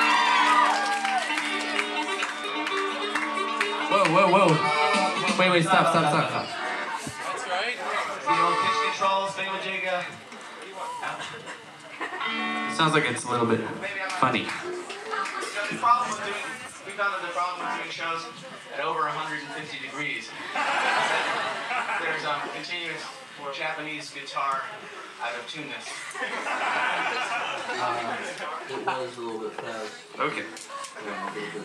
Whoa, 3.90 4.04
whoa, 4.14 4.46
whoa. 4.46 5.38
Wait, 5.38 5.50
wait, 5.50 5.62
stop, 5.64 5.90
stop, 5.90 6.10
stop, 6.10 6.30
stop. 6.30 6.61
Sounds 12.74 12.94
like 12.94 13.04
it's 13.10 13.24
a 13.24 13.30
little 13.30 13.46
bit 13.46 13.60
funny. 14.20 14.44
The 14.44 15.76
problem 15.78 16.10
with 16.10 16.24
doing, 16.24 16.44
we 16.86 16.92
found 16.92 17.14
that 17.14 17.22
the 17.22 17.32
problem 17.36 17.66
with 17.66 17.76
doing 17.78 17.90
shows 17.90 18.24
at 18.74 18.80
over 18.80 19.00
150 19.00 19.78
degrees 19.84 20.30
there's 22.00 22.24
a 22.24 22.40
continuous 22.54 23.02
Japanese 23.54 24.10
guitar 24.10 24.62
out 25.22 25.34
of 25.34 25.46
tuneness. 25.48 25.86
Uh, 27.74 28.16
it 28.70 28.86
was 28.86 29.16
a 29.16 29.20
little 29.20 29.40
bit 29.40 29.52
fast. 29.52 29.92
Okay. 30.18 30.44
Yeah, 31.04 31.30
a 31.30 31.34
little 31.34 31.50
bit 31.52 31.62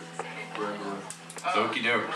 regular. 0.58 0.96
Okie 1.38 1.82
doke. 1.82 2.10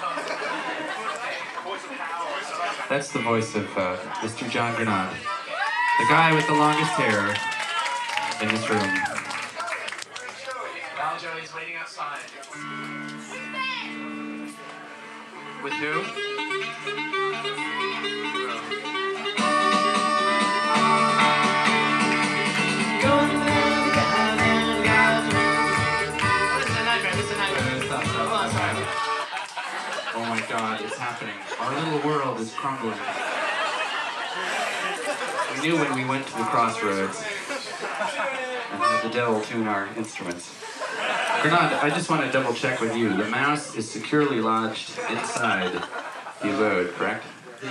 That's 2.89 3.13
the 3.13 3.21
voice 3.21 3.55
of 3.55 3.67
uh, 3.77 3.97
Mr. 4.21 4.51
John 4.51 4.75
Grenade, 4.75 5.17
the 5.99 6.07
guy 6.09 6.35
with 6.35 6.47
the 6.47 6.55
longest 6.55 6.91
hair 6.93 7.35
in 8.43 8.49
this 8.49 8.69
room. 8.69 8.81
Joey's 11.21 11.55
waiting 11.55 11.77
outside. 11.77 12.19
With 15.63 15.73
who? 15.75 16.03
Oh 30.15 30.27
my 30.29 30.45
god, 30.49 30.81
it's 30.81 30.97
happening. 30.97 31.35
Our 31.61 31.79
little 31.79 32.09
world 32.09 32.41
is 32.41 32.53
crumbling. 32.53 32.99
We 35.55 35.69
knew 35.69 35.77
when 35.77 35.95
we 35.95 36.05
went 36.05 36.27
to 36.27 36.33
the 36.33 36.45
crossroads 36.45 37.25
the 39.03 39.11
devil 39.11 39.41
tune 39.41 39.67
our 39.67 39.89
instruments. 39.97 40.55
Grenade, 41.43 41.59
I 41.83 41.91
just 41.91 42.09
want 42.09 42.25
to 42.25 42.31
double 42.31 42.55
check 42.55 42.81
with 42.81 42.97
you. 42.97 43.09
The 43.17 43.27
mouse 43.27 43.75
is 43.75 43.91
securely 43.91 44.41
lodged 44.41 44.99
inside 45.11 45.73
the 46.41 46.55
abode, 46.55 46.93
correct? 46.95 47.25
The 47.61 47.69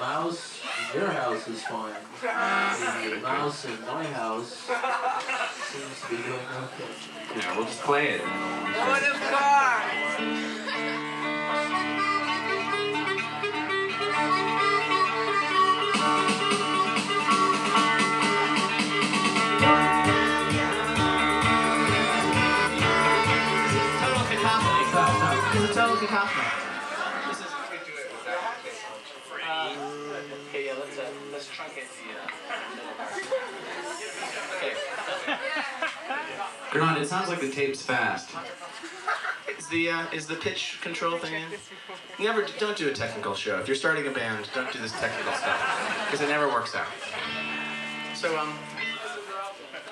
mouse 0.00 0.60
in 0.92 1.00
your 1.00 1.10
house 1.10 1.46
is 1.48 1.62
fine. 1.62 1.94
The 2.20 3.20
mouse 3.22 3.64
in 3.64 3.80
my 3.86 4.04
house 4.04 4.68
seems 5.70 6.00
to 6.02 6.08
be 6.10 6.16
doing 6.22 6.40
okay. 6.64 6.90
Yeah, 7.36 7.56
we'll 7.56 7.66
just 7.66 7.82
play 7.82 8.10
it. 8.10 8.20
Total 8.20 10.05
Grenade, 36.78 37.02
it 37.02 37.08
sounds 37.08 37.28
like 37.28 37.40
the 37.40 37.50
tape's 37.50 37.82
fast. 37.82 38.30
Is 39.58 39.68
the 39.68 39.90
uh, 39.90 40.04
is 40.12 40.26
the 40.26 40.34
pitch 40.34 40.78
control 40.82 41.16
thing 41.18 41.34
in? 41.34 41.42
Never 42.22 42.44
don't 42.58 42.76
do 42.76 42.88
a 42.88 42.92
technical 42.92 43.34
show. 43.34 43.58
If 43.58 43.66
you're 43.66 43.76
starting 43.76 44.06
a 44.06 44.10
band, 44.10 44.48
don't 44.54 44.70
do 44.72 44.78
this 44.80 44.92
technical 45.00 45.32
stuff 45.32 46.04
because 46.04 46.20
it 46.20 46.28
never 46.28 46.46
works 46.48 46.74
out. 46.74 46.86
So 48.14 48.36
um, 48.38 48.52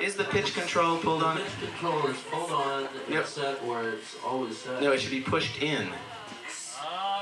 is 0.01 0.17
the 0.17 0.25
pitch 0.25 0.55
control 0.55 0.99
pulled 0.99 1.23
on? 1.23 1.39
Pitch 1.39 1.47
control 1.71 2.07
is 2.09 2.17
pulled 2.31 2.51
on, 2.51 2.89
Yep. 3.09 3.21
it's 3.23 3.31
set 3.31 3.65
where 3.65 3.91
it's 3.91 4.17
always 4.25 4.59
set. 4.59 4.83
No, 4.83 4.93
it 4.93 5.01
should 5.01 5.11
be 5.11 5.21
pushed 5.23 5.63
in. 5.63 5.89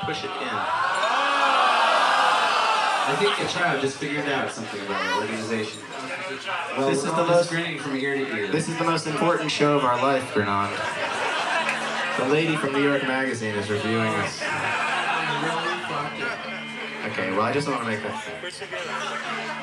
Push 0.04 0.24
it 0.24 0.30
in. 0.42 1.21
I 3.04 3.16
think 3.16 3.36
the 3.36 3.52
crowd 3.58 3.80
just 3.80 3.96
figured 3.98 4.28
out 4.28 4.50
something 4.52 4.80
about 4.86 5.04
our 5.04 5.20
organization. 5.22 5.82
Well, 6.76 6.88
This 6.88 6.98
is 6.98 7.04
the 7.04 7.12
all 7.12 7.26
most- 7.26 7.50
grinning 7.50 7.78
from 7.78 7.96
ear 7.96 8.14
to 8.14 8.36
ear. 8.36 8.48
This 8.48 8.68
is 8.68 8.76
the 8.78 8.84
most 8.84 9.06
important 9.06 9.50
show 9.50 9.76
of 9.76 9.84
our 9.84 10.00
life, 10.00 10.32
Grenade. 10.32 10.70
The 12.18 12.26
lady 12.32 12.56
from 12.56 12.72
New 12.72 12.82
York 12.82 13.02
Magazine 13.04 13.54
is 13.56 13.68
reviewing 13.70 14.06
us. 14.14 14.40
Okay, 17.10 17.32
well, 17.32 17.42
I 17.42 17.52
just 17.52 17.68
want 17.68 17.80
to 17.80 17.86
make 17.86 18.02
that 18.02 18.22
clear. 18.22 18.52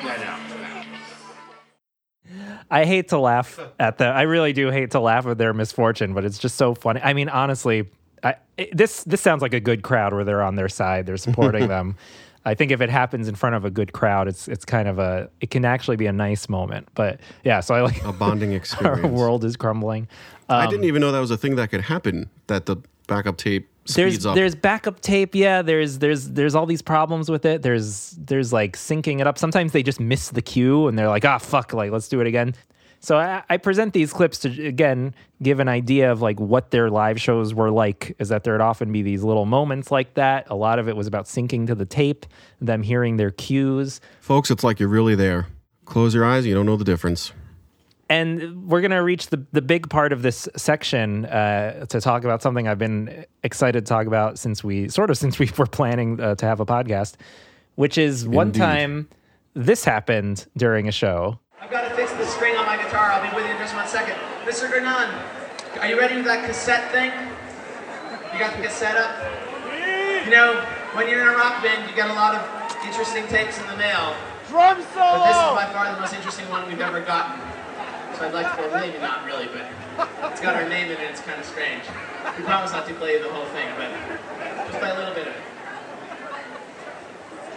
No, 0.04 0.16
no. 0.16 0.36
I 2.70 2.84
hate 2.84 3.08
to 3.08 3.18
laugh 3.18 3.58
at 3.80 3.98
the. 3.98 4.04
I 4.06 4.22
really 4.22 4.52
do 4.52 4.70
hate 4.70 4.90
to 4.92 5.00
laugh 5.00 5.26
at 5.26 5.38
their 5.38 5.52
misfortune, 5.54 6.12
but 6.14 6.24
it's 6.24 6.38
just 6.38 6.56
so 6.56 6.74
funny. 6.74 7.00
I 7.02 7.12
mean, 7.14 7.28
honestly, 7.28 7.88
I, 8.22 8.34
it- 8.56 8.76
this 8.76 9.02
this 9.04 9.20
sounds 9.20 9.42
like 9.42 9.54
a 9.54 9.60
good 9.60 9.82
crowd 9.82 10.12
where 10.12 10.24
they're 10.24 10.42
on 10.42 10.54
their 10.56 10.68
side, 10.68 11.06
they're 11.06 11.16
supporting 11.16 11.66
them. 11.76 11.96
I 12.44 12.54
think 12.54 12.70
if 12.72 12.80
it 12.80 12.88
happens 12.90 13.28
in 13.28 13.34
front 13.34 13.54
of 13.54 13.64
a 13.64 13.70
good 13.70 13.92
crowd, 13.92 14.26
it's 14.28 14.48
it's 14.48 14.64
kind 14.64 14.88
of 14.88 14.98
a 14.98 15.28
it 15.40 15.50
can 15.50 15.64
actually 15.64 15.96
be 15.96 16.06
a 16.06 16.12
nice 16.12 16.48
moment. 16.48 16.88
But 16.94 17.20
yeah, 17.44 17.60
so 17.60 17.74
I 17.74 17.82
like 17.82 18.02
A 18.04 18.12
bonding 18.12 18.52
experience. 18.60 19.04
Our 19.04 19.10
world 19.10 19.44
is 19.44 19.56
crumbling. 19.56 20.08
I 20.48 20.64
Um, 20.64 20.70
didn't 20.70 20.84
even 20.86 21.00
know 21.00 21.12
that 21.12 21.20
was 21.20 21.30
a 21.30 21.36
thing 21.36 21.56
that 21.56 21.70
could 21.70 21.82
happen. 21.82 22.30
That 22.46 22.66
the 22.66 22.76
backup 23.06 23.36
tape 23.36 23.68
there's 23.94 24.12
speeds 24.14 24.26
up. 24.26 24.36
there's 24.36 24.54
backup 24.54 25.00
tape 25.00 25.34
yeah 25.34 25.62
there's 25.62 25.98
there's 25.98 26.30
there's 26.30 26.54
all 26.54 26.64
these 26.66 26.82
problems 26.82 27.28
with 27.28 27.44
it 27.44 27.62
there's 27.62 28.10
there's 28.20 28.52
like 28.52 28.76
syncing 28.76 29.20
it 29.20 29.26
up 29.26 29.36
sometimes 29.36 29.72
they 29.72 29.82
just 29.82 29.98
miss 29.98 30.28
the 30.28 30.42
cue 30.42 30.86
and 30.86 30.96
they're 30.96 31.08
like 31.08 31.24
ah 31.24 31.38
fuck 31.38 31.72
like 31.72 31.90
let's 31.90 32.06
do 32.06 32.20
it 32.20 32.26
again 32.28 32.54
so 33.00 33.16
I, 33.16 33.42
I 33.48 33.56
present 33.56 33.92
these 33.94 34.12
clips 34.12 34.38
to 34.40 34.66
again 34.66 35.14
give 35.42 35.58
an 35.58 35.68
idea 35.68 36.12
of 36.12 36.20
like 36.20 36.38
what 36.38 36.70
their 36.70 36.90
live 36.90 37.20
shows 37.20 37.54
were 37.54 37.70
like 37.70 38.14
is 38.18 38.28
that 38.28 38.44
there'd 38.44 38.60
often 38.60 38.92
be 38.92 39.02
these 39.02 39.22
little 39.22 39.46
moments 39.46 39.90
like 39.90 40.14
that 40.14 40.46
a 40.50 40.54
lot 40.54 40.78
of 40.78 40.88
it 40.88 40.96
was 40.96 41.06
about 41.06 41.24
syncing 41.26 41.66
to 41.66 41.74
the 41.74 41.86
tape 41.86 42.26
them 42.60 42.82
hearing 42.82 43.16
their 43.16 43.30
cues 43.30 44.00
Folks, 44.20 44.50
it's 44.50 44.62
like 44.62 44.78
you're 44.80 44.88
really 44.88 45.14
there. 45.14 45.46
Close 45.86 46.14
your 46.14 46.24
eyes, 46.24 46.46
you 46.46 46.54
don't 46.54 46.66
know 46.66 46.76
the 46.76 46.84
difference. 46.84 47.32
and 48.08 48.68
we're 48.68 48.80
going 48.80 48.90
to 48.90 49.02
reach 49.02 49.28
the, 49.28 49.44
the 49.52 49.62
big 49.62 49.88
part 49.88 50.12
of 50.12 50.22
this 50.22 50.48
section 50.56 51.24
uh, 51.26 51.86
to 51.86 52.00
talk 52.00 52.24
about 52.24 52.42
something 52.42 52.68
I've 52.68 52.78
been 52.78 53.24
excited 53.44 53.86
to 53.86 53.88
talk 53.88 54.06
about 54.06 54.38
since 54.38 54.62
we 54.64 54.88
sort 54.88 55.10
of 55.10 55.16
since 55.18 55.38
we 55.38 55.50
were 55.58 55.66
planning 55.66 56.20
uh, 56.20 56.34
to 56.36 56.46
have 56.46 56.60
a 56.60 56.66
podcast, 56.66 57.14
which 57.76 57.96
is 57.98 58.26
one 58.26 58.48
Indeed. 58.48 58.58
time 58.58 59.08
this 59.54 59.84
happened 59.84 60.46
during 60.56 60.86
a 60.88 60.92
show. 60.92 61.38
I've 61.60 61.70
got 61.70 61.88
to 61.88 61.94
fix 61.94 62.12
the 62.12 62.26
string 62.26 62.56
on 62.56 62.66
my 62.66 62.76
guitar. 62.90 63.14
I'll 63.14 63.22
be 63.22 63.30
with 63.36 63.46
you 63.46 63.54
in 63.54 63.58
just 63.62 63.74
one 63.78 63.86
second. 63.86 64.18
Mr. 64.42 64.66
Grenade, 64.66 65.14
are 65.78 65.86
you 65.86 65.94
ready 65.94 66.16
with 66.16 66.26
that 66.26 66.42
cassette 66.42 66.90
thing? 66.90 67.14
You 68.34 68.38
got 68.42 68.50
the 68.58 68.66
cassette 68.66 68.98
up? 68.98 69.14
You 70.26 70.34
know, 70.34 70.58
when 70.98 71.06
you're 71.06 71.22
in 71.22 71.30
a 71.30 71.38
rock 71.38 71.62
band, 71.62 71.88
you 71.88 71.94
get 71.94 72.10
a 72.10 72.18
lot 72.18 72.34
of 72.34 72.42
interesting 72.82 73.30
tapes 73.30 73.62
in 73.62 73.66
the 73.70 73.78
mail. 73.78 74.18
Drum 74.50 74.82
solo! 74.90 75.22
But 75.22 75.30
this 75.30 75.38
is 75.38 75.54
by 75.54 75.70
far 75.70 75.94
the 75.94 76.00
most 76.02 76.14
interesting 76.18 76.50
one 76.50 76.66
we've 76.66 76.82
ever 76.82 77.00
gotten. 77.00 77.38
So 78.18 78.26
I'd 78.26 78.34
like 78.34 78.50
to, 78.58 78.66
well, 78.66 78.82
maybe 78.82 78.98
not 78.98 79.22
really, 79.24 79.46
but 79.54 79.70
it's 80.26 80.42
got 80.42 80.58
our 80.58 80.68
name 80.68 80.90
in 80.90 80.98
it. 80.98 81.14
It's 81.14 81.22
kind 81.22 81.38
of 81.38 81.46
strange. 81.46 81.86
We 82.36 82.42
promise 82.42 82.74
not 82.74 82.90
to 82.90 82.94
play 82.94 83.22
the 83.22 83.30
whole 83.30 83.46
thing, 83.54 83.70
but 83.78 83.86
just 84.66 84.82
play 84.82 84.90
a 84.90 84.98
little 84.98 85.14
bit 85.14 85.30
of 85.30 85.34
it. 85.38 85.46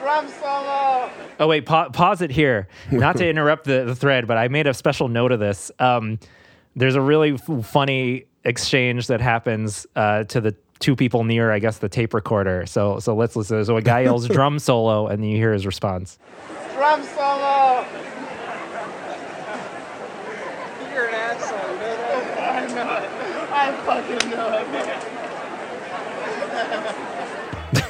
Drum 0.03 0.27
solo! 0.27 1.09
Oh 1.39 1.47
wait, 1.47 1.65
pa- 1.65 1.87
pause 1.89 2.21
it 2.21 2.29
here. 2.29 2.67
Not 2.91 3.15
to 3.17 3.27
interrupt 3.29 3.63
the, 3.63 3.85
the 3.85 3.95
thread, 3.95 4.27
but 4.27 4.37
I 4.37 4.49
made 4.49 4.67
a 4.67 4.73
special 4.73 5.07
note 5.07 5.31
of 5.31 5.39
this. 5.39 5.71
Um, 5.79 6.19
there's 6.75 6.95
a 6.95 7.01
really 7.01 7.33
f- 7.35 7.65
funny 7.65 8.25
exchange 8.43 9.07
that 9.07 9.21
happens 9.21 9.87
uh, 9.95 10.25
to 10.25 10.41
the 10.41 10.53
two 10.79 10.97
people 10.97 11.23
near, 11.23 11.51
I 11.51 11.59
guess, 11.59 11.77
the 11.77 11.87
tape 11.87 12.13
recorder. 12.13 12.65
So 12.65 12.99
so 12.99 13.15
let's 13.15 13.37
listen. 13.37 13.63
So 13.63 13.77
a 13.77 13.81
guy 13.81 14.01
yells 14.01 14.27
drum 14.37 14.59
solo, 14.59 15.07
and 15.07 15.23
then 15.23 15.29
you 15.29 15.37
hear 15.37 15.53
his 15.53 15.65
response. 15.65 16.19
Drum 16.75 17.01
solo! 17.03 17.85
You're 20.93 21.07
an 21.07 21.15
asshole, 21.15 21.75
you? 21.75 21.83
I 22.43 22.67
know 22.75 22.97
it. 22.97 23.09
I 23.51 23.71
fucking 23.85 24.29
know 24.31 24.57
it, 24.57 24.69
man. 24.71 24.92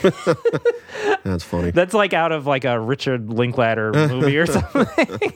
That's 1.24 1.44
funny. 1.44 1.72
That's 1.72 1.94
like 1.94 2.14
out 2.14 2.32
of 2.32 2.46
like 2.46 2.66
a 2.66 2.80
Richard 2.80 3.30
Linklater 3.30 3.92
movie 3.94 4.38
or 4.38 4.46
something. 4.48 5.34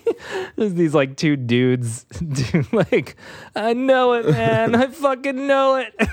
There's 0.55 0.73
these 0.75 0.93
like 0.93 1.17
two 1.17 1.35
dudes, 1.35 2.03
dude, 2.05 2.71
like 2.73 3.15
I 3.55 3.73
know 3.73 4.13
it, 4.13 4.29
man. 4.29 4.75
I 4.75 4.87
fucking 4.87 5.47
know 5.47 5.75
it. 5.75 6.09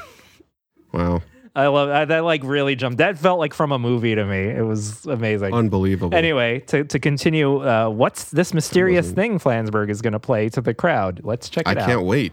Wow. 0.92 1.22
I 1.56 1.68
love 1.68 1.88
I, 1.88 2.04
that. 2.06 2.24
Like 2.24 2.42
really 2.42 2.74
jumped. 2.74 2.98
That 2.98 3.16
felt 3.16 3.38
like 3.38 3.54
from 3.54 3.70
a 3.70 3.78
movie 3.78 4.14
to 4.14 4.24
me. 4.24 4.48
It 4.48 4.64
was 4.66 5.06
amazing, 5.06 5.54
Unbelievable. 5.54 6.16
Anyway, 6.16 6.60
to 6.66 6.84
to 6.84 6.98
continue, 6.98 7.64
uh, 7.64 7.88
what's 7.88 8.30
this 8.30 8.52
mysterious 8.52 9.10
thing 9.12 9.38
Flansburgh 9.38 9.88
is 9.88 10.02
going 10.02 10.14
to 10.14 10.20
play 10.20 10.48
to 10.48 10.60
the 10.60 10.74
crowd? 10.74 11.20
Let's 11.22 11.48
check 11.48 11.68
I 11.68 11.72
it 11.72 11.78
out. 11.78 11.84
I 11.84 11.86
can't 11.86 12.06
wait. 12.06 12.32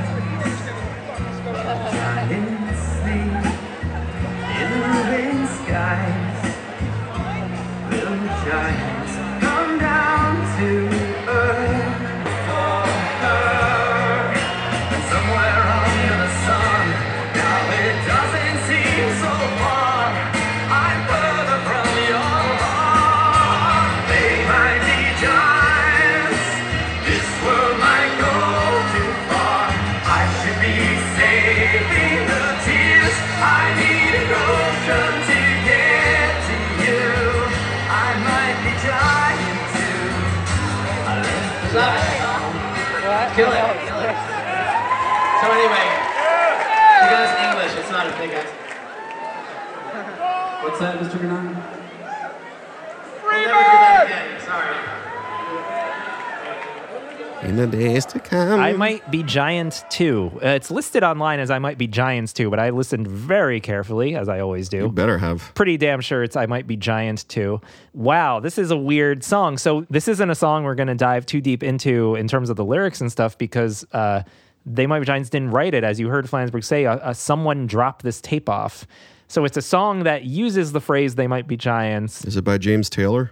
In 57.56 57.72
the 57.72 57.78
days 57.78 58.06
to 58.08 58.20
come. 58.20 58.60
I 58.60 58.74
might 58.74 59.10
be 59.10 59.24
giant 59.24 59.86
too. 59.90 60.30
Uh, 60.44 60.50
it's 60.50 60.70
listed 60.70 61.04
online 61.04 61.40
as 61.40 61.50
I 61.50 61.58
might 61.58 61.78
be 61.78 61.88
giants 61.88 62.34
too, 62.34 62.50
but 62.50 62.60
I 62.60 62.72
listened 62.72 63.08
very 63.08 63.62
carefully, 63.62 64.14
as 64.14 64.28
I 64.28 64.42
always 64.42 64.68
do. 64.68 64.80
You 64.80 64.92
better 64.92 65.18
have. 65.18 65.54
Pretty 65.56 65.78
damn 65.78 66.02
sure 66.02 66.22
it's 66.22 66.36
I 66.36 66.48
might 66.48 66.68
be 66.68 66.76
giant 66.76 67.26
too. 67.30 67.62
Wow, 67.94 68.42
this 68.42 68.58
is 68.58 68.72
a 68.72 68.78
weird 68.78 69.24
song. 69.24 69.58
So 69.58 69.86
this 69.90 70.10
isn't 70.10 70.30
a 70.30 70.36
song 70.36 70.66
we're 70.66 70.76
going 70.76 70.90
to 70.90 70.96
dive 70.96 71.26
too 71.26 71.40
deep 71.40 71.64
into 71.64 72.16
in 72.16 72.28
terms 72.28 72.50
of 72.50 72.58
the 72.58 72.66
lyrics 72.66 73.00
and 73.00 73.10
stuff 73.10 73.38
because 73.38 73.86
uh, 73.94 74.24
they 74.66 74.86
might 74.86 75.00
be 75.00 75.06
giants 75.06 75.30
didn't 75.30 75.52
write 75.52 75.74
it, 75.74 75.86
as 75.86 75.98
you 75.98 76.10
heard 76.10 76.26
Flansburgh 76.26 76.66
say. 76.66 76.86
Uh, 76.86 76.98
uh, 76.98 77.14
someone 77.14 77.68
dropped 77.68 78.04
this 78.04 78.20
tape 78.20 78.50
off. 78.50 78.86
So 79.30 79.46
it's 79.46 79.56
a 79.56 79.62
song 79.62 80.04
that 80.04 80.26
uses 80.26 80.74
the 80.74 80.82
phrase 80.82 81.16
"they 81.16 81.28
might 81.28 81.48
be 81.48 81.56
giants." 81.56 82.26
Is 82.26 82.36
it 82.36 82.44
by 82.44 82.58
James 82.58 82.90
Taylor? 82.90 83.32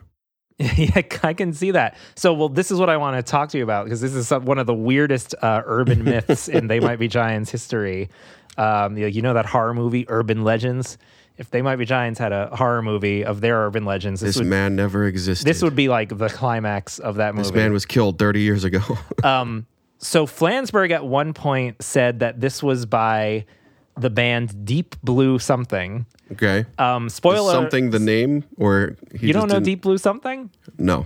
yeah, 0.78 1.02
I 1.24 1.34
can 1.34 1.54
see 1.54 1.72
that. 1.72 1.98
So, 2.16 2.34
well, 2.34 2.50
this 2.50 2.72
is 2.72 2.80
what 2.80 2.90
I 2.90 2.98
want 2.98 3.18
to 3.18 3.30
talk 3.30 3.50
to 3.50 3.58
you 3.58 3.64
about 3.64 3.86
because 3.86 4.02
this 4.02 4.14
is 4.14 4.28
some, 4.28 4.46
one 4.46 4.60
of 4.60 4.68
the 4.68 4.74
weirdest 4.74 5.34
uh, 5.42 5.62
urban 5.66 6.04
myths 6.06 6.48
in 6.48 6.68
They 6.68 6.80
Might 6.80 7.00
Be 7.00 7.08
Giants 7.08 7.50
history. 7.50 8.10
Um, 8.58 8.96
you, 8.98 9.04
know, 9.04 9.08
you 9.08 9.22
know 9.22 9.34
that 9.34 9.48
horror 9.48 9.74
movie, 9.74 10.06
Urban 10.10 10.44
Legends? 10.44 10.98
If 11.38 11.50
They 11.50 11.64
Might 11.64 11.78
Be 11.78 11.86
Giants 11.86 12.20
had 12.20 12.32
a 12.32 12.56
horror 12.56 12.84
movie 12.84 13.26
of 13.26 13.42
their 13.42 13.66
urban 13.66 13.86
legends, 13.86 14.22
This, 14.22 14.38
would, 14.38 14.46
man 14.46 14.76
never 14.76 15.08
existed. 15.08 15.48
this 15.48 15.64
would 15.64 15.76
be 15.76 15.90
like 15.90 16.16
the 16.16 16.30
climax 16.30 17.00
of 17.00 17.16
that 17.16 17.34
movie. 17.34 17.48
This 17.48 17.56
man 17.56 17.74
was 17.74 17.88
killed 17.88 18.20
30 18.20 18.42
years 18.42 18.64
ago. 18.64 18.82
um, 19.24 19.66
so 19.98 20.28
Flansburgh 20.28 20.92
at 20.92 21.04
one 21.04 21.34
point 21.34 21.82
said 21.82 22.20
that 22.20 22.40
this 22.40 22.62
was 22.62 22.86
by 22.86 23.46
the 23.96 24.10
band 24.10 24.66
Deep 24.66 24.96
Blue 25.04 25.40
something. 25.40 26.06
okay. 26.32 26.66
Um, 26.78 27.08
Is 27.08 27.14
spoiler: 27.14 27.52
something 27.54 27.92
the 27.92 28.00
name 28.00 28.44
or 28.58 28.96
he 29.14 29.28
you 29.28 29.34
just 29.34 29.40
don't 29.40 29.50
know 29.50 29.56
didn't- 29.56 29.66
Deep 29.66 29.82
Blue 29.82 29.98
something? 29.98 30.50
No. 30.78 31.06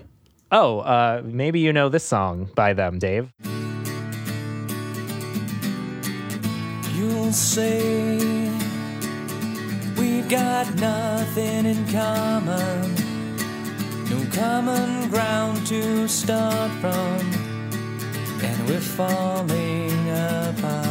Oh, 0.51 0.79
uh, 0.79 1.21
maybe 1.25 1.59
you 1.59 1.73
know 1.73 1.89
this 1.89 2.05
song 2.05 2.49
by 2.55 2.71
them, 2.73 2.99
Dave. 2.99 3.33
You'll 6.95 7.31
say 7.33 8.17
we've 9.97 10.27
got 10.29 10.73
nothing 10.75 11.65
in 11.65 11.85
common, 11.91 12.95
no 14.09 14.19
common 14.33 15.09
ground 15.09 15.67
to 15.67 16.07
start 16.07 16.71
from, 16.79 17.19
and 18.41 18.67
we're 18.67 18.79
falling 18.79 20.09
apart. 20.09 20.86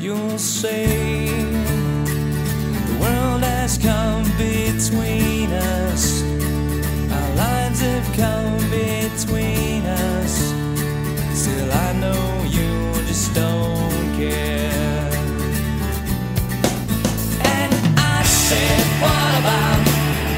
You'll 0.00 0.38
say 0.38 1.26
the 1.26 2.96
world 2.98 3.42
has 3.42 3.76
come 3.76 4.22
between 4.38 5.52
us, 5.52 6.22
our 7.12 7.34
lines 7.36 7.80
have 7.82 8.16
come 8.16 8.56
between 8.70 9.84
us. 9.84 10.54
Still, 11.38 11.70
I 11.70 11.92
know 12.00 12.44
you 12.48 12.94
just 13.06 13.34
don't 13.34 14.16
care. 14.16 15.10
And 17.44 17.72
I 17.98 18.22
said, 18.24 18.80
What 19.04 19.32
about 19.42 19.84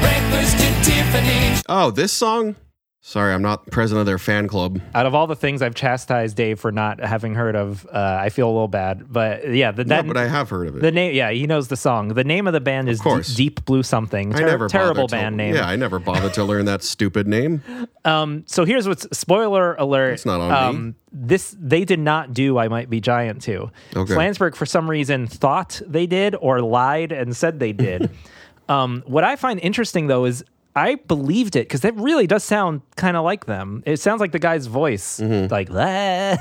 breakfast 0.01 0.57
at 0.59 0.83
Tiffany's? 0.83 1.63
Oh, 1.69 1.89
this 1.89 2.11
song? 2.11 2.57
Sorry, 3.05 3.33
I'm 3.33 3.41
not 3.41 3.69
president 3.69 3.99
of 3.99 4.05
their 4.05 4.17
fan 4.17 4.47
club. 4.47 4.79
Out 4.95 5.05
of 5.05 5.13
all 5.13 5.27
the 5.27 5.35
things 5.35 5.61
I've 5.61 5.75
chastised 5.75 6.37
Dave 6.37 6.57
for 6.57 6.71
not 6.71 7.01
having 7.01 7.35
heard 7.35 7.53
of, 7.53 7.85
uh, 7.87 8.17
I 8.21 8.29
feel 8.29 8.47
a 8.47 8.53
little 8.53 8.69
bad. 8.69 9.11
But 9.11 9.53
yeah, 9.53 9.71
the, 9.73 9.83
that, 9.83 10.05
no, 10.05 10.13
but 10.13 10.15
I 10.15 10.25
have 10.29 10.49
heard 10.49 10.69
of 10.69 10.77
it. 10.77 10.81
the 10.81 10.91
name, 10.93 11.13
yeah, 11.13 11.29
he 11.29 11.45
knows 11.45 11.67
the 11.67 11.75
song. 11.75 12.07
The 12.13 12.23
name 12.23 12.47
of 12.47 12.53
the 12.53 12.61
band 12.61 12.87
is 12.87 13.01
course. 13.01 13.35
Deep, 13.35 13.65
Blue 13.65 13.83
something. 13.83 14.33
I 14.33 14.39
never 14.39 14.69
terrible 14.69 14.93
bothered 15.01 15.09
to- 15.09 15.15
band 15.17 15.35
name. 15.35 15.53
Yeah, 15.53 15.67
I 15.67 15.75
never 15.75 15.99
bothered 15.99 16.33
to 16.35 16.45
learn 16.45 16.63
that 16.65 16.81
stupid 16.81 17.27
name. 17.27 17.61
Um, 18.05 18.43
so 18.47 18.65
here's 18.65 18.85
what's 18.85 19.07
spoiler 19.17 19.75
alert. 19.75 20.11
It's 20.15 20.25
not 20.25 20.41
on 20.41 20.49
me. 20.49 20.55
um, 20.57 20.95
This 21.13 21.55
they 21.57 21.85
did 21.85 21.99
not 22.01 22.33
do. 22.33 22.57
I 22.57 22.67
might 22.67 22.89
be 22.89 22.99
giant 22.99 23.41
too. 23.41 23.71
Okay. 23.95 24.13
Flansburgh 24.13 24.55
for 24.55 24.65
some 24.65 24.89
reason 24.89 25.25
thought 25.25 25.79
they 25.87 26.05
did 26.05 26.35
or 26.35 26.59
lied 26.61 27.13
and 27.13 27.33
said 27.33 27.59
they 27.61 27.71
did. 27.71 28.09
um, 28.67 29.03
what 29.07 29.23
I 29.23 29.37
find 29.37 29.57
interesting 29.61 30.07
though 30.07 30.25
is 30.25 30.43
I 30.75 30.95
believed 30.95 31.55
it 31.55 31.67
because 31.67 31.81
that 31.81 31.95
really 31.95 32.25
does 32.27 32.43
sound 32.43 32.81
kind 32.95 33.15
of 33.15 33.23
like 33.23 33.45
them. 33.45 33.83
It 33.85 33.97
sounds 33.97 34.19
like 34.21 34.31
the 34.31 34.39
guy's 34.39 34.65
voice, 34.67 35.19
Mm-hmm. 35.19 35.51
like 35.53 35.69
that. 35.69 36.39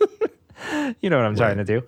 you 1.00 1.10
know 1.10 1.16
what 1.18 1.26
I'm 1.26 1.36
trying 1.36 1.58
to 1.58 1.64
do. 1.64 1.82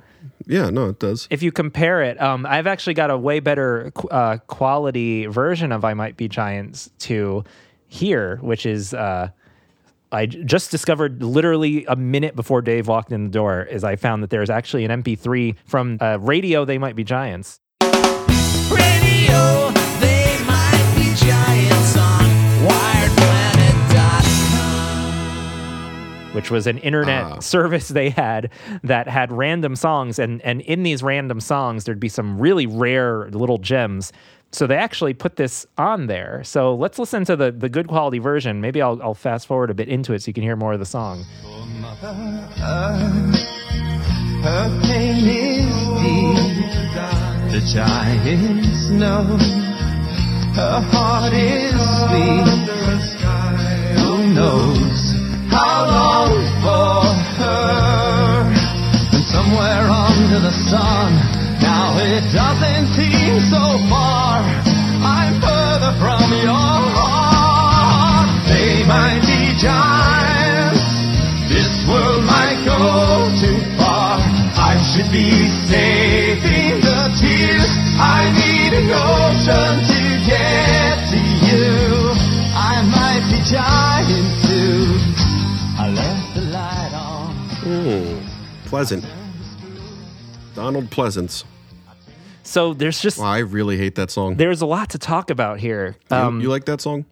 Yeah, 0.47 0.71
no, 0.71 0.91
it 0.91 0.99
does. 0.99 1.27
If 1.31 1.43
you 1.43 1.51
compare 1.51 2.03
it, 2.03 2.21
um, 2.21 2.47
I've 2.47 2.67
actually 2.67 2.95
got 2.95 3.11
a 3.11 3.17
way 3.19 3.41
better 3.41 3.91
uh, 4.11 4.37
quality 4.47 5.27
version 5.27 5.73
of 5.73 5.85
"I 5.85 5.95
Might 5.95 6.17
Be 6.17 6.29
Giants" 6.29 6.91
to 7.01 7.43
here, 7.89 8.37
which 8.43 8.65
is 8.67 8.93
uh, 8.95 9.31
I 10.13 10.27
j- 10.27 10.45
just 10.45 10.71
discovered 10.71 11.23
literally 11.23 11.85
a 11.87 11.97
minute 11.97 12.37
before 12.37 12.63
Dave 12.63 12.87
walked 12.87 13.11
in 13.11 13.25
the 13.25 13.31
door. 13.31 13.63
Is 13.63 13.83
I 13.85 13.97
found 13.97 14.23
that 14.23 14.31
there's 14.31 14.51
actually 14.51 14.85
an 14.85 15.03
MP3 15.03 15.57
from 15.67 15.99
uh, 16.01 16.19
Radio 16.21 16.65
"They 16.65 16.79
Might 16.79 16.95
Be 16.95 17.03
Giants." 17.05 17.59
Radio, 18.71 19.66
which 26.37 26.51
was 26.53 26.67
an 26.69 26.79
internet 26.79 27.25
Ah. 27.25 27.39
service 27.41 27.89
they 27.89 28.11
had 28.11 28.51
that 28.85 29.09
had 29.09 29.33
random 29.33 29.75
songs. 29.75 30.19
And 30.21 30.41
and 30.43 30.61
in 30.61 30.85
these 30.85 31.03
random 31.03 31.41
songs 31.41 31.85
there'd 31.85 31.99
be 31.99 32.09
some 32.09 32.39
really 32.39 32.67
rare 32.67 33.29
little 33.31 33.59
gems. 33.59 34.13
So 34.53 34.67
they 34.69 34.77
actually 34.77 35.13
put 35.15 35.35
this 35.37 35.67
on 35.77 36.07
there. 36.07 36.43
So 36.45 36.75
let's 36.75 36.99
listen 36.99 37.25
to 37.25 37.35
the 37.37 37.51
the 37.51 37.69
good 37.69 37.89
quality 37.89 38.21
version. 38.21 38.61
Maybe 38.61 38.81
i'll, 38.81 39.01
I'll 39.03 39.15
fast 39.15 39.47
forward 39.49 39.71
a 39.71 39.75
bit 39.75 39.89
into 39.89 40.13
it 40.15 40.23
so 40.23 40.29
you 40.29 40.35
can 40.35 40.45
hear 40.45 40.57
more 40.57 40.75
of 40.75 40.79
the 40.79 40.87
song. 40.87 41.25
Her 44.47 44.71
pain 44.87 45.27
is 45.27 45.75
deep. 46.01 46.57
The 47.53 47.61
giants 47.75 48.89
know 48.91 49.25
her 50.55 50.81
heart 50.93 51.33
is 51.33 51.75
sweet. 51.99 52.49
Who 53.99 54.35
knows 54.35 54.96
how 55.57 55.79
long 55.99 56.33
for 56.65 57.01
her? 57.41 58.45
And 59.17 59.25
somewhere 59.35 59.87
under 59.89 60.41
the 60.49 60.55
sun, 60.69 61.09
now 61.65 61.97
it 61.97 62.25
doesn't 62.33 62.87
seem 62.97 63.35
so 63.55 63.65
far. 63.89 64.45
I'm 65.01 65.35
further 65.41 65.93
from 66.03 66.29
your 66.49 66.81
heart. 66.99 68.29
They 68.53 68.85
might 68.85 69.23
be 69.25 69.41
giants. 69.57 70.85
This 71.49 71.73
world 71.89 72.25
might 72.25 72.61
go 72.69 72.81
too 73.41 73.61
far. 73.81 74.21
I 74.71 74.77
should 74.93 75.11
be 75.11 75.31
saving 75.73 76.81
the 76.85 77.01
tears. 77.21 77.71
I 77.97 78.29
need 78.41 78.73
an 78.77 78.89
ocean 78.93 79.75
to 79.91 80.01
get 80.29 80.95
to 81.13 81.21
you. 81.49 82.13
I 82.53 82.83
might 82.85 83.25
be 83.33 83.39
giant 83.49 84.46
Pleasant. 88.67 89.05
Donald 90.55 90.91
Pleasence. 90.91 91.45
so 92.43 92.73
there's 92.75 93.01
just 93.01 93.19
Wow, 93.19 93.27
I 93.27 93.39
really 93.39 93.77
hate 93.77 93.95
that 93.97 94.11
song. 94.11 94.37
there's 94.37 94.61
a 94.63 94.67
lot 94.67 94.91
to 94.91 94.99
talk 94.99 95.31
about 95.31 95.61
here 95.61 95.97
You- 96.11 96.17
um, 96.17 96.41
you, 96.41 96.49
like 96.49 96.65
that 96.67 96.81
song? 96.81 97.05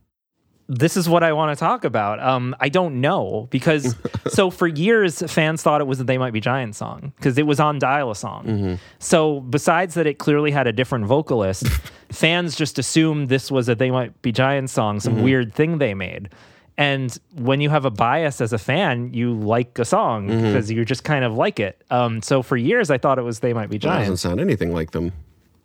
this 0.66 0.96
is 0.96 1.06
what 1.10 1.22
I 1.22 1.34
want 1.34 1.56
to 1.56 1.60
talk 1.62 1.84
about. 1.84 2.20
Um, 2.20 2.56
I 2.58 2.70
don't 2.70 3.02
know 3.02 3.48
because 3.50 3.94
so 4.28 4.48
for 4.50 4.66
years 4.66 5.22
fans 5.30 5.62
thought 5.62 5.82
it 5.82 5.86
was 5.86 6.00
a 6.00 6.04
They 6.04 6.16
Might 6.16 6.32
Be 6.32 6.40
Giants 6.40 6.78
song 6.78 7.12
because 7.16 7.36
it 7.36 7.46
was 7.46 7.60
on 7.60 7.78
Dial 7.78 8.10
a 8.10 8.16
Song. 8.16 8.44
Mm-hmm. 8.46 8.74
So 8.98 9.40
besides 9.40 9.92
that, 9.94 10.06
it 10.06 10.18
clearly 10.18 10.50
had 10.52 10.66
a 10.66 10.72
different 10.72 11.04
vocalist. 11.04 11.66
fans 12.10 12.56
just 12.56 12.78
assumed 12.78 13.28
this 13.28 13.50
was 13.50 13.68
a 13.68 13.74
They 13.74 13.90
Might 13.90 14.20
Be 14.22 14.32
Giants 14.32 14.72
song, 14.72 15.00
some 15.00 15.16
Mhm. 15.18 15.22
weird 15.22 15.54
thing 15.54 15.76
they 15.78 15.92
made. 15.92 16.30
And 16.76 17.16
when 17.36 17.60
you 17.60 17.70
have 17.70 17.84
a 17.84 17.90
bias 17.90 18.40
as 18.40 18.52
a 18.52 18.58
fan, 18.58 19.14
you 19.14 19.32
like 19.32 19.78
a 19.78 19.84
song 19.84 20.28
Mhm. 20.28 20.42
because 20.42 20.70
you 20.72 20.84
just 20.84 21.04
kind 21.04 21.24
of 21.24 21.34
like 21.34 21.60
it. 21.60 21.80
Um, 21.90 22.20
so 22.20 22.42
for 22.42 22.56
years, 22.56 22.90
I 22.90 22.98
thought 22.98 23.18
it 23.18 23.22
was 23.22 23.38
They 23.40 23.52
Might 23.52 23.70
Be 23.70 23.76
It 23.76 23.82
doesn't 23.82 24.04
Giants. 24.06 24.22
sound 24.22 24.40
anything 24.40 24.72
like 24.72 24.90
them. 24.90 25.12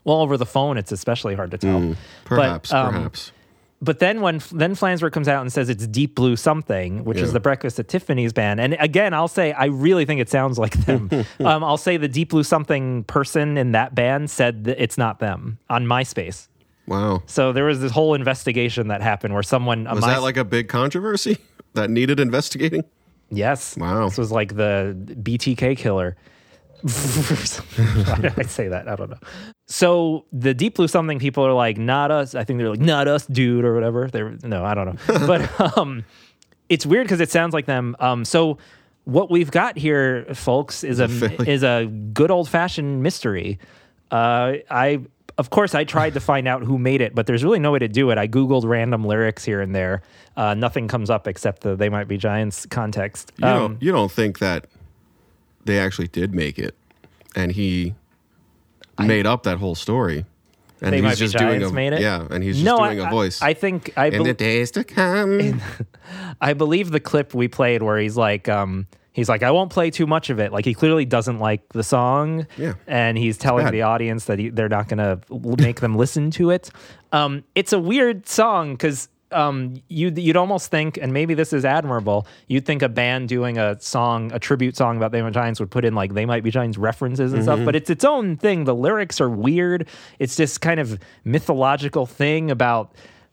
Well, 0.03 0.21
over 0.21 0.37
the 0.37 0.45
phone, 0.45 0.77
it's 0.77 0.91
especially 0.91 1.33
hard 1.35 1.51
to 1.51 1.57
tell. 1.57 1.79
Mm, 1.79 1.95
perhaps, 2.25 2.69
But, 2.71 2.77
um, 2.77 2.93
perhaps. 2.93 3.31
But 3.81 3.99
then 3.99 4.19
when 4.21 4.41
then 4.51 4.75
Flansburgh 4.75 5.13
comes 5.13 5.29
out 5.29 5.39
and 5.41 5.51
says 5.53 5.69
it's 5.69 5.87
Deep 5.87 6.13
Blue 6.13 6.35
something, 6.35 7.05
which 7.05 7.17
Yeah. 7.19 7.23
is 7.23 7.33
the 7.33 7.39
Breakfast 7.39 7.79
at 7.79 7.87
Tiffany's 7.87 8.33
band, 8.33 8.59
and 8.59 8.75
again 8.79 9.13
I'll 9.13 9.29
say 9.29 9.53
I 9.53 9.65
really 9.65 10.03
think 10.05 10.19
it 10.19 10.29
sounds 10.29 10.59
like 10.59 10.73
them. 10.85 11.09
um, 11.39 11.63
I'll 11.63 11.77
say 11.77 11.95
the 11.95 12.09
Deep 12.09 12.29
Blue 12.31 12.43
something 12.43 13.03
person 13.05 13.57
in 13.57 13.71
that 13.71 13.95
band 13.95 14.29
said 14.29 14.65
that 14.65 14.83
it's 14.83 14.97
not 14.97 15.19
them 15.19 15.59
on 15.69 15.85
MySpace. 15.85 16.49
Wow. 16.89 17.21
So 17.27 17.53
there 17.53 17.65
was 17.65 17.79
this 17.79 17.91
whole 17.91 18.15
investigation 18.15 18.87
that 18.87 19.01
happened 19.01 19.35
where 19.35 19.43
someone 19.43 19.85
Was 19.85 20.01
My- 20.01 20.15
that 20.15 20.21
like 20.23 20.37
a 20.37 20.43
big 20.43 20.67
controversy 20.67 21.37
that 21.73 21.89
needed 21.89 22.19
investigating? 22.19 22.83
Yes. 23.29 23.77
Wow. 23.77 24.09
This 24.09 24.17
was 24.17 24.31
like 24.31 24.55
the 24.55 24.97
BTK 24.97 25.77
killer. 25.77 26.17
I 26.85 28.43
say 28.47 28.69
that? 28.69 28.85
I 28.87 28.95
don't 28.95 29.09
know. 29.11 29.19
So 29.67 30.25
the 30.31 30.53
Deep 30.53 30.75
Blue 30.75 30.87
something 30.87 31.19
people 31.19 31.45
are 31.45 31.53
like, 31.53 31.77
not 31.77 32.09
us. 32.09 32.33
I 32.33 32.43
think 32.43 32.57
they're 32.57 32.69
like, 32.69 32.79
not 32.79 33.07
us, 33.07 33.27
dude, 33.27 33.65
or 33.65 33.75
whatever. 33.75 34.07
They're 34.07 34.35
no, 34.43 34.65
I 34.65 34.73
don't 34.73 34.85
know. 35.07 35.27
but 35.27 35.77
um, 35.77 36.05
it's 36.69 36.85
weird 36.85 37.05
because 37.05 37.19
it 37.19 37.29
sounds 37.29 37.53
like 37.53 37.65
them. 37.67 37.95
Um, 37.99 38.25
so 38.25 38.57
what 39.03 39.29
we've 39.29 39.51
got 39.51 39.77
here, 39.77 40.25
folks, 40.33 40.83
is 40.83 40.99
a 40.99 41.05
is 41.47 41.63
a 41.63 41.85
good 42.13 42.31
old 42.31 42.49
fashioned 42.49 43.03
mystery. 43.03 43.59
Uh, 44.09 44.53
I 44.71 45.01
of 45.39 45.49
course 45.49 45.73
I 45.73 45.83
tried 45.85 46.13
to 46.13 46.19
find 46.19 46.47
out 46.47 46.61
who 46.63 46.77
made 46.77 47.01
it, 47.01 47.15
but 47.15 47.25
there's 47.25 47.43
really 47.43 47.57
no 47.59 47.71
way 47.71 47.79
to 47.79 47.87
do 47.87 48.11
it. 48.11 48.17
I 48.19 48.27
googled 48.27 48.65
random 48.65 49.03
lyrics 49.05 49.43
here 49.43 49.61
and 49.61 49.73
there. 49.73 50.01
Uh, 50.37 50.53
nothing 50.53 50.87
comes 50.87 51.09
up 51.09 51.27
except 51.27 51.61
the 51.63 51.75
"They 51.75 51.89
Might 51.89 52.07
Be 52.07 52.17
Giants" 52.17 52.65
context. 52.67 53.31
You 53.37 53.47
Um, 53.47 53.57
don't 53.59 53.81
you 53.83 53.91
don't 53.91 54.11
think 54.11 54.37
that 54.39 54.67
they 55.65 55.79
actually 55.79 56.07
did 56.09 56.35
make 56.35 56.59
it 56.59 56.75
and 57.35 57.51
he 57.53 57.95
made 58.99 59.25
up 59.25 59.43
that 59.43 59.57
whole 59.57 59.75
story. 59.75 60.25
And 60.81 60.93
They 60.93 61.01
he's 61.01 61.19
Be 61.19 61.25
just 61.25 61.37
doing 61.37 61.61
a 61.61 61.69
made 61.71 61.91
it? 61.93 61.99
yeah, 62.01 62.25
and 62.31 62.41
he's 62.43 62.55
just 62.55 62.65
No, 62.65 62.77
doing 62.77 63.01
I- 63.01 63.07
a 63.07 63.09
voice. 63.09 63.41
I 63.41 63.53
think 63.53 63.91
I 63.97 64.07
in 64.07 64.23
the 64.23 64.33
days 64.33 64.71
to 64.71 64.83
come. 64.85 65.61
I 66.41 66.53
believe 66.53 66.91
the 66.91 66.99
clip 67.01 67.33
we 67.33 67.47
played 67.49 67.83
where 67.83 67.97
he's 67.97 68.15
like, 68.15 68.47
um, 68.47 68.87
he's 69.19 69.29
like, 69.29 69.43
I 69.43 69.51
won't 69.51 69.71
play 69.71 69.91
too 69.91 70.07
much 70.07 70.29
of 70.31 70.39
it. 70.39 70.51
Like 70.51 70.65
he 70.65 70.73
clearly 70.73 71.05
doesn't 71.05 71.37
like 71.39 71.69
the 71.73 71.83
song, 71.83 72.47
Yeah. 72.57 72.73
and 72.87 73.17
he's 73.17 73.37
telling 73.37 73.69
the 73.71 73.83
audience 73.83 74.25
that 74.25 74.39
he, 74.39 74.49
they're 74.49 74.69
not 74.69 74.87
going 74.89 74.97
to 74.97 75.19
make 75.61 75.79
them 75.81 75.95
listen 75.95 76.31
to 76.31 76.49
it. 76.49 76.71
Um, 77.11 77.43
it's 77.55 77.73
a 77.73 77.79
weird 77.79 78.27
song 78.27 78.73
because 78.73 79.09
um, 79.31 79.75
you'd 79.89 80.17
you'd 80.17 80.37
almost 80.37 80.71
think, 80.71 80.97
and 80.99 81.13
maybe 81.13 81.35
this 81.35 81.53
is 81.53 81.63
admirable. 81.63 82.25
You'd 82.47 82.65
think 82.65 82.81
a 82.81 82.89
band 82.89 83.29
doing 83.29 83.59
a 83.59 83.79
song, 83.79 84.31
a 84.33 84.39
tribute 84.39 84.75
song 84.75 84.97
about 84.97 85.11
They 85.11 85.21
Might 85.21 85.29
Be 85.29 85.33
Giants, 85.35 85.59
would 85.59 85.69
put 85.69 85.85
in 85.85 85.93
like 85.93 86.15
They 86.15 86.25
Might 86.25 86.43
Be 86.43 86.49
Giants 86.49 86.79
references 86.79 87.31
and 87.33 87.43
stuff. 87.43 87.59
Mhm. 87.59 87.65
But 87.65 87.75
it's 87.75 87.91
its 87.91 88.03
own 88.03 88.37
thing. 88.37 88.63
The 88.63 88.73
lyrics 88.73 89.21
are 89.21 89.29
weird. 89.29 89.87
It's 90.17 90.35
this 90.35 90.57
kind 90.57 90.79
of 90.79 90.99
mythological 91.25 92.07
thing 92.07 92.49
about 92.49 92.91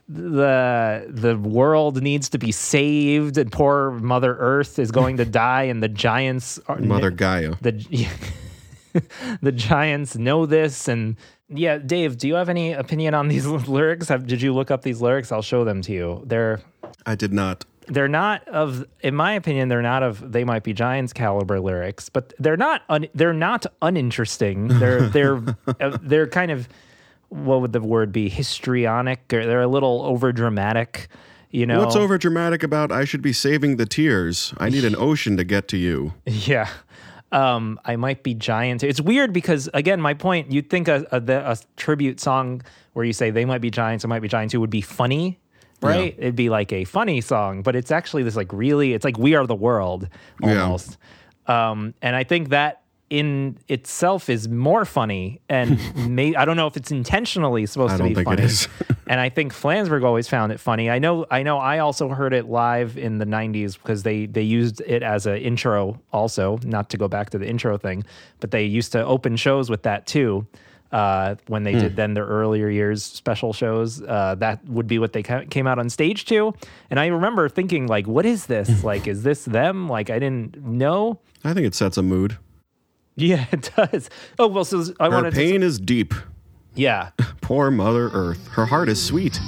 the 0.08 1.06
the 1.08 1.36
world 1.36 2.02
needs 2.02 2.28
to 2.30 2.38
be 2.38 2.52
saved. 2.52 3.38
And 3.38 3.50
poor 3.50 3.90
mother 3.92 4.36
earth 4.38 4.78
is 4.78 4.90
going 4.90 5.16
to 5.18 5.24
die 5.46 5.64
and 5.64 5.82
the 5.82 5.88
giants 5.88 6.58
are 6.68 6.78
Mother 6.78 7.10
Gaia. 7.24 7.54
the 7.60 7.72
the 9.42 9.52
giants 9.52 10.16
know 10.16 10.46
this 10.46 10.88
and 10.88 11.16
yeah 11.48 11.76
dave 11.78 12.16
do 12.16 12.26
you 12.26 12.34
have 12.34 12.48
any 12.48 12.72
opinion 12.72 13.14
on 13.14 13.28
these 13.28 13.46
lyrics? 13.46 14.08
Have, 14.08 14.26
did 14.26 14.40
you 14.42 14.54
look 14.54 14.70
up 14.70 14.82
these 14.82 15.00
lyrics? 15.02 15.30
I'll 15.32 15.42
show 15.42 15.64
them 15.64 15.82
to 15.82 15.92
you. 15.92 16.22
They're 16.24 16.60
I 17.04 17.14
did 17.14 17.32
not. 17.32 17.64
they're 17.88 18.08
not 18.08 18.46
of 18.48 18.84
in 19.00 19.14
my 19.14 19.32
opinion 19.32 19.68
they're 19.68 19.82
not 19.82 20.02
of 20.02 20.32
they 20.32 20.44
might 20.44 20.62
be 20.64 20.72
giants 20.72 21.12
caliber 21.12 21.60
lyrics 21.60 22.08
but 22.08 22.32
they're 22.38 22.56
not 22.56 22.82
un, 22.88 23.06
they're 23.14 23.32
not 23.34 23.66
uninteresting. 23.82 24.68
They're 24.68 25.02
they're 25.08 25.42
uh, 25.80 25.98
they're 26.02 26.26
kind 26.28 26.50
of 26.50 26.68
what 27.28 27.60
would 27.60 27.72
the 27.72 27.80
word 27.80 28.12
be 28.12 28.28
histrionic 28.28 29.32
or 29.32 29.44
they're 29.46 29.62
a 29.62 29.66
little 29.68 30.02
over 30.02 30.32
dramatic 30.32 31.08
you 31.50 31.64
know 31.66 31.80
What's 31.80 31.96
over 31.96 32.18
dramatic 32.18 32.62
about 32.62 32.90
I 32.92 33.04
should 33.04 33.22
be 33.22 33.32
saving 33.32 33.76
the 33.76 33.86
tears? 33.86 34.52
I 34.58 34.68
need 34.68 34.84
an 34.84 34.94
ocean 34.98 35.36
to 35.36 35.44
get 35.44 35.68
to 35.68 35.76
you. 35.76 36.12
Yeah. 36.26 36.68
Um, 37.32 37.80
I 37.84 37.96
might 37.96 38.22
be 38.22 38.34
giant. 38.34 38.82
It's 38.82 39.00
weird 39.00 39.32
because 39.32 39.68
again, 39.74 40.00
my 40.00 40.14
point. 40.14 40.52
You'd 40.52 40.68
think 40.70 40.88
a, 40.88 41.06
a, 41.12 41.20
the- 41.20 41.50
a 41.50 41.56
tribute 41.76 42.20
song 42.20 42.62
where 42.92 43.04
you 43.04 43.12
say 43.12 43.30
they 43.30 43.44
might 43.44 43.60
be 43.60 43.70
giants, 43.70 44.04
it 44.04 44.08
might 44.08 44.20
be 44.22 44.28
giants, 44.28 44.52
who 44.54 44.60
would 44.60 44.70
be 44.70 44.80
funny, 44.80 45.38
right? 45.82 46.14
It'd 46.18 46.36
be 46.36 46.50
like 46.50 46.72
a 46.72 46.84
funny 46.84 47.20
song, 47.20 47.62
but 47.62 47.74
it's 47.76 47.90
actually 47.90 48.22
this 48.22 48.36
like 48.36 48.52
really. 48.52 48.92
It's 48.92 49.04
like 49.04 49.18
we 49.18 49.34
are 49.34 49.46
the 49.46 49.54
world 49.56 50.08
Yeah. 50.42 50.62
almost. 50.62 50.98
Um, 51.46 51.94
and 52.02 52.14
I 52.16 52.24
think 52.24 52.50
that 52.50 52.82
in 53.08 53.56
itself 53.68 54.28
is 54.28 54.48
more 54.48 54.84
funny, 54.84 55.40
and 55.48 55.78
may, 56.08 56.34
I 56.34 56.44
don't 56.44 56.56
know 56.56 56.66
if 56.66 56.76
it's 56.76 56.90
intentionally 56.90 57.64
supposed 57.66 57.94
I 57.94 57.96
to 57.96 58.02
don't 58.02 58.08
be 58.10 58.14
think 58.16 58.26
funny. 58.28 58.42
it 58.42 58.46
is. 58.46 58.68
and 59.06 59.20
I 59.20 59.28
think 59.28 59.52
Flansburgh 59.52 60.04
always 60.04 60.26
found 60.28 60.50
it 60.52 60.58
funny. 60.58 60.90
I 60.90 60.98
know, 60.98 61.24
I 61.30 61.42
know, 61.44 61.58
I 61.58 61.78
also 61.78 62.08
heard 62.08 62.32
it 62.32 62.46
live 62.46 62.98
in 62.98 63.18
the 63.18 63.24
'90s 63.26 63.74
because 63.74 64.02
they 64.02 64.26
they 64.26 64.42
used 64.42 64.80
it 64.86 65.02
as 65.02 65.26
an 65.26 65.36
intro. 65.36 66.00
Also, 66.12 66.58
not 66.64 66.90
to 66.90 66.96
go 66.96 67.06
back 67.08 67.30
to 67.30 67.38
the 67.38 67.48
intro 67.48 67.78
thing, 67.78 68.04
but 68.40 68.50
they 68.50 68.64
used 68.64 68.90
to 68.92 69.04
open 69.04 69.36
shows 69.36 69.70
with 69.70 69.82
that 69.84 70.06
too. 70.06 70.46
Uh, 70.92 71.34
when 71.48 71.64
they 71.64 71.72
Hmm. 71.72 71.78
did 71.80 71.96
then 71.96 72.14
their 72.14 72.24
earlier 72.26 72.68
years 72.68 73.02
special 73.02 73.52
shows, 73.52 74.00
uh, 74.02 74.36
that 74.38 74.64
would 74.68 74.86
be 74.86 75.00
what 75.00 75.12
they 75.12 75.22
ca- 75.22 75.42
came 75.50 75.66
out 75.66 75.80
on 75.80 75.90
stage 75.90 76.24
to. 76.26 76.54
And 76.90 77.00
I 77.00 77.06
remember 77.06 77.48
thinking, 77.48 77.88
like, 77.88 78.06
what 78.06 78.24
is 78.24 78.46
this? 78.46 78.84
like, 78.90 79.08
is 79.08 79.24
this 79.24 79.44
them? 79.44 79.88
Like, 79.88 80.10
I 80.10 80.20
didn't 80.20 80.56
know. 80.64 81.18
I 81.44 81.54
think 81.54 81.66
it 81.66 81.74
sets 81.74 81.96
a 81.96 82.02
mood. 82.02 82.38
Yeah, 83.16 83.46
it 83.52 83.70
does. 83.74 84.10
Oh 84.38 84.46
well, 84.48 84.64
so 84.64 84.84
I 85.00 85.04
Her 85.06 85.10
wanted 85.10 85.30
to. 85.30 85.36
pain 85.36 85.62
is 85.62 85.78
deep. 85.80 86.14
Yeah. 86.74 87.10
Poor 87.40 87.70
Mother 87.70 88.08
Earth. 88.12 88.46
Her 88.48 88.66
heart 88.66 88.88
is 88.88 89.02
sweet. 89.02 89.38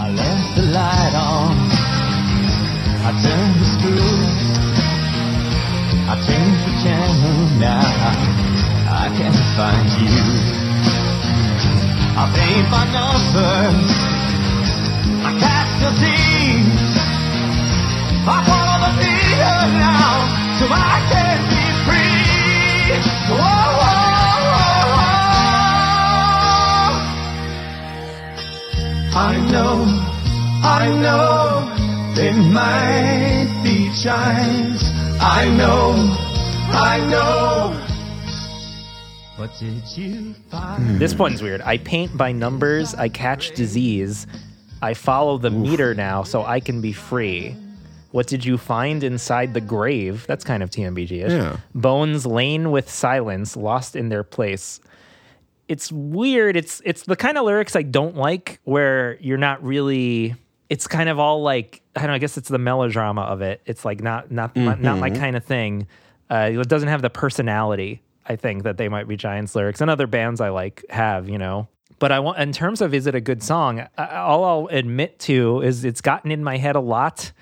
I 0.00 0.10
left 0.10 0.56
the 0.56 0.62
light 0.62 1.14
on. 1.14 1.56
I 3.04 3.10
turned 3.22 3.54
the 3.60 3.66
screw. 3.78 4.12
I 6.10 6.14
changed 6.26 6.62
the 6.66 6.74
channel 6.82 7.58
now. 7.60 7.82
I 8.90 9.08
can't 9.16 9.36
find 9.54 9.88
you. 10.02 10.22
I 12.18 12.24
paint 12.34 12.66
my 12.70 12.84
numbers. 12.90 13.90
I 15.22 15.30
cast 15.38 15.72
the 15.82 15.90
thieves. 16.02 16.98
I 18.26 18.38
follow 18.46 18.78
the 18.86 18.92
leader 19.02 19.58
now, 19.78 20.10
so 20.58 20.64
I 20.70 20.96
can 21.10 21.51
I 29.14 29.36
know, 29.50 29.84
I 30.64 30.88
know, 31.00 32.14
they 32.14 32.32
might 32.32 33.60
be 33.62 33.90
giants. 34.02 34.84
I 35.20 35.48
know, 35.56 35.92
I 36.72 36.98
know. 37.10 37.78
What 39.36 39.50
did 39.58 39.82
you 39.96 40.34
find? 40.50 40.82
Hmm. 40.82 40.98
This 40.98 41.14
one's 41.14 41.42
weird. 41.42 41.60
I 41.62 41.78
paint 41.78 42.16
by 42.16 42.32
numbers. 42.32 42.94
I 42.94 43.08
catch 43.08 43.52
disease. 43.52 44.26
I 44.80 44.94
follow 44.94 45.38
the 45.38 45.50
meter 45.50 45.94
now 45.94 46.22
so 46.22 46.44
I 46.44 46.60
can 46.60 46.80
be 46.80 46.92
free. 46.92 47.56
What 48.12 48.26
did 48.28 48.44
you 48.44 48.56
find 48.58 49.02
inside 49.02 49.52
the 49.54 49.60
grave? 49.60 50.24
That's 50.28 50.44
kind 50.44 50.62
of 50.62 50.70
TMBG 50.70 51.24
ish. 51.24 51.32
Yeah. 51.32 51.56
Bones 51.74 52.24
lain 52.26 52.70
with 52.70 52.88
silence, 52.88 53.56
lost 53.56 53.96
in 53.96 54.08
their 54.10 54.22
place. 54.22 54.80
It's 55.68 55.90
weird. 55.90 56.56
It's 56.56 56.82
it's 56.84 57.02
the 57.04 57.16
kind 57.16 57.38
of 57.38 57.44
lyrics 57.46 57.74
I 57.76 57.82
don't 57.82 58.16
like 58.16 58.60
where 58.64 59.16
you're 59.20 59.38
not 59.38 59.64
really 59.64 60.34
it's 60.68 60.86
kind 60.86 61.08
of 61.08 61.18
all 61.18 61.42
like 61.42 61.80
I 61.96 62.00
don't 62.00 62.08
know, 62.08 62.14
I 62.14 62.18
guess 62.18 62.36
it's 62.36 62.48
the 62.48 62.58
melodrama 62.58 63.22
of 63.22 63.40
it. 63.42 63.62
It's 63.66 63.84
like 63.84 64.02
not 64.02 64.30
not 64.30 64.54
my, 64.56 64.74
not 64.76 64.98
my 64.98 65.10
Mhm. 65.10 65.18
kind 65.18 65.36
of 65.36 65.44
thing. 65.44 65.86
Uh, 66.30 66.50
it 66.52 66.68
doesn't 66.68 66.88
have 66.88 67.02
the 67.02 67.10
personality 67.10 68.02
I 68.26 68.36
think 68.36 68.62
that 68.64 68.76
they 68.76 68.88
might 68.88 69.08
be 69.08 69.16
Giants 69.16 69.54
lyrics 69.54 69.80
and 69.80 69.90
other 69.90 70.06
bands 70.06 70.40
I 70.40 70.50
like 70.50 70.84
have, 70.90 71.28
you 71.28 71.38
know. 71.38 71.68
But 71.98 72.10
I 72.12 72.18
want 72.20 72.38
in 72.38 72.52
terms 72.52 72.80
of 72.80 72.92
is 72.92 73.06
it 73.06 73.14
a 73.14 73.20
good 73.20 73.42
song? 73.42 73.86
I, 73.96 74.06
all 74.16 74.44
I'll 74.44 74.76
admit 74.76 75.18
to 75.20 75.62
is 75.62 75.84
it's 75.84 76.00
gotten 76.00 76.30
in 76.30 76.42
my 76.44 76.56
head 76.58 76.74
a 76.76 76.80
lot. 76.80 77.32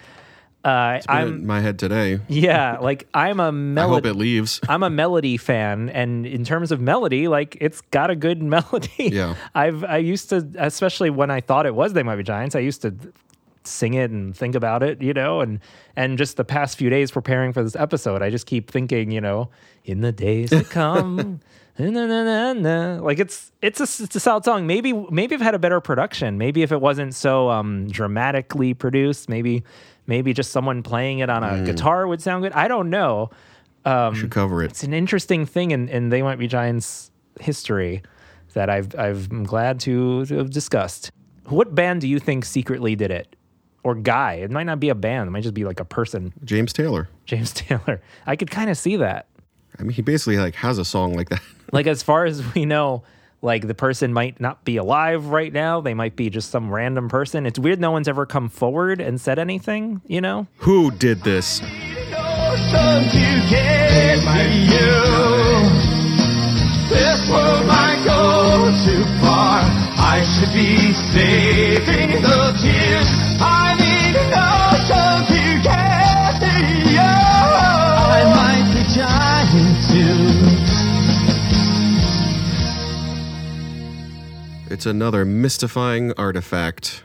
Uh, 0.62 1.00
I'm 1.08 1.46
my 1.46 1.60
head 1.60 1.78
today. 1.78 2.20
yeah, 2.28 2.78
like 2.78 3.08
I'm 3.14 3.40
a 3.40 3.48
I 3.80 3.86
hope 3.88 4.04
it 4.04 4.14
leaves. 4.14 4.60
I'm 4.68 4.82
a 4.82 4.90
melody 4.90 5.36
fan, 5.38 5.88
and 5.88 6.26
in 6.26 6.44
terms 6.44 6.70
of 6.70 6.80
melody, 6.80 7.28
like 7.28 7.56
it's 7.60 7.80
got 7.80 8.10
a 8.10 8.16
good 8.16 8.42
melody. 8.56 8.90
Yeah. 8.98 9.36
I've 9.54 9.84
I 9.84 9.96
used 9.98 10.28
to, 10.30 10.46
especially 10.58 11.08
when 11.10 11.30
I 11.30 11.40
thought 11.40 11.64
it 11.64 11.74
was 11.74 11.94
They 11.94 12.02
Might 12.02 12.16
Be 12.16 12.22
Giants. 12.22 12.54
I 12.54 12.60
used 12.60 12.82
to 12.82 12.94
sing 13.64 13.94
it 13.94 14.10
and 14.10 14.36
think 14.36 14.54
about 14.54 14.82
it, 14.82 15.00
you 15.00 15.14
know, 15.14 15.40
and 15.40 15.60
and 15.96 16.18
just 16.18 16.36
the 16.36 16.44
past 16.44 16.76
few 16.76 16.90
days 16.90 17.10
preparing 17.10 17.52
for 17.54 17.62
this 17.62 17.76
episode, 17.76 18.20
I 18.20 18.28
just 18.28 18.46
keep 18.46 18.70
thinking, 18.70 19.10
you 19.10 19.20
know, 19.22 19.48
in 19.84 20.02
the 20.02 20.12
days 20.12 20.50
to 20.50 20.64
come. 20.64 21.40
na, 21.78 21.88
na, 21.88 22.06
na, 22.24 22.52
na. 22.52 23.02
Like 23.02 23.18
it's 23.18 23.50
it's 23.62 23.80
a 23.80 24.04
it's 24.04 24.14
a 24.14 24.20
solid 24.20 24.44
song. 24.44 24.66
Maybe 24.66 24.92
maybe 24.92 25.34
it 25.34 25.40
had 25.40 25.54
a 25.54 25.58
better 25.58 25.80
production. 25.80 26.36
Maybe 26.36 26.62
if 26.62 26.70
it 26.70 26.82
wasn't 26.82 27.14
so 27.14 27.48
um 27.48 27.86
dramatically 27.88 28.74
produced. 28.74 29.30
Maybe 29.30 29.62
maybe 30.10 30.34
just 30.34 30.50
someone 30.52 30.82
playing 30.82 31.20
it 31.20 31.30
on 31.30 31.42
a 31.42 31.52
Mm. 31.52 31.64
guitar 31.64 32.06
would 32.06 32.20
sound 32.20 32.42
good. 32.42 32.52
I 32.52 32.68
don't 32.68 32.90
know. 32.90 33.30
Um, 33.86 34.14
should 34.14 34.30
cover 34.30 34.62
it. 34.62 34.72
It's 34.72 34.82
an 34.82 34.92
interesting 34.92 35.46
thing 35.46 35.70
in, 35.70 35.88
in 35.88 36.10
They 36.10 36.20
Might 36.20 36.38
Be 36.38 36.46
Giants 36.46 37.10
history 37.40 38.02
that 38.52 38.68
I've 38.68 38.94
I've 38.98 39.30
I'm 39.30 39.44
glad 39.44 39.80
to, 39.80 40.26
to 40.26 40.36
have 40.36 40.50
discussed. 40.50 41.12
What 41.46 41.74
band 41.74 42.00
do 42.02 42.08
you 42.08 42.18
think 42.18 42.44
secretly 42.44 42.94
did 42.96 43.10
it? 43.10 43.34
Or 43.82 43.94
guy? 43.94 44.34
It 44.34 44.50
might 44.50 44.64
not 44.66 44.78
be 44.80 44.90
a 44.90 44.94
band. 44.94 45.28
It 45.28 45.30
might 45.30 45.42
just 45.42 45.54
be 45.54 45.64
like 45.64 45.80
a 45.80 45.84
person. 45.86 46.32
James 46.44 46.72
Taylor. 46.74 47.08
James 47.24 47.52
Taylor. 47.62 48.02
I 48.26 48.36
could 48.36 48.50
kind 48.50 48.68
of 48.68 48.76
see 48.76 48.96
that. 48.96 49.28
I 49.78 49.82
mean, 49.82 49.92
he 49.92 50.02
basically 50.02 50.36
like 50.36 50.56
has 50.56 50.76
a 50.78 50.84
song 50.84 51.14
like 51.14 51.30
that. 51.30 51.40
Like 51.72 51.86
as 51.86 52.02
far 52.02 52.24
as 52.26 52.42
we 52.54 52.66
know, 52.66 53.04
like 53.42 53.66
the 53.66 53.74
person 53.74 54.12
might 54.12 54.40
not 54.40 54.64
be 54.64 54.76
alive 54.76 55.26
right 55.26 55.52
now. 55.52 55.80
They 55.80 55.94
might 55.94 56.16
be 56.16 56.30
just 56.30 56.50
some 56.50 56.72
random 56.72 57.08
person. 57.08 57.46
It's 57.46 57.58
weird 57.58 57.80
no 57.80 57.90
one's 57.90 58.08
ever 58.08 58.26
come 58.26 58.48
forward 58.48 59.00
and 59.00 59.20
said 59.20 59.38
anything, 59.38 60.02
you 60.06 60.20
know? 60.20 60.46
Who 60.58 60.90
did 60.90 61.22
this? 61.22 61.60
This 66.90 67.28
world 67.30 67.66
might 67.66 68.02
go 68.04 68.70
too 68.84 69.04
far. 69.20 69.62
I 69.62 70.24
should 70.24 70.52
be 70.52 70.92
saving 71.14 72.22
the 72.22 72.52
tears. 72.60 73.06
I 73.40 73.76
need 73.78 74.16
an 74.16 74.49
It's 84.80 84.86
another 84.86 85.26
mystifying 85.26 86.14
artifact. 86.16 87.04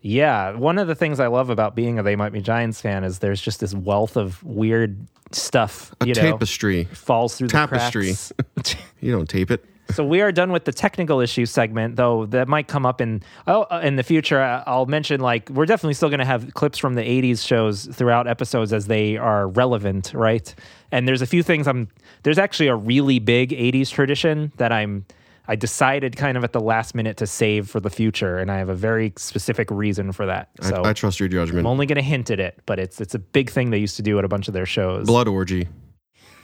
Yeah, 0.00 0.52
one 0.56 0.78
of 0.78 0.88
the 0.88 0.94
things 0.94 1.20
I 1.20 1.26
love 1.26 1.50
about 1.50 1.76
being 1.76 1.98
a 1.98 2.02
They 2.02 2.16
Might 2.16 2.32
Be 2.32 2.40
Giants 2.40 2.80
fan 2.80 3.04
is 3.04 3.18
there's 3.18 3.42
just 3.42 3.60
this 3.60 3.74
wealth 3.74 4.16
of 4.16 4.42
weird 4.42 5.06
stuff. 5.30 5.94
A 6.00 6.06
you 6.06 6.14
know, 6.14 6.22
tapestry. 6.22 6.84
falls 6.84 7.36
through 7.36 7.48
Tapestry. 7.48 8.12
the 8.12 8.34
cracks. 8.54 8.76
You 9.02 9.12
don't 9.12 9.28
tape 9.28 9.50
it. 9.50 9.62
so 9.90 10.02
we 10.02 10.22
are 10.22 10.32
done 10.32 10.50
with 10.50 10.64
the 10.64 10.72
technical 10.72 11.20
issue 11.20 11.44
segment, 11.44 11.96
though 11.96 12.24
that 12.24 12.48
might 12.48 12.68
come 12.68 12.86
up 12.86 13.02
in 13.02 13.22
oh, 13.46 13.64
uh, 13.64 13.82
in 13.84 13.96
the 13.96 14.02
future. 14.02 14.40
I'll 14.66 14.86
mention 14.86 15.20
like 15.20 15.50
we're 15.50 15.66
definitely 15.66 15.92
still 15.92 16.08
going 16.08 16.20
to 16.20 16.24
have 16.24 16.54
clips 16.54 16.78
from 16.78 16.94
the 16.94 17.02
'80s 17.02 17.46
shows 17.46 17.84
throughout 17.84 18.26
episodes 18.26 18.72
as 18.72 18.86
they 18.86 19.18
are 19.18 19.48
relevant, 19.48 20.14
right? 20.14 20.54
And 20.90 21.06
there's 21.06 21.20
a 21.20 21.26
few 21.26 21.42
things 21.42 21.68
I'm. 21.68 21.88
There's 22.22 22.38
actually 22.38 22.68
a 22.68 22.76
really 22.76 23.18
big 23.18 23.50
'80s 23.50 23.90
tradition 23.90 24.52
that 24.56 24.72
I'm. 24.72 25.04
I 25.46 25.56
decided 25.56 26.16
kind 26.16 26.36
of 26.38 26.44
at 26.44 26.52
the 26.52 26.60
last 26.60 26.94
minute 26.94 27.18
to 27.18 27.26
save 27.26 27.68
for 27.68 27.78
the 27.80 27.90
future, 27.90 28.38
and 28.38 28.50
I 28.50 28.56
have 28.58 28.68
a 28.70 28.74
very 28.74 29.12
specific 29.18 29.70
reason 29.70 30.12
for 30.12 30.24
that. 30.26 30.48
I- 30.62 30.68
So 30.70 30.84
I, 30.84 30.92
trust 30.94 31.20
your 31.20 31.28
judgment. 31.28 31.60
I'm 31.60 31.66
only 31.66 31.84
going 31.86 31.96
to 31.96 32.02
hint 32.02 32.30
at 32.30 32.40
it, 32.40 32.60
but 32.66 32.78
it's 32.78 33.00
it's 33.00 33.14
a 33.14 33.18
big 33.18 33.50
thing 33.50 33.70
they 33.70 33.78
used 33.78 33.96
to 33.96 34.02
do 34.02 34.18
at 34.18 34.24
a 34.24 34.28
bunch 34.28 34.48
of 34.48 34.54
their 34.54 34.66
shows. 34.66 35.06
Blood 35.06 35.28
orgy. 35.28 35.68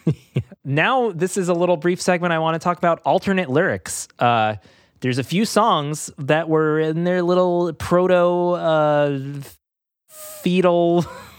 Now, 0.64 1.10
this 1.12 1.36
is 1.38 1.48
a 1.48 1.54
little 1.54 1.76
brief 1.78 2.00
segment 2.02 2.32
I 2.34 2.38
want 2.38 2.54
to 2.54 2.58
talk 2.62 2.76
about 2.78 3.00
alternate 3.04 3.48
lyrics. 3.50 4.06
Uh, 4.18 4.56
there's 5.00 5.18
a 5.18 5.24
few 5.24 5.44
songs 5.46 6.10
that 6.18 6.48
were 6.48 6.78
in 6.78 7.04
their 7.04 7.22
little 7.22 7.72
proto 7.72 8.52
uh, 8.56 9.18
fetal 10.08 11.04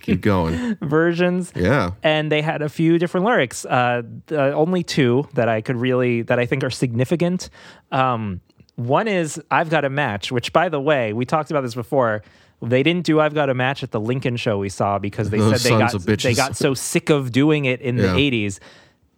Keep 0.00 0.20
going. 0.22 0.76
versions. 0.82 1.52
Yeah. 1.54 1.92
And 2.02 2.30
they 2.30 2.42
had 2.42 2.62
a 2.62 2.68
few 2.68 2.98
different 2.98 3.26
lyrics. 3.26 3.64
Uh, 3.64 4.02
uh, 4.30 4.36
only 4.52 4.82
two 4.82 5.28
that 5.34 5.48
I 5.48 5.60
could 5.60 5.76
really, 5.76 6.22
that 6.22 6.38
I 6.38 6.46
think 6.46 6.64
are 6.64 6.70
significant. 6.70 7.50
Um, 7.92 8.40
one 8.76 9.08
is 9.08 9.40
I've 9.50 9.68
Got 9.70 9.84
a 9.84 9.90
Match, 9.90 10.32
which, 10.32 10.52
by 10.52 10.68
the 10.68 10.80
way, 10.80 11.12
we 11.12 11.24
talked 11.24 11.50
about 11.50 11.60
this 11.62 11.74
before. 11.74 12.22
They 12.62 12.82
didn't 12.82 13.04
do 13.06 13.20
I've 13.20 13.34
Got 13.34 13.50
a 13.50 13.54
Match 13.54 13.82
at 13.82 13.90
the 13.90 14.00
Lincoln 14.00 14.36
show 14.36 14.58
we 14.58 14.68
saw 14.68 14.98
because 14.98 15.30
they 15.30 15.38
Those 15.38 15.60
said 15.62 15.72
they 15.72 15.78
got, 15.78 15.92
they 16.22 16.34
got 16.34 16.56
so 16.56 16.74
sick 16.74 17.10
of 17.10 17.32
doing 17.32 17.64
it 17.66 17.80
in 17.80 17.96
Yeah. 17.96 18.12
the 18.12 18.30
80s. 18.30 18.58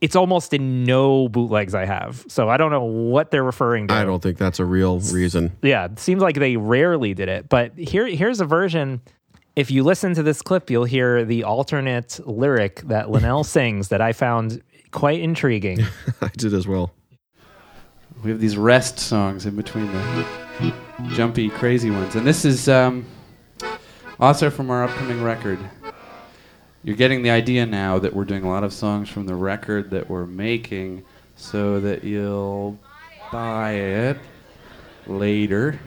It's 0.01 0.17
almost 0.17 0.53
in 0.53 0.83
no 0.83 1.29
bootlegs 1.29 1.77
I 1.77 1.85
have. 1.85 2.25
So 2.29 2.49
I 2.49 2.57
don't 2.57 2.73
know 2.73 2.83
what 2.83 3.31
they're 3.31 3.45
referring 3.45 3.87
to. 3.87 3.95
I 3.95 4.05
don't 4.05 4.21
think 4.21 4.37
that's 4.37 4.59
a 4.59 4.65
real 4.65 4.99
reason. 4.99 5.53
Yeah, 5.63 5.85
it 5.85 6.01
seems 6.01 6.21
like 6.23 6.35
they 6.35 6.57
rarely 6.57 7.15
did 7.15 7.29
it. 7.29 7.49
But 7.49 7.79
here, 7.79 8.07
here's 8.09 8.41
a 8.41 8.45
version. 8.45 9.01
If 9.55 9.71
you 9.71 9.83
listen 9.83 10.15
to 10.15 10.23
this 10.23 10.41
clip, 10.41 10.71
you'll 10.71 10.85
hear 10.85 11.27
the 11.27 11.45
alternate 11.45 12.19
lyric 12.27 12.81
that 12.83 13.11
Linnell 13.11 13.45
sings 13.45 13.89
that 13.89 14.01
I 14.01 14.13
found 14.13 14.63
quite 14.93 15.21
intriguing. 15.21 15.81
I 16.23 16.29
did 16.29 16.55
as 16.55 16.67
well. 16.67 16.93
We 18.25 18.31
have 18.31 18.41
these 18.41 18.57
rest 18.57 18.99
songs 18.99 19.47
in 19.47 19.57
between 19.57 19.91
the 19.93 20.27
jumpy, 21.09 21.51
crazy 21.51 21.91
ones. 21.91 22.15
And 22.15 22.27
this 22.27 22.45
is 22.45 22.69
um, 22.69 23.05
also 24.21 24.49
from 24.49 24.71
our 24.71 24.85
upcoming 24.85 25.23
record. 25.23 25.59
You're 26.85 26.97
getting 26.97 27.23
the 27.23 27.31
idea 27.31 27.67
now 27.67 27.99
that 27.99 28.15
we're 28.15 28.25
doing 28.25 28.45
a 28.45 28.49
lot 28.49 28.65
of 28.65 28.73
songs 28.73 29.09
from 29.09 29.27
the 29.27 29.35
record 29.35 29.91
that 29.91 30.09
we're 30.09 30.27
making 30.27 31.05
so 31.37 31.81
that 31.81 32.05
you'll 32.05 32.79
buy 33.31 33.73
it 33.73 34.19
later 35.07 35.79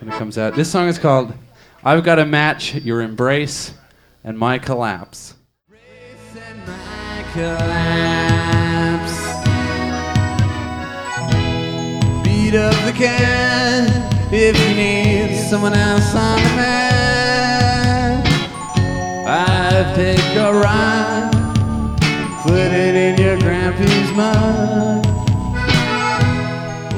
when 0.00 0.12
it 0.12 0.18
comes 0.18 0.36
out. 0.36 0.54
This 0.54 0.70
song 0.70 0.88
is 0.88 0.98
called 0.98 1.32
I've 1.86 2.02
Got 2.02 2.14
to 2.14 2.24
Match 2.24 2.76
Your 2.76 3.02
Embrace 3.02 3.74
and 4.24 4.38
My 4.38 4.58
Collapse. 4.58 5.34
collapse. 7.34 9.18
Beat 12.24 12.54
up 12.54 12.72
the 12.86 12.92
can 12.96 13.84
if 14.32 14.58
you 14.58 14.74
need 14.74 15.36
someone 15.36 15.74
else 15.74 16.14
on 16.14 16.38
the 16.38 16.48
mat. 16.56 18.26
I've 19.26 19.94
picked 19.94 20.36
a 20.38 20.54
rock, 20.54 21.32
put 22.44 22.72
it 22.72 22.94
in 22.94 23.20
your 23.20 23.38
grandpa's 23.40 24.10
mug. 24.12 25.04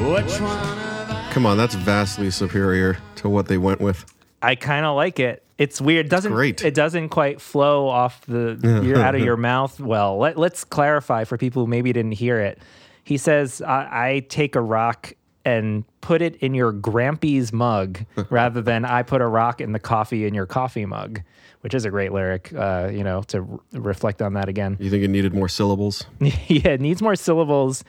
Which 0.07 0.39
one? 0.39 1.31
Come 1.33 1.45
on, 1.45 1.57
that's 1.57 1.75
vastly 1.75 2.31
superior 2.31 2.97
to 3.15 3.27
what 3.27 3.47
they 3.47 3.57
went 3.57 3.81
with. 3.81 4.05
I 4.47 4.55
kind 4.55 4.85
of 4.85 4.95
like 4.95 5.19
it. 5.19 5.43
It's 5.57 5.81
weird. 5.81 6.07
Doesn't 6.09 6.31
great. 6.31 6.63
it 6.63 6.73
doesn't 6.73 7.09
quite 7.09 7.41
flow 7.41 7.87
off 7.87 8.21
the 8.27 8.81
your, 8.83 8.97
out 8.97 9.15
of 9.15 9.21
your 9.21 9.37
mouth 9.51 9.79
well. 9.79 10.17
Let, 10.17 10.37
let's 10.37 10.63
clarify 10.63 11.23
for 11.23 11.37
people 11.37 11.63
who 11.63 11.67
maybe 11.67 11.91
didn't 11.91 12.13
hear 12.13 12.39
it. 12.39 12.59
He 13.03 13.17
says, 13.17 13.61
I, 13.61 13.87
"I 13.91 14.19
take 14.29 14.55
a 14.55 14.61
rock 14.61 15.13
and 15.43 15.83
put 16.01 16.21
it 16.21 16.35
in 16.37 16.53
your 16.53 16.71
Grampy's 16.73 17.51
mug, 17.51 18.05
rather 18.29 18.61
than 18.61 18.85
I 18.85 19.01
put 19.03 19.21
a 19.21 19.27
rock 19.27 19.59
in 19.61 19.71
the 19.71 19.79
coffee 19.79 20.25
in 20.25 20.33
your 20.33 20.45
coffee 20.45 20.85
mug," 20.85 21.21
which 21.61 21.73
is 21.73 21.85
a 21.85 21.89
great 21.89 22.13
lyric. 22.13 22.53
Uh, 22.53 22.89
you 22.93 23.03
know, 23.03 23.23
to 23.23 23.39
r- 23.39 23.59
reflect 23.73 24.21
on 24.21 24.33
that 24.35 24.47
again. 24.47 24.77
You 24.79 24.89
think 24.89 25.03
it 25.03 25.09
needed 25.09 25.33
more 25.33 25.49
syllables? 25.49 26.05
yeah, 26.19 26.69
it 26.69 26.81
needs 26.81 27.01
more 27.01 27.15
syllables. 27.15 27.83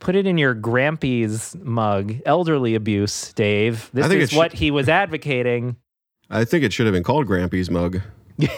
Put 0.00 0.14
it 0.14 0.26
in 0.26 0.38
your 0.38 0.54
Grampy's 0.54 1.56
mug. 1.56 2.16
Elderly 2.26 2.74
abuse, 2.76 3.32
Dave. 3.32 3.90
This 3.92 4.12
is 4.12 4.32
what 4.34 4.52
he 4.52 4.70
was 4.70 4.88
advocating. 4.88 5.74
I 6.30 6.44
think 6.44 6.64
it 6.64 6.72
should 6.72 6.86
have 6.86 6.92
been 6.92 7.02
called 7.02 7.26
Grampy's 7.26 7.70
mug. 7.70 8.00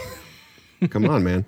Come 0.91 1.09
on, 1.09 1.25
man. 1.25 1.45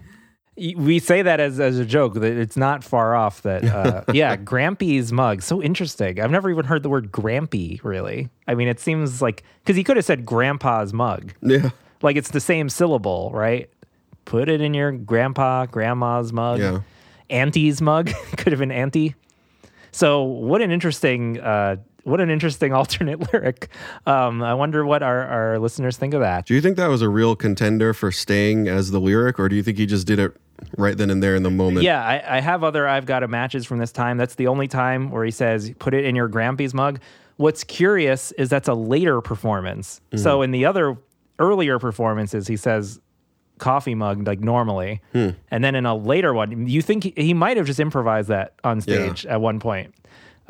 We 0.57 0.99
say 0.99 1.23
that 1.23 1.41
as, 1.41 1.59
as 1.59 1.79
a 1.79 1.85
joke 1.85 2.15
that 2.15 2.25
it's 2.25 2.57
not 2.57 2.85
far 2.85 3.17
off. 3.17 3.43
That 3.43 3.65
uh, 3.65 4.05
yeah, 4.13 4.37
Grampy's 4.37 5.11
mug. 5.11 5.43
So 5.43 5.63
interesting. 5.63 6.21
I've 6.21 6.31
never 6.31 6.51
even 6.51 6.67
heard 6.67 6.83
the 6.83 6.91
word 6.91 7.11
Grampy. 7.11 7.83
Really. 7.83 8.29
I 8.47 8.55
mean, 8.55 8.69
it 8.69 8.79
seems 8.79 9.23
like 9.23 9.43
because 9.63 9.77
he 9.77 9.85
could 9.85 9.97
have 9.97 10.05
said 10.05 10.27
Grandpa's 10.27 10.93
mug. 10.93 11.33
Yeah. 11.41 11.71
Like 12.03 12.17
it's 12.17 12.31
the 12.31 12.41
same 12.41 12.69
syllable, 12.69 13.31
right? 13.33 13.71
Put 14.25 14.49
it 14.49 14.61
in 14.61 14.75
your 14.75 14.93
grandpa, 14.93 15.67
grandma's 15.67 16.33
mug. 16.33 16.61
Yeah. 16.61 16.81
Auntie's 17.31 17.81
mug 17.81 18.11
could 18.37 18.53
have 18.53 18.61
been 18.61 18.71
auntie. 18.71 19.15
So 19.91 20.23
what 20.23 20.61
an 20.63 20.71
interesting, 20.71 21.41
uh, 21.41 21.77
what 22.05 22.21
an 22.21 22.31
interesting 22.31 22.73
alternate 22.73 23.33
lyric. 23.33 23.69
Um, 24.07 24.43
I 24.43 24.55
wonder 24.55 24.85
what 24.85 25.03
our, 25.03 25.27
our 25.27 25.59
listeners 25.59 25.97
think 25.97 26.15
of 26.15 26.21
that. 26.21 26.47
Do 26.47 26.55
you 26.55 26.61
think 26.61 26.77
that 26.77 26.89
was 26.89 27.03
a 27.03 27.09
real 27.09 27.37
contender 27.37 27.95
for 27.95 28.13
staying 28.13 28.69
as 28.69 28.91
the 28.91 29.01
lyric, 29.01 29.39
or 29.39 29.49
do 29.49 29.57
you 29.57 29.63
think 29.63 29.79
he 29.79 29.87
just 29.87 30.07
did 30.07 30.19
it 30.19 30.37
right 30.77 30.97
then 30.97 31.11
and 31.11 31.23
there 31.23 31.35
in 31.35 31.43
the 31.43 31.51
moment? 31.51 31.85
Yeah, 31.85 32.05
I, 32.05 32.39
I 32.39 32.41
have 32.41 32.65
other 32.65 32.87
I've 32.87 33.07
got 33.07 33.23
a 33.23 33.29
matches 33.29 33.67
from 33.67 33.79
this 33.79 33.93
time. 33.93 34.17
That's 34.17 34.35
the 34.37 34.47
only 34.47 34.69
time 34.69 35.11
where 35.11 35.25
he 35.25 35.31
says, 35.31 35.73
put 35.79 35.95
it 35.95 36.05
in 36.05 36.15
your 36.15 36.29
Grampy's 36.29 36.75
mug. 36.75 37.01
What's 37.37 37.65
curious 37.65 38.31
is 38.33 38.49
that's 38.49 38.69
a 38.69 38.75
later 38.75 39.21
performance. 39.21 40.01
So 40.15 40.43
in 40.43 40.51
the 40.51 40.67
other 40.67 40.97
earlier 41.39 41.79
performances, 41.79 42.47
he 42.47 42.57
says 42.57 43.01
coffee 43.59 43.95
mug 43.95 44.27
like 44.27 44.41
normally. 44.41 45.01
Hmm. 45.13 45.31
And 45.51 45.65
then 45.65 45.75
in 45.75 45.87
a 45.87 45.95
later 45.95 46.35
one, 46.35 46.67
you 46.67 46.83
think 46.83 47.05
he, 47.05 47.15
he 47.17 47.35
might 47.35 47.57
have 47.57 47.67
just 47.67 47.81
improvised 47.81 48.29
that 48.29 48.55
on 48.65 48.81
stage 48.81 49.25
at 49.27 49.41
one 49.41 49.61
point. 49.61 49.95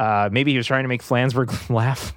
Uh, 0.02 0.28
maybe 0.32 0.50
he 0.50 0.56
was 0.56 0.66
trying 0.66 0.82
to 0.82 0.88
make 0.88 1.00
Flansburgh 1.00 1.70
laugh. 1.74 2.12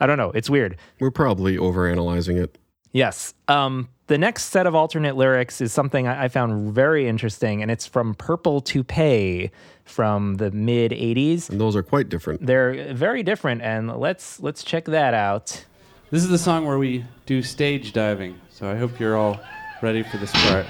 I 0.00 0.06
don't 0.06 0.18
know. 0.18 0.32
It's 0.32 0.50
weird. 0.50 0.76
We're 0.98 1.12
probably 1.12 1.56
overanalyzing 1.56 2.42
it. 2.42 2.58
Yes. 2.90 3.34
Um, 3.46 3.88
the 4.08 4.18
next 4.18 4.46
set 4.46 4.66
of 4.66 4.74
alternate 4.74 5.14
lyrics 5.14 5.60
is 5.60 5.72
something 5.72 6.08
I, 6.08 6.24
I 6.24 6.28
found 6.28 6.74
very 6.74 7.06
interesting, 7.06 7.62
and 7.62 7.70
it's 7.70 7.86
from 7.86 8.16
Purple 8.16 8.60
Toupee 8.60 9.52
from 9.84 10.38
the 10.38 10.50
mid 10.50 10.90
'80s. 10.90 11.48
And 11.48 11.60
those 11.60 11.76
are 11.76 11.84
quite 11.84 12.08
different. 12.08 12.44
They're 12.44 12.92
very 12.94 13.22
different, 13.22 13.62
and 13.62 13.96
let's 13.96 14.40
let's 14.40 14.64
check 14.64 14.86
that 14.86 15.14
out. 15.14 15.64
This 16.10 16.24
is 16.24 16.30
the 16.30 16.38
song 16.38 16.66
where 16.66 16.78
we 16.78 17.04
do 17.26 17.42
stage 17.42 17.92
diving, 17.92 18.40
so 18.50 18.68
I 18.68 18.74
hope 18.74 18.98
you're 18.98 19.16
all 19.16 19.38
ready 19.82 20.02
for 20.02 20.16
this 20.16 20.32
part. 20.32 20.66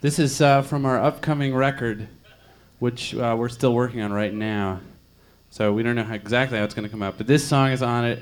This 0.00 0.18
is 0.18 0.40
uh, 0.40 0.62
from 0.62 0.84
our 0.86 0.98
upcoming 1.00 1.54
record, 1.54 2.08
which 2.82 3.14
uh, 3.14 3.36
we're 3.38 3.48
still 3.48 3.72
working 3.72 4.00
on 4.00 4.12
right 4.12 4.34
now. 4.34 4.80
So 5.50 5.72
we 5.72 5.84
don't 5.84 5.94
know 5.94 6.02
how, 6.02 6.14
exactly 6.14 6.58
how 6.58 6.64
it's 6.64 6.74
going 6.74 6.82
to 6.82 6.88
come 6.88 7.00
out, 7.00 7.16
but 7.16 7.28
this 7.28 7.46
song 7.46 7.70
is 7.70 7.80
on 7.80 8.04
it. 8.04 8.20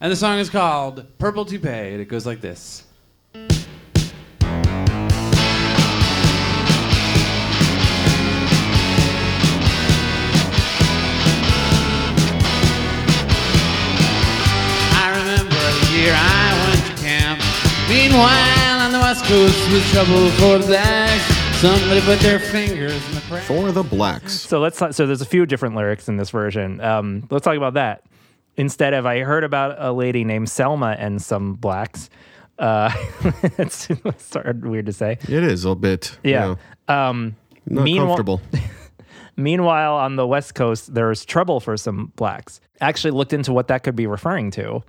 And 0.00 0.10
the 0.10 0.16
song 0.16 0.40
is 0.40 0.50
called 0.50 1.06
Purple 1.16 1.44
Toupee, 1.44 1.68
and 1.68 2.00
it 2.00 2.08
goes 2.08 2.26
like 2.26 2.40
this. 2.40 2.82
I 3.32 3.46
remember 15.20 15.54
the 15.54 15.86
year 15.92 16.14
I 16.16 16.66
went 16.66 16.84
to 16.84 16.94
camp. 17.00 17.38
Meanwhile, 17.88 18.80
on 18.80 18.90
the 18.90 18.98
west 18.98 19.24
coast 19.26 19.70
was 19.70 19.88
trouble 19.92 20.30
for 20.30 20.58
the 20.58 20.66
blacks. 20.66 21.33
Somebody 21.64 22.02
put 22.02 22.20
their 22.20 22.38
fingers 22.38 23.08
in 23.08 23.14
the 23.14 23.22
crack. 23.22 23.42
For 23.44 23.72
the 23.72 23.82
blacks. 23.82 24.38
So 24.38 24.60
let's 24.60 24.76
so 24.76 25.06
there's 25.06 25.22
a 25.22 25.24
few 25.24 25.46
different 25.46 25.74
lyrics 25.74 26.10
in 26.10 26.18
this 26.18 26.28
version. 26.28 26.78
Um, 26.82 27.26
let's 27.30 27.42
talk 27.42 27.56
about 27.56 27.72
that. 27.72 28.04
Instead 28.58 28.92
of 28.92 29.06
I 29.06 29.20
heard 29.20 29.44
about 29.44 29.76
a 29.78 29.90
lady 29.90 30.24
named 30.24 30.50
Selma 30.50 30.94
and 30.98 31.22
some 31.22 31.54
blacks. 31.54 32.10
Uh, 32.58 32.90
it's 33.56 33.88
started 34.18 34.66
weird 34.66 34.84
to 34.84 34.92
say. 34.92 35.12
It 35.22 35.30
is 35.42 35.64
a 35.64 35.74
bit. 35.74 36.18
Yeah. 36.22 36.48
You 36.88 36.94
Um, 36.94 37.36
not 37.64 37.84
meanwhile- 37.84 38.08
comfortable. 38.08 38.42
Meanwhile, 39.38 39.94
on 39.96 40.16
the 40.16 40.26
West 40.26 40.54
Coast, 40.54 40.92
there's 40.92 41.24
trouble 41.24 41.60
for 41.60 41.78
some 41.78 42.12
blacks. 42.16 42.60
Actually, 42.82 43.12
looked 43.12 43.32
into 43.32 43.54
what 43.54 43.68
that 43.68 43.84
could 43.84 43.96
be 43.96 44.06
referring 44.06 44.50
to, 44.52 44.82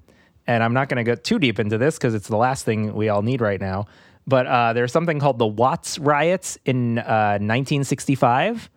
and 0.46 0.62
I'm 0.62 0.74
not 0.74 0.90
going 0.90 0.98
to 0.98 1.10
get 1.10 1.24
too 1.24 1.40
deep 1.40 1.58
into 1.58 1.78
this 1.78 1.98
because 1.98 2.14
it's 2.14 2.28
the 2.28 2.36
last 2.38 2.66
thing 2.66 2.94
we 2.94 3.08
all 3.08 3.22
need 3.22 3.40
right 3.40 3.62
now. 3.62 3.86
But 4.28 4.48
uh, 4.48 4.74
there's 4.74 4.92
something 4.92 5.20
called 5.20 5.38
the 5.38 5.46
Watts 5.48 6.00
riots 6.00 6.58
in 6.66 6.98
uh, 7.00 7.38
1965, 7.40 8.70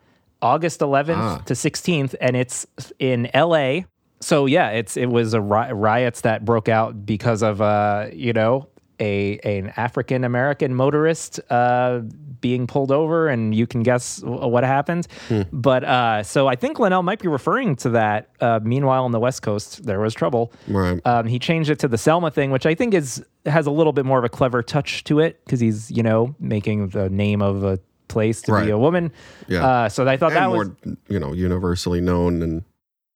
August 0.42 0.80
11th 0.80 1.16
Ah. 1.16 1.38
to 1.46 1.54
16th, 1.54 2.14
and 2.20 2.36
it's 2.36 2.66
in 2.98 3.28
L.A. 3.34 3.86
So 4.20 4.46
yeah, 4.46 4.70
it's 4.70 4.96
it 4.96 5.06
was 5.06 5.32
a 5.34 5.40
ri- 5.40 5.72
riots 5.72 6.22
that 6.22 6.44
broke 6.44 6.68
out 6.68 7.06
because 7.06 7.42
of 7.42 7.60
uh, 7.62 8.08
you 8.12 8.32
know 8.32 8.68
a 9.00 9.38
an 9.40 9.72
African 9.76 10.24
American 10.24 10.74
motorist 10.74 11.40
uh, 11.50 12.00
being 12.40 12.66
pulled 12.66 12.92
over, 12.92 13.28
and 13.28 13.54
you 13.54 13.66
can 13.66 13.82
guess 13.82 14.18
w- 14.18 14.46
what 14.46 14.64
happened. 14.64 15.06
But 15.52 15.84
uh, 15.84 16.22
so 16.22 16.46
I 16.46 16.54
think 16.56 16.78
Linnell 16.78 17.02
might 17.02 17.20
be 17.20 17.28
referring 17.28 17.76
to 17.76 17.90
that. 17.90 18.30
Uh, 18.40 18.60
meanwhile, 18.62 19.04
on 19.04 19.12
the 19.12 19.20
West 19.20 19.42
Coast, 19.42 19.84
there 19.84 20.00
was 20.00 20.14
trouble. 20.14 20.52
Right. 20.68 21.00
Um, 21.06 21.26
he 21.26 21.38
changed 21.38 21.70
it 21.70 21.78
to 21.80 21.88
the 21.88 21.98
Selma 21.98 22.30
thing, 22.30 22.50
which 22.50 22.66
I 22.66 22.74
think 22.74 22.94
is 22.94 23.24
has 23.46 23.66
a 23.66 23.70
little 23.70 23.92
bit 23.92 24.04
more 24.04 24.18
of 24.18 24.24
a 24.24 24.28
clever 24.28 24.62
touch 24.62 25.04
to 25.04 25.20
it 25.20 25.44
because 25.44 25.60
he's 25.60 25.90
you 25.90 26.02
know 26.02 26.34
making 26.40 26.88
the 26.88 27.08
name 27.10 27.42
of 27.42 27.64
a 27.64 27.78
place 28.08 28.40
to 28.42 28.52
Right. 28.52 28.64
be 28.64 28.70
a 28.70 28.78
woman. 28.78 29.12
Yeah. 29.48 29.66
Uh, 29.66 29.88
so 29.88 30.06
I 30.08 30.16
thought 30.16 30.32
and 30.32 30.36
that 30.36 30.48
more, 30.48 30.58
was 30.84 30.96
you 31.08 31.18
know, 31.18 31.32
universally 31.34 32.00
known 32.00 32.40
and 32.42 32.64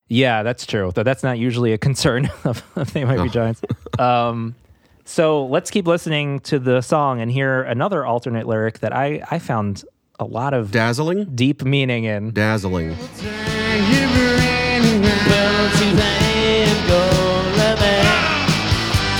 yeah, 0.09 0.42
that's 0.42 0.66
true. 0.66 0.90
Though 0.94 1.02
that's 1.04 1.22
not 1.22 1.38
usually 1.38 1.72
a 1.72 1.78
concern 1.78 2.28
of, 2.44 2.62
of 2.76 2.92
they 2.92 3.04
might 3.04 3.16
be 3.16 3.22
No. 3.24 3.28
giants. 3.28 3.62
Um, 3.98 4.54
so 5.04 5.46
let's 5.46 5.70
keep 5.70 5.86
listening 5.86 6.40
to 6.40 6.58
the 6.58 6.80
song 6.80 7.20
and 7.20 7.30
hear 7.30 7.62
another 7.62 8.04
alternate 8.04 8.46
lyric 8.46 8.80
that 8.80 8.92
I 8.92 9.22
I 9.30 9.38
found 9.38 9.84
a 10.20 10.24
lot 10.24 10.54
of 10.54 10.70
dazzling, 10.70 11.34
deep 11.34 11.62
meaning 11.64 12.04
in. 12.04 12.32
dazzling. 12.32 12.96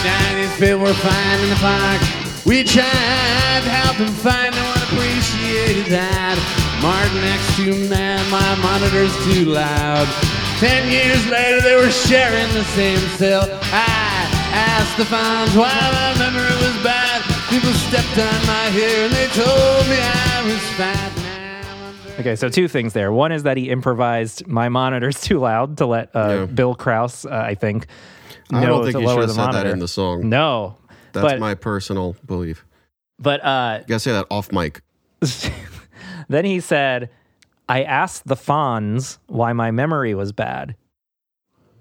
Chinese 0.03 0.55
people 0.59 0.93
fine 0.95 1.41
in 1.41 1.51
the 1.51 1.57
park. 1.57 2.01
We 2.45 2.65
tried 2.65 3.63
to 3.63 3.71
help 3.71 3.97
them 3.99 4.09
find 4.09 4.55
no 4.55 4.65
one 4.65 4.83
appreciated 4.83 5.87
that. 5.87 6.39
Martin 6.83 7.21
next 7.23 7.57
to 7.57 7.89
man, 7.89 8.19
my 8.31 8.55
monitor's 8.63 9.15
too 9.25 9.45
loud. 9.47 10.07
Ten 10.59 10.91
years 10.91 11.25
later, 11.31 11.61
they 11.61 11.77
were 11.77 11.91
sharing 11.91 12.53
the 12.55 12.65
same 12.75 12.99
cell. 13.19 13.49
I 13.73 14.12
asked 14.53 14.97
the 14.97 15.05
fans 15.05 15.55
why 15.57 15.73
my 15.73 16.19
memory 16.19 16.55
was 16.57 16.83
bad. 16.85 17.23
People 17.51 17.73
stepped 17.73 18.19
on 18.19 18.47
my 18.47 18.67
hair 18.71 19.05
and 19.07 19.13
they 19.15 19.27
told 19.29 19.89
me 19.89 19.97
I 19.99 20.43
was 20.45 20.61
fat. 20.77 21.13
Now. 21.17 22.19
Okay, 22.21 22.37
so 22.37 22.49
two 22.49 22.69
things 22.69 22.93
there. 22.93 23.13
One 23.13 23.33
is 23.33 23.43
that 23.45 23.57
he 23.57 23.71
improvised 23.71 24.47
"My 24.47 24.69
monitor's 24.69 25.21
too 25.29 25.39
loud" 25.39 25.79
to 25.79 25.87
let 25.87 26.15
uh, 26.15 26.47
Bill 26.47 26.75
Krauss, 26.75 27.25
uh, 27.25 27.31
I 27.31 27.55
think, 27.55 27.87
I 28.51 28.61
know 28.61 28.67
don't 28.69 28.83
think 28.85 28.95
to 28.97 29.01
you 29.01 29.07
lower 29.07 29.23
should 29.23 29.31
the 29.31 29.35
have 29.35 29.37
said 29.37 29.47
that 29.47 29.53
monitor. 29.55 29.71
in 29.73 29.79
the 29.79 29.89
song. 29.89 30.29
No, 30.29 30.77
That's 31.13 31.25
but 31.33 31.41
my 31.41 31.55
personal 31.55 32.17
belief. 32.27 32.65
but 33.19 33.43
uh, 33.45 33.79
You 33.81 33.87
gotta 33.87 34.01
say 34.01 34.13
that 34.13 34.27
off 34.31 34.53
mic. 34.53 34.83
Then 36.29 36.45
he 36.45 36.61
said, 36.61 37.11
I 37.69 37.83
asked 37.83 38.27
the 38.27 38.37
Fonz 38.37 39.19
why 39.27 39.53
my 39.53 39.71
memory 39.71 40.15
was 40.15 40.33
bad. 40.33 40.77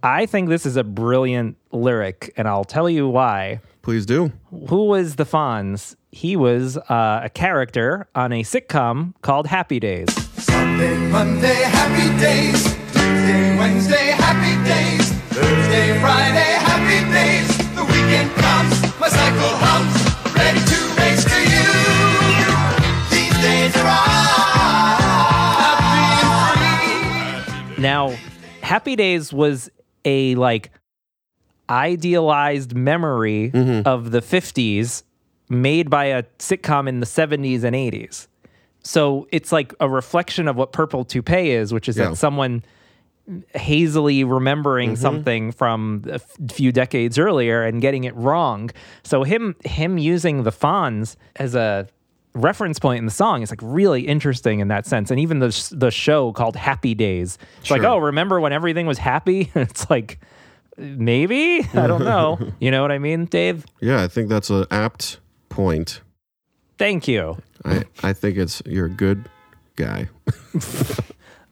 I 0.03 0.25
think 0.25 0.49
this 0.49 0.65
is 0.65 0.77
a 0.77 0.83
brilliant 0.83 1.57
lyric, 1.71 2.33
and 2.35 2.47
I'll 2.47 2.63
tell 2.63 2.89
you 2.89 3.07
why. 3.07 3.61
Please 3.83 4.07
do. 4.07 4.31
Who 4.69 4.85
was 4.85 5.15
the 5.15 5.25
Fonz? 5.25 5.95
He 6.11 6.35
was 6.35 6.77
uh, 6.77 7.21
a 7.23 7.29
character 7.29 8.07
on 8.15 8.33
a 8.33 8.41
sitcom 8.41 9.13
called 9.21 9.45
Happy 9.45 9.79
Days. 9.79 10.11
Sunday, 10.43 10.97
Monday, 11.09 11.53
happy 11.53 12.09
days. 12.19 12.63
Tuesday, 12.91 13.57
Wednesday, 13.59 14.07
happy 14.17 14.55
days. 14.67 15.11
Thursday, 15.29 15.99
Friday, 15.99 16.51
happy 16.65 17.05
days. 17.13 17.57
The 17.75 17.83
weekend 17.85 18.31
comes, 18.41 18.81
my 18.99 19.07
cycle 19.07 19.53
hums, 19.61 19.93
ready 20.35 20.59
to 20.59 20.79
race 20.97 21.23
to 21.25 21.39
you. 21.45 21.69
These 23.11 23.37
days 23.43 23.75
are 23.77 23.87
all 23.87 25.61
happy 25.61 26.25
and 26.25 27.75
free. 27.75 27.81
Now, 27.81 28.15
Happy 28.61 28.95
Days 28.95 29.33
was 29.33 29.69
a 30.05 30.35
like 30.35 30.71
idealized 31.69 32.75
memory 32.75 33.51
mm-hmm. 33.53 33.87
of 33.87 34.11
the 34.11 34.19
50s 34.21 35.03
made 35.49 35.89
by 35.89 36.05
a 36.05 36.23
sitcom 36.39 36.87
in 36.87 36.99
the 36.99 37.05
70s 37.05 37.63
and 37.63 37.75
80s. 37.75 38.27
So 38.83 39.27
it's 39.31 39.51
like 39.51 39.73
a 39.79 39.87
reflection 39.87 40.47
of 40.47 40.55
what 40.55 40.71
Purple 40.71 41.05
Toupee 41.05 41.51
is, 41.51 41.73
which 41.73 41.87
is 41.87 41.97
Yeah. 41.97 42.09
that 42.09 42.15
someone 42.15 42.63
hazily 43.53 44.23
remembering 44.23 44.91
mm-hmm. 44.91 45.01
something 45.01 45.51
from 45.51 46.03
a 46.07 46.15
f- 46.15 46.37
few 46.51 46.71
decades 46.71 47.17
earlier 47.19 47.63
and 47.63 47.81
getting 47.81 48.03
it 48.03 48.15
wrong. 48.15 48.71
So 49.03 49.23
him 49.23 49.55
him 49.63 49.97
using 49.97 50.43
the 50.43 50.51
Fonz 50.51 51.15
as 51.35 51.55
a 51.55 51.87
reference 52.33 52.79
point 52.79 52.99
in 52.99 53.05
the 53.05 53.11
song 53.11 53.41
is 53.41 53.49
like 53.49 53.59
really 53.61 54.01
interesting 54.01 54.59
in 54.59 54.69
that 54.69 54.85
sense. 54.85 55.11
And 55.11 55.19
even 55.19 55.39
the 55.39 55.69
the 55.71 55.91
show 55.91 56.31
called 56.31 56.55
Happy 56.55 56.93
Days, 56.93 57.37
it's 57.59 57.71
like, 57.71 57.83
oh, 57.83 57.97
remember 57.97 58.39
when 58.39 58.53
everything 58.53 58.85
was 58.85 58.97
happy? 58.97 59.51
it's 59.55 59.89
like 59.89 60.19
maybe 60.77 61.67
I 61.73 61.87
don't 61.87 62.03
know. 62.03 62.39
you 62.59 62.71
know 62.71 62.81
what 62.81 62.91
I 62.91 62.99
mean, 62.99 63.25
Dave? 63.25 63.65
Yeah, 63.79 64.03
I 64.03 64.07
think 64.07 64.29
that's 64.29 64.49
an 64.49 64.65
apt 64.71 65.19
point. 65.49 66.01
Thank 66.77 67.07
you. 67.07 67.37
I, 67.63 67.83
I 68.01 68.13
think 68.13 68.37
it's 68.37 68.61
you're 68.65 68.87
a 68.87 68.89
good 68.89 69.29
guy. 69.75 70.09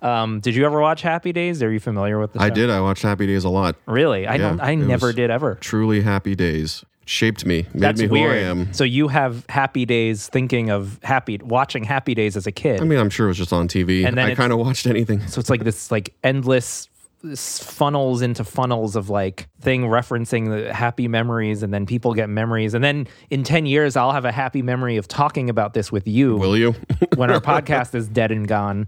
Um, 0.02 0.40
did 0.40 0.56
you 0.56 0.66
ever 0.66 0.80
watch 0.80 1.02
Happy 1.02 1.34
Days? 1.34 1.62
Are 1.62 1.72
you 1.72 1.80
familiar 1.80 2.20
with 2.20 2.34
the 2.34 2.42
I 2.42 2.50
did. 2.50 2.70
I 2.70 2.80
watched 2.80 3.04
Happy 3.04 3.28
Days 3.28 3.44
a 3.44 3.50
lot. 3.50 3.76
Really? 3.86 4.28
I 4.28 4.38
don't. 4.38 4.62
I 4.62 4.76
never 4.76 5.12
did 5.12 5.30
ever. 5.30 5.56
Truly 5.56 6.02
happy 6.02 6.36
days. 6.36 6.86
Shaped 7.10 7.44
me, 7.44 7.66
made 7.74 7.82
That's 7.82 8.02
me 8.02 8.06
who 8.06 8.14
weird. 8.14 8.32
I 8.34 8.42
am. 8.42 8.72
So 8.72 8.84
you 8.84 9.08
have 9.08 9.44
Happy 9.50 9.84
Days 9.84 10.28
thinking 10.28 10.70
of 10.70 11.00
happy 11.02 11.40
watching 11.42 11.84
Happy 11.84 12.14
Days 12.14 12.38
as 12.38 12.46
a 12.46 12.52
kid. 12.52 12.80
I 12.82 12.84
mean, 12.84 13.00
I'm 13.00 13.10
sure 13.10 13.26
it 13.26 13.30
was 13.30 13.38
just 13.40 13.52
on 13.52 13.68
TV. 13.68 14.06
And 14.06 14.16
then 14.16 14.30
I 14.30 14.36
kind 14.36 14.54
of 14.54 14.60
watched 14.60 14.86
anything. 14.86 15.26
so 15.26 15.40
it's 15.40 15.50
like 15.50 15.64
this 15.64 15.90
like 15.90 16.14
endless 16.24 16.88
funnels 17.36 18.22
into 18.22 18.44
funnels 18.46 18.96
of 18.96 19.10
like 19.10 19.50
thing 19.60 19.84
referencing 19.84 20.50
the 20.50 20.74
happy 20.74 21.08
memories 21.08 21.64
and 21.64 21.74
then 21.74 21.86
people 21.86 22.14
get 22.14 22.30
memories 22.30 22.74
and 22.74 22.82
then 22.82 23.06
in 23.30 23.44
10 23.44 23.66
years 23.66 23.98
I'll 23.98 24.14
have 24.14 24.24
a 24.24 24.32
happy 24.32 24.62
memory 24.62 24.96
of 24.96 25.06
talking 25.06 25.50
about 25.50 25.74
this 25.74 25.92
with 25.92 26.08
you 26.08 26.38
Will 26.38 26.56
you? 26.56 26.76
when 27.18 27.30
our 27.30 27.42
podcast 27.42 27.94
is 27.94 28.08
dead 28.08 28.32
and 28.32 28.48
gone 28.48 28.88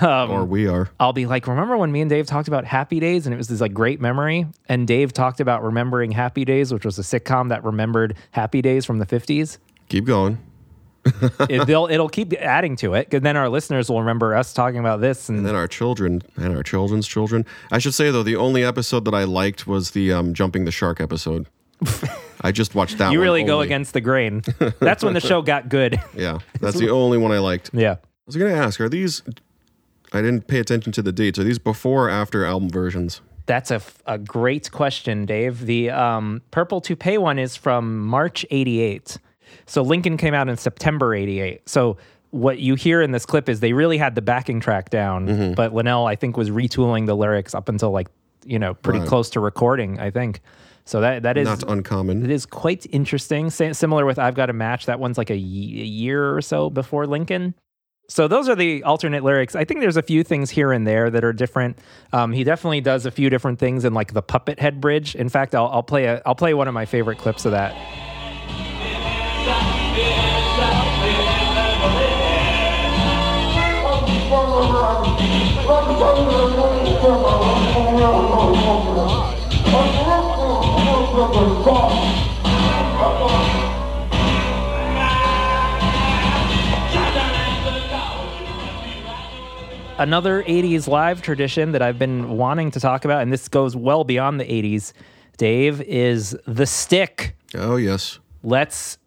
um, 0.00 0.30
or 0.30 0.44
we 0.44 0.68
are. 0.68 0.88
I'll 1.00 1.12
be 1.12 1.26
like, 1.26 1.46
remember 1.46 1.76
when 1.76 1.90
me 1.90 2.00
and 2.00 2.10
Dave 2.10 2.26
talked 2.26 2.48
about 2.48 2.64
Happy 2.64 3.00
Days 3.00 3.26
and 3.26 3.34
it 3.34 3.36
was 3.36 3.48
this 3.48 3.60
like 3.60 3.74
great 3.74 4.00
memory? 4.00 4.46
And 4.68 4.86
Dave 4.86 5.12
talked 5.12 5.40
about 5.40 5.62
remembering 5.62 6.12
Happy 6.12 6.44
Days, 6.44 6.72
which 6.72 6.84
was 6.84 6.98
a 6.98 7.02
sitcom 7.02 7.48
that 7.48 7.64
remembered 7.64 8.16
Happy 8.30 8.62
Days 8.62 8.84
from 8.84 8.98
the 8.98 9.06
50s. 9.06 9.58
Keep 9.88 10.06
going. 10.06 10.38
It, 11.48 11.66
they'll, 11.66 11.86
it'll 11.86 12.08
keep 12.08 12.32
adding 12.34 12.76
to 12.76 12.94
it 12.94 13.12
And 13.12 13.24
then 13.24 13.36
our 13.36 13.48
listeners 13.48 13.88
will 13.88 14.00
remember 14.00 14.34
us 14.34 14.52
talking 14.52 14.78
about 14.80 15.00
this. 15.00 15.28
And, 15.28 15.38
And 15.38 15.46
then 15.46 15.54
our 15.54 15.68
children 15.68 16.22
and 16.36 16.56
our 16.56 16.62
children's 16.62 17.06
children. 17.06 17.44
I 17.70 17.78
should 17.78 17.94
say 17.94 18.10
though, 18.10 18.22
the 18.22 18.36
only 18.36 18.64
episode 18.64 19.04
that 19.04 19.14
I 19.14 19.24
liked 19.24 19.66
was 19.66 19.92
the 19.92 20.12
um, 20.12 20.34
jumping 20.34 20.64
the 20.64 20.72
shark 20.72 21.00
episode. 21.00 21.46
I 22.40 22.52
just 22.52 22.74
watched 22.74 22.98
that 22.98 23.12
you 23.12 23.20
really 23.20 23.44
go 23.44 23.56
only. 23.56 23.66
against 23.66 23.92
the 23.92 24.00
grain. 24.00 24.42
That's 24.80 25.04
when 25.04 25.14
the 25.14 25.20
show 25.20 25.42
got 25.42 25.68
good. 25.68 26.00
Yeah, 26.14 26.38
that's 26.60 26.78
the 26.78 26.90
only 26.90 27.18
one 27.18 27.32
I 27.32 27.38
liked. 27.38 27.70
Yeah. 27.72 27.92
I 27.92 27.98
was 28.26 28.36
going 28.36 28.50
to 28.50 28.58
ask, 28.58 28.80
are 28.80 28.88
these. 28.88 29.22
I 30.12 30.22
didn't 30.22 30.46
pay 30.46 30.58
attention 30.58 30.92
to 30.92 31.02
the 31.02 31.12
dates. 31.12 31.38
Are 31.38 31.44
these 31.44 31.58
before 31.58 32.06
or 32.06 32.10
after 32.10 32.44
album 32.44 32.70
versions? 32.70 33.20
That's 33.46 33.70
a, 33.70 33.76
f- 33.76 34.02
a 34.06 34.18
great 34.18 34.70
question, 34.72 35.26
Dave. 35.26 35.66
The 35.66 35.90
um, 35.90 36.42
Purple 36.50 36.80
Toupee 36.80 37.18
one 37.18 37.38
is 37.38 37.56
from 37.56 38.04
March 38.06 38.46
88. 38.50 39.18
So 39.66 39.82
Lincoln 39.82 40.16
came 40.16 40.32
out 40.34 40.48
in 40.48 40.56
September 40.56 41.14
88. 41.14 41.68
So 41.68 41.96
what 42.30 42.58
you 42.58 42.74
hear 42.74 43.02
in 43.02 43.12
this 43.12 43.26
clip 43.26 43.48
is 43.48 43.60
they 43.60 43.72
really 43.72 43.98
had 43.98 44.14
the 44.14 44.22
backing 44.22 44.60
track 44.60 44.90
down, 44.90 45.26
Mm-hmm. 45.26 45.54
but 45.54 45.74
Linnell, 45.74 46.06
I 46.06 46.16
think, 46.16 46.36
was 46.36 46.50
retooling 46.50 47.06
the 47.06 47.16
lyrics 47.16 47.54
up 47.54 47.68
until 47.68 47.90
like, 47.90 48.08
you 48.44 48.58
know, 48.58 48.74
pretty 48.74 49.00
Right. 49.00 49.08
close 49.08 49.30
to 49.30 49.40
recording, 49.40 49.98
I 50.00 50.10
think. 50.10 50.40
So 50.84 51.00
that 51.00 51.24
that 51.24 51.36
is 51.36 51.46
Not 51.48 51.64
uncommon. 51.68 52.22
It 52.24 52.30
is 52.30 52.46
quite 52.46 52.86
interesting. 52.92 53.50
Similar 53.50 54.06
with 54.06 54.20
I've 54.20 54.36
Got 54.36 54.50
a 54.50 54.52
Match. 54.52 54.86
That 54.86 55.00
one's 55.00 55.18
like 55.18 55.30
a, 55.30 55.36
year 55.36 56.32
or 56.36 56.40
so 56.40 56.70
before 56.70 57.08
Lincoln. 57.08 57.54
So 58.08 58.28
those 58.28 58.48
are 58.48 58.54
the 58.54 58.84
alternate 58.84 59.24
lyrics. 59.24 59.56
I 59.56 59.64
think 59.64 59.80
there's 59.80 59.96
a 59.96 60.02
few 60.02 60.22
things 60.22 60.48
here 60.48 60.70
and 60.70 60.86
there 60.86 61.10
that 61.10 61.24
are 61.24 61.32
different. 61.32 61.76
Um, 62.12 62.32
he 62.32 62.44
definitely 62.44 62.80
does 62.80 63.04
a 63.04 63.10
few 63.10 63.30
different 63.30 63.58
things 63.58 63.84
in 63.84 63.94
like 63.94 64.12
the 64.12 64.22
puppet 64.22 64.60
head 64.60 64.80
bridge. 64.80 65.16
In 65.16 65.28
fact, 65.28 65.56
I'll, 65.56 65.66
I'll 65.66 65.82
play 65.82 66.04
a 66.04 66.22
I'll 66.24 66.36
play 66.36 66.54
one 66.54 66.68
of 66.68 66.74
my 66.74 66.86
favorite 66.86 67.18
clips 67.18 67.44
of 67.46 67.50
that. 67.50 67.74
Another 89.98 90.42
80s 90.42 90.86
live 90.86 91.22
tradition 91.22 91.72
that 91.72 91.80
I've 91.80 91.98
been 91.98 92.36
wanting 92.36 92.70
to 92.72 92.80
talk 92.80 93.06
about, 93.06 93.22
and 93.22 93.32
this 93.32 93.48
goes 93.48 93.74
well 93.74 94.04
beyond 94.04 94.38
the 94.38 94.44
80s, 94.44 94.92
Dave, 95.38 95.80
is 95.80 96.36
the 96.46 96.66
stick. 96.66 97.34
Oh, 97.54 97.76
yes. 97.76 98.18
Let's 98.42 98.98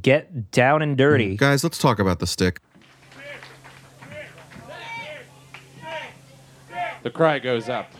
get 0.00 0.50
down 0.50 0.82
and 0.82 0.98
dirty. 0.98 1.36
Mm, 1.36 1.38
guys, 1.38 1.62
let's 1.62 1.78
talk 1.78 2.00
about 2.00 2.18
the 2.18 2.26
stick. 2.26 2.60
The 7.04 7.10
cry 7.10 7.38
goes 7.38 7.68
up. 7.68 7.92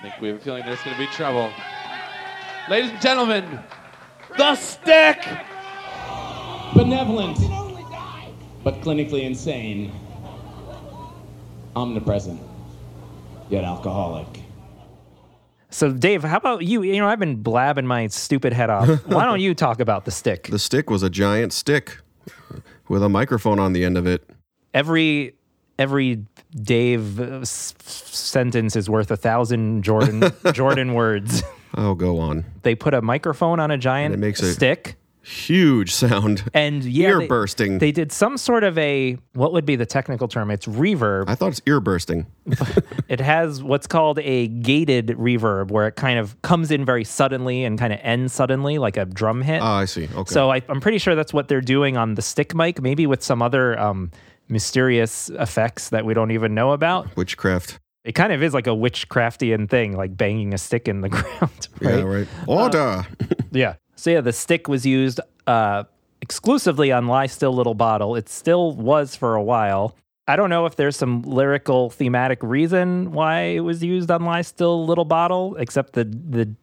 I 0.00 0.04
think 0.04 0.14
we 0.22 0.28
have 0.28 0.38
a 0.38 0.40
feeling 0.40 0.64
there's 0.64 0.82
going 0.82 0.96
to 0.96 0.98
be 0.98 1.06
trouble. 1.08 1.52
Ladies 2.70 2.90
and 2.90 3.00
gentlemen, 3.02 3.60
the 4.38 4.54
stick! 4.54 5.28
Benevolent, 6.74 7.36
but 8.64 8.80
clinically 8.80 9.24
insane. 9.24 9.92
Omnipresent, 11.76 12.40
yet 13.50 13.64
alcoholic. 13.64 14.26
So, 15.68 15.92
Dave, 15.92 16.22
how 16.22 16.38
about 16.38 16.64
you? 16.64 16.82
You 16.82 16.96
know, 16.96 17.06
I've 17.06 17.20
been 17.20 17.42
blabbing 17.42 17.86
my 17.86 18.06
stupid 18.06 18.54
head 18.54 18.70
off. 18.70 18.88
Why 19.06 19.26
don't 19.26 19.40
you 19.40 19.54
talk 19.54 19.80
about 19.80 20.06
the 20.06 20.10
stick? 20.10 20.46
The 20.46 20.58
stick 20.58 20.88
was 20.88 21.02
a 21.02 21.10
giant 21.10 21.52
stick 21.52 21.98
with 22.88 23.02
a 23.02 23.10
microphone 23.10 23.58
on 23.58 23.74
the 23.74 23.84
end 23.84 23.98
of 23.98 24.06
it. 24.06 24.26
Every 24.72 25.34
every 25.78 26.24
Dave 26.54 27.20
uh, 27.20 27.40
s- 27.40 27.74
sentence 27.80 28.76
is 28.76 28.88
worth 28.90 29.10
a 29.10 29.16
thousand 29.16 29.82
Jordan 29.82 30.24
Jordan 30.52 30.94
words. 30.94 31.42
Oh, 31.76 31.94
go 31.94 32.18
on. 32.18 32.44
They 32.62 32.74
put 32.74 32.94
a 32.94 33.02
microphone 33.02 33.60
on 33.60 33.70
a 33.70 33.78
giant 33.78 34.14
And 34.14 34.22
it 34.22 34.26
makes 34.26 34.42
a 34.42 34.52
stick. 34.52 34.96
Huge 35.22 35.92
sound. 35.92 36.50
And 36.54 36.82
yeah, 36.82 37.08
ear 37.10 37.18
they- 37.20 37.26
bursting. 37.28 37.78
They 37.78 37.92
did 37.92 38.10
some 38.10 38.36
sort 38.38 38.64
of 38.64 38.76
a 38.78 39.18
what 39.34 39.52
would 39.52 39.66
be 39.66 39.76
the 39.76 39.84
technical 39.86 40.26
term? 40.28 40.50
It's 40.50 40.66
reverb. 40.66 41.24
I 41.28 41.34
thought 41.34 41.48
it's 41.52 41.60
ear 41.66 41.78
bursting. 41.78 42.26
it 43.08 43.20
has 43.20 43.62
what's 43.62 43.86
called 43.86 44.18
a 44.20 44.48
gated 44.48 45.08
reverb, 45.08 45.70
where 45.70 45.86
it 45.86 45.94
kind 45.96 46.18
of 46.18 46.40
comes 46.42 46.70
in 46.70 46.84
very 46.86 47.04
suddenly 47.04 47.64
and 47.64 47.78
kind 47.78 47.92
of 47.92 48.00
ends 48.02 48.32
suddenly, 48.32 48.78
like 48.78 48.96
a 48.96 49.04
drum 49.04 49.42
hit. 49.42 49.60
Ah, 49.60 49.76
I 49.76 49.84
see. 49.84 50.08
Okay. 50.12 50.32
So 50.32 50.50
I, 50.50 50.62
I'm 50.70 50.80
pretty 50.80 50.98
sure 50.98 51.14
that's 51.14 51.34
what 51.34 51.48
they're 51.48 51.60
doing 51.60 51.96
on 51.98 52.14
the 52.14 52.22
stick 52.22 52.54
mic, 52.54 52.80
maybe 52.80 53.06
with 53.06 53.22
some 53.22 53.42
other 53.42 53.78
um, 53.78 54.10
mysterious 54.50 55.30
effects 55.30 55.90
that 55.90 56.04
we 56.04 56.14
don't 56.14 56.30
even 56.30 56.54
know 56.54 56.72
about. 56.72 57.16
Witchcraft. 57.16 57.78
It 58.04 58.12
kind 58.12 58.32
of 58.32 58.42
is 58.42 58.54
like 58.54 58.66
a 58.66 58.70
witchcraftian 58.70 59.68
thing, 59.68 59.96
like 59.96 60.16
banging 60.16 60.54
a 60.54 60.58
stick 60.58 60.88
in 60.88 61.02
the 61.02 61.08
ground. 61.10 61.68
Right? 61.80 61.98
Yeah, 61.98 62.02
right. 62.02 62.28
Order. 62.46 63.06
Yeah. 63.52 63.74
So 63.96 64.10
yeah, 64.10 64.22
the 64.22 64.32
stick 64.32 64.68
was 64.68 64.86
used 64.86 65.20
uh, 65.46 65.84
exclusively 66.22 66.90
on 66.92 67.06
"Lie 67.06 67.26
Still, 67.26 67.52
Little 67.52 67.74
Bottle." 67.74 68.16
It 68.16 68.28
still 68.28 68.72
was 68.72 69.14
for 69.16 69.34
a 69.34 69.42
while. 69.42 69.96
I 70.26 70.36
don't 70.36 70.48
know 70.48 70.64
if 70.64 70.76
there's 70.76 70.96
some 70.96 71.22
lyrical 71.22 71.90
thematic 71.90 72.42
reason 72.42 73.12
why 73.12 73.40
it 73.42 73.60
was 73.60 73.82
used 73.82 74.10
on 74.10 74.24
"Lie 74.24 74.42
Still, 74.42 74.86
Little 74.86 75.04
Bottle," 75.04 75.56
except 75.56 75.92
the 75.92 76.04
the 76.04 76.54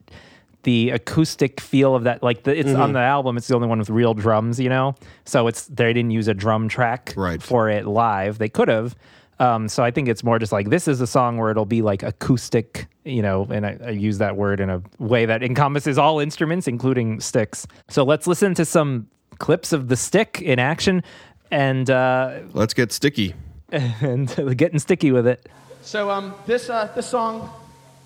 the 0.68 0.90
acoustic 0.90 1.62
feel 1.62 1.96
of 1.96 2.04
that. 2.04 2.22
Like 2.22 2.44
the, 2.44 2.54
it's 2.54 2.74
on 2.74 2.90
Mhm. 2.90 2.94
the 2.94 3.00
album, 3.00 3.38
it's 3.38 3.48
the 3.48 3.56
only 3.56 3.70
one 3.70 3.80
with 3.80 3.90
real 3.90 4.14
drums, 4.14 4.60
you 4.60 4.68
know. 4.68 4.96
So 5.24 5.48
it's 5.48 5.66
they 5.68 5.94
didn't 5.94 6.12
use 6.12 6.28
a 6.28 6.34
drum 6.34 6.68
track 6.68 7.14
Right. 7.16 7.42
for 7.42 7.70
it 7.70 7.88
live. 7.88 8.38
They 8.38 8.50
could 8.50 8.68
have. 8.68 8.94
Um, 9.40 9.70
so 9.70 9.82
I 9.82 9.92
think 9.92 10.10
it's 10.10 10.26
more 10.26 10.38
just 10.40 10.52
like 10.52 10.70
this 10.70 10.90
is 10.90 11.00
a 11.00 11.08
song 11.08 11.38
where 11.38 11.52
it'll 11.52 11.64
be 11.66 11.82
like 11.82 12.04
acoustic, 12.04 12.88
you 13.06 13.22
know, 13.22 13.48
and 13.50 13.66
I, 13.66 13.78
I 13.86 13.90
use 13.92 14.18
that 14.18 14.36
word 14.36 14.60
in 14.60 14.70
a 14.70 14.82
way 15.00 15.26
that 15.26 15.42
encompasses 15.42 15.98
all 15.98 16.20
instruments, 16.20 16.68
including 16.68 17.22
sticks. 17.22 17.66
So 17.88 18.04
let's 18.04 18.28
listen 18.28 18.54
to 18.56 18.66
some 18.66 19.08
clips 19.40 19.72
of 19.72 19.88
the 19.88 19.96
stick 19.96 20.42
in 20.42 20.60
action, 20.60 21.02
and 21.50 21.90
uh, 21.90 22.40
Let's 22.54 22.74
get 22.74 22.92
sticky. 22.92 23.36
and 23.72 24.28
getting 24.58 24.80
sticky 24.80 25.14
with 25.14 25.28
it. 25.28 25.48
So 25.82 26.10
um, 26.12 26.34
this 26.46 26.70
uh, 26.70 26.90
this 26.94 27.08
song. 27.08 27.50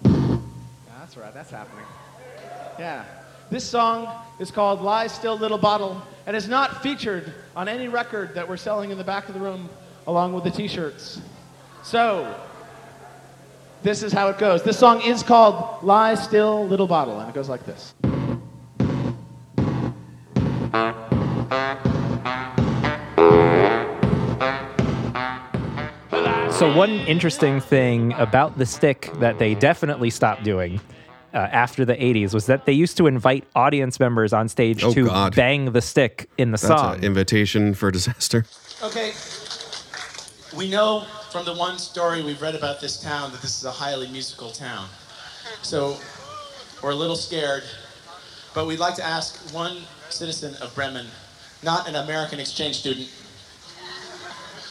Yeah, 0.06 0.38
that's 1.00 1.18
right. 1.18 1.34
That's 1.34 1.50
happening. 1.50 1.86
Yeah, 2.80 3.03
this 3.49 3.64
song 3.64 4.07
is 4.39 4.49
called 4.49 4.81
"Lie 4.81 5.07
Still, 5.07 5.38
Little 5.38 5.57
Bottle" 5.57 6.02
and 6.26 6.35
is 6.35 6.48
not 6.48 6.81
featured 6.81 7.34
on 7.56 7.68
any 7.68 7.88
record 7.88 8.34
that 8.35 8.48
we're 8.48 8.57
selling 8.57 8.91
in 8.91 8.98
the 8.98 9.03
back 9.03 9.27
of 9.27 9.34
the 9.34 9.39
room, 9.39 9.69
along 10.07 10.34
with 10.34 10.43
the 10.43 10.52
T-shirts. 10.52 11.22
So 11.84 12.34
this 13.84 14.03
is 14.03 14.14
how 14.14 14.30
it 14.30 14.38
goes. 14.38 14.64
This 14.64 14.80
song 14.80 15.02
is 15.02 15.22
called 15.22 15.84
"Lie 15.84 16.15
Still, 16.15 16.68
Little 16.68 16.88
Bottle," 16.88 17.19
and 17.19 17.30
it 17.30 17.35
goes 17.35 17.49
like 17.49 17.65
this. 17.65 17.93
So 26.57 26.72
one 26.76 26.91
interesting 26.91 27.60
thing 27.60 28.14
about 28.14 28.57
the 28.57 28.68
stick 28.68 29.11
that 29.15 29.39
they 29.39 29.56
definitely 29.56 30.11
stopped 30.11 30.43
doing 30.43 30.80
uh, 31.34 31.38
after 31.38 31.86
the 31.86 31.95
80s 31.95 32.34
was 32.34 32.45
that 32.48 32.66
they 32.66 32.74
used 32.74 32.98
to 32.98 33.08
invite 33.08 33.45
audience 33.56 33.99
members 33.99 34.34
on 34.34 34.48
stage 34.49 34.84
Oh, 34.84 34.94
to 34.94 35.06
God. 35.06 35.36
bang 35.36 35.72
the 35.72 35.82
stick 35.82 36.30
in 36.38 36.52
the 36.52 36.58
That's 36.58 36.68
song. 36.68 36.95
an 36.95 37.03
invitation 37.03 37.74
for 37.74 37.91
disaster. 37.91 38.45
Okay, 38.84 39.14
we 40.58 40.70
know 40.70 41.06
from 41.32 41.45
the 41.45 41.53
one 41.53 41.78
story 41.80 42.22
we've 42.24 42.41
read 42.41 42.56
about 42.56 42.82
this 42.82 42.99
town 43.02 43.32
that 43.32 43.41
this 43.41 43.58
is 43.58 43.66
a 43.66 43.72
highly 43.72 44.08
musical 44.10 44.49
town. 44.52 44.88
So 45.62 45.98
we're 46.84 46.91
a 46.91 46.95
little 46.95 47.16
scared, 47.16 47.64
but 48.53 48.68
we'd 48.68 48.80
like 48.80 48.95
to 48.95 49.03
ask 49.06 49.53
one 49.53 49.78
citizen 50.10 50.56
of 50.62 50.74
Bremen, 50.76 51.06
not 51.64 51.88
an 51.88 51.95
American 51.95 52.40
exchange 52.40 52.78
student, 52.80 53.08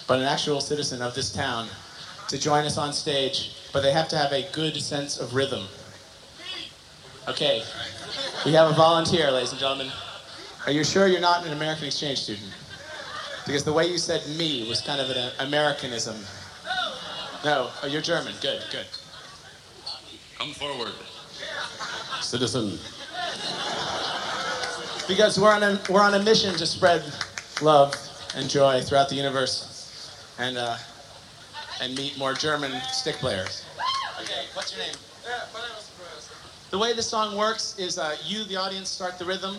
but 0.07 0.19
an 0.19 0.27
actual 0.27 0.61
citizen 0.61 1.01
of 1.01 1.15
this 1.15 1.33
town, 1.33 1.69
to 2.29 2.39
join 2.39 2.65
us 2.65 2.77
on 2.77 2.93
stage, 2.93 3.57
but 3.73 3.81
they 3.83 3.93
have 3.93 4.09
to 4.09 4.17
have 4.19 4.33
a 4.33 4.47
good 4.53 4.77
sense 4.81 5.19
of 5.19 5.35
rhythm. 5.35 5.67
Okay, 7.29 7.63
we 8.47 8.53
have 8.53 8.71
a 8.71 8.75
volunteer, 8.75 9.31
ladies 9.31 9.51
and 9.51 9.61
gentlemen. 9.61 9.93
Are 10.67 10.73
you 10.73 10.83
sure 10.83 11.07
you're 11.07 11.21
not 11.21 11.47
an 11.47 11.53
American 11.53 11.85
exchange 11.85 12.19
student? 12.19 12.49
Because 13.47 13.63
the 13.63 13.73
way 13.73 13.87
you 13.87 13.99
said 13.99 14.27
me 14.39 14.67
was 14.69 14.81
kind 14.81 15.01
of 15.01 15.11
an 15.11 15.31
Americanism. 15.39 16.17
No, 17.45 17.71
oh, 17.83 17.87
you're 17.87 18.01
German. 18.01 18.33
Good, 18.41 18.63
good. 18.73 18.87
Come 20.39 20.53
forward. 20.53 20.93
Citizen. 22.23 22.79
Because 25.07 25.39
we're 25.39 25.53
on 25.53 25.63
a, 25.63 25.81
we're 25.91 26.03
on 26.03 26.15
a 26.15 26.23
mission 26.23 26.55
to 26.55 26.65
spread 26.67 27.03
love 27.61 27.95
and 28.35 28.49
joy 28.49 28.81
throughout 28.81 29.11
the 29.11 29.15
universe 29.15 30.35
and, 30.39 30.57
uh, 30.57 30.77
and 31.83 31.95
meet 31.97 32.17
more 32.19 32.33
German 32.33 32.73
stick 32.93 33.17
players. 33.17 33.67
Okay, 34.23 34.47
what's 34.55 34.75
your 34.75 34.87
name? 34.87 34.95
The 36.71 36.79
way 36.79 36.93
the 36.93 37.03
song 37.03 37.37
works 37.37 37.77
is 37.79 37.99
uh, 37.99 38.17
you, 38.25 38.45
the 38.45 38.57
audience, 38.57 38.89
start 38.89 39.19
the 39.19 39.25
rhythm. 39.25 39.57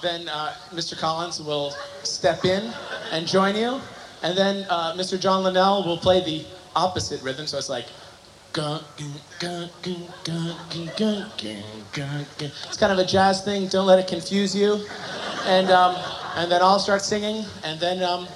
Then 0.00 0.28
uh, 0.28 0.54
Mr. 0.72 0.98
Collins 0.98 1.40
will 1.40 1.74
step 2.02 2.44
in 2.44 2.72
and 3.12 3.26
join 3.26 3.54
you. 3.54 3.80
And 4.22 4.36
then 4.36 4.66
uh, 4.70 4.94
Mr. 4.94 5.20
John 5.20 5.44
Linnell 5.44 5.84
will 5.84 5.98
play 5.98 6.24
the 6.24 6.44
opposite 6.74 7.22
rhythm. 7.22 7.46
So 7.46 7.58
it's 7.58 7.68
like 7.68 7.86
It's 12.68 12.76
kind 12.76 12.92
of 12.92 12.98
a 12.98 13.04
jazz 13.04 13.44
thing. 13.44 13.66
Don't 13.68 13.86
let 13.86 13.98
it 13.98 14.06
confuse 14.06 14.54
you. 14.54 14.86
And 15.46 15.70
um, 15.70 15.96
and 16.36 16.50
then 16.50 16.62
I'll 16.62 16.78
start 16.78 17.02
singing, 17.02 17.44
and 17.64 17.78
then 17.78 18.02
um, 18.02 18.26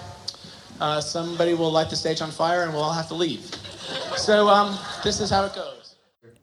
uh, 0.81 1.01
somebody 1.01 1.55
will 1.55 1.71
light 1.71 1.89
the 1.89 1.97
stage 1.97 2.21
on 2.21 2.31
fire, 2.31 2.65
and 2.65 2.73
we'll 2.73 2.83
all 2.83 2.93
have 2.93 3.09
to 3.09 3.15
leave. 3.15 3.51
So 4.17 4.49
um, 4.49 4.79
this 5.03 5.21
is 5.21 5.31
how 5.31 5.45
it 5.47 5.55
goes. 5.55 5.78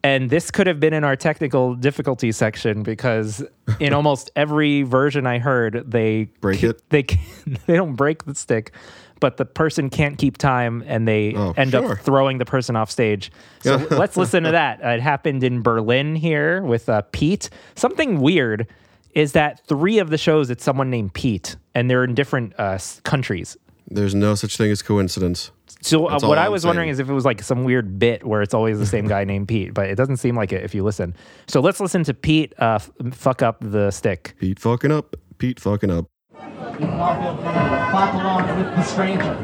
And 0.05 0.29
this 0.29 0.51
could 0.51 0.67
have 0.67 0.79
been 0.79 0.93
in 0.93 1.03
our 1.03 1.15
technical 1.15 1.73
difficulty 1.73 2.31
section 2.31 2.83
because 2.83 3.43
in 3.79 3.91
almost 3.99 4.29
every 4.35 4.83
version 4.83 5.25
I 5.25 5.39
heard, 5.39 5.83
they 5.89 6.25
break 6.41 6.61
it. 6.61 6.79
They 6.89 7.01
they 7.65 7.75
don't 7.75 7.95
break 7.95 8.25
the 8.25 8.35
stick, 8.35 8.71
but 9.19 9.37
the 9.37 9.45
person 9.45 9.89
can't 9.89 10.19
keep 10.19 10.37
time 10.37 10.83
and 10.85 11.07
they 11.07 11.33
end 11.57 11.71
sure. 11.71 11.93
up 11.93 11.99
throwing 12.01 12.37
the 12.37 12.45
person 12.45 12.75
off 12.75 12.91
stage. 12.91 13.31
So 13.61 13.77
Yeah. 13.79 13.97
let's 13.97 14.15
listen 14.15 14.43
to 14.43 14.51
that. 14.61 14.79
It 14.83 15.01
happened 15.01 15.43
in 15.43 15.63
Berlin 15.63 16.15
here 16.15 16.61
with 16.61 16.87
uh, 16.87 17.01
Pete. 17.11 17.49
Something 17.73 18.19
weird 18.21 18.67
is 19.15 19.31
that 19.31 19.65
three 19.65 19.97
of 19.97 20.11
the 20.11 20.19
shows 20.19 20.51
it's 20.51 20.63
someone 20.63 20.91
named 20.91 21.15
Pete, 21.15 21.55
and 21.73 21.89
they're 21.89 22.03
in 22.03 22.13
different 22.13 22.53
uh, 22.59 22.77
countries. 23.05 23.57
There's 23.87 24.15
no 24.15 24.35
such 24.35 24.57
thing 24.57 24.71
as 24.71 24.81
coincidence. 24.81 25.51
So 25.81 26.07
uh, 26.07 26.19
what 26.21 26.37
I 26.39 26.45
I'm 26.47 26.51
was 26.51 26.65
wondering 26.65 26.89
is 26.89 26.97
if 26.99 27.07
it 27.09 27.13
was 27.13 27.25
like 27.25 27.43
some 27.43 27.63
weird 27.63 27.99
bit 27.99 28.25
where 28.25 28.41
it's 28.41 28.53
always 28.55 28.79
the 28.79 28.85
same 28.87 29.07
guy 29.07 29.23
named 29.23 29.47
Pete, 29.47 29.73
but 29.73 29.87
it 29.87 29.95
doesn't 29.95 30.17
seem 30.17 30.35
like 30.35 30.51
it 30.51 30.63
if 30.63 30.73
you 30.73 30.83
listen. 30.83 31.15
So 31.47 31.59
let's 31.59 31.79
listen 31.79 32.03
to 32.05 32.13
Pete 32.13 32.53
uh, 32.59 32.79
f- 32.81 32.89
fuck 33.13 33.43
up 33.43 33.57
the 33.61 33.91
stick. 33.91 34.35
Pete 34.39 34.59
fucking 34.59 34.91
up. 34.91 35.15
Pete 35.37 35.59
fucking 35.59 35.91
up. 35.91 36.07
You 36.33 36.39
can 36.79 36.89
all 36.99 37.21
feel 37.21 37.35
free 37.37 37.53
to 37.53 37.87
clap 37.91 38.13
along 38.15 38.57
with 38.57 38.75
the 38.75 38.83
stranger. 38.83 39.35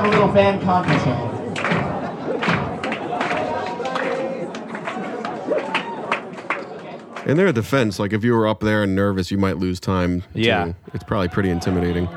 Have 0.00 0.10
to 0.12 0.18
have 0.18 0.26
a 0.26 0.26
little 0.26 0.34
band 0.34 0.62
contest 0.62 1.04
here. 1.04 1.30
In 7.26 7.36
their 7.36 7.52
defense, 7.52 7.98
like 7.98 8.12
if 8.12 8.24
you 8.24 8.32
were 8.32 8.48
up 8.48 8.60
there 8.60 8.82
and 8.82 8.96
nervous, 8.96 9.30
you 9.30 9.38
might 9.38 9.58
lose 9.58 9.78
time. 9.78 10.22
Yeah. 10.34 10.64
too. 10.64 10.74
It's 10.94 11.04
probably 11.04 11.28
pretty 11.28 11.50
intimidating. 11.50 12.08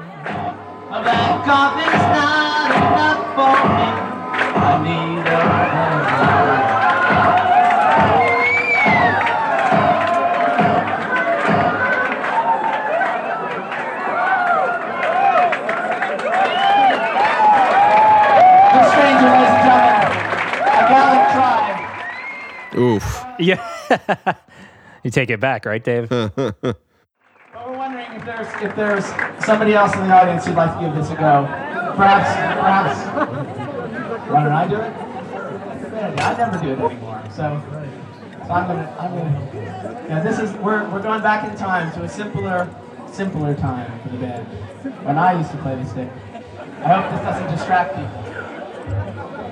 Oof. 22.75 23.23
Yeah. 23.39 23.63
you 25.03 25.11
take 25.11 25.29
it 25.29 25.39
back, 25.39 25.65
right, 25.65 25.83
Dave? 25.83 26.09
But 27.53 27.69
we're 27.69 27.77
wondering 27.77 28.11
if 28.13 28.25
there's 28.25 28.47
if 28.63 28.75
there's 28.75 29.05
somebody 29.45 29.75
else 29.75 29.93
in 29.93 30.07
the 30.07 30.13
audience 30.13 30.43
who'd 30.45 30.55
like 30.55 30.73
to 30.73 30.85
give 30.85 30.95
this 30.95 31.11
a 31.11 31.15
go. 31.15 31.45
Perhaps, 31.95 32.33
perhaps. 32.59 32.99
Why 34.31 34.43
don't 34.43 34.51
I 34.51 34.67
do 34.67 34.77
it? 34.77 36.19
I 36.19 36.35
never 36.35 36.57
do 36.57 36.71
it 36.71 36.79
anymore. 36.79 37.23
So, 37.29 37.61
so 38.47 38.51
I'm 38.51 38.67
gonna, 38.67 38.97
I'm 38.99 39.11
gonna. 39.11 40.05
Yeah, 40.09 40.23
this 40.23 40.39
is 40.39 40.51
we're 40.57 40.89
we're 40.89 41.03
going 41.03 41.21
back 41.21 41.47
in 41.47 41.55
time 41.55 41.93
to 41.93 42.03
a 42.03 42.09
simpler, 42.09 42.67
simpler 43.11 43.53
time 43.53 43.99
for 44.01 44.09
the 44.09 44.17
band 44.17 44.47
when 45.05 45.19
I 45.19 45.37
used 45.37 45.51
to 45.51 45.57
play 45.57 45.75
the 45.75 45.85
stick. 45.85 46.09
I 46.79 46.99
hope 46.99 47.11
this 47.11 47.21
doesn't 47.21 47.51
distract 47.55 47.95
people. 47.95 49.42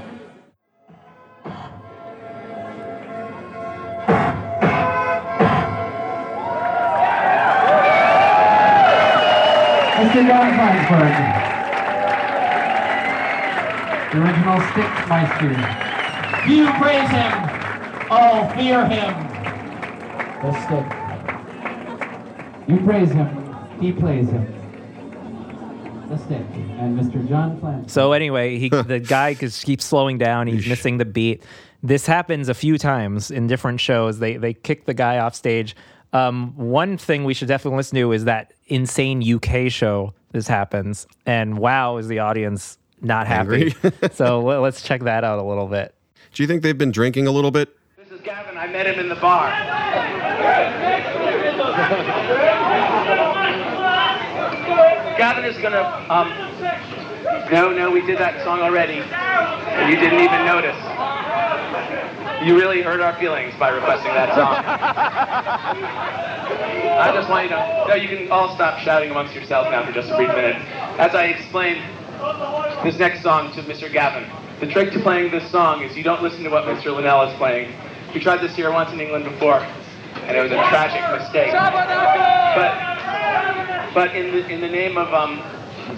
Mr. 10.11 10.27
John 10.27 10.51
Flansburgh. 10.51 11.15
The 14.11 14.17
original 14.21 14.59
Stickmeister. 14.59 15.51
You 16.49 16.67
praise 16.73 17.09
him. 17.11 17.31
Oh, 18.11 18.51
fear 18.57 18.85
him. 18.87 19.13
The 20.41 20.51
stick. 20.65 20.85
You 22.67 22.77
praise 22.85 23.11
him. 23.11 23.29
He 23.79 23.93
plays 23.93 24.27
him. 24.27 24.45
The 26.09 26.17
stick. 26.17 26.45
And 26.77 26.99
Mr. 26.99 27.25
John 27.29 27.57
Flynn. 27.61 27.87
So 27.87 28.11
anyway, 28.11 28.57
he 28.57 28.67
the 28.67 28.99
guy 28.99 29.33
just 29.33 29.63
keeps 29.63 29.85
slowing 29.85 30.17
down. 30.17 30.47
He's 30.47 30.67
missing 30.67 30.97
the 30.97 31.05
beat. 31.05 31.41
This 31.83 32.05
happens 32.05 32.49
a 32.49 32.53
few 32.53 32.77
times 32.77 33.31
in 33.31 33.47
different 33.47 33.79
shows. 33.79 34.19
They 34.19 34.35
they 34.35 34.55
kick 34.55 34.83
the 34.87 34.93
guy 34.93 35.19
off 35.19 35.35
stage. 35.35 35.73
Um, 36.13 36.53
one 36.57 36.97
thing 36.97 37.23
we 37.23 37.33
should 37.33 37.47
definitely 37.47 37.77
listen 37.77 37.97
to 37.97 38.11
is 38.11 38.25
that 38.25 38.53
insane 38.67 39.23
UK 39.23 39.71
show. 39.71 40.13
This 40.31 40.47
happens, 40.47 41.07
and 41.25 41.57
wow, 41.57 41.97
is 41.97 42.07
the 42.07 42.19
audience 42.19 42.77
not 43.01 43.27
happy? 43.27 43.75
so 44.13 44.39
le- 44.45 44.61
let's 44.61 44.81
check 44.81 45.01
that 45.03 45.23
out 45.23 45.39
a 45.39 45.43
little 45.43 45.67
bit. 45.67 45.93
Do 46.33 46.43
you 46.43 46.47
think 46.47 46.63
they've 46.63 46.77
been 46.77 46.91
drinking 46.91 47.27
a 47.27 47.31
little 47.31 47.51
bit? 47.51 47.75
This 47.97 48.11
is 48.11 48.21
Gavin. 48.21 48.57
I 48.57 48.67
met 48.67 48.87
him 48.87 48.99
in 48.99 49.09
the 49.09 49.15
bar. 49.15 49.49
Gavin 55.17 55.45
is 55.45 55.57
gonna. 55.61 55.83
Um, 56.09 56.29
no, 57.51 57.73
no, 57.73 57.91
we 57.91 58.05
did 58.05 58.17
that 58.17 58.41
song 58.45 58.61
already, 58.61 58.99
and 58.99 59.89
you 59.89 59.99
didn't 59.99 60.21
even 60.21 60.45
notice. 60.45 60.77
You 62.43 62.57
really 62.57 62.81
hurt 62.81 63.01
our 63.01 63.13
feelings 63.19 63.53
by 63.59 63.69
requesting 63.69 64.11
that 64.13 64.33
song. 64.33 64.65
I 66.97 67.11
just 67.13 67.29
want 67.29 67.43
you 67.43 67.49
to. 67.49 67.85
No, 67.87 67.93
you 67.93 68.07
can 68.07 68.31
all 68.31 68.55
stop 68.55 68.79
shouting 68.79 69.11
amongst 69.11 69.35
yourselves 69.35 69.69
now 69.69 69.85
for 69.85 69.91
just 69.91 70.09
a 70.09 70.15
brief 70.15 70.29
minute. 70.29 70.55
As 70.97 71.13
I 71.13 71.25
explain 71.25 71.83
this 72.83 72.97
next 72.97 73.21
song 73.21 73.53
to 73.53 73.61
Mr. 73.61 73.91
Gavin, 73.91 74.27
the 74.59 74.65
trick 74.65 74.91
to 74.93 74.99
playing 74.99 75.29
this 75.29 75.49
song 75.51 75.83
is 75.83 75.95
you 75.95 76.03
don't 76.03 76.23
listen 76.23 76.43
to 76.43 76.49
what 76.49 76.65
Mr. 76.65 76.95
Linnell 76.95 77.21
is 77.23 77.33
playing. 77.37 77.73
We 78.13 78.19
tried 78.19 78.37
this 78.37 78.55
here 78.55 78.71
once 78.71 78.91
in 78.91 78.99
England 78.99 79.25
before, 79.25 79.59
and 80.25 80.35
it 80.35 80.41
was 80.41 80.51
a 80.51 80.55
tragic 80.69 81.01
mistake. 81.21 81.51
But 81.51 82.73
but 83.93 84.15
in 84.15 84.31
the 84.31 84.47
in 84.47 84.61
the 84.61 84.69
name 84.69 84.97
of 84.97 85.13
um 85.13 85.43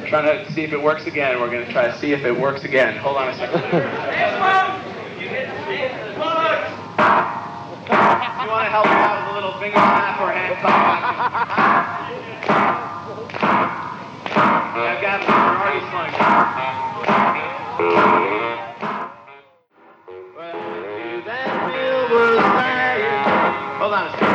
trying 0.08 0.26
to 0.26 0.52
see 0.52 0.64
if 0.64 0.74
it 0.74 0.82
works 0.82 1.06
again, 1.08 1.40
we're 1.40 1.50
gonna 1.50 1.72
try 1.72 1.88
to 1.88 1.98
see 2.00 2.12
if 2.12 2.26
it 2.26 2.38
works 2.38 2.66
again. 2.66 2.98
Hold 2.98 3.16
on 3.16 3.30
a 3.30 3.34
second. 3.38 4.93
You 5.34 5.40
want 8.50 8.66
to 8.66 8.70
help 8.70 8.86
him 8.86 8.94
out 8.94 9.18
with 9.18 9.26
a 9.32 9.34
little 9.34 9.54
finger 9.58 9.78
snap 9.78 10.22
or 10.22 10.32
hand 10.32 10.56
clap? 10.62 11.02
Yeah, 14.78 15.02
Gavin, 15.02 15.26
you're 15.26 15.58
already 15.58 15.82
slowing 15.90 16.14
down. 16.14 16.54
Hold 23.80 23.94
on 23.94 24.06
a 24.06 24.10
second. 24.12 24.30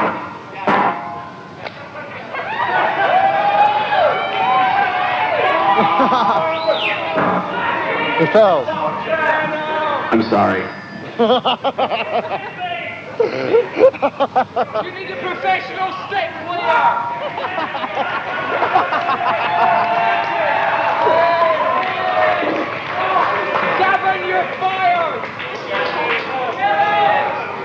I'm 10.11 10.23
sorry. 10.25 10.63
You 11.19 11.25
need 14.93 15.11
a 15.11 15.17
professional 15.21 15.91
stick 16.07 16.31
player. 16.47 16.89
Gavin, 23.79 24.29
you're 24.29 24.47
fired. 24.61 25.23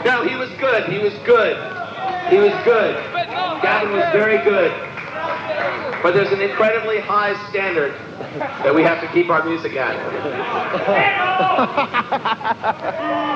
No, 0.03 0.23
he 0.27 0.35
was 0.35 0.49
good. 0.59 0.89
He 0.91 0.97
was 0.97 1.13
good. 1.23 1.55
He 2.31 2.39
was 2.39 2.53
good. 2.65 2.95
Gavin 3.61 3.91
was 3.93 4.11
very 4.13 4.43
good. 4.43 4.71
But 6.03 6.13
there's 6.13 6.33
an 6.33 6.41
incredibly 6.41 6.99
high 6.99 7.33
standard 7.49 7.93
that 8.37 8.75
we 8.75 8.83
have 8.83 8.99
to 8.99 9.07
keep 9.13 9.29
our 9.29 9.41
music 9.45 9.77
at. 9.77 9.95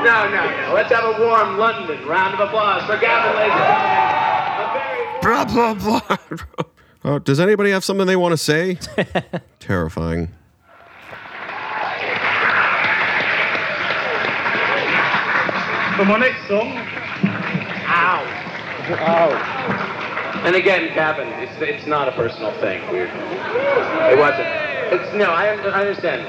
No, 0.04 0.30
no, 0.30 0.68
no. 0.68 0.74
Let's 0.74 0.92
have 0.92 1.06
a 1.06 1.26
warm 1.26 1.58
London 1.58 2.06
round 2.06 2.34
of 2.34 2.42
applause 2.42 2.84
for 2.84 2.98
Gavin, 2.98 3.36
ladies 3.38 3.56
and 3.56 5.22
Blah 5.22 5.46
blah 5.46 5.74
blah. 5.76 6.18
Oh, 7.06 7.20
does 7.20 7.40
anybody 7.40 7.72
have 7.72 7.86
something 7.86 8.06
they 8.06 8.18
want 8.18 8.34
to 8.34 8.38
say? 8.38 8.78
Terrifying. 9.60 10.28
For 15.96 16.06
my 16.06 16.20
next 16.20 16.48
song. 16.50 16.74
Ow. 17.88 18.24
Oh. 19.00 19.94
And 20.46 20.56
again, 20.56 20.94
Gavin, 20.94 21.28
it's, 21.42 21.54
it's 21.62 21.86
not 21.88 22.08
a 22.08 22.12
personal 22.12 22.52
thing. 22.60 22.82
It 22.94 24.18
wasn't. 24.18 24.48
It's 24.94 25.14
no, 25.16 25.32
I, 25.32 25.48
I 25.48 25.82
understand. 25.82 26.22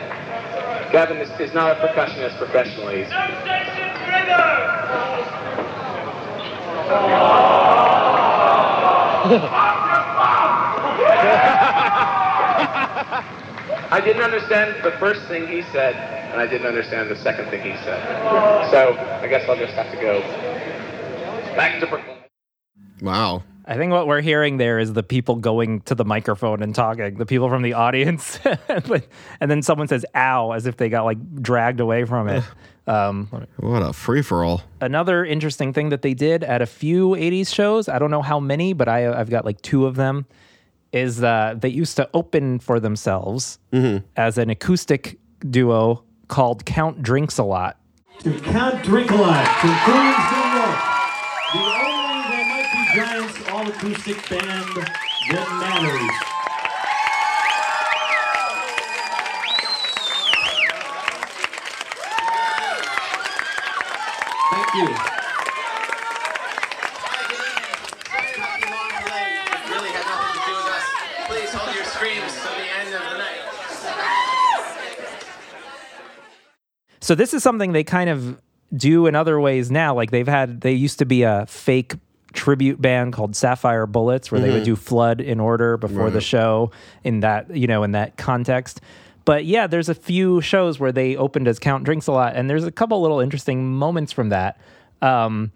Gavin 0.90 1.18
is, 1.18 1.28
is 1.39 1.52
not 1.55 1.76
a 1.76 1.80
percussionist 1.80 2.36
professionally. 2.39 3.05
I 13.90 14.01
didn't 14.05 14.22
understand 14.22 14.82
the 14.85 14.93
first 14.93 15.22
thing 15.28 15.47
he 15.48 15.62
said, 15.72 15.94
and 16.32 16.40
I 16.40 16.47
didn't 16.47 16.66
understand 16.66 17.10
the 17.10 17.16
second 17.16 17.51
thing 17.51 17.62
he 17.62 17.76
said. 17.85 18.02
So 18.70 18.97
I 19.22 19.26
guess 19.28 19.48
I'll 19.48 19.56
just 19.56 19.74
have 19.74 19.90
to 19.90 19.97
go 20.01 20.20
back 21.56 21.80
to 21.80 21.86
Brooklyn. 21.86 22.18
Wow. 23.01 23.43
I 23.70 23.77
think 23.77 23.93
what 23.93 24.07
we're 24.07 24.23
hearing 24.23 24.57
there 24.57 24.78
is 24.78 24.95
the 24.95 25.03
people 25.03 25.36
going 25.36 25.82
to 25.82 25.95
the 25.95 26.05
microphone 26.05 26.62
and 26.62 26.74
talking, 26.74 27.16
the 27.19 27.27
people 27.27 27.51
from 27.51 27.61
the 27.62 27.74
audience. 27.74 28.39
And 29.40 29.51
then 29.51 29.61
someone 29.62 29.89
says, 29.89 30.05
ow, 30.15 30.53
as 30.53 30.66
if 30.66 30.78
they 30.78 30.89
got 30.89 31.05
like 31.05 31.19
dragged 31.43 31.78
away 31.81 32.05
from 32.05 32.28
it. 32.28 32.43
Um, 32.89 33.28
What 33.59 33.82
a 33.82 33.93
free 33.93 34.23
for 34.23 34.43
all. 34.45 34.62
another 34.81 35.23
interesting 35.23 35.74
thing 35.74 35.90
that 35.90 36.01
they 36.01 36.15
did 36.15 36.43
at 36.43 36.62
a 36.62 36.66
few 36.66 37.11
80s 37.11 37.53
shows, 37.55 37.86
I 37.86 37.99
don't 37.99 38.11
know 38.11 38.23
how 38.23 38.40
many, 38.40 38.73
but 38.73 38.89
I, 38.89 39.12
I've 39.12 39.28
got 39.28 39.45
like 39.45 39.61
two 39.61 39.85
of 39.85 39.95
them, 39.97 40.24
is 40.90 41.23
uh, 41.23 41.55
they 41.59 41.69
used 41.69 41.97
to 41.97 42.09
open 42.15 42.59
for 42.61 42.81
themselves 42.81 43.59
as 44.16 44.39
an 44.39 44.49
acoustic 44.49 45.19
duo 45.51 46.03
called 46.28 46.65
Count 46.65 47.03
Drinks 47.03 47.36
a 47.36 47.43
Lot. 47.45 47.77
to 48.20 48.32
Count 48.40 48.77
Drinkalot 48.77 49.47
from 49.61 49.77
Queens, 49.85 50.38
acoustic 53.78 54.28
band 54.28 54.74
that 55.30 55.48
matters. 55.60 56.16
Thank 64.50 64.74
you. 64.74 64.88
really 69.70 69.90
had 69.90 70.06
nothing 70.06 70.34
to 70.34 70.42
do 70.44 70.55
with 70.56 70.66
us. 70.74 70.84
Please 71.28 71.52
hold 71.52 71.70
your 71.76 71.84
screams 71.84 72.34
to 72.34 72.48
the 72.48 72.66
end 72.80 72.94
of 72.94 73.02
the 73.12 73.18
night. 73.18 73.42
So 77.00 77.14
this 77.14 77.32
is 77.32 77.44
something 77.44 77.70
they 77.70 77.84
kind 77.84 78.10
of 78.10 78.42
do 78.74 79.06
in 79.06 79.14
other 79.14 79.38
ways 79.38 79.70
now. 79.70 79.94
Like 79.94 80.10
they've 80.10 80.26
had, 80.26 80.62
they 80.62 80.72
used 80.72 80.98
to 80.98 81.06
be 81.06 81.22
a 81.22 81.46
fake 81.46 81.94
tribute 82.39 82.81
band 82.81 83.12
called 83.12 83.35
Sapphire 83.35 83.86
Bullets, 83.86 84.31
where 84.31 84.40
they 84.40 84.51
would 84.51 84.62
Mhm. 84.62 84.66
do 84.66 84.77
Flood 84.77 85.20
in 85.20 85.40
order 85.40 85.77
before 85.77 86.10
the 86.10 86.20
show 86.20 86.70
in 87.05 87.20
that, 87.20 87.55
you 87.55 87.66
know, 87.66 87.82
in 87.82 87.93
that 87.93 88.16
context. 88.16 88.81
But 89.24 89.44
yeah, 89.44 89.66
there's 89.66 89.89
a 89.89 89.94
few 89.94 90.40
shows 90.40 90.78
where 90.81 90.93
they 90.93 91.16
opened 91.16 91.48
as 91.48 91.59
Count 91.59 91.85
Drinks 91.85 92.06
a 92.06 92.12
Lot, 92.12 92.35
and 92.36 92.48
there's 92.48 92.65
a 92.65 92.70
couple 92.70 93.01
little 93.02 93.20
interesting 93.20 93.66
moments 93.73 94.12
from 94.12 94.28
that. 94.31 94.59
Um, 95.02 95.51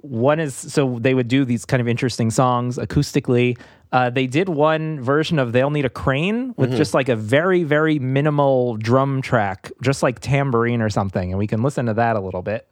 one 0.00 0.38
is 0.40 0.54
so 0.54 0.98
they 1.00 1.12
would 1.12 1.28
do 1.28 1.44
these 1.44 1.64
kind 1.64 1.80
of 1.80 1.88
interesting 1.88 2.30
songs 2.30 2.78
acoustically. 2.78 3.58
Uh, 3.90 4.10
they 4.10 4.26
did 4.26 4.48
one 4.48 5.00
version 5.00 5.38
of 5.38 5.52
"They'll 5.52 5.70
Need 5.70 5.84
a 5.86 5.90
Crane" 5.90 6.54
with 6.56 6.72
Mhm. 6.72 6.76
just 6.76 6.94
like 6.94 7.08
a 7.08 7.16
very, 7.16 7.64
very 7.64 7.98
minimal 7.98 8.76
drum 8.76 9.20
track, 9.22 9.72
just 9.82 10.02
like 10.02 10.20
tambourine 10.20 10.80
or 10.80 10.88
something, 10.90 11.30
and 11.32 11.38
we 11.38 11.46
can 11.46 11.62
listen 11.62 11.86
to 11.86 11.94
that 11.94 12.14
a 12.16 12.20
little 12.20 12.42
bit. 12.42 12.66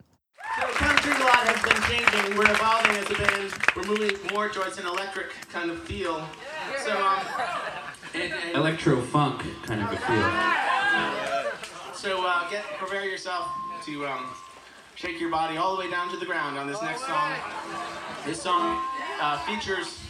So 0.60 0.66
Count 0.74 1.02
Drink 1.02 1.18
a 1.18 1.24
Lot 1.24 1.34
has 1.48 1.62
been 1.62 1.82
changing. 1.82 2.36
We're 2.38 2.50
evolving 2.50 2.96
as 2.96 3.10
a 3.10 3.14
band. 3.14 3.45
Moving 3.86 4.16
more 4.32 4.48
towards 4.48 4.78
an 4.78 4.86
electric 4.86 5.30
kind 5.52 5.70
of 5.70 5.80
feel. 5.84 6.26
So, 6.84 6.92
um, 7.06 7.24
and, 8.14 8.32
and 8.32 8.56
Electro 8.56 9.00
funk 9.00 9.44
kind 9.62 9.80
of 9.80 9.92
a 9.92 9.96
feel. 9.96 11.92
So 11.94 12.24
uh, 12.26 12.50
get 12.50 12.64
prepare 12.78 13.04
yourself 13.04 13.48
to 13.84 14.06
um, 14.06 14.26
shake 14.96 15.20
your 15.20 15.30
body 15.30 15.56
all 15.56 15.76
the 15.76 15.82
way 15.84 15.90
down 15.90 16.10
to 16.10 16.16
the 16.16 16.26
ground 16.26 16.58
on 16.58 16.66
this 16.66 16.82
next 16.82 17.06
song. 17.06 17.32
This 18.24 18.40
song 18.42 18.82
uh, 19.20 19.38
features 19.46 20.00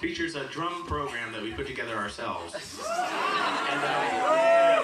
features 0.00 0.34
a 0.34 0.44
drum 0.48 0.84
program 0.86 1.32
that 1.32 1.40
we 1.42 1.52
put 1.52 1.66
together 1.66 1.96
ourselves. 1.96 2.54
And, 2.54 3.80
uh, 3.82 4.82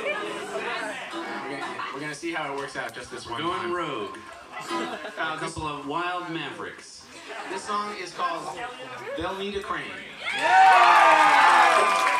we're, 1.12 1.50
gonna, 1.58 1.66
we're 1.92 2.00
gonna 2.00 2.14
see 2.14 2.32
how 2.32 2.52
it 2.52 2.56
works 2.56 2.76
out 2.76 2.94
just 2.94 3.10
this 3.10 3.28
one 3.28 3.42
Going 3.42 3.58
time. 3.58 3.72
rogue. 3.74 4.16
Uh, 4.70 4.96
A 5.18 5.38
couple 5.38 5.66
of 5.66 5.86
wild 5.86 6.30
mavericks. 6.30 7.01
This 7.50 7.62
song 7.62 7.94
is 8.02 8.12
called 8.12 8.58
"They'll 9.16 9.36
Need 9.38 9.56
a 9.56 9.60
Crane." 9.60 9.84
Nothing 10.32 12.11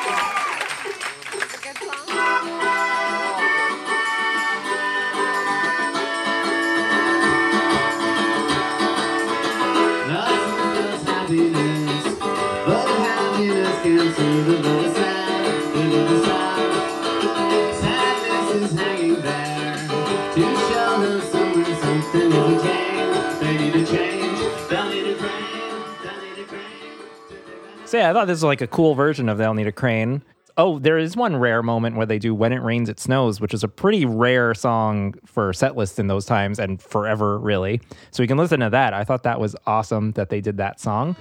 So 27.93 27.99
yeah, 27.99 28.09
I 28.09 28.15
thought 28.15 28.27
this 28.27 28.37
was 28.37 28.45
like 28.45 28.63
a 28.63 28.67
cool 28.67 28.95
version 28.95 29.29
of 29.29 29.37
"They'll 29.37 29.53
Need 29.53 29.67
a 29.67 29.73
Crane." 29.73 30.23
Oh, 30.57 30.79
there 30.79 30.97
is 30.97 31.15
one 31.15 31.37
rare 31.37 31.63
moment 31.63 31.95
where 31.95 32.07
they 32.07 32.19
do 32.19 32.35
"When 32.35 32.51
It 32.51 32.63
Rains, 32.63 32.89
It 32.89 32.99
Snows," 32.99 33.39
which 33.39 33.53
is 33.53 33.63
a 33.63 33.69
pretty 33.69 34.07
rare 34.07 34.55
song 34.55 35.15
for 35.27 35.53
set 35.53 35.77
lists 35.77 35.99
in 35.99 36.07
those 36.07 36.25
times 36.25 36.59
and 36.59 36.81
forever, 36.81 37.39
really. 37.39 37.83
So 38.11 38.23
we 38.23 38.27
can 38.27 38.39
listen 38.39 38.61
to 38.61 38.71
that. 38.71 38.95
I 38.95 39.05
thought 39.05 39.25
that 39.25 39.39
was 39.39 39.55
awesome 39.67 40.13
that 40.13 40.31
they 40.31 40.41
did 40.41 40.57
that 40.57 40.81
song. 40.81 41.17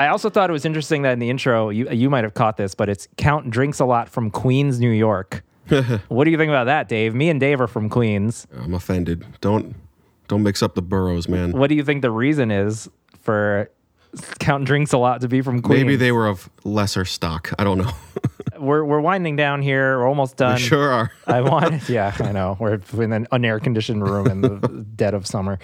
I 0.00 0.08
also 0.08 0.30
thought 0.30 0.48
it 0.48 0.52
was 0.54 0.64
interesting 0.64 1.02
that 1.02 1.12
in 1.12 1.18
the 1.18 1.28
intro, 1.28 1.68
you 1.68 1.86
you 1.90 2.08
might 2.08 2.24
have 2.24 2.32
caught 2.32 2.56
this, 2.56 2.74
but 2.74 2.88
it's 2.88 3.06
Count 3.18 3.50
drinks 3.50 3.80
a 3.80 3.84
lot 3.84 4.08
from 4.08 4.30
Queens, 4.30 4.80
New 4.80 4.90
York. 4.90 5.44
what 6.08 6.24
do 6.24 6.30
you 6.30 6.38
think 6.38 6.48
about 6.48 6.64
that, 6.64 6.88
Dave? 6.88 7.14
Me 7.14 7.28
and 7.28 7.38
Dave 7.38 7.60
are 7.60 7.66
from 7.66 7.90
Queens. 7.90 8.46
I'm 8.56 8.72
offended. 8.72 9.26
Don't 9.42 9.76
don't 10.26 10.42
mix 10.42 10.62
up 10.62 10.74
the 10.74 10.80
boroughs, 10.80 11.28
man. 11.28 11.52
What 11.52 11.68
do 11.68 11.74
you 11.74 11.84
think 11.84 12.00
the 12.00 12.10
reason 12.10 12.50
is 12.50 12.88
for 13.20 13.70
Count 14.38 14.64
drinks 14.64 14.94
a 14.94 14.98
lot 14.98 15.20
to 15.20 15.28
be 15.28 15.42
from 15.42 15.60
Queens? 15.60 15.82
Maybe 15.82 15.96
they 15.96 16.12
were 16.12 16.28
of 16.28 16.48
lesser 16.64 17.04
stock. 17.04 17.52
I 17.58 17.64
don't 17.64 17.76
know. 17.76 17.92
we're 18.58 18.82
we're 18.82 19.00
winding 19.00 19.36
down 19.36 19.60
here. 19.60 19.98
We're 19.98 20.08
almost 20.08 20.38
done. 20.38 20.54
We 20.54 20.62
sure 20.62 20.90
are. 20.90 21.12
I 21.26 21.40
want. 21.42 21.90
Yeah, 21.90 22.16
I 22.20 22.32
know. 22.32 22.56
We're 22.58 22.80
in 22.94 23.12
an 23.12 23.26
unair 23.32 23.62
conditioned 23.62 24.08
room 24.08 24.28
in 24.28 24.40
the 24.40 24.86
dead 24.96 25.12
of 25.12 25.26
summer. 25.26 25.58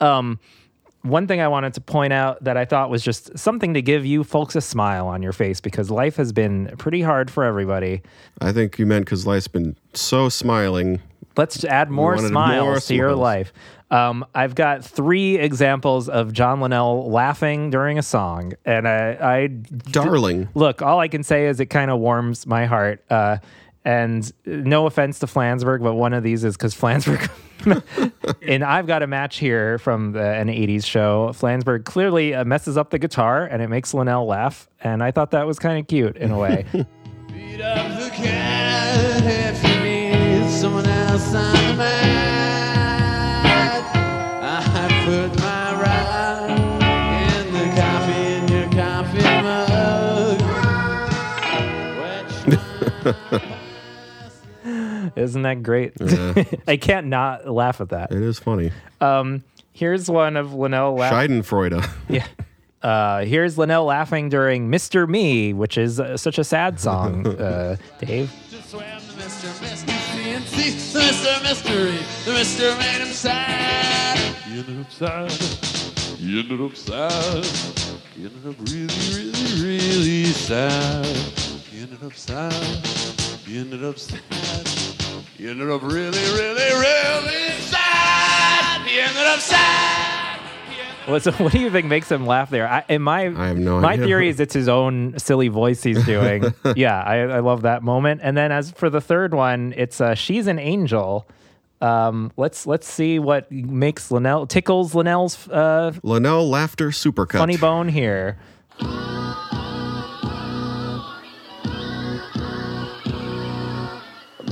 Um, 0.00 0.38
one 1.02 1.26
thing 1.26 1.40
I 1.40 1.48
wanted 1.48 1.74
to 1.74 1.80
point 1.80 2.12
out 2.12 2.42
that 2.44 2.56
I 2.56 2.64
thought 2.64 2.90
was 2.90 3.02
just 3.02 3.38
something 3.38 3.74
to 3.74 3.82
give 3.82 4.04
you 4.04 4.22
folks 4.24 4.54
a 4.54 4.60
smile 4.60 5.06
on 5.06 5.22
your 5.22 5.32
face 5.32 5.60
because 5.60 5.90
life 5.90 6.16
has 6.16 6.32
been 6.32 6.74
pretty 6.78 7.00
hard 7.00 7.30
for 7.30 7.44
everybody. 7.44 8.02
I 8.40 8.52
think 8.52 8.78
you 8.78 8.86
meant 8.86 9.06
because 9.06 9.26
life's 9.26 9.48
been 9.48 9.76
so 9.94 10.28
smiling. 10.28 11.00
Let's 11.36 11.64
add 11.64 11.90
more 11.90 12.18
smiles 12.18 12.64
more 12.64 12.80
to 12.80 12.94
your 12.94 13.14
life. 13.14 13.52
Um, 13.90 14.24
I've 14.34 14.54
got 14.54 14.84
three 14.84 15.36
examples 15.36 16.08
of 16.08 16.32
John 16.32 16.60
Linnell 16.60 17.10
laughing 17.10 17.70
during 17.70 17.98
a 17.98 18.02
song, 18.02 18.52
and 18.64 18.86
I, 18.86 19.16
I 19.20 19.46
darling. 19.46 20.48
Look, 20.54 20.80
all 20.80 21.00
I 21.00 21.08
can 21.08 21.22
say 21.22 21.46
is 21.46 21.58
it 21.60 21.66
kind 21.66 21.90
of 21.90 21.98
warms 21.98 22.46
my 22.46 22.66
heart. 22.66 23.02
Uh, 23.10 23.38
and 23.84 24.32
no 24.44 24.86
offense 24.86 25.18
to 25.20 25.26
Flansburgh, 25.26 25.82
but 25.82 25.94
one 25.94 26.12
of 26.12 26.22
these 26.22 26.44
is 26.44 26.56
because 26.56 26.74
Flansburgh. 26.74 27.30
and 28.46 28.64
I've 28.64 28.86
got 28.86 29.02
a 29.02 29.06
match 29.06 29.38
here 29.38 29.78
from 29.78 30.12
the, 30.12 30.22
an 30.22 30.48
80s 30.48 30.84
show. 30.84 31.28
Flansburgh 31.32 31.84
clearly 31.84 32.34
uh, 32.34 32.44
messes 32.44 32.76
up 32.76 32.90
the 32.90 32.98
guitar 32.98 33.46
and 33.46 33.62
it 33.62 33.68
makes 33.68 33.94
Linnell 33.94 34.26
laugh. 34.26 34.68
And 34.80 35.02
I 35.02 35.10
thought 35.10 35.30
that 35.32 35.46
was 35.46 35.58
kind 35.58 35.78
of 35.78 35.86
cute 35.86 36.16
in 36.16 36.30
a 36.30 36.38
way. 36.38 36.66
Isn't 55.16 55.42
that 55.42 55.62
great? 55.62 55.92
Yeah. 56.00 56.44
I 56.68 56.76
can't 56.76 57.06
not 57.06 57.48
laugh 57.48 57.80
at 57.80 57.90
that. 57.90 58.12
It 58.12 58.22
is 58.22 58.38
funny. 58.38 58.70
Um, 59.00 59.42
here's 59.72 60.10
one 60.10 60.36
of 60.36 60.54
Linnell 60.54 60.94
laughing. 60.94 61.42
Schadenfreude. 61.42 61.88
Yeah. 62.08 62.26
Uh, 62.82 63.24
here's 63.26 63.58
Linnell 63.58 63.84
laughing 63.84 64.30
during 64.30 64.70
Mr. 64.70 65.06
Me, 65.06 65.52
which 65.52 65.76
is 65.76 66.00
uh, 66.00 66.16
such 66.16 66.38
a 66.38 66.44
sad 66.44 66.80
song, 66.80 67.26
uh, 67.26 67.76
Dave. 67.98 68.30
CNC, 69.60 70.92
the 70.92 71.00
Mr. 71.00 71.42
Mystery, 71.42 71.98
the 72.24 72.32
Mr. 72.38 72.78
made 72.78 73.00
him 73.06 73.12
sad. 73.12 74.16
He 74.44 74.58
ended 74.60 74.80
up 74.80 74.90
sad. 74.90 75.30
He 76.18 76.40
ended 76.40 76.60
up 76.60 76.74
sad. 76.76 77.44
He 78.14 78.24
ended 78.24 78.46
up 78.46 78.56
really, 78.60 78.86
really, 79.14 79.62
really 79.62 80.24
sad. 80.26 81.04
He 81.70 81.82
ended 81.82 82.02
up 82.02 82.14
sad. 82.14 82.52
He 83.46 83.58
ended 83.58 83.84
up 83.84 83.98
sad. 83.98 84.79
He 85.40 85.48
ended 85.48 85.70
up 85.70 85.80
really, 85.80 86.18
really, 86.18 86.70
really 86.74 87.50
sad. 87.60 88.86
He 88.86 89.00
ended 89.00 89.24
up 89.24 89.38
sad. 89.40 90.38
What's, 91.06 91.24
what 91.38 91.50
do 91.50 91.58
you 91.58 91.70
think 91.70 91.86
makes 91.86 92.12
him 92.12 92.26
laugh 92.26 92.50
there? 92.50 92.68
I, 92.68 92.84
in 92.90 93.00
my, 93.00 93.22
I 93.22 93.46
have 93.48 93.56
no 93.56 93.80
my 93.80 93.94
idea. 93.94 94.04
theory 94.04 94.28
is 94.28 94.38
it's 94.38 94.52
his 94.52 94.68
own 94.68 95.18
silly 95.18 95.48
voice 95.48 95.82
he's 95.82 96.04
doing. 96.04 96.52
yeah, 96.76 97.02
I, 97.02 97.20
I 97.20 97.38
love 97.38 97.62
that 97.62 97.82
moment. 97.82 98.20
And 98.22 98.36
then 98.36 98.52
as 98.52 98.72
for 98.72 98.90
the 98.90 99.00
third 99.00 99.32
one, 99.32 99.72
it's 99.78 99.98
uh, 99.98 100.14
she's 100.14 100.46
an 100.46 100.58
angel. 100.58 101.26
Um, 101.80 102.32
let's 102.36 102.66
let's 102.66 102.86
see 102.86 103.18
what 103.18 103.50
makes 103.50 104.10
Linnell 104.10 104.46
tickles 104.46 104.94
Linnell's 104.94 105.48
uh, 105.48 105.94
Linnell 106.02 106.50
Laughter 106.50 106.90
Supercut. 106.90 107.38
funny 107.38 107.56
bone 107.56 107.88
here. 107.88 108.36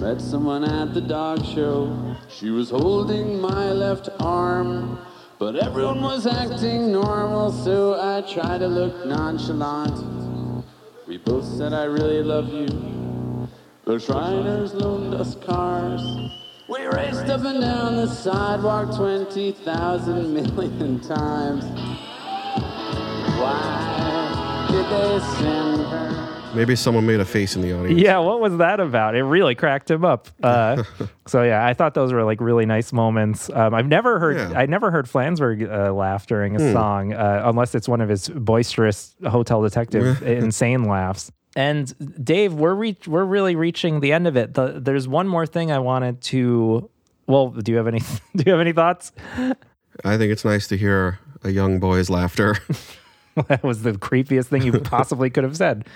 Met 0.01 0.21
someone 0.21 0.65
at 0.65 0.95
the 0.95 1.01
dog 1.01 1.45
show. 1.45 2.17
She 2.29 2.51
was 2.51 2.71
holding 2.71 3.41
my 3.41 3.73
left 3.73 4.09
arm, 4.21 4.99
but 5.39 5.57
everyone 5.57 6.03
was 6.03 6.27
acting 6.27 6.93
normal, 6.93 7.51
so 7.51 8.01
I 8.01 8.21
tried 8.23 8.59
to 8.59 8.69
look 8.69 9.07
nonchalant. 9.07 10.65
We 11.07 11.17
both 11.19 11.45
said, 11.45 11.73
I 11.73 11.85
really 11.85 12.23
love 12.23 12.49
you. 12.53 13.49
The 13.85 13.99
Shriners 13.99 14.75
loaned 14.75 15.15
us 15.15 15.35
cars. 15.35 16.03
We 16.69 16.85
raced 16.87 17.27
up 17.27 17.45
and 17.45 17.61
down 17.61 17.97
the 17.97 18.07
sidewalk 18.07 18.95
20,000 18.95 20.35
million 20.35 21.01
times. 21.01 21.65
Why 23.41 24.69
did 24.71 24.85
they 24.85 25.19
send 25.39 25.81
her? 25.87 26.18
Maybe 26.55 26.75
someone 26.77 27.07
made 27.07 27.21
a 27.21 27.25
face 27.25 27.57
in 27.57 27.63
the 27.63 27.73
audience. 27.79 28.01
Yeah, 28.01 28.19
what 28.19 28.41
was 28.41 28.57
that 28.57 28.81
about? 28.81 29.15
It 29.15 29.23
really 29.23 29.55
cracked 29.55 29.91
him 29.91 30.05
up. 30.05 30.29
Uh, 30.43 30.83
so 31.27 31.43
yeah, 31.43 31.65
I 31.67 31.75
thought 31.75 31.95
those 31.95 32.13
were 32.13 32.25
like 32.25 32.41
really 32.41 32.65
nice 32.67 32.93
moments. 32.93 33.51
Um, 33.53 33.75
I've 33.75 33.87
never 33.87 34.19
heard 34.19 34.37
Yeah. 34.37 34.59
I 34.59 34.67
never 34.67 34.91
heard 34.91 35.07
Flansburgh 35.07 35.71
uh, 35.71 35.93
laugh 35.93 36.27
during 36.27 36.57
a 36.57 36.59
Hmm. 36.59 36.73
song 36.73 37.13
uh, 37.13 37.43
unless 37.45 37.75
it's 37.75 37.89
one 37.89 38.01
of 38.01 38.09
his 38.09 38.29
boisterous 38.29 39.15
hotel 39.29 39.63
detective 39.63 40.23
insane 40.27 40.85
laughs. 40.85 41.31
And 41.55 41.93
Dave, 42.25 42.55
we're 42.55 42.75
re- 42.75 42.97
we're 43.07 43.25
really 43.25 43.55
reaching 43.57 44.01
the 44.01 44.13
end 44.13 44.27
of 44.27 44.37
it. 44.37 44.55
The, 44.55 44.81
there's 44.81 45.07
one 45.09 45.29
more 45.29 45.47
thing 45.47 45.71
I 45.73 45.79
wanted 45.81 46.21
to. 46.23 46.89
Well, 47.27 47.49
do 47.51 47.73
you 47.73 47.79
have 47.79 47.87
any 47.89 47.99
do 48.37 48.45
you 48.47 48.53
have 48.53 48.61
any 48.61 48.73
thoughts? 48.73 49.13
I 50.05 50.17
think 50.17 50.33
it's 50.33 50.45
nice 50.45 50.67
to 50.69 50.77
hear 50.79 51.19
a 51.43 51.51
young 51.51 51.79
boy's 51.79 52.09
laughter. 52.09 52.57
that 53.49 53.63
was 53.63 53.83
the 53.83 53.93
creepiest 53.93 54.47
thing 54.47 54.63
you 54.63 54.73
possibly 54.81 55.31
could 55.31 55.45
have 55.45 55.57
said. 55.57 55.87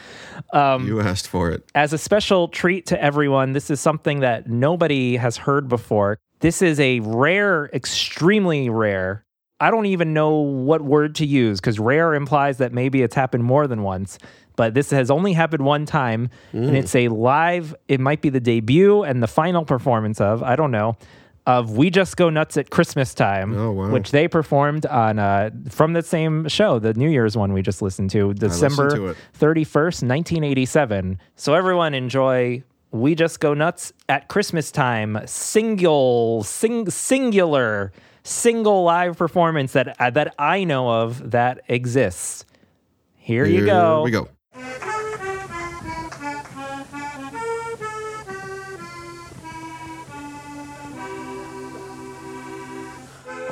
Um, 0.52 0.86
you 0.86 1.00
asked 1.00 1.28
for 1.28 1.50
it. 1.50 1.68
As 1.74 1.92
a 1.92 1.98
special 1.98 2.48
treat 2.48 2.86
to 2.86 3.02
everyone, 3.02 3.52
this 3.52 3.70
is 3.70 3.80
something 3.80 4.20
that 4.20 4.48
nobody 4.48 5.16
has 5.16 5.36
heard 5.36 5.68
before. 5.68 6.18
This 6.40 6.62
is 6.62 6.80
a 6.80 7.00
rare, 7.00 7.70
extremely 7.72 8.68
rare. 8.68 9.24
I 9.60 9.70
don't 9.70 9.86
even 9.86 10.12
know 10.12 10.38
what 10.38 10.82
word 10.82 11.14
to 11.16 11.26
use 11.26 11.60
because 11.60 11.78
rare 11.78 12.14
implies 12.14 12.58
that 12.58 12.72
maybe 12.72 13.02
it's 13.02 13.14
happened 13.14 13.44
more 13.44 13.66
than 13.68 13.82
once. 13.82 14.18
But 14.56 14.74
this 14.74 14.90
has 14.90 15.10
only 15.10 15.32
happened 15.32 15.64
one 15.64 15.86
time, 15.86 16.28
and 16.52 16.70
Mm. 16.70 16.74
it's 16.74 16.94
a 16.94 17.08
live, 17.08 17.74
it 17.88 18.00
might 18.00 18.20
be 18.20 18.28
the 18.28 18.40
debut 18.40 19.02
and 19.02 19.22
the 19.22 19.26
final 19.26 19.64
performance 19.64 20.20
of, 20.20 20.42
I 20.42 20.56
don't 20.56 20.70
know, 20.72 20.96
of 21.46 21.76
We 21.76 21.90
Just 21.90 22.16
Go 22.16 22.30
Nuts 22.30 22.56
at 22.56 22.70
Christmas 22.70 23.14
Time, 23.14 23.56
Oh, 23.56 23.72
wow. 23.72 23.90
which 23.90 24.10
they 24.12 24.28
performed 24.28 24.86
on 24.86 25.18
uh, 25.18 25.50
from 25.68 25.92
the 25.92 26.02
same 26.02 26.46
show, 26.48 26.78
the 26.78 26.94
New 26.94 27.08
Year's 27.08 27.36
one 27.36 27.52
we 27.52 27.62
just 27.62 27.82
listened 27.82 28.10
to, 28.10 28.32
December 28.34 29.14
31st, 29.38 30.06
1987. 30.06 31.18
So 31.36 31.54
everyone 31.54 31.94
enjoy 31.94 32.62
We 32.92 33.14
Just 33.14 33.40
Go 33.40 33.54
Nuts 33.54 33.92
at 34.08 34.28
Christmas 34.28 34.70
Time, 34.70 35.18
single, 35.26 36.44
sing, 36.44 36.88
singular, 36.90 37.92
single 38.22 38.84
live 38.84 39.16
performance 39.18 39.72
that 39.72 39.96
uh, 40.00 40.10
that 40.10 40.34
I 40.38 40.62
know 40.62 40.88
of 40.88 41.32
that 41.32 41.60
exists. 41.68 42.44
Here, 43.16 43.44
you 43.46 43.58
Here 43.58 43.66
go. 43.66 44.02
we 44.04 44.10
go. 44.12 44.28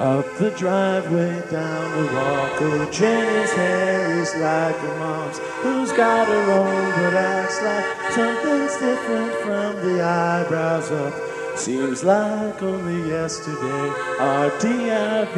Up 0.00 0.24
the 0.38 0.50
driveway, 0.52 1.42
down 1.50 1.90
the 1.92 2.06
walk, 2.14 2.56
oh, 2.62 2.88
Jenny's 2.90 3.52
hair 3.52 4.18
is 4.18 4.34
like 4.36 4.74
her 4.76 4.98
mom's, 4.98 5.38
who's 5.60 5.92
got 5.92 6.26
her 6.26 6.52
own 6.52 6.90
but 6.92 7.12
acts 7.12 7.60
like 7.60 7.84
something's 8.12 8.76
different 8.78 9.34
from 9.44 9.76
the 9.84 10.02
eyebrows 10.02 10.90
up. 10.90 11.12
Seems 11.58 12.02
like 12.02 12.62
only 12.62 13.10
yesterday, 13.10 13.92
R-D-I-V-O-R-C-E. 14.18 15.36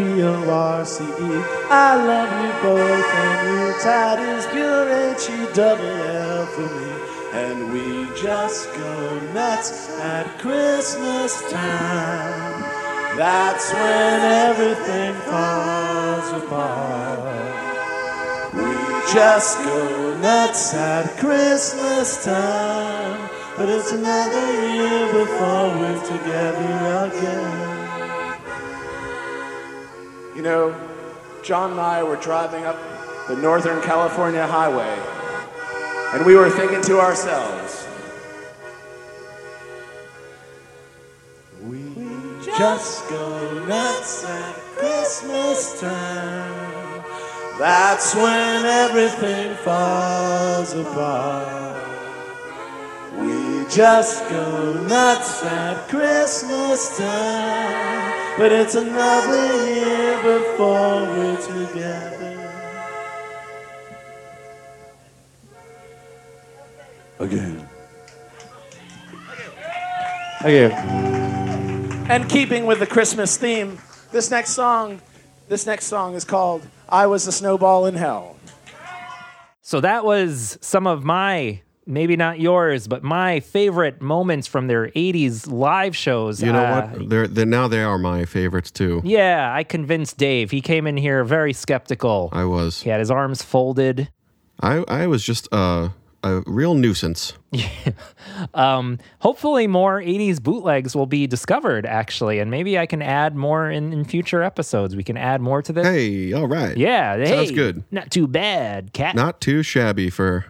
I 1.69 1.97
love 1.97 2.31
you 2.45 2.53
both, 2.63 3.05
and 3.05 3.49
your 3.49 3.73
tide 3.81 4.21
is 4.21 4.47
pure 4.47 4.89
H-E-double-L 5.11 6.47
for 6.47 6.69
me. 6.79 6.93
And 7.33 7.73
we 7.73 8.07
just 8.15 8.73
go 8.75 9.19
nuts 9.35 9.91
at 9.99 10.39
Christmas 10.39 11.43
time. 11.51 12.82
That's 13.17 13.73
when 13.73 14.21
everything 14.49 15.15
falls 15.23 16.43
apart. 16.43 17.53
We 18.55 19.13
just 19.13 19.59
go 19.59 20.19
nuts 20.19 20.75
at 20.75 21.19
Christmas 21.19 22.25
time. 22.25 23.31
But 23.57 23.69
it's 23.69 23.93
another 23.93 24.51
year 24.73 25.07
before 25.13 25.69
we're 25.77 26.01
together 26.07 27.11
again. 27.13 27.73
You 30.35 30.43
know, 30.43 30.75
John 31.45 31.73
and 31.73 31.81
I 31.81 32.03
were 32.03 32.17
driving 32.17 32.65
up 32.65 32.79
the 33.29 33.37
Northern 33.37 33.83
California 33.83 34.47
highway, 34.47 34.99
and 36.15 36.25
we 36.25 36.35
were 36.35 36.49
thinking 36.49 36.81
to 36.83 36.99
ourselves, 36.99 37.87
Just 42.63 43.09
go 43.09 43.65
nuts 43.67 44.25
at 44.25 44.55
Christmas 44.77 45.81
time. 45.81 47.03
That's 47.59 48.15
when 48.15 48.65
everything 48.65 49.57
falls 49.65 50.73
apart. 50.73 51.83
We 53.19 53.67
just 53.69 54.29
go 54.31 54.75
nuts 54.87 55.43
at 55.43 55.89
Christmas 55.89 56.99
time. 56.99 58.39
But 58.39 58.53
it's 58.53 58.77
another 58.77 59.45
year 59.67 60.17
before 60.23 61.03
we're 61.03 61.41
together. 61.67 62.39
Again. 67.19 67.69
And 72.13 72.29
keeping 72.29 72.67
with 72.67 72.79
the 72.79 72.87
Christmas 72.87 73.39
theme, 73.39 73.79
this 74.11 74.31
next 74.31 74.51
song, 74.51 75.01
this 75.49 75.65
next 75.65 75.87
song 75.87 76.15
is 76.15 76.25
called 76.25 76.67
"I 76.89 77.07
Was 77.07 77.27
a 77.27 77.33
Snowball 77.33 77.87
in 77.87 77.95
Hell." 77.95 78.37
So 79.63 79.81
that 79.81 80.05
was 80.05 80.59
some 80.61 80.87
of 80.87 81.05
my, 81.05 81.63
maybe 81.87 82.17
not 82.17 82.39
yours, 82.39 82.87
but 82.87 83.03
my 83.03 83.41
favorite 83.41 84.03
moments 84.03 84.47
from 84.47 84.67
their 84.67 84.89
80s 84.89 85.51
live 85.51 85.97
shows. 85.97 86.43
You 86.43 86.53
know 86.53 86.63
Uh, 86.65 86.91
what? 86.91 87.09
They're, 87.09 87.27
they're 87.29 87.47
now 87.47 87.67
they 87.69 87.83
are 87.83 87.97
my 87.97 88.27
favorites 88.27 88.71
too. 88.71 89.01
Yeah, 89.05 89.51
I 89.55 89.65
convinced 89.65 90.19
Dave. 90.19 90.51
He 90.51 90.61
came 90.61 90.87
in 90.87 90.99
here 90.99 91.25
very 91.25 91.55
skeptical. 91.55 92.29
I 92.33 92.45
was. 92.45 92.83
He 92.83 92.91
had 92.91 92.99
his 93.01 93.11
arms 93.11 93.43
folded. 93.43 94.11
I 94.61 94.85
I 94.87 95.07
was 95.07 95.25
just 95.25 95.49
uh 95.51 95.89
a 96.23 96.43
real 96.47 96.75
nuisance. 96.75 97.35
Um, 98.55 98.99
hopefully, 99.21 99.67
more 99.67 100.01
80s 100.01 100.43
bootlegs 100.43 100.97
will 100.97 101.07
be 101.07 101.27
discovered, 101.27 101.85
actually, 101.87 102.39
and 102.39 102.51
maybe 102.51 102.79
I 102.79 102.87
can 102.87 103.03
add 103.03 103.37
more 103.37 103.71
in, 103.71 103.93
in 103.93 104.05
future 104.05 104.43
episodes. 104.43 104.97
We 104.97 105.05
can 105.05 105.17
add 105.17 105.41
more 105.41 105.63
to 105.63 105.73
this. 105.73 105.87
Hey, 105.87 106.33
all 106.33 106.49
right. 106.49 106.77
Yeah, 106.77 107.25
Sounds 107.25 107.51
hey, 107.51 107.55
good. 107.55 107.85
Not 107.91 108.11
too 108.11 108.27
bad, 108.27 108.93
cat. 108.93 109.15
Not 109.15 109.41
too 109.41 109.63
shabby 109.63 110.11
for 110.11 110.47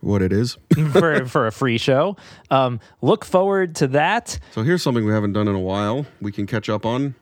what 0.00 0.22
it 0.22 0.32
is. 0.32 0.56
for 0.92 1.26
for 1.26 1.46
a 1.46 1.52
free 1.52 1.78
show. 1.78 2.16
Um, 2.50 2.80
look 3.02 3.24
forward 3.24 3.74
to 3.76 3.86
that. 3.88 4.38
so 4.52 4.62
here's 4.62 4.82
something 4.82 5.04
we 5.04 5.12
haven't 5.12 5.32
done 5.32 5.48
in 5.48 5.54
a 5.54 5.60
while. 5.60 6.06
We 6.20 6.32
can 6.32 6.46
catch 6.46 6.68
up 6.68 6.86
on. 6.86 7.14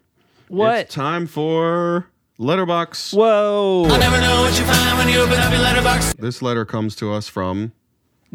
What? 0.49 0.81
It's 0.81 0.95
time 0.95 1.27
for 1.27 2.07
letterbox. 2.39 3.13
Whoa! 3.13 3.87
I 3.89 3.99
never 3.99 4.21
know 4.21 4.43
what 4.43 4.59
you 4.59 4.65
find 4.65 4.99
when 4.99 5.09
you 5.09 5.21
open 5.21 5.39
up 5.39 5.51
your 5.51 5.61
letterbox. 5.63 6.15
This 6.15 6.43
letter 6.43 6.65
comes 6.65 6.95
to 6.97 7.13
us 7.13 7.29
from 7.29 7.73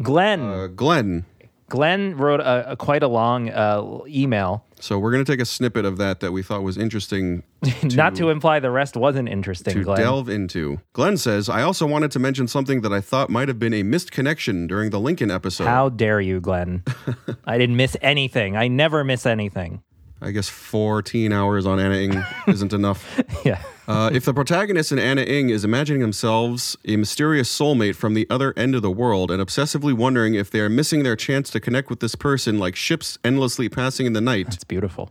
Glenn. 0.02 0.40
uh, 0.40 0.66
Glenn. 0.68 1.24
Glenn 1.68 2.16
wrote 2.16 2.40
a, 2.40 2.72
a 2.72 2.76
quite 2.76 3.02
a 3.02 3.06
long 3.08 3.48
uh, 3.50 3.98
email. 4.08 4.64
So 4.80 4.98
we're 4.98 5.12
going 5.12 5.24
to 5.24 5.30
take 5.32 5.40
a 5.40 5.44
snippet 5.44 5.84
of 5.84 5.98
that 5.98 6.18
that 6.20 6.32
we 6.32 6.42
thought 6.42 6.62
was 6.64 6.76
interesting 6.76 7.44
Not 7.84 8.16
to 8.16 8.30
imply 8.30 8.58
the 8.58 8.70
rest 8.70 8.96
wasn't 8.96 9.28
interesting, 9.28 9.74
to 9.74 9.84
Glenn. 9.84 10.00
delve 10.00 10.28
into. 10.28 10.80
Glenn 10.94 11.16
says, 11.16 11.48
I 11.48 11.62
also 11.62 11.86
wanted 11.86 12.10
to 12.12 12.18
mention 12.18 12.48
something 12.48 12.80
that 12.80 12.92
I 12.92 13.00
thought 13.00 13.30
might 13.30 13.46
have 13.48 13.58
been 13.60 13.74
a 13.74 13.82
missed 13.84 14.10
connection 14.10 14.66
during 14.66 14.90
the 14.90 14.98
Lincoln 14.98 15.30
episode. 15.30 15.66
How 15.66 15.90
dare 15.90 16.20
you, 16.20 16.40
Glenn? 16.40 16.82
I 17.44 17.58
didn't 17.58 17.76
miss 17.76 17.96
anything. 18.00 18.56
I 18.56 18.66
never 18.68 19.04
miss 19.04 19.24
anything. 19.26 19.82
I 20.22 20.32
guess 20.32 20.48
14 20.48 21.32
hours 21.32 21.66
on 21.66 21.78
Ana 21.78 22.26
isn't 22.48 22.72
enough. 22.72 23.20
Yeah. 23.44 23.62
Uh, 23.90 24.08
if 24.12 24.24
the 24.24 24.32
protagonist 24.32 24.92
in 24.92 25.00
Ana 25.00 25.22
Ng 25.22 25.48
is 25.48 25.64
imagining 25.64 26.00
themselves 26.00 26.76
a 26.86 26.94
mysterious 26.94 27.50
soulmate 27.50 27.96
from 27.96 28.14
the 28.14 28.24
other 28.30 28.54
end 28.56 28.76
of 28.76 28.82
the 28.82 28.90
world 28.90 29.32
and 29.32 29.42
obsessively 29.42 29.92
wondering 29.92 30.36
if 30.36 30.48
they 30.48 30.60
are 30.60 30.68
missing 30.68 31.02
their 31.02 31.16
chance 31.16 31.50
to 31.50 31.58
connect 31.58 31.90
with 31.90 31.98
this 31.98 32.14
person 32.14 32.60
like 32.60 32.76
ships 32.76 33.18
endlessly 33.24 33.68
passing 33.68 34.06
in 34.06 34.12
the 34.12 34.20
night. 34.20 34.54
It's 34.54 34.62
beautiful. 34.62 35.10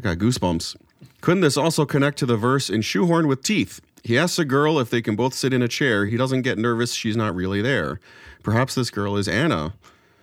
I 0.00 0.02
got 0.02 0.18
goosebumps. 0.18 0.74
Couldn't 1.20 1.42
this 1.42 1.56
also 1.56 1.86
connect 1.86 2.18
to 2.18 2.26
the 2.26 2.36
verse 2.36 2.68
in 2.68 2.82
Shoehorn 2.82 3.28
with 3.28 3.44
Teeth? 3.44 3.80
He 4.02 4.18
asks 4.18 4.40
a 4.40 4.44
girl 4.44 4.80
if 4.80 4.90
they 4.90 5.02
can 5.02 5.14
both 5.14 5.32
sit 5.32 5.52
in 5.52 5.62
a 5.62 5.68
chair. 5.68 6.06
He 6.06 6.16
doesn't 6.16 6.42
get 6.42 6.58
nervous. 6.58 6.94
She's 6.94 7.16
not 7.16 7.32
really 7.36 7.62
there. 7.62 8.00
Perhaps 8.42 8.74
this 8.74 8.90
girl 8.90 9.16
is 9.16 9.28
Ana. 9.28 9.74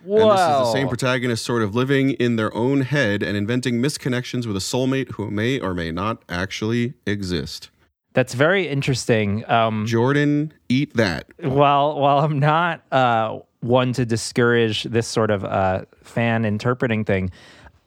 And 0.04 0.12
this 0.12 0.40
is 0.40 0.46
the 0.46 0.72
same 0.74 0.88
protagonist 0.88 1.42
sort 1.42 1.62
of 1.62 1.74
living 1.74 2.10
in 2.10 2.36
their 2.36 2.54
own 2.54 2.82
head 2.82 3.22
and 3.22 3.34
inventing 3.34 3.80
misconnections 3.80 4.44
with 4.44 4.56
a 4.56 4.60
soulmate 4.60 5.12
who 5.12 5.30
may 5.30 5.58
or 5.58 5.72
may 5.72 5.90
not 5.90 6.22
actually 6.28 6.92
exist. 7.06 7.70
That's 8.14 8.34
very 8.34 8.68
interesting. 8.68 9.48
Um, 9.50 9.86
Jordan, 9.86 10.52
eat 10.68 10.94
that. 10.94 11.26
while 11.38 11.98
while 12.00 12.18
I'm 12.20 12.38
not 12.38 12.82
uh, 12.92 13.38
one 13.60 13.92
to 13.94 14.04
discourage 14.04 14.84
this 14.84 15.06
sort 15.06 15.30
of 15.30 15.44
uh, 15.44 15.84
fan 16.02 16.44
interpreting 16.44 17.04
thing, 17.04 17.30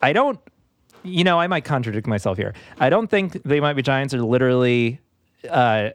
I 0.01 0.13
don't. 0.13 0.39
You 1.03 1.23
know, 1.23 1.39
I 1.39 1.47
might 1.47 1.65
contradict 1.65 2.05
myself 2.05 2.37
here. 2.37 2.53
I 2.79 2.89
don't 2.91 3.07
think 3.07 3.41
they 3.43 3.59
might 3.59 3.73
be 3.73 3.81
giants 3.81 4.13
are 4.13 4.21
literally 4.21 4.99
uh, 5.49 5.89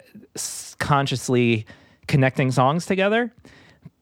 consciously 0.79 1.65
connecting 2.09 2.51
songs 2.51 2.87
together. 2.87 3.33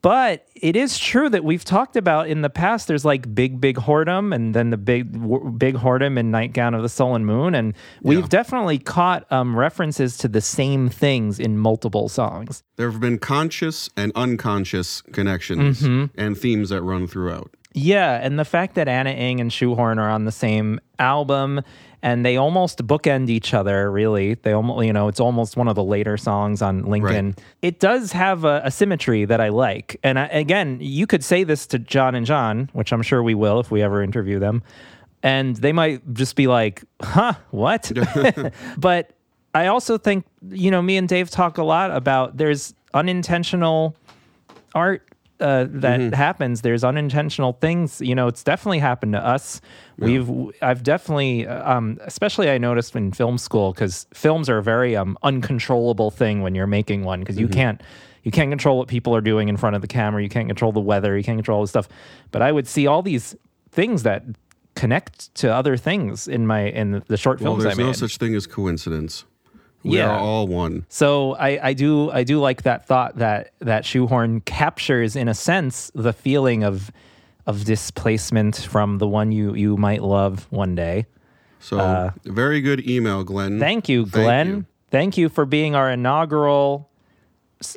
But 0.03 0.47
it 0.55 0.77
is 0.77 0.99
true 0.99 1.29
that 1.31 1.45
we've 1.45 1.65
talked 1.65 1.97
about 1.97 2.29
in 2.29 2.43
the 2.43 2.51
past. 2.51 2.89
There's 2.89 3.05
like 3.05 3.35
Big 3.35 3.61
Big 3.61 3.77
Whoredom, 3.77 4.35
and 4.35 4.55
then 4.55 4.71
the 4.71 4.77
Big 4.77 5.13
Big 5.59 5.77
Whoredom 5.77 6.19
and 6.19 6.31
Nightgown 6.31 6.75
of 6.75 6.83
the 6.83 6.89
sullen 6.91 7.25
Moon, 7.25 7.55
and 7.55 7.75
we've 8.03 8.29
definitely 8.29 8.79
caught 8.79 9.31
um, 9.33 9.57
references 9.57 10.19
to 10.19 10.29
the 10.29 10.41
same 10.43 10.89
things 10.91 11.39
in 11.41 11.57
multiple 11.59 12.09
songs. 12.09 12.63
There 12.77 12.91
have 12.91 13.01
been 13.01 13.19
conscious 13.19 13.89
and 13.97 14.13
unconscious 14.15 15.01
connections 15.13 15.81
Mhm. 15.83 16.11
and 16.17 16.37
themes 16.37 16.69
that 16.69 16.83
run 16.83 17.07
throughout. 17.07 17.51
Yeah, 17.77 18.21
and 18.23 18.39
the 18.39 18.45
fact 18.45 18.75
that 18.77 18.87
Ana 18.87 19.11
Ng 19.11 19.41
and 19.41 19.53
Shoehorn 19.53 19.99
are 19.99 20.09
on 20.11 20.27
the 20.27 20.33
same 20.33 20.79
album 21.01 21.61
and 22.05 22.23
they 22.23 22.37
almost 22.37 22.87
bookend 22.87 23.31
each 23.31 23.55
other, 23.55 23.91
really. 23.91 24.35
They 24.35 24.53
almost, 24.53 24.85
you 24.85 24.93
know, 24.93 25.09
it's 25.09 25.21
almost 25.21 25.57
one 25.57 25.69
of 25.69 25.75
the 25.75 25.83
later 25.83 26.19
songs 26.19 26.61
on 26.61 26.83
Lincoln. 26.83 27.35
It 27.63 27.81
does 27.81 28.13
have 28.13 28.45
a, 28.45 28.61
a 28.63 28.71
symmetry 28.71 29.25
that 29.25 29.41
I 29.41 29.49
like. 29.49 29.99
And 30.03 30.19
I, 30.19 30.27
again, 30.27 30.77
you 30.83 31.07
could 31.07 31.25
say 31.25 31.45
this 31.45 31.67
to 31.69 31.79
John 31.79 32.15
and 32.15 32.27
John, 32.27 32.69
which 32.75 32.93
I'm 32.93 33.01
sure 33.01 33.23
we 33.23 33.35
will 33.35 33.59
if 33.59 33.71
we 33.71 33.81
ever 33.81 34.03
interview 34.03 34.39
them. 34.39 34.63
And 35.23 35.57
they 35.57 35.73
might 35.73 36.13
just 36.13 36.37
be 36.37 36.47
like, 36.47 36.85
huh, 37.01 37.33
what? 37.53 37.91
but 38.77 39.13
I 39.55 39.69
also 39.69 39.97
think, 39.97 40.27
you 40.51 40.71
know, 40.71 40.83
me 40.83 40.99
and 40.99 41.09
Dave 41.09 41.31
talk 41.31 41.57
a 41.57 41.65
lot 41.65 41.91
about 41.91 42.37
there's 42.37 42.75
unintentional 42.93 43.97
art 44.75 45.09
uh, 45.41 45.67
that 45.69 46.01
Mm-hmm. 46.01 46.15
happens. 46.15 46.61
There's 46.63 46.85
unintentional 46.85 47.55
things. 47.55 48.01
You 48.01 48.15
know, 48.15 48.29
it's 48.29 48.43
definitely 48.45 48.79
happened 48.79 49.13
to 49.15 49.25
us. 49.25 49.61
We've, 49.99 50.31
I've 50.63 50.83
definitely, 50.83 51.47
um, 51.47 51.99
especially 52.03 52.51
I 52.51 52.59
noticed 52.59 52.95
in 52.97 53.13
film 53.13 53.39
school 53.39 53.73
because 53.73 54.07
films 54.15 54.49
are 54.49 54.59
a 54.59 54.63
very 54.63 54.97
um, 54.97 55.17
uncontrollable 55.23 56.11
thing 56.11 56.43
when 56.43 56.55
you're 56.55 56.67
making 56.67 57.05
one 57.05 57.21
because 57.21 57.39
you 57.39 57.49
Mhm. 57.49 57.53
can't. 57.53 57.81
You 58.23 58.31
can't 58.31 58.51
control 58.51 58.79
what 58.79 58.89
people 58.89 59.15
are 59.15 59.21
doing 59.21 59.49
in 59.51 59.57
front 59.59 59.77
of 59.77 59.83
the 59.83 59.89
camera. 59.89 60.23
You 60.23 60.31
can't 60.31 60.49
control 60.49 60.73
the 60.73 60.81
weather. 60.81 61.15
You 61.17 61.23
can't 61.23 61.37
control 61.37 61.59
all 61.59 61.63
this 61.65 61.71
stuff. 61.71 61.89
But 62.31 62.41
I 62.41 62.51
would 62.53 62.67
see 62.67 62.87
all 62.87 63.03
these 63.03 63.37
things 63.71 64.03
that 64.05 64.25
connect 64.77 65.35
to 65.37 65.53
other 65.55 65.77
things 65.77 66.27
in 66.27 66.47
my 66.47 66.63
in 66.63 67.03
the 67.09 67.17
short 67.17 67.41
Well, 67.41 67.53
films 67.53 67.65
I 67.67 67.75
there's 67.75 67.79
no 67.79 67.93
such 67.93 68.17
thing 68.17 68.35
as 68.35 68.47
coincidence. 68.47 69.25
We 69.85 69.99
Yeah. 69.99 70.09
are 70.11 70.19
all 70.19 70.47
one. 70.49 70.87
So 70.89 71.35
I, 71.35 71.69
I 71.69 71.73
do 71.75 72.11
I 72.11 72.25
do 72.25 72.41
like 72.41 72.63
that 72.63 72.87
thought 72.87 73.19
that 73.19 73.53
that 73.61 73.85
shoehorn 73.85 74.41
captures 74.41 75.15
in 75.15 75.29
a 75.29 75.35
sense 75.35 75.91
the 75.95 76.13
feeling 76.13 76.65
of 76.65 76.91
of 77.47 77.65
displacement 77.65 78.57
from 78.57 78.99
the 78.99 79.07
one 79.07 79.31
you 79.31 79.55
you 79.55 79.77
might 79.77 80.03
love 80.03 80.47
one 80.51 80.75
day. 80.75 81.07
So, 81.61 81.79
Uh, 81.79 82.11
very 82.25 82.61
good 82.61 82.89
email, 82.89 83.25
Glenn. 83.25 83.59
Thank 83.61 83.89
you, 83.89 84.05
Glenn. 84.07 84.67
Thank 84.91 85.17
you 85.17 85.29
for 85.31 85.45
being 85.47 85.75
our 85.75 85.91
inaugural. 85.91 86.91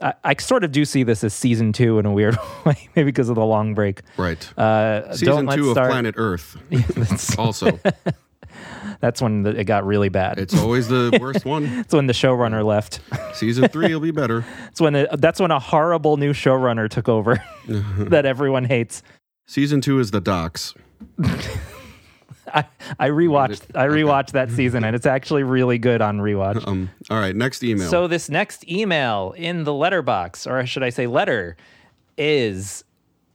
I, 0.01 0.13
I 0.23 0.35
sort 0.39 0.63
of 0.65 0.71
do 0.73 0.83
see 0.83 1.03
this 1.03 1.23
as 1.23 1.33
season 1.33 1.71
two 1.71 1.97
in 1.97 2.05
a 2.05 2.11
weird 2.11 2.37
way, 2.65 2.89
maybe 2.95 3.05
because 3.05 3.29
of 3.29 3.35
the 3.35 3.45
long 3.45 3.73
break. 3.73 4.01
Right. 4.17 4.41
Uh, 4.57 5.13
Season 5.13 5.27
don't 5.27 5.45
let's 5.45 5.55
two 5.61 5.71
start- 5.71 5.87
of 5.87 5.91
Planet 5.93 6.15
Earth. 6.17 6.57
also, 7.39 7.79
That's 8.99 9.21
when 9.21 9.43
the, 9.43 9.59
it 9.59 9.65
got 9.65 9.85
really 9.85 10.09
bad. 10.09 10.39
it's 10.39 10.57
always 10.57 10.87
the 10.87 11.17
worst 11.21 11.45
one. 11.45 11.65
It's 11.65 11.93
when 11.93 12.07
the 12.07 12.13
showrunner 12.13 12.65
left. 12.65 12.99
Season 13.33 13.67
three 13.67 13.93
will 13.93 14.01
be 14.01 14.11
better. 14.11 14.45
It's 14.69 14.81
when 14.81 14.95
it, 14.95 15.09
that's 15.21 15.39
when 15.39 15.51
a 15.51 15.59
horrible 15.59 16.17
new 16.17 16.33
showrunner 16.33 16.89
took 16.89 17.09
over 17.09 17.41
that 17.67 18.25
everyone 18.25 18.65
hates. 18.65 19.01
Season 19.47 19.81
two 19.81 19.99
is 19.99 20.11
the 20.11 20.21
docs. 20.21 20.73
I, 22.53 22.65
I 22.99 23.09
rewatched 23.09 23.75
I 23.75 23.87
rewatched 23.87 24.31
that 24.31 24.49
season 24.51 24.83
and 24.83 24.95
it's 24.95 25.05
actually 25.05 25.43
really 25.43 25.77
good 25.77 26.01
on 26.01 26.19
rewatch. 26.19 26.65
Um. 26.67 26.89
All 27.09 27.19
right. 27.19 27.35
Next 27.35 27.63
email. 27.63 27.89
So 27.89 28.07
this 28.07 28.29
next 28.29 28.67
email 28.69 29.33
in 29.37 29.63
the 29.63 29.73
letterbox, 29.73 30.47
or 30.47 30.65
should 30.65 30.83
I 30.83 30.89
say 30.89 31.07
letter, 31.07 31.57
is 32.17 32.83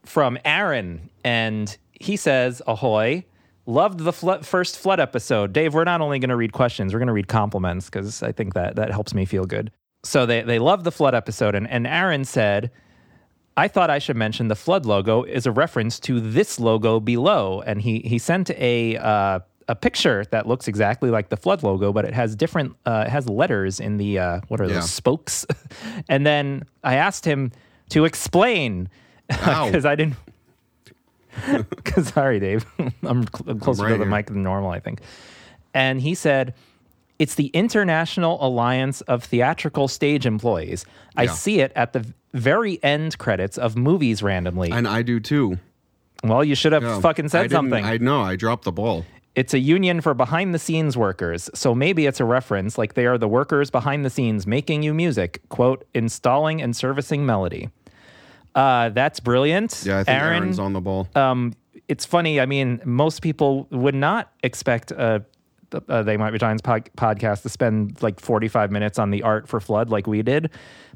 from 0.05 0.39
Aaron, 0.45 1.11
and 1.25 1.77
he 1.93 2.17
says, 2.17 2.63
"Ahoy." 2.67 3.25
Loved 3.65 4.01
the 4.01 4.13
flood, 4.13 4.45
first 4.45 4.77
flood 4.79 4.99
episode. 4.99 5.53
Dave, 5.53 5.73
we're 5.75 5.85
not 5.85 6.01
only 6.01 6.19
going 6.19 6.31
to 6.31 6.37
read 6.37 6.53
questions, 6.53 6.93
we're 6.93 6.99
going 6.99 7.07
to 7.07 7.13
read 7.13 7.29
compliments 7.29 7.87
because 7.87 8.23
I 8.23 8.33
think 8.33 8.55
that 8.55 8.75
that 8.77 8.91
helps 8.91 9.15
me 9.15 9.25
feel 9.25 9.45
good. 9.45 9.71
So 10.05 10.27
they, 10.27 10.43
they 10.43 10.59
love 10.59 10.83
the 10.83 10.91
flood 10.91 11.15
episode. 11.15 11.55
And, 11.55 11.69
and 11.71 11.87
Aaron 11.87 12.25
said, 12.25 12.73
I 13.57 13.69
thought 13.69 13.89
I 13.89 14.01
should 14.01 14.17
mention 14.17 14.49
the 14.49 14.57
flood 14.57 14.85
logo 14.85 15.23
is 15.23 15.47
a 15.47 15.53
reference 15.53 16.01
to 16.01 16.19
this 16.19 16.59
logo 16.59 16.99
below. 16.99 17.63
And 17.65 17.81
he, 17.81 18.01
he 18.01 18.19
sent 18.19 18.51
a, 18.51 18.97
uh, 18.97 19.41
a 19.69 19.77
picture 19.77 20.25
that 20.33 20.49
looks 20.49 20.67
exactly 20.67 21.11
like 21.11 21.29
the 21.29 21.37
flood 21.37 21.63
logo, 21.63 21.93
but 21.93 22.05
it 22.05 22.15
has 22.15 22.35
different, 22.35 22.75
uh, 22.85 23.05
it 23.07 23.11
has 23.11 23.29
letters 23.29 23.79
in 23.79 23.97
the, 23.97 24.19
uh, 24.19 24.41
what 24.49 24.61
are 24.61 24.67
Yeah. 24.67 24.75
those 24.81 24.91
spokes? 24.91 25.47
and 26.09 26.27
then 26.27 26.65
I 26.83 26.97
asked 26.97 27.25
him 27.25 27.53
to 27.91 28.07
explain 28.07 28.89
because 29.29 29.85
I 29.85 29.95
didn't. 29.95 30.17
Because 31.71 32.09
sorry, 32.15 32.41
Dave, 32.41 32.65
I'm, 32.79 32.93
cl- 33.27 33.45
I'm 33.49 33.61
closer 33.61 33.83
right 33.85 33.91
to 33.93 33.99
the 33.99 34.05
here. 34.05 34.11
mic 34.11 34.27
than 34.27 34.43
normal, 34.43 34.71
I 34.71 34.81
think. 34.81 35.01
And 35.75 36.01
he 36.01 36.15
said, 36.15 36.55
"It's 37.19 37.35
the 37.35 37.47
International 37.49 38.45
Alliance 38.47 39.01
of 39.03 39.25
Theatrical 39.25 39.89
Stage 39.89 40.27
Employees. 40.27 40.85
I 41.17 41.25
Yeah. 41.25 41.31
see 41.33 41.61
it 41.61 41.73
at 41.75 41.93
the 41.93 42.05
very 42.35 42.83
end 42.83 43.19
credits 43.19 43.59
of 43.59 43.77
movies 43.77 44.23
randomly. 44.23 44.71
and 44.71 44.87
I 44.89 45.03
do 45.03 45.21
too. 45.21 45.59
well, 46.25 46.45
you 46.45 46.55
should 46.55 46.73
have 46.73 46.83
Yeah. 46.83 47.01
fucking 47.01 47.27
I 47.27 47.29
said 47.29 47.43
didn't- 47.45 47.53
something. 47.57 47.85
I 47.85 47.97
know. 47.99 48.23
I 48.23 48.37
dropped 48.37 48.65
the 48.65 48.73
ball. 48.73 49.05
It's 49.35 49.55
a 49.55 49.59
union 49.59 50.01
for 50.03 50.13
behind 50.15 50.55
the 50.55 50.59
scenes 50.59 50.95
workers. 50.97 51.49
So 51.55 51.75
maybe 51.75 52.05
it's 52.07 52.21
a 52.21 52.25
reference, 52.27 52.77
like 52.77 52.95
they 52.95 53.07
are 53.07 53.17
the 53.17 53.27
workers 53.29 53.71
behind 53.71 54.05
the 54.05 54.11
scenes 54.11 54.47
making 54.47 54.83
you 54.83 54.93
music, 54.93 55.41
quote, 55.49 55.87
installing 55.95 56.61
and 56.61 56.77
servicing 56.77 57.25
melody. 57.25 57.71
Uh, 58.55 58.91
that's 58.91 59.21
brilliant. 59.21 59.83
Yeah, 59.85 60.01
I 60.01 60.05
think 60.05 60.19
Aaron, 60.21 60.43
Aaron's 60.43 60.59
on 60.59 60.73
the 60.73 60.81
ball. 60.81 61.09
um, 61.15 61.55
it's 61.89 62.05
funny. 62.05 62.41
I 62.41 62.47
mean, 62.47 62.81
most 62.85 63.23
people 63.23 63.67
would 63.71 63.95
not 63.95 64.33
expect 64.43 64.91
a 64.93 65.25
uh, 65.89 66.03
They 66.03 66.17
Might 66.17 66.31
Be 66.33 66.39
Giants 66.39 66.63
pod- 66.63 66.91
podcast 66.97 67.43
to 67.43 67.49
spend 67.49 68.03
like 68.03 68.21
45 68.21 68.71
minutes 68.71 68.99
on 68.99 69.11
the 69.11 69.23
art 69.23 69.49
for 69.49 69.61
Flood 69.61 69.91
like 69.91 70.07
we 70.07 70.23
did. 70.23 70.51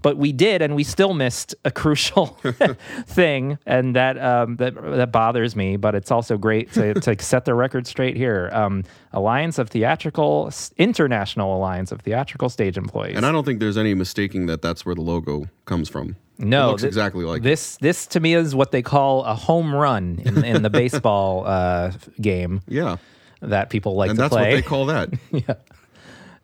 But 0.07 0.19
we 0.19 0.31
did, 0.31 0.63
and 0.63 0.77
we 0.77 0.85
still 0.85 1.15
missed 1.15 1.57
a 1.65 1.73
crucial 1.73 2.27
thing, 3.09 3.59
and 3.67 3.97
that 3.97 4.17
um, 4.23 4.55
that 4.59 4.73
that 4.81 5.11
bothers 5.11 5.57
me. 5.57 5.77
But 5.77 5.97
it's 5.97 6.13
also 6.13 6.39
great 6.39 6.73
to, 6.75 6.95
to 6.95 7.17
set 7.21 7.45
the 7.45 7.55
record 7.55 7.89
straight 7.89 8.17
here. 8.17 8.49
Um, 8.53 8.85
Alliance 9.13 9.59
of 9.59 9.69
Theatrical, 9.69 10.53
International 10.77 11.57
Alliance 11.57 11.91
of 11.91 12.03
Theatrical 12.03 12.49
Stage 12.49 12.79
Employees. 12.79 13.17
And 13.17 13.27
I 13.27 13.33
don't 13.33 13.43
think 13.43 13.59
there's 13.59 13.77
any 13.77 13.95
mistaking 13.95 14.47
that 14.47 14.63
that's 14.63 14.87
where 14.87 14.95
the 14.95 15.01
logo 15.01 15.47
comes 15.65 15.89
from. 15.89 16.15
No, 16.39 16.69
it 16.69 16.71
looks 16.71 16.83
thi- 16.83 16.87
exactly 16.89 17.25
like 17.25 17.43
this. 17.43 17.77
This 17.79 18.07
to 18.07 18.21
me 18.21 18.35
is 18.35 18.55
what 18.55 18.71
they 18.71 18.83
call 18.83 19.25
a 19.25 19.35
home 19.35 19.75
run 19.75 20.21
in, 20.25 20.45
in 20.45 20.63
the 20.63 20.71
baseball 20.71 21.45
uh, 21.49 21.91
game. 22.21 22.61
Yeah, 22.69 22.99
that 23.43 23.71
people 23.71 23.97
like 23.97 24.11
and 24.11 24.19
to 24.19 24.23
that's 24.23 24.33
play. 24.33 24.51
what 24.51 24.55
they 24.55 24.63
call 24.63 24.87
that. 24.87 25.09
yeah. 25.33 25.55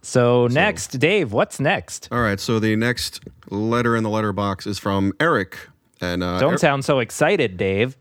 So, 0.02 0.48
next, 0.48 0.98
Dave, 0.98 1.32
what's 1.32 1.60
next? 1.60 2.08
All 2.10 2.20
right, 2.20 2.40
so 2.40 2.58
the 2.58 2.74
next 2.74 3.20
letter 3.50 3.94
in 3.96 4.02
the 4.02 4.10
letterbox 4.10 4.66
is 4.66 4.78
from 4.78 5.12
Eric, 5.20 5.56
and 6.00 6.22
uh, 6.24 6.40
Don't 6.40 6.54
Er- 6.54 6.58
sound 6.58 6.84
so 6.84 6.98
excited, 6.98 7.56
Dave. 7.56 7.96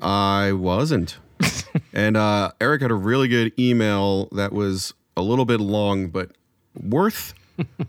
I 0.00 0.52
wasn't. 0.52 1.16
and 1.94 2.16
uh, 2.16 2.52
Eric 2.60 2.82
had 2.82 2.90
a 2.90 2.94
really 2.94 3.28
good 3.28 3.52
email 3.58 4.28
that 4.32 4.52
was 4.52 4.92
a 5.16 5.22
little 5.22 5.46
bit 5.46 5.60
long, 5.60 6.08
but 6.08 6.32
worth 6.82 7.32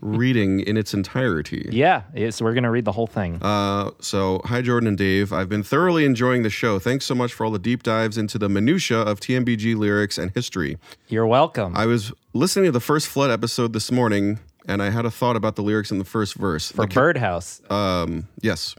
reading 0.00 0.60
in 0.60 0.76
its 0.76 0.94
entirety. 0.94 1.68
Yeah, 1.70 2.02
so 2.30 2.44
we're 2.44 2.54
gonna 2.54 2.70
read 2.70 2.84
the 2.84 2.92
whole 2.92 3.06
thing. 3.06 3.38
Uh, 3.42 3.90
so, 4.00 4.40
hi, 4.44 4.62
Jordan 4.62 4.86
and 4.88 4.98
Dave. 4.98 5.32
I've 5.32 5.48
been 5.48 5.62
thoroughly 5.62 6.04
enjoying 6.04 6.42
the 6.42 6.50
show. 6.50 6.78
Thanks 6.78 7.04
so 7.04 7.14
much 7.14 7.32
for 7.32 7.44
all 7.44 7.50
the 7.50 7.58
deep 7.58 7.82
dives 7.82 8.18
into 8.18 8.38
the 8.38 8.48
minutia 8.48 8.98
of 8.98 9.20
TMBG 9.20 9.76
lyrics 9.76 10.18
and 10.18 10.30
history. 10.32 10.78
You're 11.08 11.26
welcome. 11.26 11.76
I 11.76 11.86
was 11.86 12.12
listening 12.32 12.66
to 12.66 12.72
the 12.72 12.80
first 12.80 13.08
Flood 13.08 13.30
episode 13.30 13.72
this 13.72 13.90
morning, 13.90 14.38
and 14.66 14.82
I 14.82 14.90
had 14.90 15.04
a 15.04 15.10
thought 15.10 15.36
about 15.36 15.56
the 15.56 15.62
lyrics 15.62 15.90
in 15.90 15.98
the 15.98 16.04
first 16.04 16.34
verse. 16.34 16.70
For 16.70 16.82
The 16.86 16.88
ca- 16.88 17.00
Birdhouse. 17.00 17.60
Um, 17.70 18.28
yes. 18.40 18.74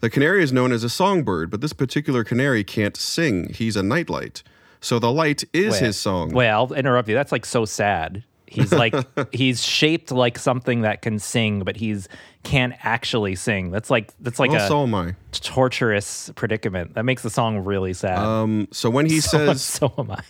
The 0.00 0.10
canary 0.10 0.42
is 0.42 0.52
known 0.52 0.72
as 0.72 0.82
a 0.82 0.88
songbird, 0.88 1.50
but 1.50 1.60
this 1.60 1.72
particular 1.72 2.24
canary 2.24 2.64
can't 2.64 2.96
sing. 2.96 3.52
He's 3.52 3.76
a 3.76 3.82
nightlight. 3.84 4.42
So 4.80 4.98
the 4.98 5.12
light 5.12 5.44
is 5.52 5.74
Wait, 5.74 5.82
his 5.82 5.96
song. 5.96 6.32
Wait, 6.32 6.48
I'll 6.48 6.72
interrupt 6.72 7.08
you. 7.08 7.14
That's 7.14 7.30
like 7.30 7.46
so 7.46 7.64
sad. 7.64 8.24
He's 8.52 8.72
like 8.72 8.94
he's 9.34 9.64
shaped 9.64 10.10
like 10.12 10.38
something 10.38 10.82
that 10.82 11.02
can 11.02 11.18
sing, 11.18 11.60
but 11.64 11.76
he's 11.76 12.08
can't 12.42 12.74
actually 12.84 13.34
sing. 13.34 13.70
That's 13.70 13.90
like 13.90 14.12
that's 14.20 14.38
like 14.38 14.50
Well, 14.50 14.64
a 14.64 14.68
so 14.68 14.82
am 14.82 14.94
I. 14.94 15.14
torturous 15.32 16.30
predicament. 16.36 16.94
That 16.94 17.04
makes 17.04 17.22
the 17.22 17.30
song 17.30 17.58
really 17.64 17.92
sad. 17.92 18.18
Um, 18.18 18.68
so 18.72 18.90
when 18.90 19.06
he 19.06 19.20
So- 19.20 19.38
says, 19.46 19.62
so 19.62 19.92
am 19.98 20.10
I. 20.10 20.22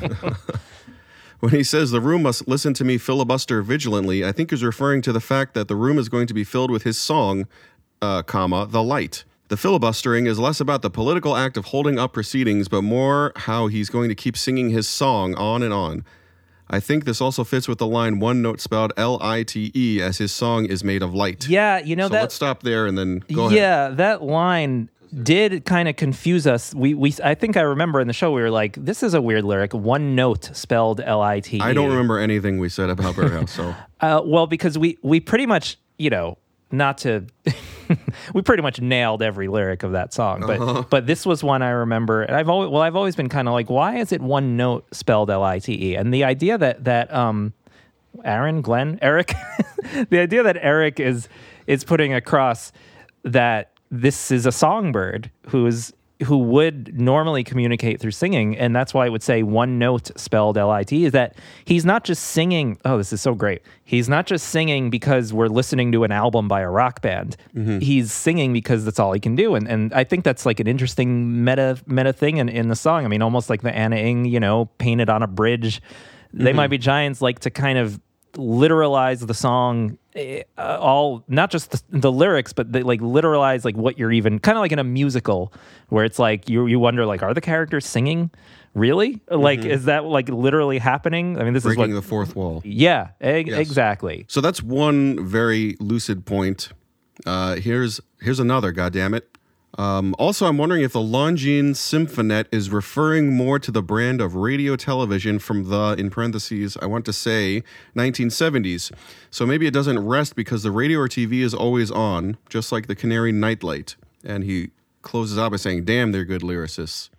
when 1.40 1.52
he 1.52 1.62
says 1.62 1.90
the 1.90 2.00
room 2.00 2.22
must 2.22 2.48
listen 2.48 2.74
to 2.74 2.84
me 2.84 2.98
filibuster 2.98 3.62
vigilantly, 3.62 4.24
I 4.24 4.32
think 4.32 4.50
he's 4.50 4.62
referring 4.64 5.02
to 5.02 5.12
the 5.12 5.20
fact 5.20 5.54
that 5.54 5.68
the 5.68 5.76
room 5.76 5.98
is 5.98 6.08
going 6.08 6.26
to 6.28 6.34
be 6.34 6.44
filled 6.44 6.70
with 6.70 6.82
his 6.84 6.98
song, 6.98 7.46
uh, 8.00 8.22
comma, 8.22 8.66
the 8.68 8.82
light. 8.82 9.24
The 9.48 9.56
filibustering 9.58 10.26
is 10.26 10.38
less 10.38 10.58
about 10.58 10.80
the 10.82 10.88
political 10.90 11.36
act 11.36 11.56
of 11.58 11.66
holding 11.66 11.98
up 11.98 12.14
proceedings, 12.14 12.66
but 12.68 12.80
more 12.82 13.32
how 13.36 13.66
he's 13.66 13.90
going 13.90 14.08
to 14.08 14.14
keep 14.14 14.36
singing 14.38 14.70
his 14.70 14.88
song 14.88 15.34
on 15.34 15.62
and 15.62 15.72
on. 15.72 16.04
I 16.70 16.80
think 16.80 17.04
this 17.04 17.20
also 17.20 17.44
fits 17.44 17.68
with 17.68 17.78
the 17.78 17.86
line 17.86 18.20
one 18.20 18.40
note 18.42 18.60
spelled 18.60 18.92
L 18.96 19.18
I 19.22 19.42
T 19.42 19.70
E 19.74 20.00
as 20.00 20.18
his 20.18 20.32
song 20.32 20.66
is 20.66 20.82
made 20.82 21.02
of 21.02 21.14
light. 21.14 21.48
Yeah, 21.48 21.78
you 21.78 21.94
know 21.96 22.06
so 22.06 22.14
that 22.14 22.20
let's 22.22 22.34
stop 22.34 22.62
there 22.62 22.86
and 22.86 22.96
then 22.96 23.22
go 23.32 23.46
ahead. 23.46 23.56
yeah, 23.56 23.88
that 23.88 24.22
line 24.22 24.88
did 25.22 25.64
kind 25.64 25.88
of 25.88 25.96
confuse 25.96 26.46
us. 26.46 26.74
We 26.74 26.94
we 26.94 27.14
I 27.22 27.34
think 27.34 27.56
I 27.56 27.60
remember 27.60 28.00
in 28.00 28.06
the 28.06 28.12
show 28.12 28.32
we 28.32 28.40
were 28.42 28.50
like, 28.50 28.82
this 28.82 29.02
is 29.02 29.14
a 29.14 29.20
weird 29.20 29.44
lyric. 29.44 29.74
One 29.74 30.14
note 30.14 30.50
spelled 30.54 31.00
L 31.00 31.22
I 31.22 31.40
T 31.40 31.58
E. 31.58 31.60
I 31.60 31.72
don't 31.72 31.90
remember 31.90 32.18
anything 32.18 32.58
we 32.58 32.68
said 32.68 32.90
about 32.90 33.14
Birdhouse, 33.14 33.52
so 33.52 33.74
Uh, 34.00 34.20
well, 34.24 34.46
because 34.46 34.76
we 34.76 34.98
we 35.02 35.20
pretty 35.20 35.46
much 35.46 35.78
you 35.98 36.10
know 36.10 36.38
not 36.70 36.98
to 36.98 37.26
we 38.34 38.42
pretty 38.42 38.62
much 38.62 38.80
nailed 38.80 39.22
every 39.22 39.48
lyric 39.48 39.82
of 39.82 39.92
that 39.92 40.12
song, 40.12 40.40
but 40.46 40.60
Uh-huh. 40.60 40.84
but 40.90 41.06
this 41.06 41.24
was 41.24 41.42
one 41.42 41.62
I 41.62 41.70
remember, 41.70 42.22
and 42.22 42.36
I've 42.36 42.48
always 42.48 42.70
well 42.70 42.82
I've 42.82 42.96
always 42.96 43.16
been 43.16 43.28
kind 43.28 43.48
of 43.48 43.54
like, 43.54 43.70
why 43.70 43.96
is 43.96 44.12
it 44.12 44.20
one 44.20 44.56
note 44.56 44.86
spelled 44.92 45.30
L 45.30 45.42
I 45.42 45.58
T 45.60 45.92
E? 45.92 45.94
And 45.94 46.12
the 46.12 46.24
idea 46.24 46.58
that 46.58 46.84
that 46.84 47.12
um 47.14 47.52
Aaron, 48.24 48.60
Glenn, 48.60 48.98
Eric, 49.02 49.32
the 50.10 50.18
idea 50.18 50.42
that 50.42 50.58
Eric 50.60 51.00
is 51.00 51.28
is 51.66 51.82
putting 51.84 52.12
across 52.12 52.72
that 53.22 53.70
this 53.90 54.30
is 54.30 54.44
a 54.44 54.52
songbird 54.52 55.30
who 55.48 55.66
is 55.66 55.93
who 56.22 56.38
would 56.38 56.98
normally 56.98 57.42
communicate 57.42 58.00
through 58.00 58.12
singing, 58.12 58.56
and 58.56 58.74
that's 58.74 58.94
why 58.94 59.04
I 59.04 59.08
would 59.08 59.22
say 59.22 59.42
one 59.42 59.78
note 59.80 60.10
spelled 60.18 60.56
L 60.56 60.70
I 60.70 60.84
T 60.84 61.04
is 61.04 61.12
that 61.12 61.34
he's 61.64 61.84
not 61.84 62.04
just 62.04 62.22
singing. 62.26 62.78
Oh, 62.84 62.96
this 62.98 63.12
is 63.12 63.20
so 63.20 63.34
great. 63.34 63.62
He's 63.84 64.08
not 64.08 64.24
just 64.26 64.48
singing 64.50 64.90
because 64.90 65.32
we're 65.32 65.48
listening 65.48 65.90
to 65.92 66.04
an 66.04 66.12
album 66.12 66.46
by 66.46 66.60
a 66.60 66.70
rock 66.70 67.02
band. 67.02 67.36
He's 67.80 68.12
singing 68.12 68.52
because 68.52 68.84
that's 68.84 69.00
all 69.00 69.12
he 69.12 69.18
can 69.20 69.34
do, 69.34 69.54
and 69.56 69.66
and 69.68 69.92
I 69.92 70.04
think 70.04 70.24
that's 70.24 70.46
like 70.46 70.60
an 70.60 70.68
interesting 70.68 71.44
meta 71.44 71.78
meta 71.86 72.12
thing 72.12 72.36
in, 72.36 72.48
in 72.48 72.68
the 72.68 72.76
song. 72.76 73.04
I 73.04 73.08
mean, 73.08 73.20
almost 73.20 73.50
like 73.50 73.62
the 73.62 73.74
Ana 73.74 73.96
Ng, 73.96 74.26
you 74.26 74.38
know, 74.38 74.66
painted 74.78 75.10
on 75.10 75.22
a 75.22 75.26
bridge. 75.26 75.82
They 76.32 76.52
Mhm. 76.52 76.56
might 76.56 76.68
be 76.70 76.78
giants, 76.78 77.20
like 77.22 77.40
to 77.40 77.50
kind 77.50 77.76
of 77.78 78.00
literalize 78.34 79.26
the 79.26 79.34
song 79.34 79.98
uh, 80.16 80.42
all 80.58 81.24
not 81.28 81.50
just 81.50 81.70
the, 81.72 81.82
the 82.00 82.12
lyrics 82.12 82.52
but 82.52 82.72
they 82.72 82.82
like 82.82 83.00
literalize 83.00 83.64
like 83.64 83.76
what 83.76 83.98
you're 83.98 84.12
even 84.12 84.38
kind 84.38 84.56
of 84.56 84.62
like 84.62 84.72
in 84.72 84.78
a 84.78 84.84
musical 84.84 85.52
where 85.88 86.04
it's 86.04 86.18
like 86.18 86.48
you 86.48 86.66
you 86.66 86.78
wonder 86.78 87.04
like 87.06 87.22
are 87.22 87.34
the 87.34 87.40
characters 87.40 87.86
singing 87.86 88.30
really 88.74 89.20
like 89.30 89.60
Mhm. 89.60 89.70
is 89.70 89.84
that 89.86 90.04
like 90.04 90.28
literally 90.28 90.78
happening 90.78 91.38
i 91.40 91.44
mean 91.44 91.52
this 91.52 91.64
is 91.64 91.74
breaking 91.74 91.94
is 91.94 92.00
the 92.00 92.06
fourth 92.08 92.36
wall. 92.36 92.60
yeah 92.64 93.08
Yes. 93.20 93.58
exactly 93.58 94.24
So 94.28 94.40
that's 94.40 94.62
one 94.62 95.24
very 95.26 95.76
lucid 95.80 96.26
point. 96.26 96.70
Uh, 97.26 97.54
here's 97.56 98.00
here's 98.20 98.40
another. 98.40 98.72
God 98.72 98.92
damn 98.92 99.14
it. 99.14 99.33
Um, 99.76 100.14
also, 100.18 100.46
I'm 100.46 100.56
wondering 100.56 100.82
if 100.82 100.92
the 100.92 101.00
Longines 101.00 101.76
Symphonet 101.76 102.46
is 102.52 102.70
referring 102.70 103.34
more 103.34 103.58
to 103.58 103.70
the 103.70 103.82
brand 103.82 104.20
of 104.20 104.34
radio 104.36 104.76
television 104.76 105.38
from 105.38 105.68
the, 105.68 105.96
in 105.98 106.10
parentheses, 106.10 106.76
I 106.80 106.86
want 106.86 107.04
to 107.06 107.12
say 107.12 107.62
1970s. 107.96 108.92
So 109.30 109.44
maybe 109.44 109.66
it 109.66 109.74
doesn't 109.74 109.98
rest 109.98 110.36
because 110.36 110.62
the 110.62 110.70
radio 110.70 111.00
or 111.00 111.08
TV 111.08 111.40
is 111.40 111.54
always 111.54 111.90
on, 111.90 112.36
just 112.48 112.70
like 112.70 112.86
the 112.86 112.94
Canary 112.94 113.32
Nightlight. 113.32 113.96
And 114.22 114.44
he 114.44 114.70
closes 115.02 115.38
out 115.38 115.50
by 115.50 115.56
saying, 115.56 115.84
"Damn, 115.84 116.12
they're 116.12 116.24
good 116.24 116.42
lyricists." 116.42 117.10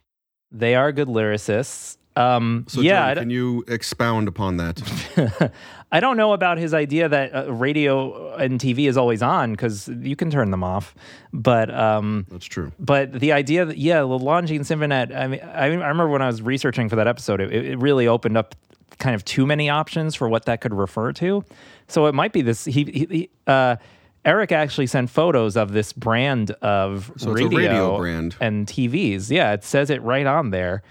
they 0.51 0.75
are 0.75 0.91
good 0.91 1.07
lyricists 1.07 1.97
um 2.15 2.65
So 2.69 2.79
yeah 2.79 3.13
d- 3.13 3.19
can 3.19 3.29
you 3.29 3.65
expound 3.67 4.27
upon 4.29 4.57
that? 4.57 5.51
I 5.95 6.01
don't 6.01 6.17
know 6.17 6.33
about 6.33 6.57
his 6.57 6.73
idea 6.73 7.07
that 7.07 7.33
uh, 7.33 7.53
radio 7.53 8.35
and 8.35 8.59
TV 8.59 8.89
is 8.89 8.97
always 8.97 9.21
on 9.21 9.51
because 9.51 9.87
you 9.87 10.17
can 10.17 10.29
turn 10.29 10.51
them 10.51 10.61
off. 10.61 10.93
But 11.31 11.73
um, 11.73 12.25
that's 12.29 12.45
true. 12.45 12.73
But 12.77 13.13
the 13.13 13.31
idea 13.31 13.63
that 13.63 13.77
yeah, 13.77 14.01
the 14.01 14.07
Longines 14.07 14.65
Symphonet. 14.65 15.15
I 15.15 15.27
mean, 15.27 15.39
I, 15.39 15.63
I 15.63 15.67
remember 15.67 16.09
when 16.09 16.21
I 16.21 16.27
was 16.27 16.41
researching 16.41 16.89
for 16.89 16.97
that 16.97 17.07
episode, 17.07 17.39
it, 17.39 17.53
it 17.53 17.77
really 17.79 18.07
opened 18.07 18.35
up 18.35 18.55
kind 18.99 19.15
of 19.15 19.23
too 19.23 19.45
many 19.45 19.69
options 19.69 20.15
for 20.15 20.27
what 20.27 20.43
that 20.47 20.59
could 20.59 20.73
refer 20.73 21.13
to. 21.13 21.45
So 21.87 22.07
it 22.07 22.13
might 22.13 22.33
be 22.33 22.41
this. 22.41 22.65
He, 22.65 22.83
he, 22.83 23.07
he 23.09 23.29
uh, 23.47 23.77
Eric 24.25 24.51
actually 24.51 24.87
sent 24.87 25.09
photos 25.09 25.55
of 25.55 25.71
this 25.71 25.93
brand 25.93 26.51
of 26.61 27.09
So 27.15 27.31
radio, 27.31 27.57
radio 27.57 27.97
brand. 27.97 28.35
and 28.41 28.67
TVs. 28.67 29.31
Yeah, 29.31 29.53
it 29.53 29.63
says 29.63 29.89
it 29.89 30.01
right 30.01 30.25
on 30.25 30.49
there. 30.49 30.83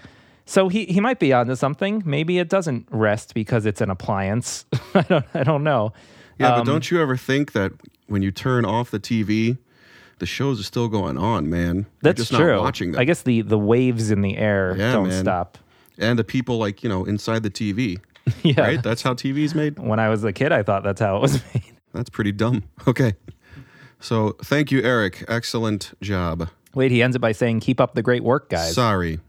So 0.45 0.69
he, 0.69 0.85
he 0.85 0.99
might 0.99 1.19
be 1.19 1.33
onto 1.33 1.55
something. 1.55 2.03
Maybe 2.05 2.37
it 2.37 2.49
doesn't 2.49 2.87
rest 2.91 3.33
because 3.33 3.65
it's 3.65 3.81
an 3.81 3.89
appliance. 3.89 4.65
I 4.93 5.01
don't 5.01 5.25
I 5.33 5.43
don't 5.43 5.63
know. 5.63 5.91
Yeah, 6.37 6.53
Um, 6.53 6.59
but 6.59 6.65
don't 6.71 6.91
you 6.91 7.01
ever 7.01 7.17
think 7.17 7.53
that 7.53 7.71
when 8.07 8.21
you 8.21 8.29
turn 8.31 8.63
off 8.65 8.91
the 8.91 8.99
TV, 8.99 9.57
the 10.19 10.25
shows 10.25 10.59
are 10.59 10.63
still 10.63 10.87
going 10.87 11.17
on, 11.17 11.49
man? 11.49 11.75
You're 11.77 11.85
That's 12.03 12.17
just 12.19 12.31
true. 12.33 12.53
Not 12.55 12.61
watching 12.61 12.91
them. 12.91 13.01
I 13.01 13.05
guess 13.05 13.23
the 13.23 13.41
the 13.41 13.57
waves 13.57 14.11
in 14.11 14.21
the 14.21 14.37
air 14.37 14.75
Yeah, 14.77 14.91
don't 14.93 15.07
man. 15.09 15.23
stop. 15.23 15.57
And 15.97 16.19
the 16.19 16.23
people, 16.23 16.57
like 16.57 16.83
you 16.83 16.89
know, 16.89 17.05
inside 17.05 17.43
the 17.43 17.49
TV. 17.51 17.99
Yeah. 18.41 18.59
Right. 18.61 18.81
That's 18.83 19.03
how 19.03 19.13
TV's 19.13 19.53
made. 19.53 19.77
When 19.77 19.99
I 19.99 20.09
was 20.09 20.23
a 20.23 20.33
kid, 20.33 20.51
I 20.51 20.63
thought 20.63 20.83
that's 20.83 20.99
how 20.99 21.17
it 21.17 21.21
was 21.21 21.43
made. 21.53 21.75
That's 21.93 22.09
pretty 22.09 22.31
dumb. 22.31 22.63
Okay. 22.87 23.13
So 23.99 24.35
thank 24.43 24.71
you, 24.71 24.81
Eric. 24.81 25.23
Excellent 25.27 25.93
job. 26.01 26.49
Wait, 26.73 26.91
he 26.91 27.01
ends 27.03 27.15
it 27.15 27.19
by 27.19 27.31
saying, 27.33 27.59
"Keep 27.61 27.79
up 27.79 27.93
the 27.95 28.01
great 28.01 28.23
work, 28.23 28.49
guys." 28.49 28.73
Sorry. 28.73 29.19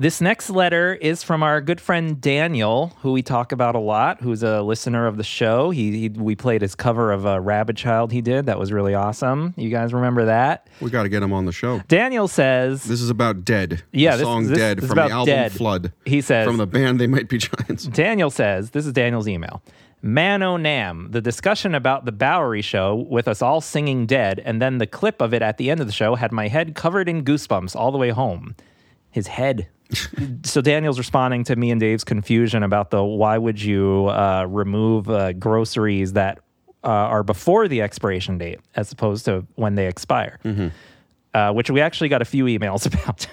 This 0.00 0.20
next 0.20 0.48
letter 0.48 0.94
is 0.94 1.24
from 1.24 1.42
our 1.42 1.60
good 1.60 1.80
friend 1.80 2.20
Daniel, 2.20 2.92
who 3.00 3.10
we 3.10 3.20
talk 3.20 3.50
about 3.50 3.74
a 3.74 3.80
lot, 3.80 4.20
who's 4.20 4.44
a 4.44 4.62
listener 4.62 5.08
of 5.08 5.16
the 5.16 5.24
show. 5.24 5.70
He, 5.70 5.90
he 5.98 6.08
we 6.08 6.36
played 6.36 6.62
his 6.62 6.76
cover 6.76 7.10
of 7.10 7.24
a 7.24 7.40
Rabid 7.40 7.76
Child 7.76 8.12
he 8.12 8.20
did. 8.20 8.46
That 8.46 8.60
was 8.60 8.70
really 8.70 8.94
awesome. 8.94 9.54
You 9.56 9.70
guys 9.70 9.92
remember 9.92 10.26
that? 10.26 10.68
We 10.80 10.90
got 10.90 11.02
to 11.02 11.08
get 11.08 11.24
him 11.24 11.32
on 11.32 11.46
the 11.46 11.52
show. 11.52 11.80
Daniel 11.88 12.28
says 12.28 12.84
This 12.84 13.00
is 13.00 13.10
about 13.10 13.44
Dead. 13.44 13.82
Yeah, 13.90 14.12
the 14.12 14.18
this- 14.18 14.24
song 14.24 14.46
this- 14.46 14.56
Dead 14.56 14.76
this 14.76 14.84
is 14.84 14.88
from 14.88 15.08
the 15.08 15.12
album 15.12 15.34
Dead. 15.34 15.50
Flood. 15.50 15.92
He 16.06 16.20
says 16.20 16.46
from 16.46 16.58
the 16.58 16.66
band 16.68 17.00
They 17.00 17.08
Might 17.08 17.28
Be 17.28 17.38
Giants. 17.38 17.86
Daniel 17.86 18.30
says, 18.30 18.70
this 18.70 18.86
is 18.86 18.92
Daniel's 18.92 19.26
email. 19.26 19.64
Man 20.00 20.44
O 20.44 20.56
Nam, 20.56 21.08
the 21.10 21.20
discussion 21.20 21.74
about 21.74 22.04
the 22.04 22.12
Bowery 22.12 22.62
show 22.62 22.94
with 23.10 23.26
us 23.26 23.42
all 23.42 23.60
singing 23.60 24.06
dead, 24.06 24.40
and 24.44 24.62
then 24.62 24.78
the 24.78 24.86
clip 24.86 25.20
of 25.20 25.34
it 25.34 25.42
at 25.42 25.56
the 25.58 25.72
end 25.72 25.80
of 25.80 25.88
the 25.88 25.92
show 25.92 26.14
had 26.14 26.30
my 26.30 26.46
head 26.46 26.76
covered 26.76 27.08
in 27.08 27.24
goosebumps 27.24 27.74
all 27.74 27.90
the 27.90 27.98
way 27.98 28.10
home. 28.10 28.54
His 29.10 29.26
head. 29.26 29.66
so 30.44 30.60
Daniel's 30.60 30.98
responding 30.98 31.44
to 31.44 31.56
me 31.56 31.70
and 31.70 31.80
Dave's 31.80 32.04
confusion 32.04 32.62
about 32.62 32.90
the 32.90 33.02
why 33.02 33.38
would 33.38 33.60
you 33.60 34.06
uh, 34.08 34.46
remove 34.48 35.08
uh, 35.08 35.32
groceries 35.32 36.12
that 36.12 36.40
uh, 36.84 36.88
are 36.88 37.22
before 37.22 37.68
the 37.68 37.82
expiration 37.82 38.38
date 38.38 38.60
as 38.76 38.92
opposed 38.92 39.24
to 39.24 39.46
when 39.56 39.74
they 39.74 39.86
expire, 39.86 40.38
uh, 41.34 41.52
which 41.52 41.70
we 41.70 41.80
actually 41.80 42.08
got 42.08 42.22
a 42.22 42.26
few 42.26 42.44
emails 42.44 42.86
about. 42.92 43.26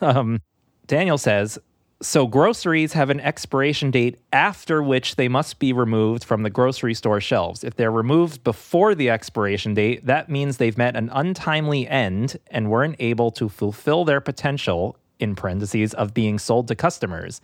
um, 0.00 0.40
Daniel 0.86 1.18
says, 1.18 1.58
so 2.02 2.26
groceries 2.26 2.94
have 2.94 3.10
an 3.10 3.20
expiration 3.20 3.90
date 3.90 4.18
after 4.32 4.82
which 4.82 5.16
they 5.16 5.28
must 5.28 5.58
be 5.58 5.72
removed 5.72 6.24
from 6.24 6.42
the 6.42 6.50
grocery 6.50 6.94
store 6.94 7.20
shelves. 7.20 7.62
If 7.62 7.76
they're 7.76 7.92
removed 7.92 8.42
before 8.42 8.94
the 8.94 9.10
expiration 9.10 9.74
date, 9.74 10.06
that 10.06 10.30
means 10.30 10.56
they've 10.56 10.78
met 10.78 10.96
an 10.96 11.10
untimely 11.12 11.86
end 11.86 12.38
and 12.50 12.70
weren't 12.70 12.96
able 12.98 13.30
to 13.32 13.50
fulfill 13.50 14.06
their 14.06 14.20
potential 14.20 14.96
in 15.20 15.34
parentheses 15.34 15.94
of 15.94 16.14
being 16.14 16.38
sold 16.38 16.68
to 16.68 16.74
customers. 16.74 17.40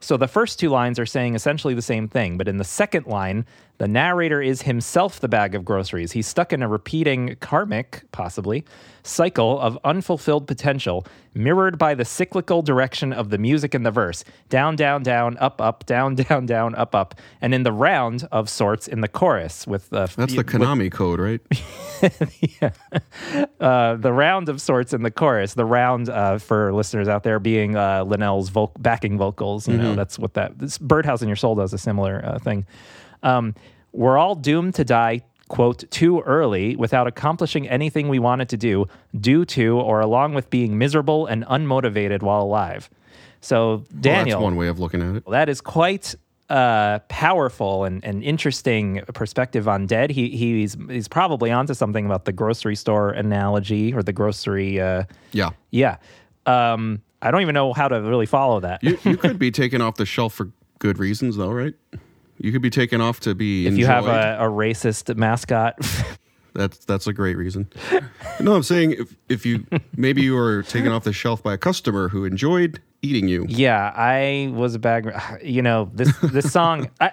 So 0.00 0.16
the 0.16 0.28
first 0.28 0.58
two 0.58 0.68
lines 0.68 0.98
are 0.98 1.06
saying 1.06 1.34
essentially 1.34 1.74
the 1.74 1.82
same 1.82 2.08
thing, 2.08 2.38
but 2.38 2.48
in 2.48 2.58
the 2.58 2.64
second 2.64 3.06
line, 3.06 3.44
the 3.78 3.88
narrator 3.88 4.42
is 4.42 4.62
himself 4.62 5.20
the 5.20 5.28
bag 5.28 5.54
of 5.54 5.64
groceries. 5.64 6.12
He's 6.12 6.26
stuck 6.26 6.52
in 6.52 6.62
a 6.62 6.68
repeating 6.68 7.36
karmic, 7.40 8.02
possibly, 8.12 8.64
cycle 9.04 9.58
of 9.60 9.78
unfulfilled 9.84 10.46
potential, 10.46 11.06
mirrored 11.32 11.78
by 11.78 11.94
the 11.94 12.04
cyclical 12.04 12.60
direction 12.62 13.12
of 13.12 13.30
the 13.30 13.38
music 13.38 13.74
in 13.74 13.84
the 13.84 13.90
verse 13.92 14.24
down, 14.48 14.74
down, 14.76 15.02
down, 15.04 15.38
up, 15.38 15.60
up, 15.60 15.86
down, 15.86 16.14
down, 16.28 16.44
down, 16.44 16.74
up, 16.74 16.94
up, 16.94 17.14
and 17.40 17.54
in 17.54 17.62
the 17.62 17.72
round 17.72 18.26
of 18.32 18.48
sorts 18.50 18.88
in 18.88 19.00
the 19.00 19.08
chorus 19.08 19.66
with 19.66 19.88
the 19.90 20.06
That's 20.16 20.32
the 20.32 20.38
with- 20.38 20.46
Konami 20.46 20.90
code, 20.90 21.20
right? 21.20 21.40
uh, 23.60 23.94
the 23.96 24.12
round 24.12 24.48
of 24.48 24.60
sorts 24.60 24.92
in 24.92 25.02
the 25.02 25.10
chorus. 25.10 25.54
The 25.54 25.64
round 25.64 26.08
uh, 26.08 26.38
for 26.38 26.72
listeners 26.72 27.08
out 27.08 27.22
there 27.22 27.38
being 27.38 27.76
uh, 27.76 28.04
Linnell's 28.04 28.50
voc- 28.50 28.72
backing 28.80 29.18
vocals. 29.18 29.68
You 29.68 29.78
know, 29.78 29.92
Mhm. 29.92 29.96
that's 29.96 30.18
what 30.18 30.34
that 30.34 30.58
this 30.58 30.78
Birdhouse 30.78 31.22
in 31.22 31.28
Your 31.28 31.36
Soul 31.36 31.54
does 31.54 31.72
a 31.72 31.78
similar 31.78 32.20
uh, 32.24 32.38
thing. 32.38 32.66
Um, 33.22 33.54
we're 33.92 34.18
all 34.18 34.34
doomed 34.34 34.74
to 34.76 34.84
die. 34.84 35.22
Quote, 35.48 35.90
too 35.90 36.20
early 36.20 36.76
without 36.76 37.06
accomplishing 37.06 37.66
anything 37.70 38.10
we 38.10 38.18
wanted 38.18 38.50
to 38.50 38.58
do, 38.58 38.84
due 39.18 39.46
to 39.46 39.78
or 39.80 40.00
along 40.00 40.34
with 40.34 40.50
being 40.50 40.76
miserable 40.76 41.24
and 41.24 41.42
unmotivated 41.46 42.20
while 42.20 42.42
alive. 42.42 42.90
So, 43.40 43.68
Well, 43.76 43.84
Daniel, 43.98 44.40
that's 44.40 44.44
one 44.44 44.56
way 44.56 44.68
of 44.68 44.78
looking 44.78 45.00
at 45.00 45.16
it. 45.16 45.24
that 45.30 45.48
is 45.48 45.62
quite 45.62 46.14
uh, 46.50 46.98
powerful 47.08 47.84
and, 47.84 48.04
and 48.04 48.22
interesting 48.22 49.00
perspective 49.14 49.66
on 49.68 49.86
dead. 49.86 50.10
He 50.10 50.28
he's 50.36 50.76
he's 50.90 51.08
probably 51.08 51.50
onto 51.50 51.72
something 51.72 52.04
about 52.04 52.26
the 52.26 52.32
grocery 52.32 52.76
store 52.76 53.08
analogy 53.12 53.94
or 53.94 54.02
the 54.02 54.12
grocery. 54.12 54.78
Uh, 54.78 55.04
Yeah. 55.32 55.50
yeah. 55.70 55.96
Um, 56.44 57.00
I 57.22 57.30
don't 57.30 57.40
even 57.40 57.54
know 57.54 57.72
how 57.72 57.88
to 57.88 58.02
really 58.02 58.26
follow 58.26 58.60
that. 58.60 58.82
You, 58.82 58.98
you 59.02 59.16
could 59.24 59.38
be 59.38 59.50
taken 59.50 59.80
off 59.80 59.94
the 59.94 60.04
shelf 60.04 60.34
for 60.34 60.50
good 60.78 60.98
reasons, 60.98 61.36
though, 61.38 61.50
right? 61.52 61.72
You 62.38 62.52
could 62.52 62.62
be 62.62 62.70
taken 62.70 63.00
off 63.00 63.20
to 63.20 63.34
be 63.34 63.66
if 63.66 63.76
you 63.76 63.86
have 63.86 64.06
a, 64.06 64.38
a 64.40 64.48
racist 64.48 65.14
mascot, 65.16 65.76
That's 66.54 66.84
that's 66.84 67.06
a 67.06 67.12
great 67.12 67.36
reason. 67.36 67.68
no, 68.40 68.56
I'm 68.56 68.64
saying 68.64 68.92
if 68.92 69.14
if 69.28 69.46
you 69.46 69.64
maybe 69.96 70.22
you 70.22 70.34
were 70.34 70.64
taken 70.64 70.90
off 70.90 71.04
the 71.04 71.12
shelf 71.12 71.40
by 71.40 71.54
a 71.54 71.58
customer 71.58 72.08
who 72.08 72.24
enjoyed 72.24 72.80
eating 73.00 73.28
you. 73.28 73.46
yeah, 73.48 73.92
I 73.94 74.50
was 74.52 74.74
a 74.74 74.80
bag. 74.80 75.14
You 75.42 75.62
know 75.62 75.90
this 75.94 76.16
this 76.18 76.52
song. 76.52 76.90
I, 77.00 77.12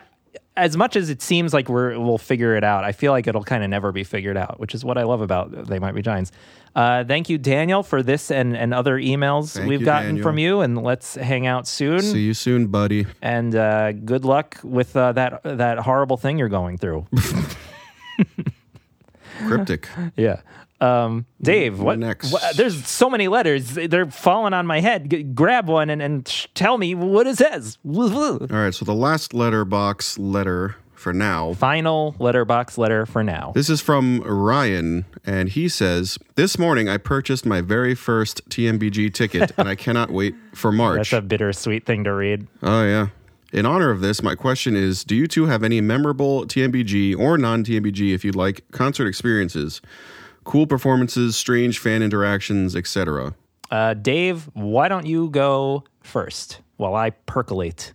as 0.57 0.77
much 0.77 0.95
as 0.95 1.09
it 1.09 1.21
seems 1.21 1.53
like 1.53 1.69
we're 1.69 1.99
we'll 1.99 2.17
figure 2.17 2.55
it 2.55 2.63
out, 2.63 2.85
I 2.85 2.91
feel 2.91 3.11
like 3.11 3.27
it'll 3.27 3.43
kind 3.43 3.63
of 3.63 3.69
never 3.69 3.91
be 3.91 4.03
figured 4.03 4.37
out, 4.37 4.59
which 4.59 4.73
is 4.73 4.83
what 4.83 4.97
I 4.97 5.03
love 5.03 5.21
about 5.21 5.67
They 5.67 5.77
Might 5.79 5.93
Be 5.93 6.01
Giants. 6.01 6.31
Uh, 6.75 7.05
thank 7.05 7.29
you, 7.29 7.37
Daniel, 7.37 7.83
for 7.83 8.03
this 8.03 8.29
and, 8.29 8.55
and 8.57 8.73
other 8.73 8.97
emails 8.99 9.53
Thank 9.55 9.69
we've 9.69 9.79
you, 9.79 9.85
gotten 9.85 10.07
Daniel. 10.09 10.23
from 10.23 10.37
you, 10.37 10.59
and 10.59 10.83
let's 10.83 11.15
hang 11.15 11.47
out 11.47 11.67
soon. 11.67 12.01
See 12.01 12.23
you 12.25 12.33
soon, 12.33 12.67
buddy. 12.67 13.05
And 13.21 13.55
uh, 13.55 13.93
good 13.93 14.25
luck 14.25 14.59
with 14.61 14.93
uh, 14.97 15.13
that 15.13 15.41
that 15.43 15.79
horrible 15.79 16.17
thing 16.17 16.37
you're 16.37 16.49
going 16.49 16.77
through. 16.77 17.07
Cryptic. 19.47 19.87
yeah. 20.15 20.41
Um, 20.81 21.25
Dave, 21.41 21.79
what, 21.79 21.97
Next. 21.99 22.31
what- 22.33 22.55
There's 22.57 22.85
so 22.85 23.09
many 23.09 23.27
letters; 23.29 23.73
they're 23.75 24.05
falling 24.11 24.53
on 24.53 24.67
my 24.67 24.81
head. 24.81 25.09
G- 25.09 25.23
grab 25.23 25.67
one 25.69 25.89
and, 25.89 26.01
and 26.01 26.27
sh- 26.27 26.47
tell 26.53 26.77
me 26.77 26.93
what 26.95 27.25
it 27.27 27.37
says. 27.37 27.77
All 27.85 28.39
right, 28.49 28.73
so 28.73 28.83
the 28.83 28.93
last 28.93 29.33
letter 29.33 29.63
box 29.63 30.17
letter 30.17 30.75
for 31.05 31.13
now. 31.13 31.53
Final 31.53 32.15
letterbox 32.17 32.79
letter 32.79 33.05
for 33.05 33.23
now. 33.23 33.51
This 33.53 33.69
is 33.69 33.79
from 33.79 34.21
Ryan, 34.21 35.05
and 35.23 35.49
he 35.49 35.69
says, 35.69 36.17
This 36.33 36.57
morning 36.57 36.89
I 36.89 36.97
purchased 36.97 37.45
my 37.45 37.61
very 37.61 37.93
first 37.93 38.41
TMBG 38.49 39.13
ticket, 39.13 39.51
and 39.55 39.69
I 39.69 39.75
cannot 39.75 40.09
wait 40.09 40.33
for 40.55 40.71
March. 40.71 41.11
That's 41.11 41.13
a 41.13 41.21
bittersweet 41.21 41.85
thing 41.85 42.05
to 42.05 42.11
read. 42.11 42.47
Oh, 42.63 42.83
yeah. 42.83 43.09
In 43.53 43.67
honor 43.67 43.91
of 43.91 44.01
this, 44.01 44.23
my 44.23 44.33
question 44.33 44.75
is 44.75 45.03
Do 45.03 45.15
you 45.15 45.27
two 45.27 45.45
have 45.45 45.63
any 45.63 45.79
memorable 45.79 46.47
TMBG 46.47 47.15
or 47.15 47.37
non 47.37 47.63
TMBG, 47.63 48.11
if 48.11 48.25
you'd 48.25 48.35
like, 48.35 48.63
concert 48.71 49.05
experiences? 49.05 49.81
Cool 50.43 50.65
performances, 50.65 51.37
strange 51.37 51.77
fan 51.77 52.01
interactions, 52.01 52.75
etc. 52.75 53.35
Uh, 53.69 53.93
Dave, 53.93 54.49
why 54.53 54.87
don't 54.87 55.05
you 55.05 55.29
go 55.29 55.83
first 56.01 56.61
while 56.77 56.95
I 56.95 57.11
percolate? 57.11 57.93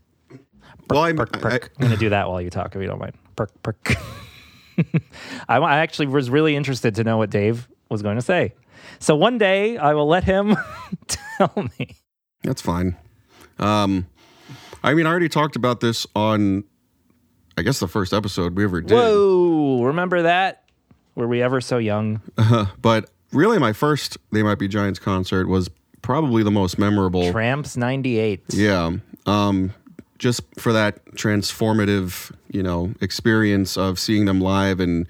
Well, 0.91 1.03
I'm, 1.05 1.17
Perk, 1.17 1.33
perk. 1.33 1.71
I'm 1.79 1.87
going 1.87 1.93
to 1.93 1.99
do 1.99 2.11
that 2.11 2.29
while 2.29 2.41
you 2.41 2.51
talk, 2.51 2.75
if 2.75 2.81
you 2.83 2.89
don't 2.89 2.99
mind. 2.99 3.15
Perk, 3.37 3.51
perk. 3.62 3.95
I, 5.49 5.59
I 5.59 5.79
actually 5.79 6.09
was 6.09 6.31
really 6.31 6.57
interested 6.57 6.95
to 6.97 7.05
know 7.05 7.17
what 7.17 7.31
Dave 7.31 7.69
was 7.91 8.03
going 8.03 8.17
to 8.17 8.23
say. 8.23 8.55
So 8.99 9.15
one 9.15 9.39
day 9.39 9.77
I 9.77 9.95
will 9.95 10.09
let 10.09 10.25
him 10.25 10.57
tell 11.07 11.53
me. 11.79 11.97
That's 12.43 12.62
fine. 12.62 12.97
Um, 13.59 14.07
I 14.83 14.95
mean, 14.95 15.07
I 15.07 15.11
already 15.11 15.29
talked 15.29 15.57
about 15.57 15.81
this 15.81 16.07
on, 16.17 16.65
I 17.57 17.62
guess, 17.62 17.79
the 17.79 17.89
first 17.89 18.12
episode 18.12 18.57
we 18.57 18.65
ever 18.65 18.81
did. 18.81 18.95
Whoa, 18.95 19.83
remember 19.85 20.23
that? 20.23 20.65
Were 21.15 21.29
we 21.29 21.43
ever 21.43 21.61
so 21.61 21.79
young? 21.79 22.23
Uh, 22.39 22.67
but 22.81 23.11
really, 23.33 23.59
my 23.59 23.73
first 23.73 24.17
They 24.33 24.43
Might 24.43 24.59
Be 24.59 24.69
Giants 24.69 24.99
concert 24.99 25.49
was 25.49 25.69
probably 26.03 26.43
the 26.43 26.51
most 26.51 26.79
memorable. 26.79 27.31
Tramps 27.31 27.77
98. 27.77 28.43
Yeah. 28.55 28.97
Um, 29.27 29.75
just 30.21 30.43
for 30.59 30.73
that 30.73 31.05
transformative, 31.17 32.31
you 32.53 32.63
know, 32.63 32.93
experience 33.01 33.77
of 33.77 33.99
seeing 33.99 34.27
them 34.27 34.41
live 34.41 34.79
and 34.79 35.09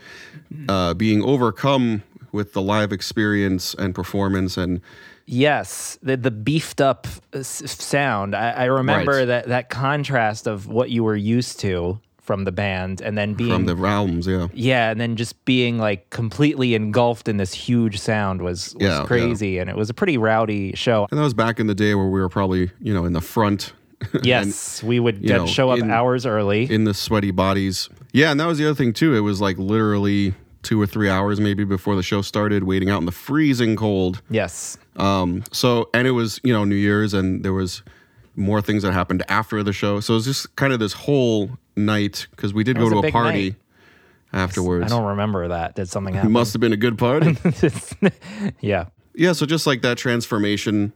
uh, 0.68 0.94
being 0.94 1.22
overcome 1.22 2.02
with 2.32 2.52
the 2.54 2.62
live 2.62 2.92
experience 2.92 3.74
and 3.74 3.94
performance 3.94 4.56
and 4.56 4.80
Yes, 5.26 5.96
the 6.02 6.16
the 6.16 6.30
beefed 6.32 6.80
up 6.80 7.06
sound. 7.42 8.34
I, 8.34 8.50
I 8.50 8.64
remember 8.64 9.12
Right. 9.18 9.24
that 9.26 9.46
that 9.48 9.68
contrast 9.70 10.48
of 10.48 10.66
what 10.66 10.90
you 10.90 11.04
were 11.04 11.14
used 11.14 11.60
to 11.60 12.00
from 12.20 12.44
the 12.44 12.52
band, 12.52 13.00
and 13.00 13.16
then 13.18 13.34
being 13.34 13.50
from 13.52 13.66
the 13.66 13.74
realms, 13.76 14.26
yeah. 14.26 14.48
yeah, 14.52 14.90
and 14.90 15.00
then 15.00 15.16
just 15.16 15.44
being 15.44 15.78
like 15.78 16.10
completely 16.10 16.74
engulfed 16.74 17.28
in 17.28 17.36
this 17.36 17.52
huge 17.52 17.98
sound 17.98 18.40
was, 18.42 18.74
was 18.74 18.82
Yeah, 18.84 19.00
yeah. 19.00 19.06
crazy, 19.06 19.58
and 19.58 19.68
it 19.70 19.76
was 19.76 19.90
a 19.90 19.94
pretty 19.94 20.16
rowdy 20.18 20.72
show. 20.74 21.06
And 21.10 21.18
that 21.18 21.24
was 21.24 21.34
back 21.34 21.58
in 21.60 21.66
the 21.68 21.74
day 21.74 21.94
where 21.94 22.06
we 22.06 22.20
were 22.20 22.28
probably, 22.28 22.70
you 22.80 22.92
know, 22.94 23.04
in 23.04 23.12
the 23.12 23.20
front. 23.20 23.72
Yes, 24.22 24.82
we 24.82 24.98
would 25.00 25.22
know, 25.22 25.46
show 25.46 25.70
up 25.70 25.78
in- 25.78 25.90
hours 25.90 26.24
early 26.26 26.70
in 26.70 26.84
the 26.84 26.94
sweaty 26.94 27.30
bodies. 27.30 27.88
Yeah, 28.12 28.30
and 28.30 28.40
that 28.40 28.46
was 28.46 28.58
the 28.58 28.66
other 28.66 28.74
thing 28.74 28.92
too. 28.92 29.14
It 29.14 29.20
was 29.20 29.40
like 29.40 29.58
literally 29.58 30.34
two 30.62 30.80
or 30.80 30.86
three 30.86 31.08
hours 31.08 31.40
maybe 31.40 31.64
before 31.64 31.96
the 31.96 32.02
show 32.02 32.22
started, 32.22 32.64
waiting 32.64 32.90
out 32.90 32.98
in 32.98 33.06
the 33.06 33.12
freezing 33.12 33.76
cold. 33.76 34.22
Yes. 34.30 34.78
Um. 34.96 35.44
So, 35.52 35.90
and 35.94 36.06
it 36.08 36.12
was 36.12 36.40
you 36.42 36.52
know 36.52 36.64
New 36.64 36.74
Year's, 36.76 37.14
and 37.14 37.44
there 37.44 37.52
was 37.52 37.82
more 38.36 38.62
things 38.62 38.82
that 38.84 38.92
happened 38.92 39.22
after 39.28 39.62
the 39.62 39.72
show. 39.72 40.00
So 40.00 40.14
it 40.14 40.16
was 40.16 40.24
just 40.24 40.56
kind 40.56 40.72
of 40.72 40.78
this 40.80 40.92
whole 40.94 41.50
night 41.76 42.26
because 42.30 42.54
we 42.54 42.64
did 42.64 42.78
go 42.78 42.88
to 42.88 42.96
a 42.96 43.08
a 43.08 43.12
party 43.12 43.50
night. 43.50 43.56
afterwards. 44.32 44.86
I 44.90 44.96
don't 44.96 45.06
remember 45.06 45.48
that. 45.48 45.74
Did 45.74 45.88
something 45.88 46.14
happen? 46.14 46.30
It 46.30 46.32
must 46.32 46.52
have 46.54 46.60
been 46.60 46.72
a 46.72 46.76
good 46.76 46.96
party. 46.98 47.36
yeah. 48.60 48.86
Yeah, 49.14 49.32
so 49.32 49.44
just 49.44 49.66
like 49.66 49.82
that 49.82 49.98
transformation 49.98 50.92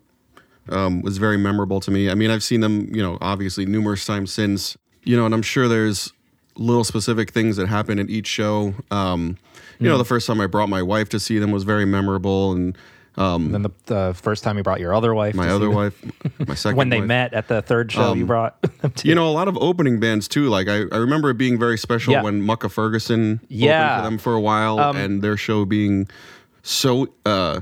um, 0.70 1.03
was 1.03 1.19
very 1.19 1.36
memorable 1.36 1.81
to 1.81 1.91
me. 1.91 2.11
I 2.11 2.15
mean, 2.15 2.31
I've 2.31 2.43
seen 2.43 2.61
them, 2.61 2.89
you 2.95 3.03
know, 3.03 3.19
obviously 3.20 3.66
numerous 3.66 4.05
times 4.05 4.32
since, 4.32 4.77
you 5.05 5.16
know, 5.16 5.24
and 5.27 5.35
I'm 5.35 5.43
sure 5.43 5.69
there's 5.69 6.12
little 6.57 6.85
specific 6.85 7.31
things 7.31 7.57
that 7.57 7.66
happen 7.69 7.99
at 7.99 8.09
each 8.09 8.27
show. 8.27 8.74
Um, 8.91 9.36
you 9.81 9.89
know, 9.89 9.97
Mm. 9.97 9.99
the 9.99 10.05
first 10.05 10.27
time 10.27 10.41
I 10.41 10.47
brought 10.47 10.69
my 10.69 10.82
wife 10.82 11.09
to 11.11 11.20
see 11.20 11.39
them 11.39 11.51
was 11.51 11.65
very 11.65 11.85
memorable, 11.85 12.53
and 12.53 12.78
um, 13.16 13.53
then 13.53 13.62
the, 13.62 13.70
the 13.86 14.15
first 14.20 14.43
time 14.45 14.57
you 14.57 14.62
brought 14.62 14.81
your 14.81 14.95
other 14.95 15.15
wife, 15.15 15.35
my 15.35 15.45
to 15.45 15.51
see 15.51 15.55
other 15.57 15.70
wife, 15.70 16.01
my 16.49 16.55
second 16.65 16.77
when 16.77 16.89
they 16.91 17.01
wife. 17.01 17.09
met 17.09 17.32
at 17.35 17.47
the 17.49 17.61
third 17.62 17.91
show, 17.93 18.12
you 18.15 18.23
Um, 18.23 18.27
brought. 18.27 18.61
them 18.81 18.91
to. 18.93 19.09
You 19.09 19.15
know, 19.15 19.28
a 19.28 19.31
lot 19.32 19.47
of 19.49 19.57
opening 19.59 19.99
bands 20.01 20.27
too. 20.28 20.49
Like 20.49 20.69
I, 20.69 20.82
I 20.93 20.97
remember 20.97 21.28
it 21.31 21.39
being 21.39 21.59
very 21.59 21.77
special 21.78 22.12
Yeah. 22.12 22.23
when 22.23 22.41
Moxy 22.43 22.69
Früvous 22.69 23.39
Yeah. 23.49 23.97
opened 23.97 23.97
for 24.05 24.11
them 24.11 24.19
for 24.19 24.35
a 24.35 24.41
while, 24.41 24.78
Um, 24.81 24.97
and 24.97 25.23
their 25.23 25.36
show 25.36 25.65
being 25.65 26.09
so 26.62 27.09
uh, 27.27 27.61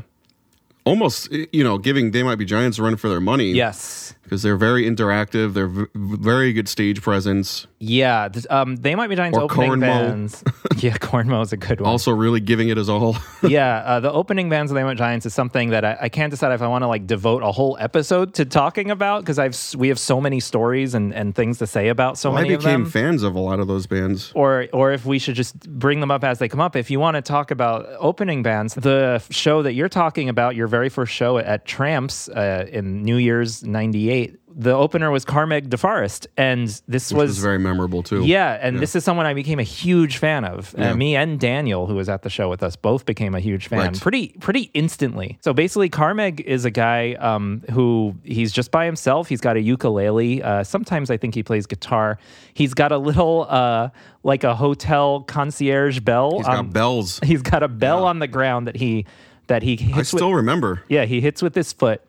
almost 0.84 1.30
you 1.30 1.64
know 1.64 1.78
giving 1.78 2.10
They 2.10 2.22
Might 2.22 2.36
Be 2.36 2.44
Giants 2.44 2.78
a 2.78 2.82
run 2.82 2.96
for 2.96 3.08
their 3.08 3.20
money. 3.20 3.52
Yes. 3.52 4.14
Because 4.22 4.42
they're 4.42 4.56
very 4.56 4.84
interactive. 4.84 5.54
They're 5.54 5.66
v- 5.66 5.86
very 5.94 6.52
good 6.52 6.68
stage 6.68 7.02
presence. 7.02 7.66
Yeah, 7.78 8.28
th- 8.28 8.46
um, 8.50 8.76
they 8.76 8.94
might 8.94 9.08
be 9.08 9.16
Giants 9.16 9.36
Or 9.36 9.42
opening 9.42 9.72
Cornmo. 9.72 9.80
bands. 9.80 10.44
yeah, 10.76 10.96
Cornmo 10.98 11.42
is 11.42 11.52
a 11.52 11.56
good 11.56 11.80
one. 11.80 11.90
Also, 11.90 12.12
really 12.12 12.38
giving 12.40 12.68
it 12.68 12.78
as 12.78 12.88
all. 12.88 13.16
yeah, 13.42 13.78
uh, 13.84 14.00
the 14.00 14.12
opening 14.12 14.48
bands 14.48 14.70
of 14.70 14.76
They 14.76 14.84
Went 14.84 14.98
Giants 14.98 15.26
is 15.26 15.34
something 15.34 15.70
that 15.70 15.84
I, 15.84 15.96
I 16.02 16.08
can't 16.08 16.30
decide 16.30 16.52
if 16.52 16.62
I 16.62 16.68
want 16.68 16.82
to 16.82 16.86
like 16.88 17.06
devote 17.06 17.42
a 17.42 17.50
whole 17.50 17.76
episode 17.80 18.34
to 18.34 18.44
talking 18.44 18.90
about 18.90 19.22
because 19.22 19.38
I've 19.38 19.58
we 19.76 19.88
have 19.88 19.98
so 19.98 20.20
many 20.20 20.38
stories 20.38 20.94
and, 20.94 21.12
and 21.12 21.34
things 21.34 21.58
to 21.58 21.66
say 21.66 21.88
about 21.88 22.16
so 22.18 22.30
Well, 22.30 22.38
I 22.38 22.42
many 22.42 22.54
of 22.54 22.60
became 22.60 22.82
them. 22.84 22.90
fans 22.92 23.22
of 23.24 23.34
a 23.34 23.40
lot 23.40 23.58
of 23.58 23.66
those 23.66 23.86
bands. 23.88 24.30
or 24.36 24.66
or 24.72 24.92
if 24.92 25.04
we 25.04 25.18
should 25.18 25.34
just 25.34 25.58
bring 25.78 25.98
them 26.00 26.10
up 26.12 26.22
as 26.22 26.38
they 26.38 26.48
come 26.48 26.60
up. 26.60 26.76
If 26.76 26.90
you 26.90 27.00
want 27.00 27.16
to 27.16 27.22
talk 27.22 27.50
about 27.50 27.88
opening 27.98 28.42
bands, 28.44 28.74
the 28.74 29.20
show 29.30 29.62
that 29.62 29.72
you're 29.74 29.88
talking 29.88 30.28
about, 30.28 30.54
your 30.54 30.68
very 30.68 30.88
first 30.88 31.12
show 31.12 31.38
at 31.38 31.64
Tramps 31.66 32.28
uh, 32.28 32.66
in 32.70 33.02
New 33.02 33.16
Year's 33.16 33.64
'98, 33.64 34.11
the 34.54 34.74
opener 34.74 35.10
was 35.10 35.24
Carmaig 35.24 35.70
de 35.70 35.78
Forest, 35.78 36.26
and 36.36 36.68
this 36.86 37.10
was, 37.10 37.30
was 37.30 37.38
very 37.38 37.58
memorable 37.58 38.02
too. 38.02 38.22
Yeah, 38.26 38.58
and 38.60 38.78
this 38.78 38.94
is 38.94 39.02
someone 39.02 39.24
I 39.24 39.32
became 39.32 39.58
a 39.58 39.62
huge 39.62 40.18
fan 40.18 40.44
of. 40.44 40.74
Uh, 40.76 40.82
Yeah. 40.82 40.94
me 40.94 41.16
and 41.16 41.40
Daniel, 41.40 41.86
who 41.86 41.94
was 41.94 42.10
at 42.10 42.20
the 42.22 42.28
show 42.28 42.50
with 42.50 42.62
us, 42.62 42.76
both 42.76 43.06
became 43.06 43.34
a 43.34 43.40
huge 43.40 43.68
fan 43.68 43.78
Right. 43.78 44.00
pretty 44.00 44.28
pretty 44.40 44.70
instantly. 44.74 45.38
So 45.40 45.54
basically, 45.54 45.88
Carmaig 45.88 46.40
is 46.40 46.66
a 46.66 46.70
guy 46.70 47.14
um, 47.14 47.62
who 47.70 48.14
he's 48.24 48.52
just 48.52 48.70
by 48.70 48.84
himself. 48.84 49.28
He's 49.28 49.40
got 49.40 49.56
a 49.56 49.60
ukulele. 49.62 50.42
Uh, 50.42 50.64
sometimes 50.64 51.10
I 51.10 51.16
think 51.16 51.34
he 51.34 51.42
plays 51.42 51.64
guitar. 51.66 52.18
He's 52.52 52.74
got 52.74 52.92
a 52.92 52.98
little 52.98 53.46
uh, 53.48 53.88
like 54.22 54.44
a 54.44 54.54
hotel 54.54 55.22
concierge 55.22 56.00
bell. 56.00 56.36
He's 56.36 56.46
got 56.46 56.70
bells. 56.72 57.20
He's 57.24 57.40
got 57.42 57.62
a 57.62 57.68
bell 57.68 58.04
on 58.04 58.18
the 58.18 58.28
ground 58.28 58.66
that 58.66 58.76
he 58.76 59.06
that 59.46 59.62
he 59.62 59.76
hits 59.76 59.98
I 59.98 60.02
still 60.02 60.28
with, 60.30 60.36
remember. 60.36 60.82
yeah, 60.88 61.06
he 61.06 61.20
hits 61.22 61.40
with 61.42 61.54
his 61.54 61.72
foot. 61.72 62.02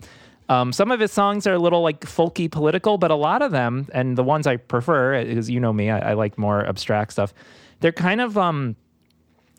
Um, 0.50 0.74
some 0.74 0.92
of 0.92 1.00
his 1.00 1.12
songs 1.12 1.48
are 1.48 1.54
a 1.54 1.60
little 1.60 1.82
like 1.82 2.02
folky 2.02 2.52
political, 2.52 2.98
but 2.98 3.12
a 3.12 3.16
lot 3.16 3.42
of 3.42 3.52
them, 3.52 3.88
and 3.94 4.18
the 4.18 4.24
ones 4.24 4.46
I 4.46 4.58
prefer, 4.58 5.16
is 5.16 5.50
you 5.50 5.60
know 5.60 5.74
me, 5.74 5.90
I, 5.90 6.12
I 6.12 6.14
like 6.14 6.38
more 6.38 6.66
abstract 6.66 7.14
stuff. 7.14 7.34
They're 7.80 7.92
kind 7.92 8.22
of 8.22 8.38
um, 8.38 8.76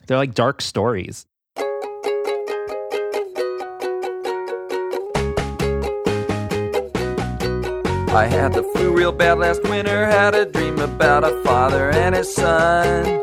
they're 0.06 0.18
like 0.18 0.34
dark 0.34 0.60
stories. 0.60 1.26
I 8.14 8.26
had 8.26 8.52
the 8.52 8.62
flu 8.62 8.92
real 8.92 9.10
bad 9.10 9.38
last 9.38 9.64
winter, 9.64 10.06
had 10.06 10.36
a 10.36 10.46
dream 10.46 10.78
about 10.78 11.24
a 11.24 11.42
father 11.42 11.90
and 11.90 12.14
his 12.14 12.32
son. 12.32 13.22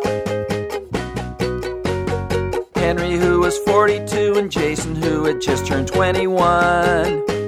Henry, 2.76 3.18
who 3.18 3.40
was 3.40 3.58
42, 3.60 4.34
and 4.36 4.52
Jason, 4.52 4.96
who 4.96 5.24
had 5.24 5.40
just 5.40 5.66
turned 5.66 5.88
21. 5.88 7.41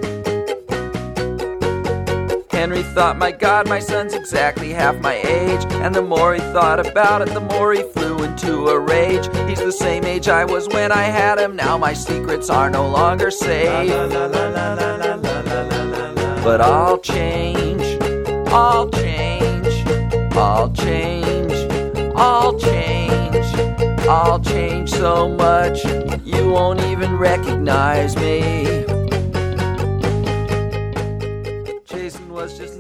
Henry 2.64 2.82
thought, 2.82 3.18
my 3.18 3.30
God, 3.30 3.68
my 3.68 3.80
son's 3.80 4.14
exactly 4.14 4.72
half 4.72 4.98
my 5.02 5.16
age. 5.16 5.66
And 5.84 5.94
the 5.94 6.02
more 6.02 6.34
he 6.34 6.40
thought 6.40 6.80
about 6.80 7.22
it, 7.22 7.34
the 7.34 7.42
more 7.42 7.74
he 7.74 7.84
flew 7.84 8.24
into 8.24 8.70
a 8.70 8.80
rage. 8.80 9.26
He's 9.50 9.60
the 9.60 9.70
same 9.70 10.06
age 10.06 10.30
I 10.30 10.46
was 10.46 10.70
when 10.70 10.90
I 10.90 11.04
had 11.04 11.40
him. 11.40 11.58
Now 11.58 11.78
my 11.78 11.92
secrets 11.92 12.50
are 12.50 12.70
no 12.70 12.88
longer 12.88 13.32
safe. 13.32 13.92
But 16.42 16.62
I'll 16.62 17.00
change, 17.00 17.84
I'll 18.48 18.90
change, 18.92 19.86
I'll 20.34 20.72
change, 20.72 21.54
I'll 22.16 22.58
change, 22.58 23.46
I'll 24.08 24.40
change 24.40 24.90
so 24.90 25.28
much 25.28 25.84
you 26.24 26.50
won't 26.50 26.80
even 26.84 27.18
recognize 27.18 28.16
me. 28.16 28.93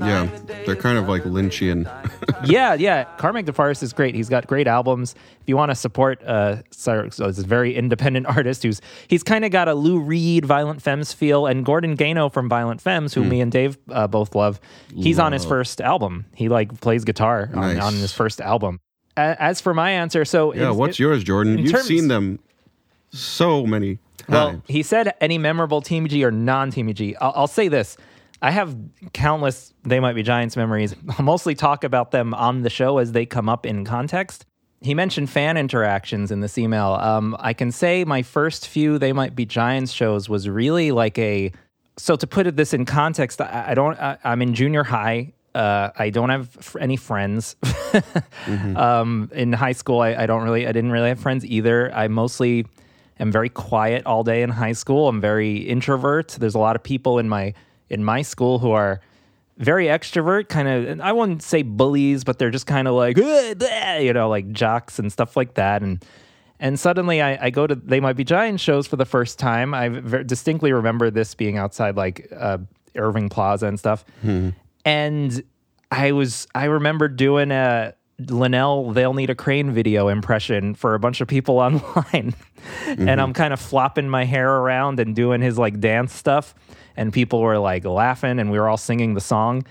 Yeah, 0.06 0.30
they're 0.66 0.76
kind 0.76 0.98
of 0.98 1.08
like 1.08 1.24
Lynchian. 1.24 1.86
yeah, 2.46 2.74
yeah. 2.74 3.06
Carmaig 3.18 3.46
de 3.46 3.54
Forest 3.54 3.84
is 3.84 3.94
great. 3.94 4.16
He's 4.16 4.30
got 4.30 4.48
great 4.48 4.68
albums. 4.68 5.16
If 5.42 5.48
you 5.48 5.56
want 5.58 5.72
to 5.72 5.76
support 5.76 6.22
uh, 6.24 6.58
so, 6.72 7.10
so 7.10 7.28
this 7.28 7.40
very 7.40 7.76
independent 7.76 8.26
artist 8.36 8.64
who's 8.64 8.82
he's 9.08 9.24
kind 9.24 9.46
of 9.46 9.52
got 9.52 9.68
a 9.68 9.74
Lou 9.74 10.00
Reed, 10.00 10.46
Violent 10.46 10.82
Femmes 10.82 11.14
feel, 11.14 11.46
and 11.48 11.66
Gordon 11.66 11.96
Gano 11.96 12.30
from 12.30 12.50
Violent 12.50 12.82
Femmes, 12.82 13.14
who 13.14 13.24
Hmm. 13.24 13.30
me 13.30 13.42
and 13.42 13.52
Dave 13.52 13.78
uh, 13.90 14.08
both 14.08 14.36
love. 14.36 14.60
He's 14.96 15.20
on 15.20 15.32
his 15.32 15.46
first 15.46 15.80
album. 15.82 16.26
He 16.36 16.50
like 16.50 16.80
plays 16.82 17.04
guitar 17.06 17.50
on, 17.54 17.76
Nice. 17.76 17.82
on 17.84 17.94
his 17.94 18.12
first 18.14 18.42
album. 18.42 18.80
A- 19.16 19.42
As 19.42 19.62
for 19.62 19.74
my 19.74 19.92
answer, 19.92 20.26
so 20.26 20.54
Yeah, 20.54 20.72
what's 20.72 21.00
yours, 21.00 21.24
Jordan? 21.24 21.58
You've 21.60 21.72
terms- 21.72 21.86
seen 21.86 22.08
them 22.08 22.40
so 23.12 23.66
many 23.66 24.00
Well, 24.28 24.62
he 24.68 24.82
said 24.84 25.14
any 25.22 25.38
memorable 25.38 25.82
Team 25.82 26.08
G 26.08 26.24
or 26.24 26.32
non 26.32 26.72
Team 26.72 26.92
G. 26.94 27.16
I'll, 27.18 27.34
I'll 27.36 27.48
say 27.48 27.68
this. 27.68 27.96
I 28.44 28.52
have 28.52 28.76
countless 29.14 29.74
They 29.84 30.02
Might 30.02 30.14
Be 30.14 30.22
Giants 30.22 30.58
memories. 30.58 30.94
I'll 31.18 31.24
mostly 31.24 31.56
talk 31.56 31.86
about 31.86 32.12
them 32.12 32.34
on 32.34 32.62
the 32.62 32.70
show 32.70 32.98
as 32.98 33.14
they 33.14 33.26
come 33.26 33.48
up 33.48 33.66
in 33.66 33.86
context. 33.86 34.46
He 34.82 34.94
mentioned 34.94 35.30
fan 35.30 35.56
interactions 35.56 36.30
in 36.30 36.42
this 36.42 36.58
email. 36.58 36.96
Um, 36.96 37.38
I 37.40 37.54
can 37.54 37.72
say 37.72 38.04
my 38.04 38.22
first 38.22 38.68
few 38.68 39.00
They 39.00 39.14
Might 39.14 39.34
Be 39.34 39.46
Giants 39.46 39.94
shows 39.94 40.28
was 40.28 40.50
really 40.50 40.92
like 40.92 41.18
a. 41.18 41.54
So 41.96 42.18
to 42.18 42.28
put 42.28 42.54
this 42.58 42.74
in 42.74 42.84
context, 42.84 43.40
I, 43.40 43.68
I 43.70 43.74
don't. 43.76 43.98
I, 43.98 44.18
I'm 44.26 44.42
in 44.42 44.54
junior 44.54 44.84
high. 44.84 45.32
Uh, 45.56 45.92
I 45.96 46.10
don't 46.10 46.30
have 46.30 46.76
any 46.82 46.98
friends. 46.98 47.56
um, 48.76 49.32
in 49.34 49.54
high 49.54 49.72
school, 49.72 50.02
I, 50.02 50.16
I 50.16 50.26
don't 50.26 50.44
really. 50.44 50.68
I 50.68 50.74
didn't 50.74 50.92
really 50.92 51.08
have 51.08 51.20
friends 51.20 51.46
either. 51.46 51.96
I 51.96 52.10
mostly 52.10 52.66
am 53.22 53.32
very 53.32 53.50
quiet 53.50 54.06
all 54.06 54.26
day 54.26 54.42
in 54.42 54.50
high 54.50 54.74
school. 54.74 55.08
I'm 55.08 55.22
very 55.22 55.60
introvert. 55.60 56.36
There's 56.38 56.56
a 56.56 56.60
lot 56.60 56.76
of 56.76 56.84
people 56.84 57.20
in 57.20 57.30
my 57.30 57.54
in 57.90 58.04
my 58.04 58.22
school 58.22 58.60
who 58.60 58.72
are 58.72 59.02
very 59.58 59.86
extrovert, 59.86 60.50
kind 60.50 60.68
of. 60.68 61.02
I 61.02 61.12
wouldn't 61.12 61.44
say 61.44 61.62
bullies, 61.62 62.24
but 62.24 62.40
they're 62.40 62.52
just 62.52 62.68
kind 62.68 62.88
of 62.88 62.96
like, 62.96 63.18
bleh," 63.18 64.04
you 64.04 64.14
know, 64.14 64.30
like 64.30 64.52
jocks 64.52 65.00
and 65.00 65.12
stuff 65.12 65.38
like 65.38 65.54
that. 65.56 65.82
And 65.82 66.04
and 66.60 66.80
suddenly 66.80 67.22
I, 67.22 67.46
I 67.46 67.50
go 67.50 67.68
to 67.68 67.76
They 67.76 68.00
Might 68.00 68.14
Be 68.14 68.24
Giant 68.24 68.60
shows 68.60 68.88
for 68.88 68.96
the 68.96 69.06
first 69.06 69.38
time. 69.38 69.74
I 69.74 69.90
distinctly 70.24 70.72
remember 70.72 71.12
this 71.12 71.36
being 71.36 71.58
outside 71.58 71.96
like 71.96 72.28
uh, 72.36 72.60
Irving 72.96 73.30
Plaza 73.30 73.68
and 73.68 73.78
stuff. 73.78 74.06
And 74.86 75.44
I 75.92 76.12
was 76.14 76.48
I 76.56 76.66
remember 76.66 77.08
doing 77.08 77.52
a 77.52 77.94
Linnell 78.20 78.92
They'll 78.92 79.14
Need 79.14 79.30
a 79.30 79.36
Crane 79.36 79.72
video 79.72 80.08
impression 80.08 80.74
for 80.76 80.94
a 80.96 81.00
bunch 81.00 81.22
of 81.22 81.28
people 81.28 81.60
online. 81.60 82.34
And 82.88 83.22
I'm 83.22 83.34
kind 83.34 83.54
of 83.54 83.60
flopping 83.60 84.10
my 84.10 84.26
hair 84.26 84.50
around 84.50 85.00
and 85.00 85.16
doing 85.16 85.42
his 85.42 85.58
like 85.58 85.80
dance 85.80 86.14
stuff. 86.14 86.56
And 86.96 87.12
people 87.12 87.42
were 87.42 87.58
like 87.58 87.86
laughing 87.86 88.40
and 88.40 88.52
we 88.52 88.60
were 88.60 88.70
all 88.70 88.78
singing 88.78 89.14
the 89.14 89.22
song. 89.22 89.66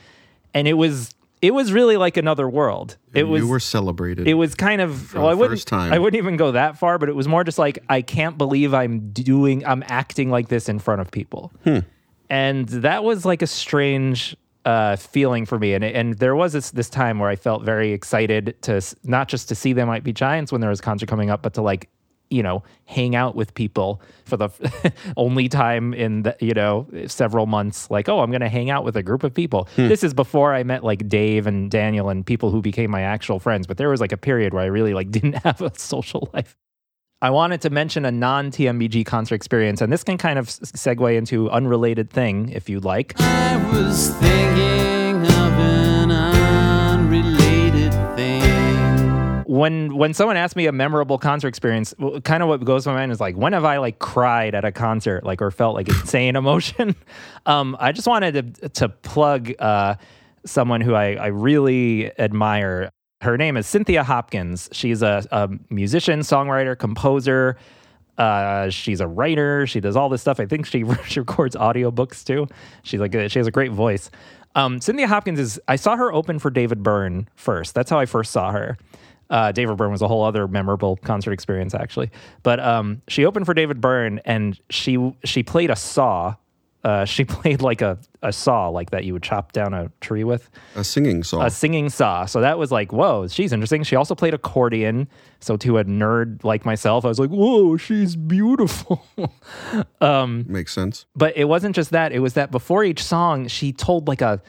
And 0.55 0.67
it 0.67 0.75
was 0.75 1.15
it 1.41 1.53
was 1.53 1.73
really 1.73 1.97
like 1.97 2.17
another 2.17 2.49
world. 2.49 2.97
It 3.13 3.25
was 3.25 3.43
you 3.43 3.49
were 3.49 3.61
celebrated. 3.61 4.29
it 4.29 4.35
was 4.35 4.55
kind 4.55 4.81
of 4.81 5.13
well, 5.15 5.27
I 5.27 5.35
wouldn't 5.35 5.53
first 5.53 5.69
time. 5.69 5.93
I 5.93 5.99
wouldn't 5.99 6.19
even 6.19 6.37
go 6.37 6.53
that 6.53 6.79
far, 6.79 6.99
but 6.99 7.09
it 7.09 7.17
was 7.17 7.27
more 7.27 7.43
just 7.43 7.59
like 7.59 7.81
I 7.89 8.01
can't 8.01 8.39
believe 8.39 8.73
I'm 8.73 9.11
doing 9.11 9.67
I'm 9.67 9.83
acting 9.87 10.31
like 10.31 10.49
this 10.49 10.69
in 10.69 10.79
front 10.79 11.01
of 11.01 11.11
people. 11.11 11.53
Hmm. 11.65 11.79
And 12.31 12.69
that 12.69 13.05
was 13.05 13.25
like 13.25 13.43
a 13.43 13.47
strange 13.47 14.37
uh, 14.65 14.97
feeling 14.97 15.45
for 15.45 15.59
me. 15.59 15.75
And 15.75 15.85
and 15.85 16.15
there 16.15 16.37
was 16.37 16.53
this 16.53 16.71
this 16.71 16.89
time 16.89 17.19
where 17.19 17.29
I 17.29 17.37
felt 17.37 17.65
very 17.65 17.93
excited 17.93 18.55
to 18.63 18.81
not 19.03 19.29
just 19.29 19.49
to 19.49 19.55
see 19.55 19.73
They 19.73 19.85
Might 19.85 20.05
Be 20.05 20.13
Giants 20.13 20.53
when 20.53 20.61
there 20.61 20.71
was 20.71 20.81
concert 20.81 21.09
coming 21.09 21.31
up, 21.31 21.43
but 21.43 21.55
to 21.55 21.63
like 21.63 21.89
you 22.33 22.43
know 22.43 22.63
hang 22.87 23.15
out 23.15 23.35
with 23.37 23.55
people 23.55 24.01
for 24.25 24.37
the 24.37 24.49
only 25.17 25.49
time 25.49 25.95
in 25.95 26.23
the, 26.23 26.37
you 26.41 26.55
know 26.55 26.87
several 27.07 27.47
months 27.47 27.91
like 27.91 28.09
oh 28.09 28.21
i'm 28.21 28.31
going 28.31 28.41
to 28.41 28.49
hang 28.49 28.71
out 28.71 28.85
with 28.85 28.97
a 28.97 29.03
group 29.03 29.23
of 29.23 29.33
people 29.35 29.69
Hmm. 29.77 29.89
this 29.89 30.03
is 30.03 30.15
before 30.15 30.55
i 30.55 30.63
met 30.63 30.83
like 30.83 31.09
dave 31.09 31.47
and 31.47 31.71
daniel 31.71 32.09
and 32.09 32.25
people 32.27 32.51
who 32.51 32.61
became 32.63 32.91
my 32.91 33.03
actual 33.03 33.39
friends 33.39 33.67
but 33.67 33.77
there 33.77 33.89
was 33.89 34.01
like 34.01 34.13
a 34.13 34.17
period 34.17 34.53
where 34.55 34.63
i 34.63 34.67
really 34.67 34.95
like 34.95 35.11
didn't 35.17 35.35
have 35.45 35.61
a 35.61 35.71
social 35.79 36.29
life 36.33 36.57
I 37.25 37.31
wanted 37.31 37.61
to 37.61 37.71
mention 37.71 38.05
a 38.05 38.11
non 38.11 38.51
TMBG 38.51 39.07
concert 39.07 39.37
experience, 39.37 39.81
and 39.81 39.93
this 39.93 40.03
can 40.03 40.19
kind 40.19 40.41
of 40.41 40.49
segue 40.49 41.17
into 41.17 41.49
unrelated 41.51 42.11
thing 42.11 42.49
if 42.49 42.69
you'd 42.69 42.85
like. 42.85 43.15
I 43.21 43.57
was 43.73 44.09
thinking 44.17 45.23
of 45.23 45.53
an 45.53 46.11
when 49.53 49.95
when 49.95 50.15
someone 50.15 50.39
asks 50.39 50.57
me 50.57 50.65
a 50.65 50.73
memorable 50.73 51.19
concert 51.19 51.49
experience, 51.49 51.93
kind 52.25 52.43
of 52.43 52.49
what 52.49 52.65
goes 52.65 52.85
to 52.85 52.91
my 52.91 52.97
mind 52.97 53.13
is 53.13 53.21
like, 53.21 53.37
when 53.37 53.53
have 53.53 53.67
I 53.67 53.77
like 53.77 53.99
cried 53.99 54.55
at 54.55 54.65
a 54.65 54.73
concert, 54.73 55.25
like 55.25 55.43
or 55.43 55.51
felt 55.51 55.75
like 55.75 55.91
insane 55.91 56.37
emotion? 56.43 56.97
Um, 57.45 57.77
I 57.79 57.93
just 57.93 58.09
wanted 58.09 58.61
to 58.61 58.69
to 58.71 58.89
plug 58.89 59.53
uh, 59.59 59.97
someone 60.47 60.81
who 60.81 60.95
I, 60.95 61.17
I 61.17 61.27
really 61.27 62.19
admire. 62.19 62.89
Her 63.21 63.37
name 63.37 63.59
is 63.59 63.67
Cynthia 63.67 64.03
Hopkins. 64.03 64.71
She's 64.73 65.03
a, 65.03 65.23
a 65.31 65.51
musician, 65.69 66.21
songwriter, 66.21 66.77
composer. 66.77 67.59
Uh, 68.17 68.71
she's 68.71 69.01
a 69.01 69.07
writer. 69.07 69.67
She 69.67 69.81
does 69.81 69.97
all 69.97 70.09
this 70.09 70.23
stuff. 70.23 70.41
I 70.41 70.47
think 70.47 70.65
she, 70.65 70.85
she 71.07 71.21
records 71.21 71.57
audiobooks 71.57 72.25
too. 72.25 72.47
She's 72.85 73.01
like 73.01 73.13
she 73.13 73.39
has 73.39 73.47
a 73.47 73.53
great 73.53 73.73
voice. 73.73 74.11
Um, 74.55 74.81
Cynthia 74.81 75.09
Hopkins 75.09 75.39
is. 75.39 75.61
I 75.69 75.77
saw 75.77 75.95
her 75.97 76.11
open 76.11 76.39
for 76.39 76.49
David 76.49 76.83
Byrne 76.83 77.29
first. 77.35 77.75
That's 77.75 77.91
how 77.91 77.99
I 77.99 78.07
first 78.07 78.33
saw 78.33 78.51
her. 78.51 78.79
Uh, 79.31 79.53
David 79.53 79.77
Byrne 79.77 79.91
was 79.91 80.03
a 80.03 80.09
whole 80.09 80.23
other 80.25 80.47
memorable 80.47 80.97
concert 80.97 81.33
experience, 81.33 81.75
actually. 81.75 82.11
But 82.43 82.61
um, 82.61 83.03
she 83.09 83.25
opened 83.25 83.47
for 83.47 83.55
David 83.55 83.81
Byrne, 83.81 84.21
and 84.25 84.59
she 84.71 85.15
she 85.25 85.43
played 85.43 85.71
a 85.71 85.77
saw. 85.77 86.35
Uh, 86.85 87.05
she 87.15 87.25
played 87.25 87.63
like 87.63 87.81
a, 87.81 87.97
a 88.23 88.33
saw, 88.33 88.69
like 88.69 88.91
that 88.91 89.05
you 89.05 89.13
would 89.13 89.23
chop 89.23 89.53
down 89.53 89.73
a 89.73 89.89
tree 90.01 90.25
with. 90.25 90.51
A 90.75 90.83
singing 90.83 91.23
saw. 91.23 91.47
A 91.47 91.51
singing 91.51 91.89
saw. 91.89 92.27
So 92.27 92.41
that 92.41 92.59
was 92.59 92.73
like, 92.73 92.93
whoa, 92.93 93.29
she's 93.29 93.53
interesting. 93.53 93.85
She 93.85 93.95
also 93.95 94.17
played 94.17 94.35
accordion. 94.35 95.09
So 95.39 95.57
to 95.59 95.79
a 95.79 95.85
nerd 95.85 96.43
like 96.43 96.65
myself, 96.67 97.05
I 97.05 97.09
was 97.09 97.21
like, 97.21 97.31
whoa, 97.31 97.77
she's 97.77 98.17
beautiful. 98.17 99.07
um, 100.01 100.45
Makes 100.49 100.73
sense. 100.75 101.07
but 101.15 101.37
it 101.37 101.45
wasn't 101.45 101.77
just 101.77 101.93
that. 101.93 102.11
It 102.13 102.19
was 102.19 102.35
that 102.35 102.51
before 102.51 102.83
each 102.83 103.03
song, 103.05 103.47
she 103.47 103.73
told 103.73 104.09
like 104.09 104.21
a 104.21 104.43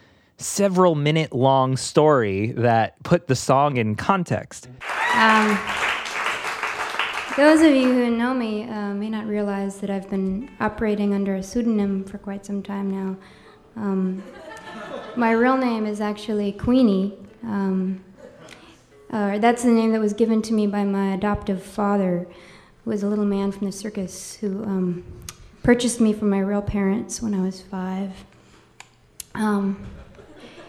several 0.43 0.95
minute 0.95 1.33
long 1.33 1.77
story 1.77 2.51
that 2.51 3.01
put 3.03 3.27
the 3.27 3.35
song 3.35 3.77
in 3.77 3.95
context. 3.95 4.67
Um, 5.15 5.57
those 7.35 7.61
of 7.61 7.73
you 7.73 7.91
who 7.91 8.11
know 8.11 8.33
me 8.33 8.63
uh, 8.63 8.93
may 8.93 9.09
not 9.09 9.25
realize 9.25 9.79
that 9.79 9.89
I've 9.89 10.09
been 10.09 10.51
operating 10.59 11.13
under 11.13 11.35
a 11.35 11.43
pseudonym 11.43 12.03
for 12.03 12.17
quite 12.17 12.45
some 12.45 12.61
time 12.61 12.91
now. 12.91 13.17
Um, 13.75 14.23
my 15.15 15.31
real 15.31 15.57
name 15.57 15.85
is 15.85 16.01
actually 16.01 16.51
Queenie. 16.51 17.17
Um, 17.43 18.03
uh, 19.09 19.37
that's 19.37 19.63
the 19.63 19.71
name 19.71 19.91
that 19.91 19.99
was 19.99 20.13
given 20.13 20.41
to 20.43 20.53
me 20.53 20.67
by 20.67 20.83
my 20.83 21.13
adoptive 21.13 21.63
father, 21.63 22.27
who 22.83 22.89
was 22.89 23.03
a 23.03 23.07
little 23.07 23.25
man 23.25 23.51
from 23.51 23.67
the 23.67 23.71
circus 23.71 24.35
who 24.35 24.63
um, 24.63 25.03
purchased 25.61 26.01
me 26.01 26.13
from 26.13 26.29
my 26.29 26.39
real 26.39 26.61
parents 26.61 27.21
when 27.21 27.33
I 27.33 27.41
was 27.41 27.61
five. 27.61 28.25
Um, 29.35 29.85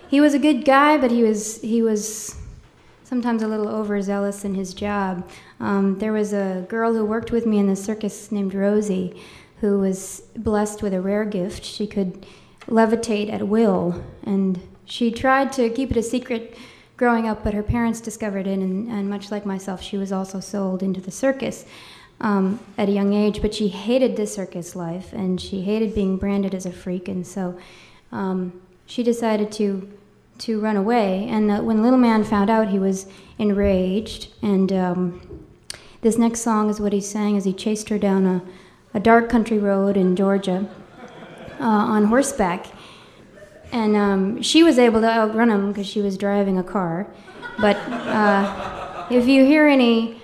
he 0.09 0.20
was 0.20 0.35
a 0.35 0.39
good 0.39 0.64
guy, 0.64 0.97
but 0.97 1.10
he 1.10 1.22
was 1.22 1.60
he 1.60 1.82
was 1.82 2.36
sometimes 3.05 3.43
a 3.43 3.48
little 3.48 3.68
overzealous 3.68 4.44
in 4.44 4.55
his 4.55 4.74
job. 4.74 5.28
Um, 5.60 5.98
there 5.98 6.12
was 6.12 6.32
a 6.32 6.66
girl 6.68 6.94
who 6.94 7.05
worked 7.05 7.31
with 7.31 7.47
me 7.47 7.59
in 7.59 7.68
the 7.68 7.76
circus 7.76 8.32
named 8.32 8.55
Rosie, 8.55 9.20
who 9.60 9.78
was 9.78 10.22
blessed 10.36 10.82
with 10.82 10.94
a 10.94 11.01
rare 11.01 11.24
gift. 11.24 11.64
She 11.64 11.86
could 11.86 12.26
levitate 12.66 13.32
at 13.32 13.47
will, 13.47 14.02
and 14.24 14.60
she 14.85 15.10
tried 15.10 15.52
to 15.52 15.70
keep 15.70 15.90
it 15.90 15.97
a 15.97 16.02
secret 16.02 16.56
growing 16.97 17.28
up, 17.28 17.44
but 17.44 17.55
her 17.55 17.62
parents 17.62 18.01
discovered 18.01 18.47
it, 18.47 18.59
and, 18.59 18.89
and 18.89 19.10
much 19.10 19.31
like 19.31 19.44
myself, 19.44 19.82
she 19.82 19.97
was 19.97 20.12
also 20.12 20.40
sold 20.40 20.82
into 20.82 21.01
the 21.01 21.10
circus. 21.10 21.64
Um, 22.20 22.60
at 22.78 22.89
a 22.89 22.93
young 22.93 23.12
age, 23.12 23.43
but 23.43 23.52
she 23.52 23.66
hated 23.66 24.16
the 24.16 24.24
circus 24.24 24.76
life 24.76 25.12
and 25.12 25.39
she 25.40 25.62
hated 25.62 25.97
being 25.97 26.16
branded 26.16 26.55
as 26.55 26.64
a 26.64 26.70
freak, 26.72 27.09
and 27.09 27.26
so 27.26 27.59
um, 28.12 28.62
she 28.86 29.02
decided 29.02 29.51
to 29.52 29.90
to 30.39 30.61
run 30.61 30.77
away. 30.77 31.27
And 31.28 31.66
when 31.66 31.82
Little 31.82 31.98
Man 31.98 32.24
found 32.24 32.51
out, 32.51 32.69
he 32.69 32.78
was 32.78 33.06
enraged. 33.39 34.32
And 34.43 34.73
um, 34.73 35.44
this 36.01 36.19
next 36.19 36.40
song 36.40 36.69
is 36.69 36.81
what 36.81 36.93
he 36.93 37.01
sang 37.01 37.36
as 37.36 37.44
he 37.44 37.52
chased 37.52 37.89
her 37.89 37.98
down 37.98 38.27
a, 38.27 38.43
a 38.93 39.01
dark 39.01 39.28
country 39.28 39.59
road 39.59 39.97
in 39.97 40.16
Georgia 40.16 40.69
uh, 41.61 41.65
on 41.65 42.06
horseback. 42.06 42.66
And 43.73 43.97
um, 43.97 44.43
she 44.43 44.62
was 44.62 44.78
able 44.78 45.01
to 45.01 45.09
outrun 45.09 45.51
him 45.51 45.69
because 45.73 45.86
she 45.86 46.01
was 46.01 46.16
driving 46.16 46.59
a 46.59 46.62
car. 46.62 47.06
But 47.61 47.77
uh, 47.77 49.06
if 49.11 49.27
you 49.27 49.44
hear 49.44 49.66
any, 49.66 50.20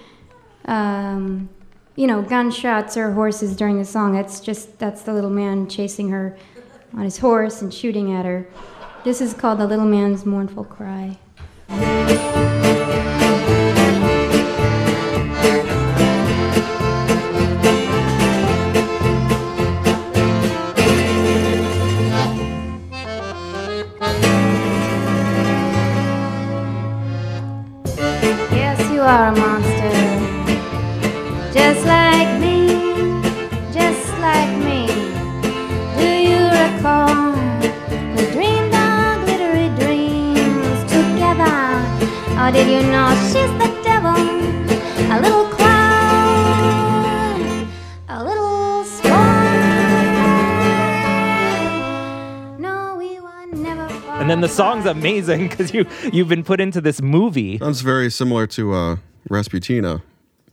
um, 0.66 1.48
you 1.96 2.06
know, 2.06 2.22
gunshots 2.22 2.96
or 2.96 3.12
horses 3.12 3.56
during 3.56 3.78
the 3.78 3.84
song, 3.84 4.12
that's 4.12 4.40
just 4.40 4.78
that's 4.78 5.02
the 5.02 5.12
little 5.12 5.30
man 5.30 5.68
chasing 5.68 6.10
her 6.10 6.36
on 6.92 7.02
his 7.02 7.18
horse 7.18 7.62
and 7.62 7.72
shooting 7.72 8.12
at 8.12 8.24
her. 8.24 8.48
This 9.04 9.20
is 9.20 9.32
called 9.34 9.58
The 9.58 9.66
Little 9.66 9.86
Man's 9.86 10.26
Mournful 10.26 10.64
Cry. 10.64 11.18
Yes, 28.52 28.90
you 28.92 29.00
are 29.00 29.28
a 29.28 29.49
Or 42.50 42.52
did 42.52 42.66
you 42.66 42.82
know 42.90 43.08
she's 43.28 43.52
the 43.62 43.70
devil? 43.84 44.10
A 44.10 45.20
little 45.20 45.44
clown, 45.50 47.40
a 48.08 48.24
little 48.24 48.82
spawn. 48.82 49.40
No, 52.60 52.96
we 52.98 53.20
were 53.20 53.46
never 53.54 53.88
far. 53.88 54.20
And 54.20 54.28
then 54.28 54.40
the 54.40 54.48
song's 54.48 54.84
amazing 54.84 55.46
because 55.50 55.72
you 55.72 55.86
you've 56.12 56.26
been 56.26 56.42
put 56.42 56.60
into 56.60 56.80
this 56.80 57.00
movie. 57.00 57.58
Sounds 57.58 57.82
very 57.82 58.10
similar 58.10 58.48
to 58.48 58.72
uh, 58.72 58.96
Rasputina. 59.30 60.02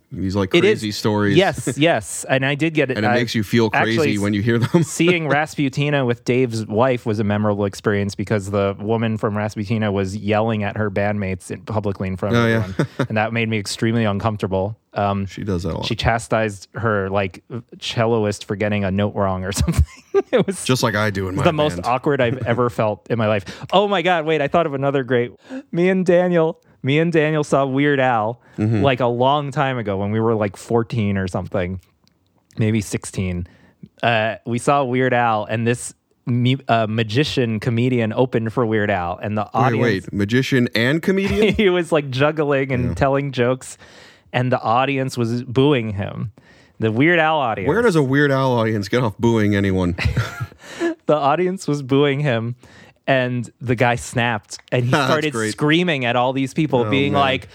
These 0.10 0.38
like 0.38 0.52
crazy 0.52 0.92
stories. 0.92 1.36
Yes, 1.36 1.77
yes, 1.77 2.26
and 2.30 2.45
I 2.45 2.56
did 2.56 2.74
get 2.74 2.90
it. 2.90 2.95
And 2.98 3.06
it 3.06 3.10
I- 3.10 3.16
makes 3.16 3.36
you 3.36 3.44
feel 3.44 3.69
crazy 3.69 4.00
actually, 4.00 4.18
when 4.19 4.34
you 4.34 4.42
hear 4.42 4.58
them. 4.58 4.82
seeing 4.84 5.26
Rasputina 5.30 6.06
with 6.06 6.24
Dave's 6.24 6.66
wife 6.66 7.06
was 7.06 7.19
a 7.19 7.26
memorable 7.26 7.66
experience 7.66 8.16
because 8.16 8.50
the 8.52 8.74
woman 8.80 9.18
from 9.18 9.36
Rasputina 9.36 9.92
was 9.92 10.16
yelling 10.16 10.64
at 10.64 10.77
her 10.77 10.90
bandmates 10.90 11.52
in, 11.52 11.61
publicly 11.64 12.08
in 12.08 12.16
front 12.16 12.36
of 12.38 12.44
Oh, 12.44 12.48
yeah. 12.48 12.56
everyone, 12.64 12.88
and 13.10 13.18
that 13.18 13.34
made 13.34 13.50
me 13.50 13.58
extremely 13.58 14.06
uncomfortable. 14.06 14.80
Um, 14.94 15.26
she 15.26 15.44
does 15.44 15.64
that 15.64 15.74
a 15.74 15.77
lot. 15.80 15.86
She 15.86 15.95
chastised 15.95 16.69
her 16.74 17.10
like 17.10 17.44
celloist 17.80 18.45
for 18.45 18.56
getting 18.56 18.84
a 18.86 18.92
note 18.92 19.14
wrong 19.14 19.44
or 19.44 19.52
something. 19.52 19.84
it 20.32 20.48
was 20.48 20.64
Just 20.64 20.84
like 20.84 20.95
I 20.95 21.10
do 21.10 21.27
in 21.27 21.36
my 21.36 21.44
the 21.44 21.53
most 21.53 21.80
awkward 21.84 22.22
I've 22.22 22.45
ever 22.48 22.69
felt 22.69 23.08
in 23.10 23.18
my 23.18 23.27
life. 23.27 23.44
Oh 23.74 23.88
my 23.90 24.02
god! 24.02 24.26
Wait, 24.26 24.42
I 24.42 24.48
thought 24.48 24.66
of 24.66 24.74
another 24.74 25.03
great. 25.03 25.34
Me 25.72 25.90
and 25.90 26.06
Daniel, 26.06 26.61
me 26.88 26.98
and 26.99 27.11
Daniel 27.11 27.43
saw 27.43 27.66
Weird 27.66 27.99
Al 27.99 28.41
Mhm. 28.57 28.82
like 28.82 28.99
a 28.99 29.06
long 29.07 29.51
time 29.51 29.77
ago 29.77 29.98
when 29.98 30.09
we 30.11 30.19
were 30.19 30.33
like 30.33 30.57
fourteen 30.57 31.17
or 31.17 31.27
something, 31.27 31.80
maybe 32.57 32.82
sixteen. 32.82 33.45
Uh, 34.01 34.35
we 34.45 34.57
saw 34.57 34.83
Weird 34.83 35.14
Al, 35.14 35.45
and 35.45 35.67
this 35.67 35.93
uh, 36.67 36.88
magician 36.90 37.59
comedian 37.59 38.11
opened 38.14 38.51
for 38.51 38.66
Weird 38.66 38.90
Al, 38.90 39.17
and 39.22 39.38
the 39.38 39.43
Wait, 39.43 39.49
audience. 39.53 39.83
wait, 39.83 40.14
magician 40.14 40.67
and 40.75 41.01
comedian? 41.01 41.53
he 41.61 41.69
was 41.69 41.91
like 41.91 42.09
juggling 42.09 42.72
and 42.72 42.98
telling 42.98 43.32
jokes, 43.32 43.77
and 44.33 44.51
the 44.51 44.59
audience 44.61 45.17
was 45.17 45.43
booing 45.43 45.91
him. 45.91 46.32
The 46.80 46.91
Weird 46.91 47.17
Al 47.19 47.38
audience. 47.38 47.67
Where 47.69 47.82
does 47.82 47.95
a 47.95 48.03
Weird 48.03 48.32
Al 48.32 48.51
audience 48.51 48.88
get 48.90 49.03
off 49.03 49.17
booing 49.17 49.56
anyone? 49.56 49.95
the 51.06 51.16
audience 51.16 51.67
was 51.67 51.82
booing 51.82 52.19
him 52.19 52.56
and 53.08 53.50
the 53.61 53.76
guy 53.76 53.95
snapped 53.95 54.60
and 54.72 54.84
he 54.86 54.90
started 55.06 55.34
screaming 55.52 56.06
at 56.06 56.16
all 56.16 56.34
these 56.34 56.53
people 56.53 56.82
Oh, 56.82 56.90
being 56.90 57.14
man. 57.14 57.22
like 57.22 57.48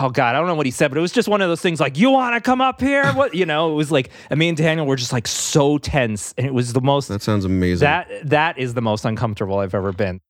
oh 0.00 0.08
god 0.10 0.34
i 0.34 0.38
don't 0.38 0.46
know 0.48 0.54
what 0.54 0.66
he 0.66 0.72
said 0.72 0.88
but 0.88 0.98
it 0.98 1.00
was 1.00 1.12
just 1.12 1.28
one 1.28 1.40
of 1.40 1.48
those 1.48 1.60
things 1.60 1.80
like 1.80 1.96
you 1.98 2.10
want 2.10 2.34
to 2.34 2.40
come 2.40 2.60
up 2.60 2.80
here? 2.80 3.04
What? 3.14 3.34
You 3.34 3.46
know 3.46 3.72
it 3.72 3.74
was 3.74 3.90
like 3.90 4.10
and 4.30 4.38
me 4.38 4.48
and 4.48 4.56
daniel 4.58 4.86
were 4.86 4.96
just 4.96 5.12
like 5.12 5.26
so 5.26 5.78
tense 5.78 6.34
and 6.36 6.46
it 6.46 6.54
was 6.54 6.72
the 6.72 6.80
most 6.80 7.08
that 7.08 7.22
sounds 7.22 7.44
amazing. 7.44 7.86
that 7.86 8.08
that 8.24 8.58
is 8.58 8.74
the 8.74 8.82
most 8.82 9.04
uncomfortable 9.04 9.58
i've 9.58 9.74
ever 9.74 9.92
been. 9.92 10.20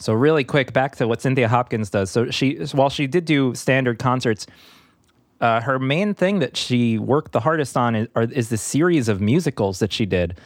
So 0.00 0.12
really 0.12 0.44
quick 0.44 0.72
back 0.72 0.94
to 0.96 1.08
what 1.08 1.20
cynthia 1.20 1.48
hopkins 1.48 1.90
does. 1.90 2.10
So 2.10 2.30
she 2.30 2.54
while 2.72 2.90
she 2.90 3.06
did 3.08 3.24
do 3.24 3.54
standard 3.56 3.98
concerts 3.98 4.46
uh, 5.40 5.60
her 5.60 5.78
main 5.78 6.14
thing 6.14 6.40
that 6.40 6.56
she 6.56 6.98
worked 6.98 7.30
the 7.32 7.40
hardest 7.40 7.76
on 7.76 7.94
is, 7.94 8.08
are, 8.16 8.24
is 8.24 8.48
the 8.48 8.56
series 8.56 9.08
of 9.08 9.20
musicals 9.20 9.78
that 9.78 9.92
she 9.92 10.04
did, 10.04 10.36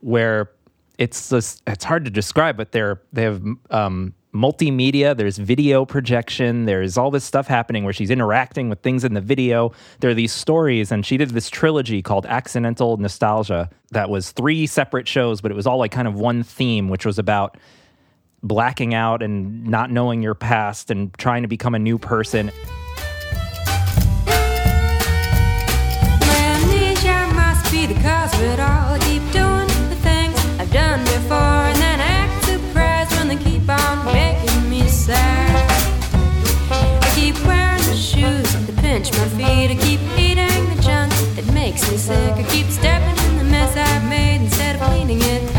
where 0.00 0.50
it's 0.98 1.32
it's 1.32 1.84
hard 1.84 2.04
to 2.04 2.10
describe, 2.10 2.56
but 2.56 2.72
they're 2.72 3.00
they 3.12 3.22
have 3.22 3.42
um, 3.70 4.14
multimedia. 4.34 5.16
There's 5.16 5.38
video 5.38 5.84
projection. 5.84 6.64
There's 6.64 6.96
all 6.96 7.10
this 7.10 7.24
stuff 7.24 7.46
happening 7.46 7.84
where 7.84 7.92
she's 7.92 8.10
interacting 8.10 8.68
with 8.68 8.80
things 8.80 9.04
in 9.04 9.14
the 9.14 9.20
video. 9.20 9.72
There 10.00 10.10
are 10.10 10.14
these 10.14 10.32
stories, 10.32 10.90
and 10.92 11.04
she 11.04 11.16
did 11.16 11.30
this 11.30 11.50
trilogy 11.50 12.02
called 12.02 12.26
Accidental 12.26 12.96
Nostalgia 12.96 13.70
that 13.90 14.10
was 14.10 14.32
three 14.32 14.66
separate 14.66 15.08
shows, 15.08 15.40
but 15.40 15.50
it 15.50 15.54
was 15.54 15.66
all 15.66 15.78
like 15.78 15.92
kind 15.92 16.08
of 16.08 16.14
one 16.14 16.42
theme, 16.42 16.88
which 16.88 17.04
was 17.04 17.18
about 17.18 17.56
blacking 18.42 18.92
out 18.92 19.22
and 19.22 19.66
not 19.66 19.90
knowing 19.90 20.22
your 20.22 20.34
past 20.34 20.90
and 20.90 21.14
trying 21.14 21.42
to 21.42 21.48
become 21.48 21.74
a 21.74 21.78
new 21.78 21.98
person. 21.98 22.50
Amnesia 26.22 27.30
must 27.34 27.70
be 27.70 27.86
the 27.86 27.94
cause 28.00 28.34
of 28.34 28.42
it 28.42 28.58
all. 28.58 28.94
I 28.94 28.98
keep 28.98 29.32
sick. 42.02 42.34
I 42.36 42.42
keep 42.50 42.66
stepping 42.66 43.16
in 43.26 43.38
the 43.38 43.44
mess 43.44 43.76
I've 43.76 44.08
made 44.08 44.42
instead 44.42 44.74
of 44.76 44.82
cleaning 44.82 45.20
it 45.22 45.51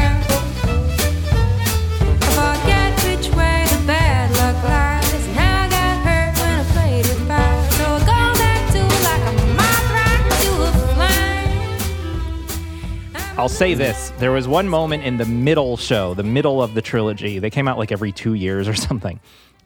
I'll 13.43 13.49
say 13.49 13.73
this: 13.73 14.13
there 14.19 14.31
was 14.31 14.47
one 14.47 14.69
moment 14.69 15.03
in 15.03 15.17
the 15.17 15.25
middle 15.25 15.75
show, 15.75 16.13
the 16.13 16.23
middle 16.23 16.63
of 16.63 16.75
the 16.75 16.81
trilogy. 16.81 17.39
They 17.39 17.49
came 17.49 17.67
out 17.67 17.77
like 17.77 17.91
every 17.91 18.13
two 18.13 18.35
years 18.35 18.69
or 18.69 18.73
something. 18.87 19.19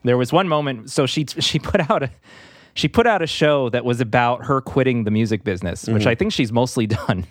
There 0.04 0.18
was 0.18 0.34
one 0.34 0.48
moment. 0.48 0.90
So 0.90 1.06
she 1.06 1.28
she 1.28 1.60
put 1.60 1.88
out 1.92 2.02
a 2.02 2.10
she 2.74 2.88
put 2.88 3.06
out 3.06 3.22
a 3.22 3.28
show 3.28 3.70
that 3.70 3.86
was 3.86 4.02
about 4.02 4.46
her 4.46 4.62
quitting 4.62 5.04
the 5.04 5.12
music 5.12 5.44
business, 5.44 5.88
which 5.88 6.06
Mhm. 6.06 6.08
I 6.08 6.16
think 6.16 6.32
she's 6.34 6.52
mostly 6.52 6.88
done. 7.08 7.28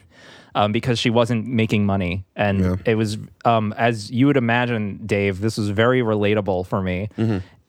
Um, 0.55 0.71
because 0.71 1.01
she 1.01 1.11
wasn't 1.11 1.49
making 1.49 1.85
money, 1.85 2.25
and 2.37 2.81
it 2.87 2.95
was, 2.95 3.19
um, 3.45 3.75
as 3.77 4.09
you 4.13 4.27
would 4.29 4.37
imagine, 4.37 5.01
Dave. 5.05 5.41
This 5.41 5.59
was 5.59 5.69
very 5.71 6.01
relatable 6.01 6.65
for 6.69 6.81
me, 6.81 7.09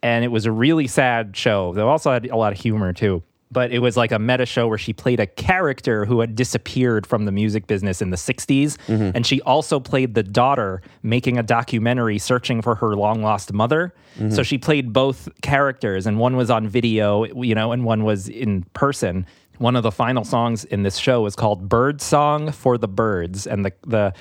and 0.03 0.23
it 0.23 0.27
was 0.27 0.45
a 0.45 0.51
really 0.51 0.85
sad 0.85 1.35
show. 1.35 1.73
They 1.73 1.81
also 1.81 2.11
had 2.13 2.27
a 2.29 2.37
lot 2.37 2.53
of 2.53 2.59
humor 2.59 2.93
too. 2.93 3.23
But 3.49 3.71
it 3.71 3.79
was 3.79 3.95
like 3.95 4.11
a 4.11 4.19
meta 4.19 4.45
show 4.45 4.67
where 4.67 4.77
she 4.77 4.91
played 4.91 5.19
a 5.21 5.25
character 5.25 6.03
who 6.05 6.19
had 6.19 6.35
disappeared 6.35 7.07
from 7.07 7.23
the 7.25 7.31
music 7.31 7.65
business 7.65 8.01
in 8.01 8.09
the 8.09 8.17
60s. 8.17 8.77
Mhm. 8.87 9.13
And 9.15 9.25
she 9.25 9.41
also 9.41 9.79
played 9.79 10.15
the 10.15 10.23
daughter 10.23 10.81
making 11.01 11.37
a 11.37 11.43
documentary 11.43 12.17
searching 12.17 12.61
for 12.61 12.75
her 12.75 12.95
long 12.95 13.21
lost 13.21 13.53
mother. 13.53 13.93
Mhm. 14.19 14.33
So 14.33 14.43
she 14.43 14.57
played 14.57 14.91
both 14.91 15.29
characters, 15.41 16.05
and 16.05 16.19
one 16.19 16.35
was 16.35 16.49
on 16.49 16.67
video, 16.67 17.23
you 17.41 17.55
know, 17.55 17.71
and 17.71 17.85
one 17.85 18.03
was 18.03 18.27
in 18.27 18.63
person. 18.73 19.25
One 19.59 19.75
of 19.77 19.83
the 19.83 19.91
final 19.91 20.23
songs 20.25 20.65
in 20.65 20.83
this 20.83 20.97
show 20.97 21.21
was 21.21 21.35
called 21.35 21.69
Bird 21.69 22.01
Song 22.01 22.51
for 22.51 22.77
the 22.77 22.87
Birds. 22.89 23.47
And 23.47 23.63
the, 23.65 23.71
the 23.87 24.13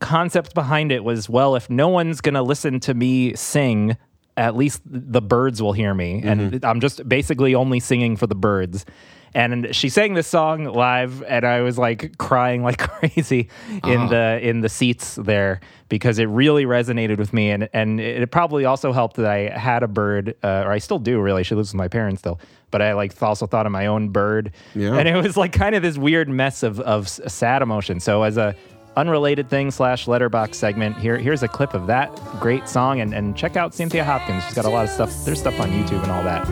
concept 0.00 0.54
behind 0.54 0.90
it 0.90 1.04
was 1.04 1.28
well, 1.28 1.54
if 1.54 1.68
no 1.68 1.88
one's 1.88 2.20
going 2.20 2.34
to 2.34 2.42
listen 2.42 2.80
to 2.80 2.94
me 2.94 3.34
sing, 3.34 3.96
at 4.40 4.56
least 4.56 4.80
the 4.86 5.20
birds 5.22 5.60
will 5.62 5.72
hear 5.74 5.92
me. 5.94 6.22
And 6.24 6.64
I'm 6.64 6.80
just 6.80 7.06
basically 7.08 7.54
only 7.54 7.78
singing 7.80 8.16
for 8.16 8.26
the 8.26 8.34
birds. 8.34 8.84
And 9.32 9.72
she 9.76 9.88
sang 9.90 10.14
this 10.14 10.26
song 10.26 10.64
live, 10.64 11.22
and 11.22 11.44
I 11.44 11.60
was 11.60 11.78
like 11.78 12.18
crying 12.18 12.64
like 12.64 12.78
crazy 12.88 13.48
in 13.84 14.00
Ah. 14.00 14.08
the 14.08 14.40
in 14.42 14.60
the 14.60 14.68
seats 14.68 15.14
there 15.14 15.60
because 15.88 16.18
it 16.18 16.24
really 16.24 16.64
resonated 16.64 17.18
with 17.18 17.32
me, 17.32 17.50
and 17.52 17.68
and 17.72 18.00
it 18.00 18.28
probably 18.32 18.64
also 18.64 18.92
helped 18.92 19.14
that 19.16 19.26
I 19.26 19.56
had 19.56 19.84
a 19.84 19.88
bird, 19.88 20.34
uh, 20.42 20.64
or 20.66 20.72
I 20.72 20.78
still 20.80 20.98
do. 20.98 21.20
Really, 21.20 21.44
she 21.44 21.54
lives 21.54 21.70
with 21.72 21.78
my 21.78 21.86
parents 21.86 22.20
still, 22.22 22.40
but 22.72 22.82
I 22.82 22.94
like 22.94 23.12
also 23.22 23.46
thought 23.46 23.66
of 23.66 23.72
my 23.72 23.86
own 23.86 24.08
bird, 24.08 24.50
Yeah. 24.74 24.96
and 24.98 25.06
it 25.08 25.14
was 25.22 25.36
like 25.36 25.52
kind 25.52 25.76
of 25.76 25.82
this 25.82 25.96
weird 25.96 26.28
mess 26.28 26.64
of 26.64 26.80
of 26.80 27.08
sad 27.08 27.62
emotion. 27.62 28.00
So 28.00 28.24
as 28.24 28.36
a 28.36 28.56
unrelated 28.96 29.48
thing 29.48 29.70
slash 29.70 30.08
letterbox 30.08 30.58
segment, 30.58 30.96
here 30.96 31.18
here's 31.18 31.42
a 31.42 31.48
clip 31.48 31.74
of 31.74 31.86
that 31.86 32.14
great 32.40 32.68
song, 32.68 33.00
and 33.00 33.14
and 33.14 33.36
check 33.36 33.56
out 33.56 33.74
Cynthia 33.74 34.04
Hopkins. 34.04 34.44
She's 34.44 34.54
got 34.54 34.64
a 34.64 34.70
lot 34.70 34.84
of 34.84 34.90
stuff. 34.90 35.12
There's 35.24 35.40
stuff 35.40 35.58
on 35.60 35.70
YouTube 35.70 36.02
and 36.02 36.12
all 36.12 36.22
that. 36.24 36.46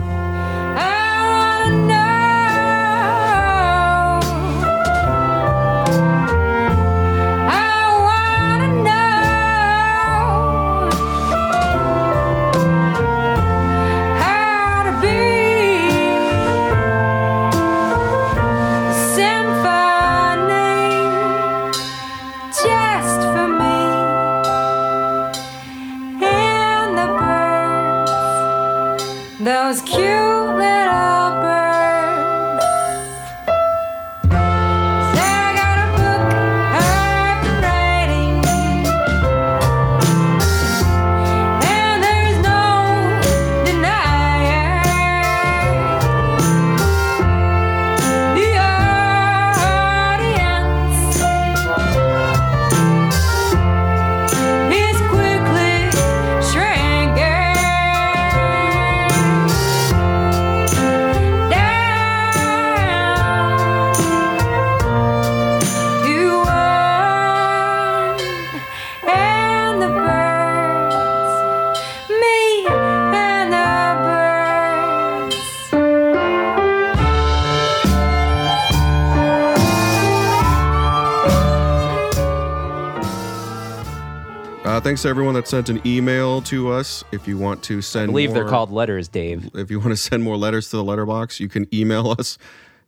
Thanks 84.99 85.05
to 85.05 85.09
everyone 85.09 85.33
that 85.33 85.47
sent 85.47 85.69
an 85.69 85.81
email 85.87 86.41
to 86.41 86.69
us. 86.69 87.05
If 87.13 87.25
you 87.25 87.37
want 87.37 87.63
to 87.63 87.77
I 87.77 87.79
send, 87.79 88.07
believe 88.11 88.33
they're 88.33 88.43
more- 88.43 88.49
called 88.49 88.69
letters, 88.69 89.07
Dave. 89.07 89.49
If 89.55 89.71
you 89.71 89.79
want 89.79 89.91
to 89.91 89.95
send 89.95 90.23
more 90.23 90.35
letters 90.35 90.69
to 90.71 90.75
the 90.75 90.83
letterbox, 90.83 91.39
you 91.39 91.47
can 91.47 91.73
email 91.73 92.11
us 92.19 92.37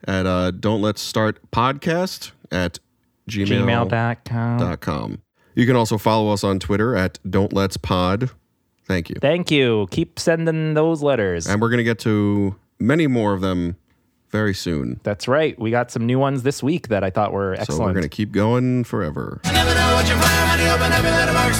at 0.06 0.26
uh, 0.26 0.52
don't 0.52 0.82
let's 0.82 1.00
start 1.02 1.40
podcast 1.54 2.32
at 2.52 2.80
gmail 3.30 3.48
Gmail.com. 3.88 4.58
dot 4.60 4.82
com. 4.82 5.22
You 5.56 5.66
can 5.66 5.78
also 5.78 5.98
follow 5.98 6.34
us 6.34 6.44
on 6.44 6.60
Twitter 6.60 6.98
at 6.98 7.18
don't 7.30 7.54
let's 7.54 7.78
pod. 7.78 8.30
Thank 8.90 9.10
you. 9.10 9.16
Thank 9.22 9.50
you. 9.50 9.88
Keep 9.92 10.20
sending 10.20 10.74
those 10.74 11.02
letters. 11.02 11.48
And 11.48 11.62
we're 11.62 11.70
going 11.70 11.78
to 11.78 11.86
get 11.86 12.00
to 12.00 12.58
many 12.78 13.08
more 13.08 13.32
of 13.34 13.40
them 13.40 13.78
very 14.32 14.54
soon. 14.54 15.00
That's 15.04 15.28
right. 15.28 15.58
We 15.60 15.72
got 15.72 15.92
some 15.92 16.06
new 16.06 16.18
ones 16.20 16.44
this 16.44 16.64
week 16.64 16.88
that 16.88 17.04
I 17.04 17.10
thought 17.10 17.34
were 17.34 17.54
excellent. 17.54 17.78
So 17.80 17.86
we're 17.86 17.94
going 17.94 18.04
to 18.04 18.10
keep 18.10 18.32
going 18.32 18.84
forever. 18.84 19.42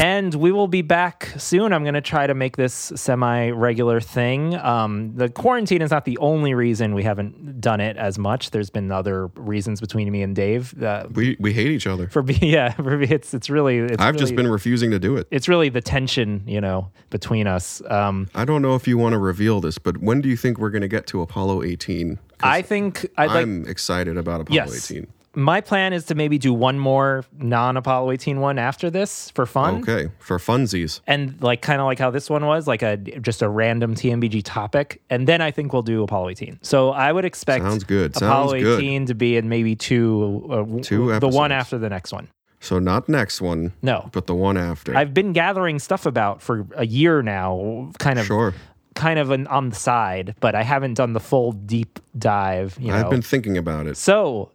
and 0.02 0.34
we 0.36 0.52
will 0.52 0.68
be 0.68 0.82
back 0.82 1.34
soon. 1.38 1.74
I'm 1.74 1.84
going 1.84 1.96
to 1.96 2.02
try 2.02 2.28
to 2.28 2.34
make 2.34 2.58
this 2.58 2.74
semi 2.96 3.50
regular 3.50 4.00
thing. 4.00 4.56
Um, 4.56 5.14
the 5.16 5.30
quarantine 5.30 5.82
is 5.82 5.92
not 5.92 6.06
the 6.06 6.18
only 6.20 6.54
reason 6.54 6.94
we 6.96 7.04
haven't 7.04 7.60
done 7.62 7.82
it 7.82 7.98
as 7.98 8.18
much. 8.18 8.52
There's 8.52 8.70
been 8.70 8.92
other 8.92 9.28
reasons 9.36 9.82
between 9.82 10.12
me 10.12 10.22
and 10.22 10.36
Dave. 10.36 10.82
Uh, 10.82 11.08
We 11.14 11.36
we 11.40 11.54
hate 11.54 11.68
each 11.68 11.88
other. 11.88 12.08
for 12.08 12.24
me, 12.24 12.38
yeah, 12.42 12.72
for 12.74 12.98
me, 12.98 13.08
it's 13.10 13.34
it's 13.34 13.50
really. 13.50 13.80
It's 13.80 14.02
I've 14.02 14.16
just 14.16 14.32
really- 14.32 14.44
been 14.44 14.52
refusing 14.52 14.92
to 14.92 15.00
do 15.00 15.18
it. 15.18 15.28
It's 15.32 15.48
really 15.48 15.70
the 15.70 15.82
tension, 15.82 16.44
you 16.46 16.62
know, 16.62 16.90
between 17.10 17.48
us. 17.48 17.82
Um, 17.90 18.30
I 18.36 18.46
don't 18.46 18.62
know 18.62 18.76
if 18.76 18.88
you 18.88 18.98
want 18.98 19.14
to 19.14 19.20
reveal 19.20 19.62
this, 19.62 19.78
but 19.78 19.98
when 19.98 20.22
do 20.22 20.30
you 20.30 20.38
think 20.38 20.58
we're 20.58 20.70
going 20.70 20.82
to 20.84 20.88
get 20.88 21.08
to 21.08 21.22
Apollo 21.22 21.64
18? 21.64 22.20
I 22.44 22.62
think 22.62 23.06
I'd 23.18 23.28
like. 23.30 23.44
I'm 23.44 23.66
excited 23.68 24.18
about 24.18 24.42
Apollo 24.42 24.56
Yes. 24.56 24.92
18. 24.92 25.08
My 25.34 25.62
plan 25.62 25.94
is 25.94 26.04
to 26.08 26.16
maybe 26.16 26.38
do 26.38 26.54
one 26.54 26.78
more 26.78 27.24
non 27.38 27.78
Apollo 27.78 28.12
18 28.12 28.42
one 28.42 28.60
after 28.60 28.90
this 28.90 29.32
for 29.32 29.46
fun. 29.46 29.80
Okay, 29.82 30.10
for 30.20 30.38
funsies. 30.38 31.00
and 31.08 31.42
like 31.42 31.62
kind 31.62 31.80
of 31.80 31.86
like 31.86 32.00
how 32.00 32.12
this 32.12 32.30
one 32.30 32.46
was 32.46 32.68
like 32.68 32.82
a 32.82 32.98
just 32.98 33.42
a 33.42 33.48
random 33.48 33.96
TMBG 33.96 34.42
topic 34.44 35.02
and 35.10 35.28
then 35.30 35.40
I 35.40 35.50
think 35.52 35.72
we'll 35.72 35.84
do 35.84 36.04
Apollo 36.04 36.32
18. 36.32 36.60
So 36.64 36.90
I 36.90 37.14
would 37.14 37.24
expect 37.24 37.64
Sounds 37.64 37.86
good. 37.86 38.14
Apollo 38.18 38.50
Sounds 38.52 38.64
good. 38.64 38.80
18 38.80 39.06
to 39.06 39.14
be 39.16 39.38
in 39.38 39.48
maybe 39.48 39.74
two 39.74 40.46
uh, 40.52 40.82
Two 40.82 41.18
the 41.20 41.30
one 41.30 41.54
after 41.54 41.78
the 41.78 41.88
next 41.90 42.12
one. 42.12 42.28
So 42.60 42.78
not 42.78 43.08
next 43.08 43.40
one. 43.42 43.72
No. 43.82 44.10
But 44.12 44.28
the 44.28 44.36
one 44.36 44.58
after. 44.58 44.96
I've 44.96 45.14
been 45.14 45.32
gathering 45.34 45.80
stuff 45.80 46.06
about 46.06 46.42
for 46.42 46.68
a 46.76 46.86
year 46.86 47.24
now 47.24 47.90
kind 48.00 48.20
of 48.20 48.26
Sure. 48.26 48.54
Kind 48.96 49.20
of 49.20 49.32
an, 49.32 49.48
on 49.48 49.70
the 49.70 49.76
side, 49.76 50.36
but 50.40 50.56
I 50.56 50.64
haven't 50.64 50.96
done 50.96 51.14
the 51.14 51.20
full 51.20 51.52
deep 51.52 52.00
dive, 52.18 52.78
you 52.80 52.88
know. 52.88 52.96
I've 52.96 53.10
been 53.10 53.22
thinking 53.22 53.58
about 53.58 53.88
it. 53.88 53.98
So, 53.98 54.52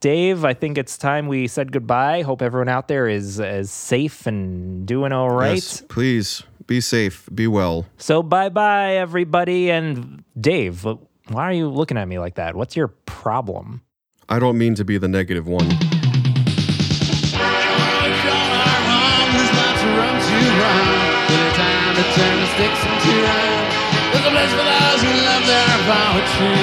Dave, 0.00 0.44
I 0.44 0.54
think 0.54 0.78
it's 0.78 0.96
time 0.96 1.26
we 1.26 1.48
said 1.48 1.72
goodbye. 1.72 2.22
Hope 2.22 2.40
everyone 2.42 2.68
out 2.68 2.88
there 2.88 3.08
is 3.08 3.40
is 3.40 3.70
safe 3.70 4.26
and 4.26 4.86
doing 4.86 5.12
all 5.12 5.30
right. 5.30 5.54
Yes, 5.54 5.82
please 5.88 6.42
be 6.66 6.80
safe, 6.80 7.28
be 7.34 7.46
well. 7.46 7.86
So 7.96 8.22
bye 8.22 8.48
bye, 8.48 8.96
everybody. 8.96 9.70
And 9.70 10.22
Dave, 10.40 10.84
why 10.84 11.44
are 11.44 11.52
you 11.52 11.68
looking 11.68 11.96
at 11.96 12.06
me 12.06 12.18
like 12.18 12.36
that? 12.36 12.54
What's 12.54 12.76
your 12.76 12.88
problem? 12.88 13.82
I 14.28 14.38
don't 14.38 14.58
mean 14.58 14.74
to 14.76 14.84
be 14.84 14.98
the 14.98 15.08
negative 15.08 15.48
one. 15.48 15.66
There's 15.68 15.78
lots 19.56 19.82
of 19.82 19.90
rum 19.96 20.20
to 20.20 20.36
run. 20.60 20.88
Any 21.28 21.50
time 21.56 21.94
to 21.96 22.02
turn 22.14 22.36
the 22.40 22.46
sticks 22.46 22.82
into 22.84 23.22
rhyme. 23.22 23.38
There's 23.38 23.44
a 23.44 23.47
place 24.38 24.54
for 24.54 24.66
those 24.70 25.00
who 25.02 25.12
love 25.26 25.44
their 25.50 25.74
poetry. 25.90 26.62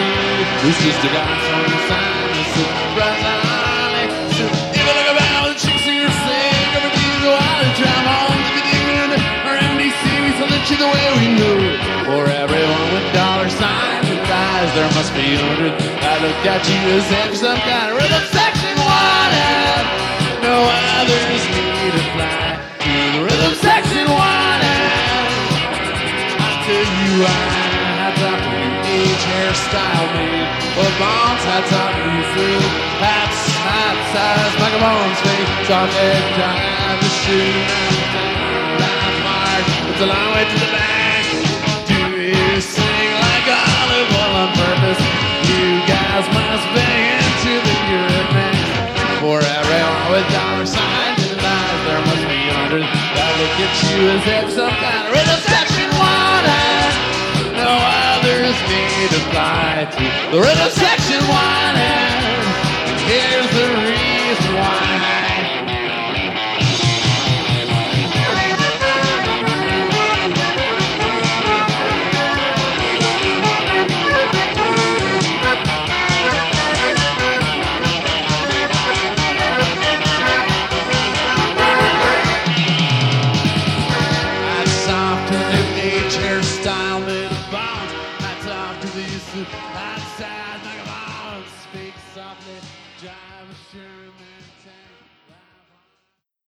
This 0.64 0.80
is 0.80 0.96
the 1.04 1.10
dance 1.12 1.48
on 1.52 1.64
the 1.68 1.80
sign. 1.92 2.24
This 2.40 2.54
is 2.64 2.70
Brazil. 2.96 4.48
If 4.72 4.80
you 4.80 4.94
look 4.96 5.10
about 5.12 5.44
the 5.52 5.56
chicks 5.60 5.84
in 5.84 5.96
your 6.00 6.14
sing, 6.24 6.68
everything's 6.80 7.24
a 7.28 7.34
wild 7.36 7.70
drum 7.76 8.06
on. 8.16 8.32
If 8.32 8.56
you 8.56 8.64
think 8.72 9.20
we're 9.44 9.60
MDC, 9.76 10.04
we 10.24 10.32
salute 10.40 10.68
you 10.72 10.78
the 10.80 10.92
way 10.96 11.06
we 11.20 11.28
move. 11.36 11.76
For 12.08 12.24
everyone 12.32 12.88
with 12.96 13.08
dollar 13.12 13.50
signs 13.52 14.08
and 14.08 14.24
eyes, 14.24 14.72
there 14.72 14.92
must 14.96 15.12
be 15.12 15.36
a 15.36 15.40
hundred. 15.44 15.76
I 16.00 16.16
look 16.24 16.40
at 16.48 16.64
you 16.64 16.80
as 16.96 17.08
if 17.12 17.32
some 17.44 17.60
kind 17.60 17.92
of 17.92 18.00
rhythm 18.00 18.24
section 18.32 18.76
wanted. 18.80 19.84
No 20.48 20.56
others 20.64 21.44
need 21.52 21.92
to 21.92 22.04
fly 22.16 22.56
to 22.88 22.96
the 23.16 23.22
rhythm 23.28 23.54
section 23.60 24.06
one. 24.08 24.64
I 26.40 26.50
tell 26.64 26.88
you, 27.04 27.26
I 27.26 27.65
to 28.20 28.30
new 28.48 28.72
age 28.96 29.24
hairstyle 29.32 30.08
made. 30.16 30.48
Well, 30.76 30.94
Bonds 31.00 31.44
had 31.44 31.64
to 31.68 31.82
new 32.00 32.24
food. 32.34 32.64
Hats, 33.04 33.40
hat 33.66 33.98
size, 34.16 34.54
microphones, 34.60 35.18
fake 35.26 35.52
chocolate, 35.68 36.28
time 36.40 37.00
to 37.04 37.12
shoot. 37.22 37.68
That's 38.80 39.20
mark. 39.28 39.66
It's 39.92 40.02
a 40.02 40.08
long 40.08 40.30
way 40.36 40.46
to 40.48 40.58
the 40.64 40.72
back. 40.72 41.26
Do 41.92 42.00
you 42.24 42.62
sing 42.62 43.10
like 43.28 43.48
Olive 43.52 44.10
Oyl 44.16 44.34
on 44.44 44.50
purpose? 44.56 45.02
You 45.50 45.66
guys 45.88 46.26
must 46.32 46.68
be 46.76 46.88
into 47.20 47.54
the 47.68 47.76
European. 47.92 48.56
For 49.20 49.40
everyone 49.44 50.04
with 50.12 50.28
dollar 50.32 50.68
signs 50.68 51.20
in 51.20 51.36
his 51.36 51.44
eyes, 51.44 51.80
there 51.88 52.02
must 52.08 52.26
be 52.32 52.40
hundreds 52.54 52.88
that 52.88 53.32
look 53.40 53.56
at 53.60 53.74
you 53.84 54.00
as 54.16 54.24
if 54.24 54.46
some 54.56 54.76
kind 54.80 55.04
of 55.08 55.14
rhythm 55.14 55.36
others 58.56 58.70
need 58.70 59.10
to 59.10 59.20
fly 59.32 59.88
to 59.92 60.32
the 60.32 60.42
rhythm 60.42 60.70
section 60.70 61.22
wanted. 61.28 62.46
Here's 63.08 63.52
the 63.52 63.68
reason 63.84 64.56
why. 64.56 65.05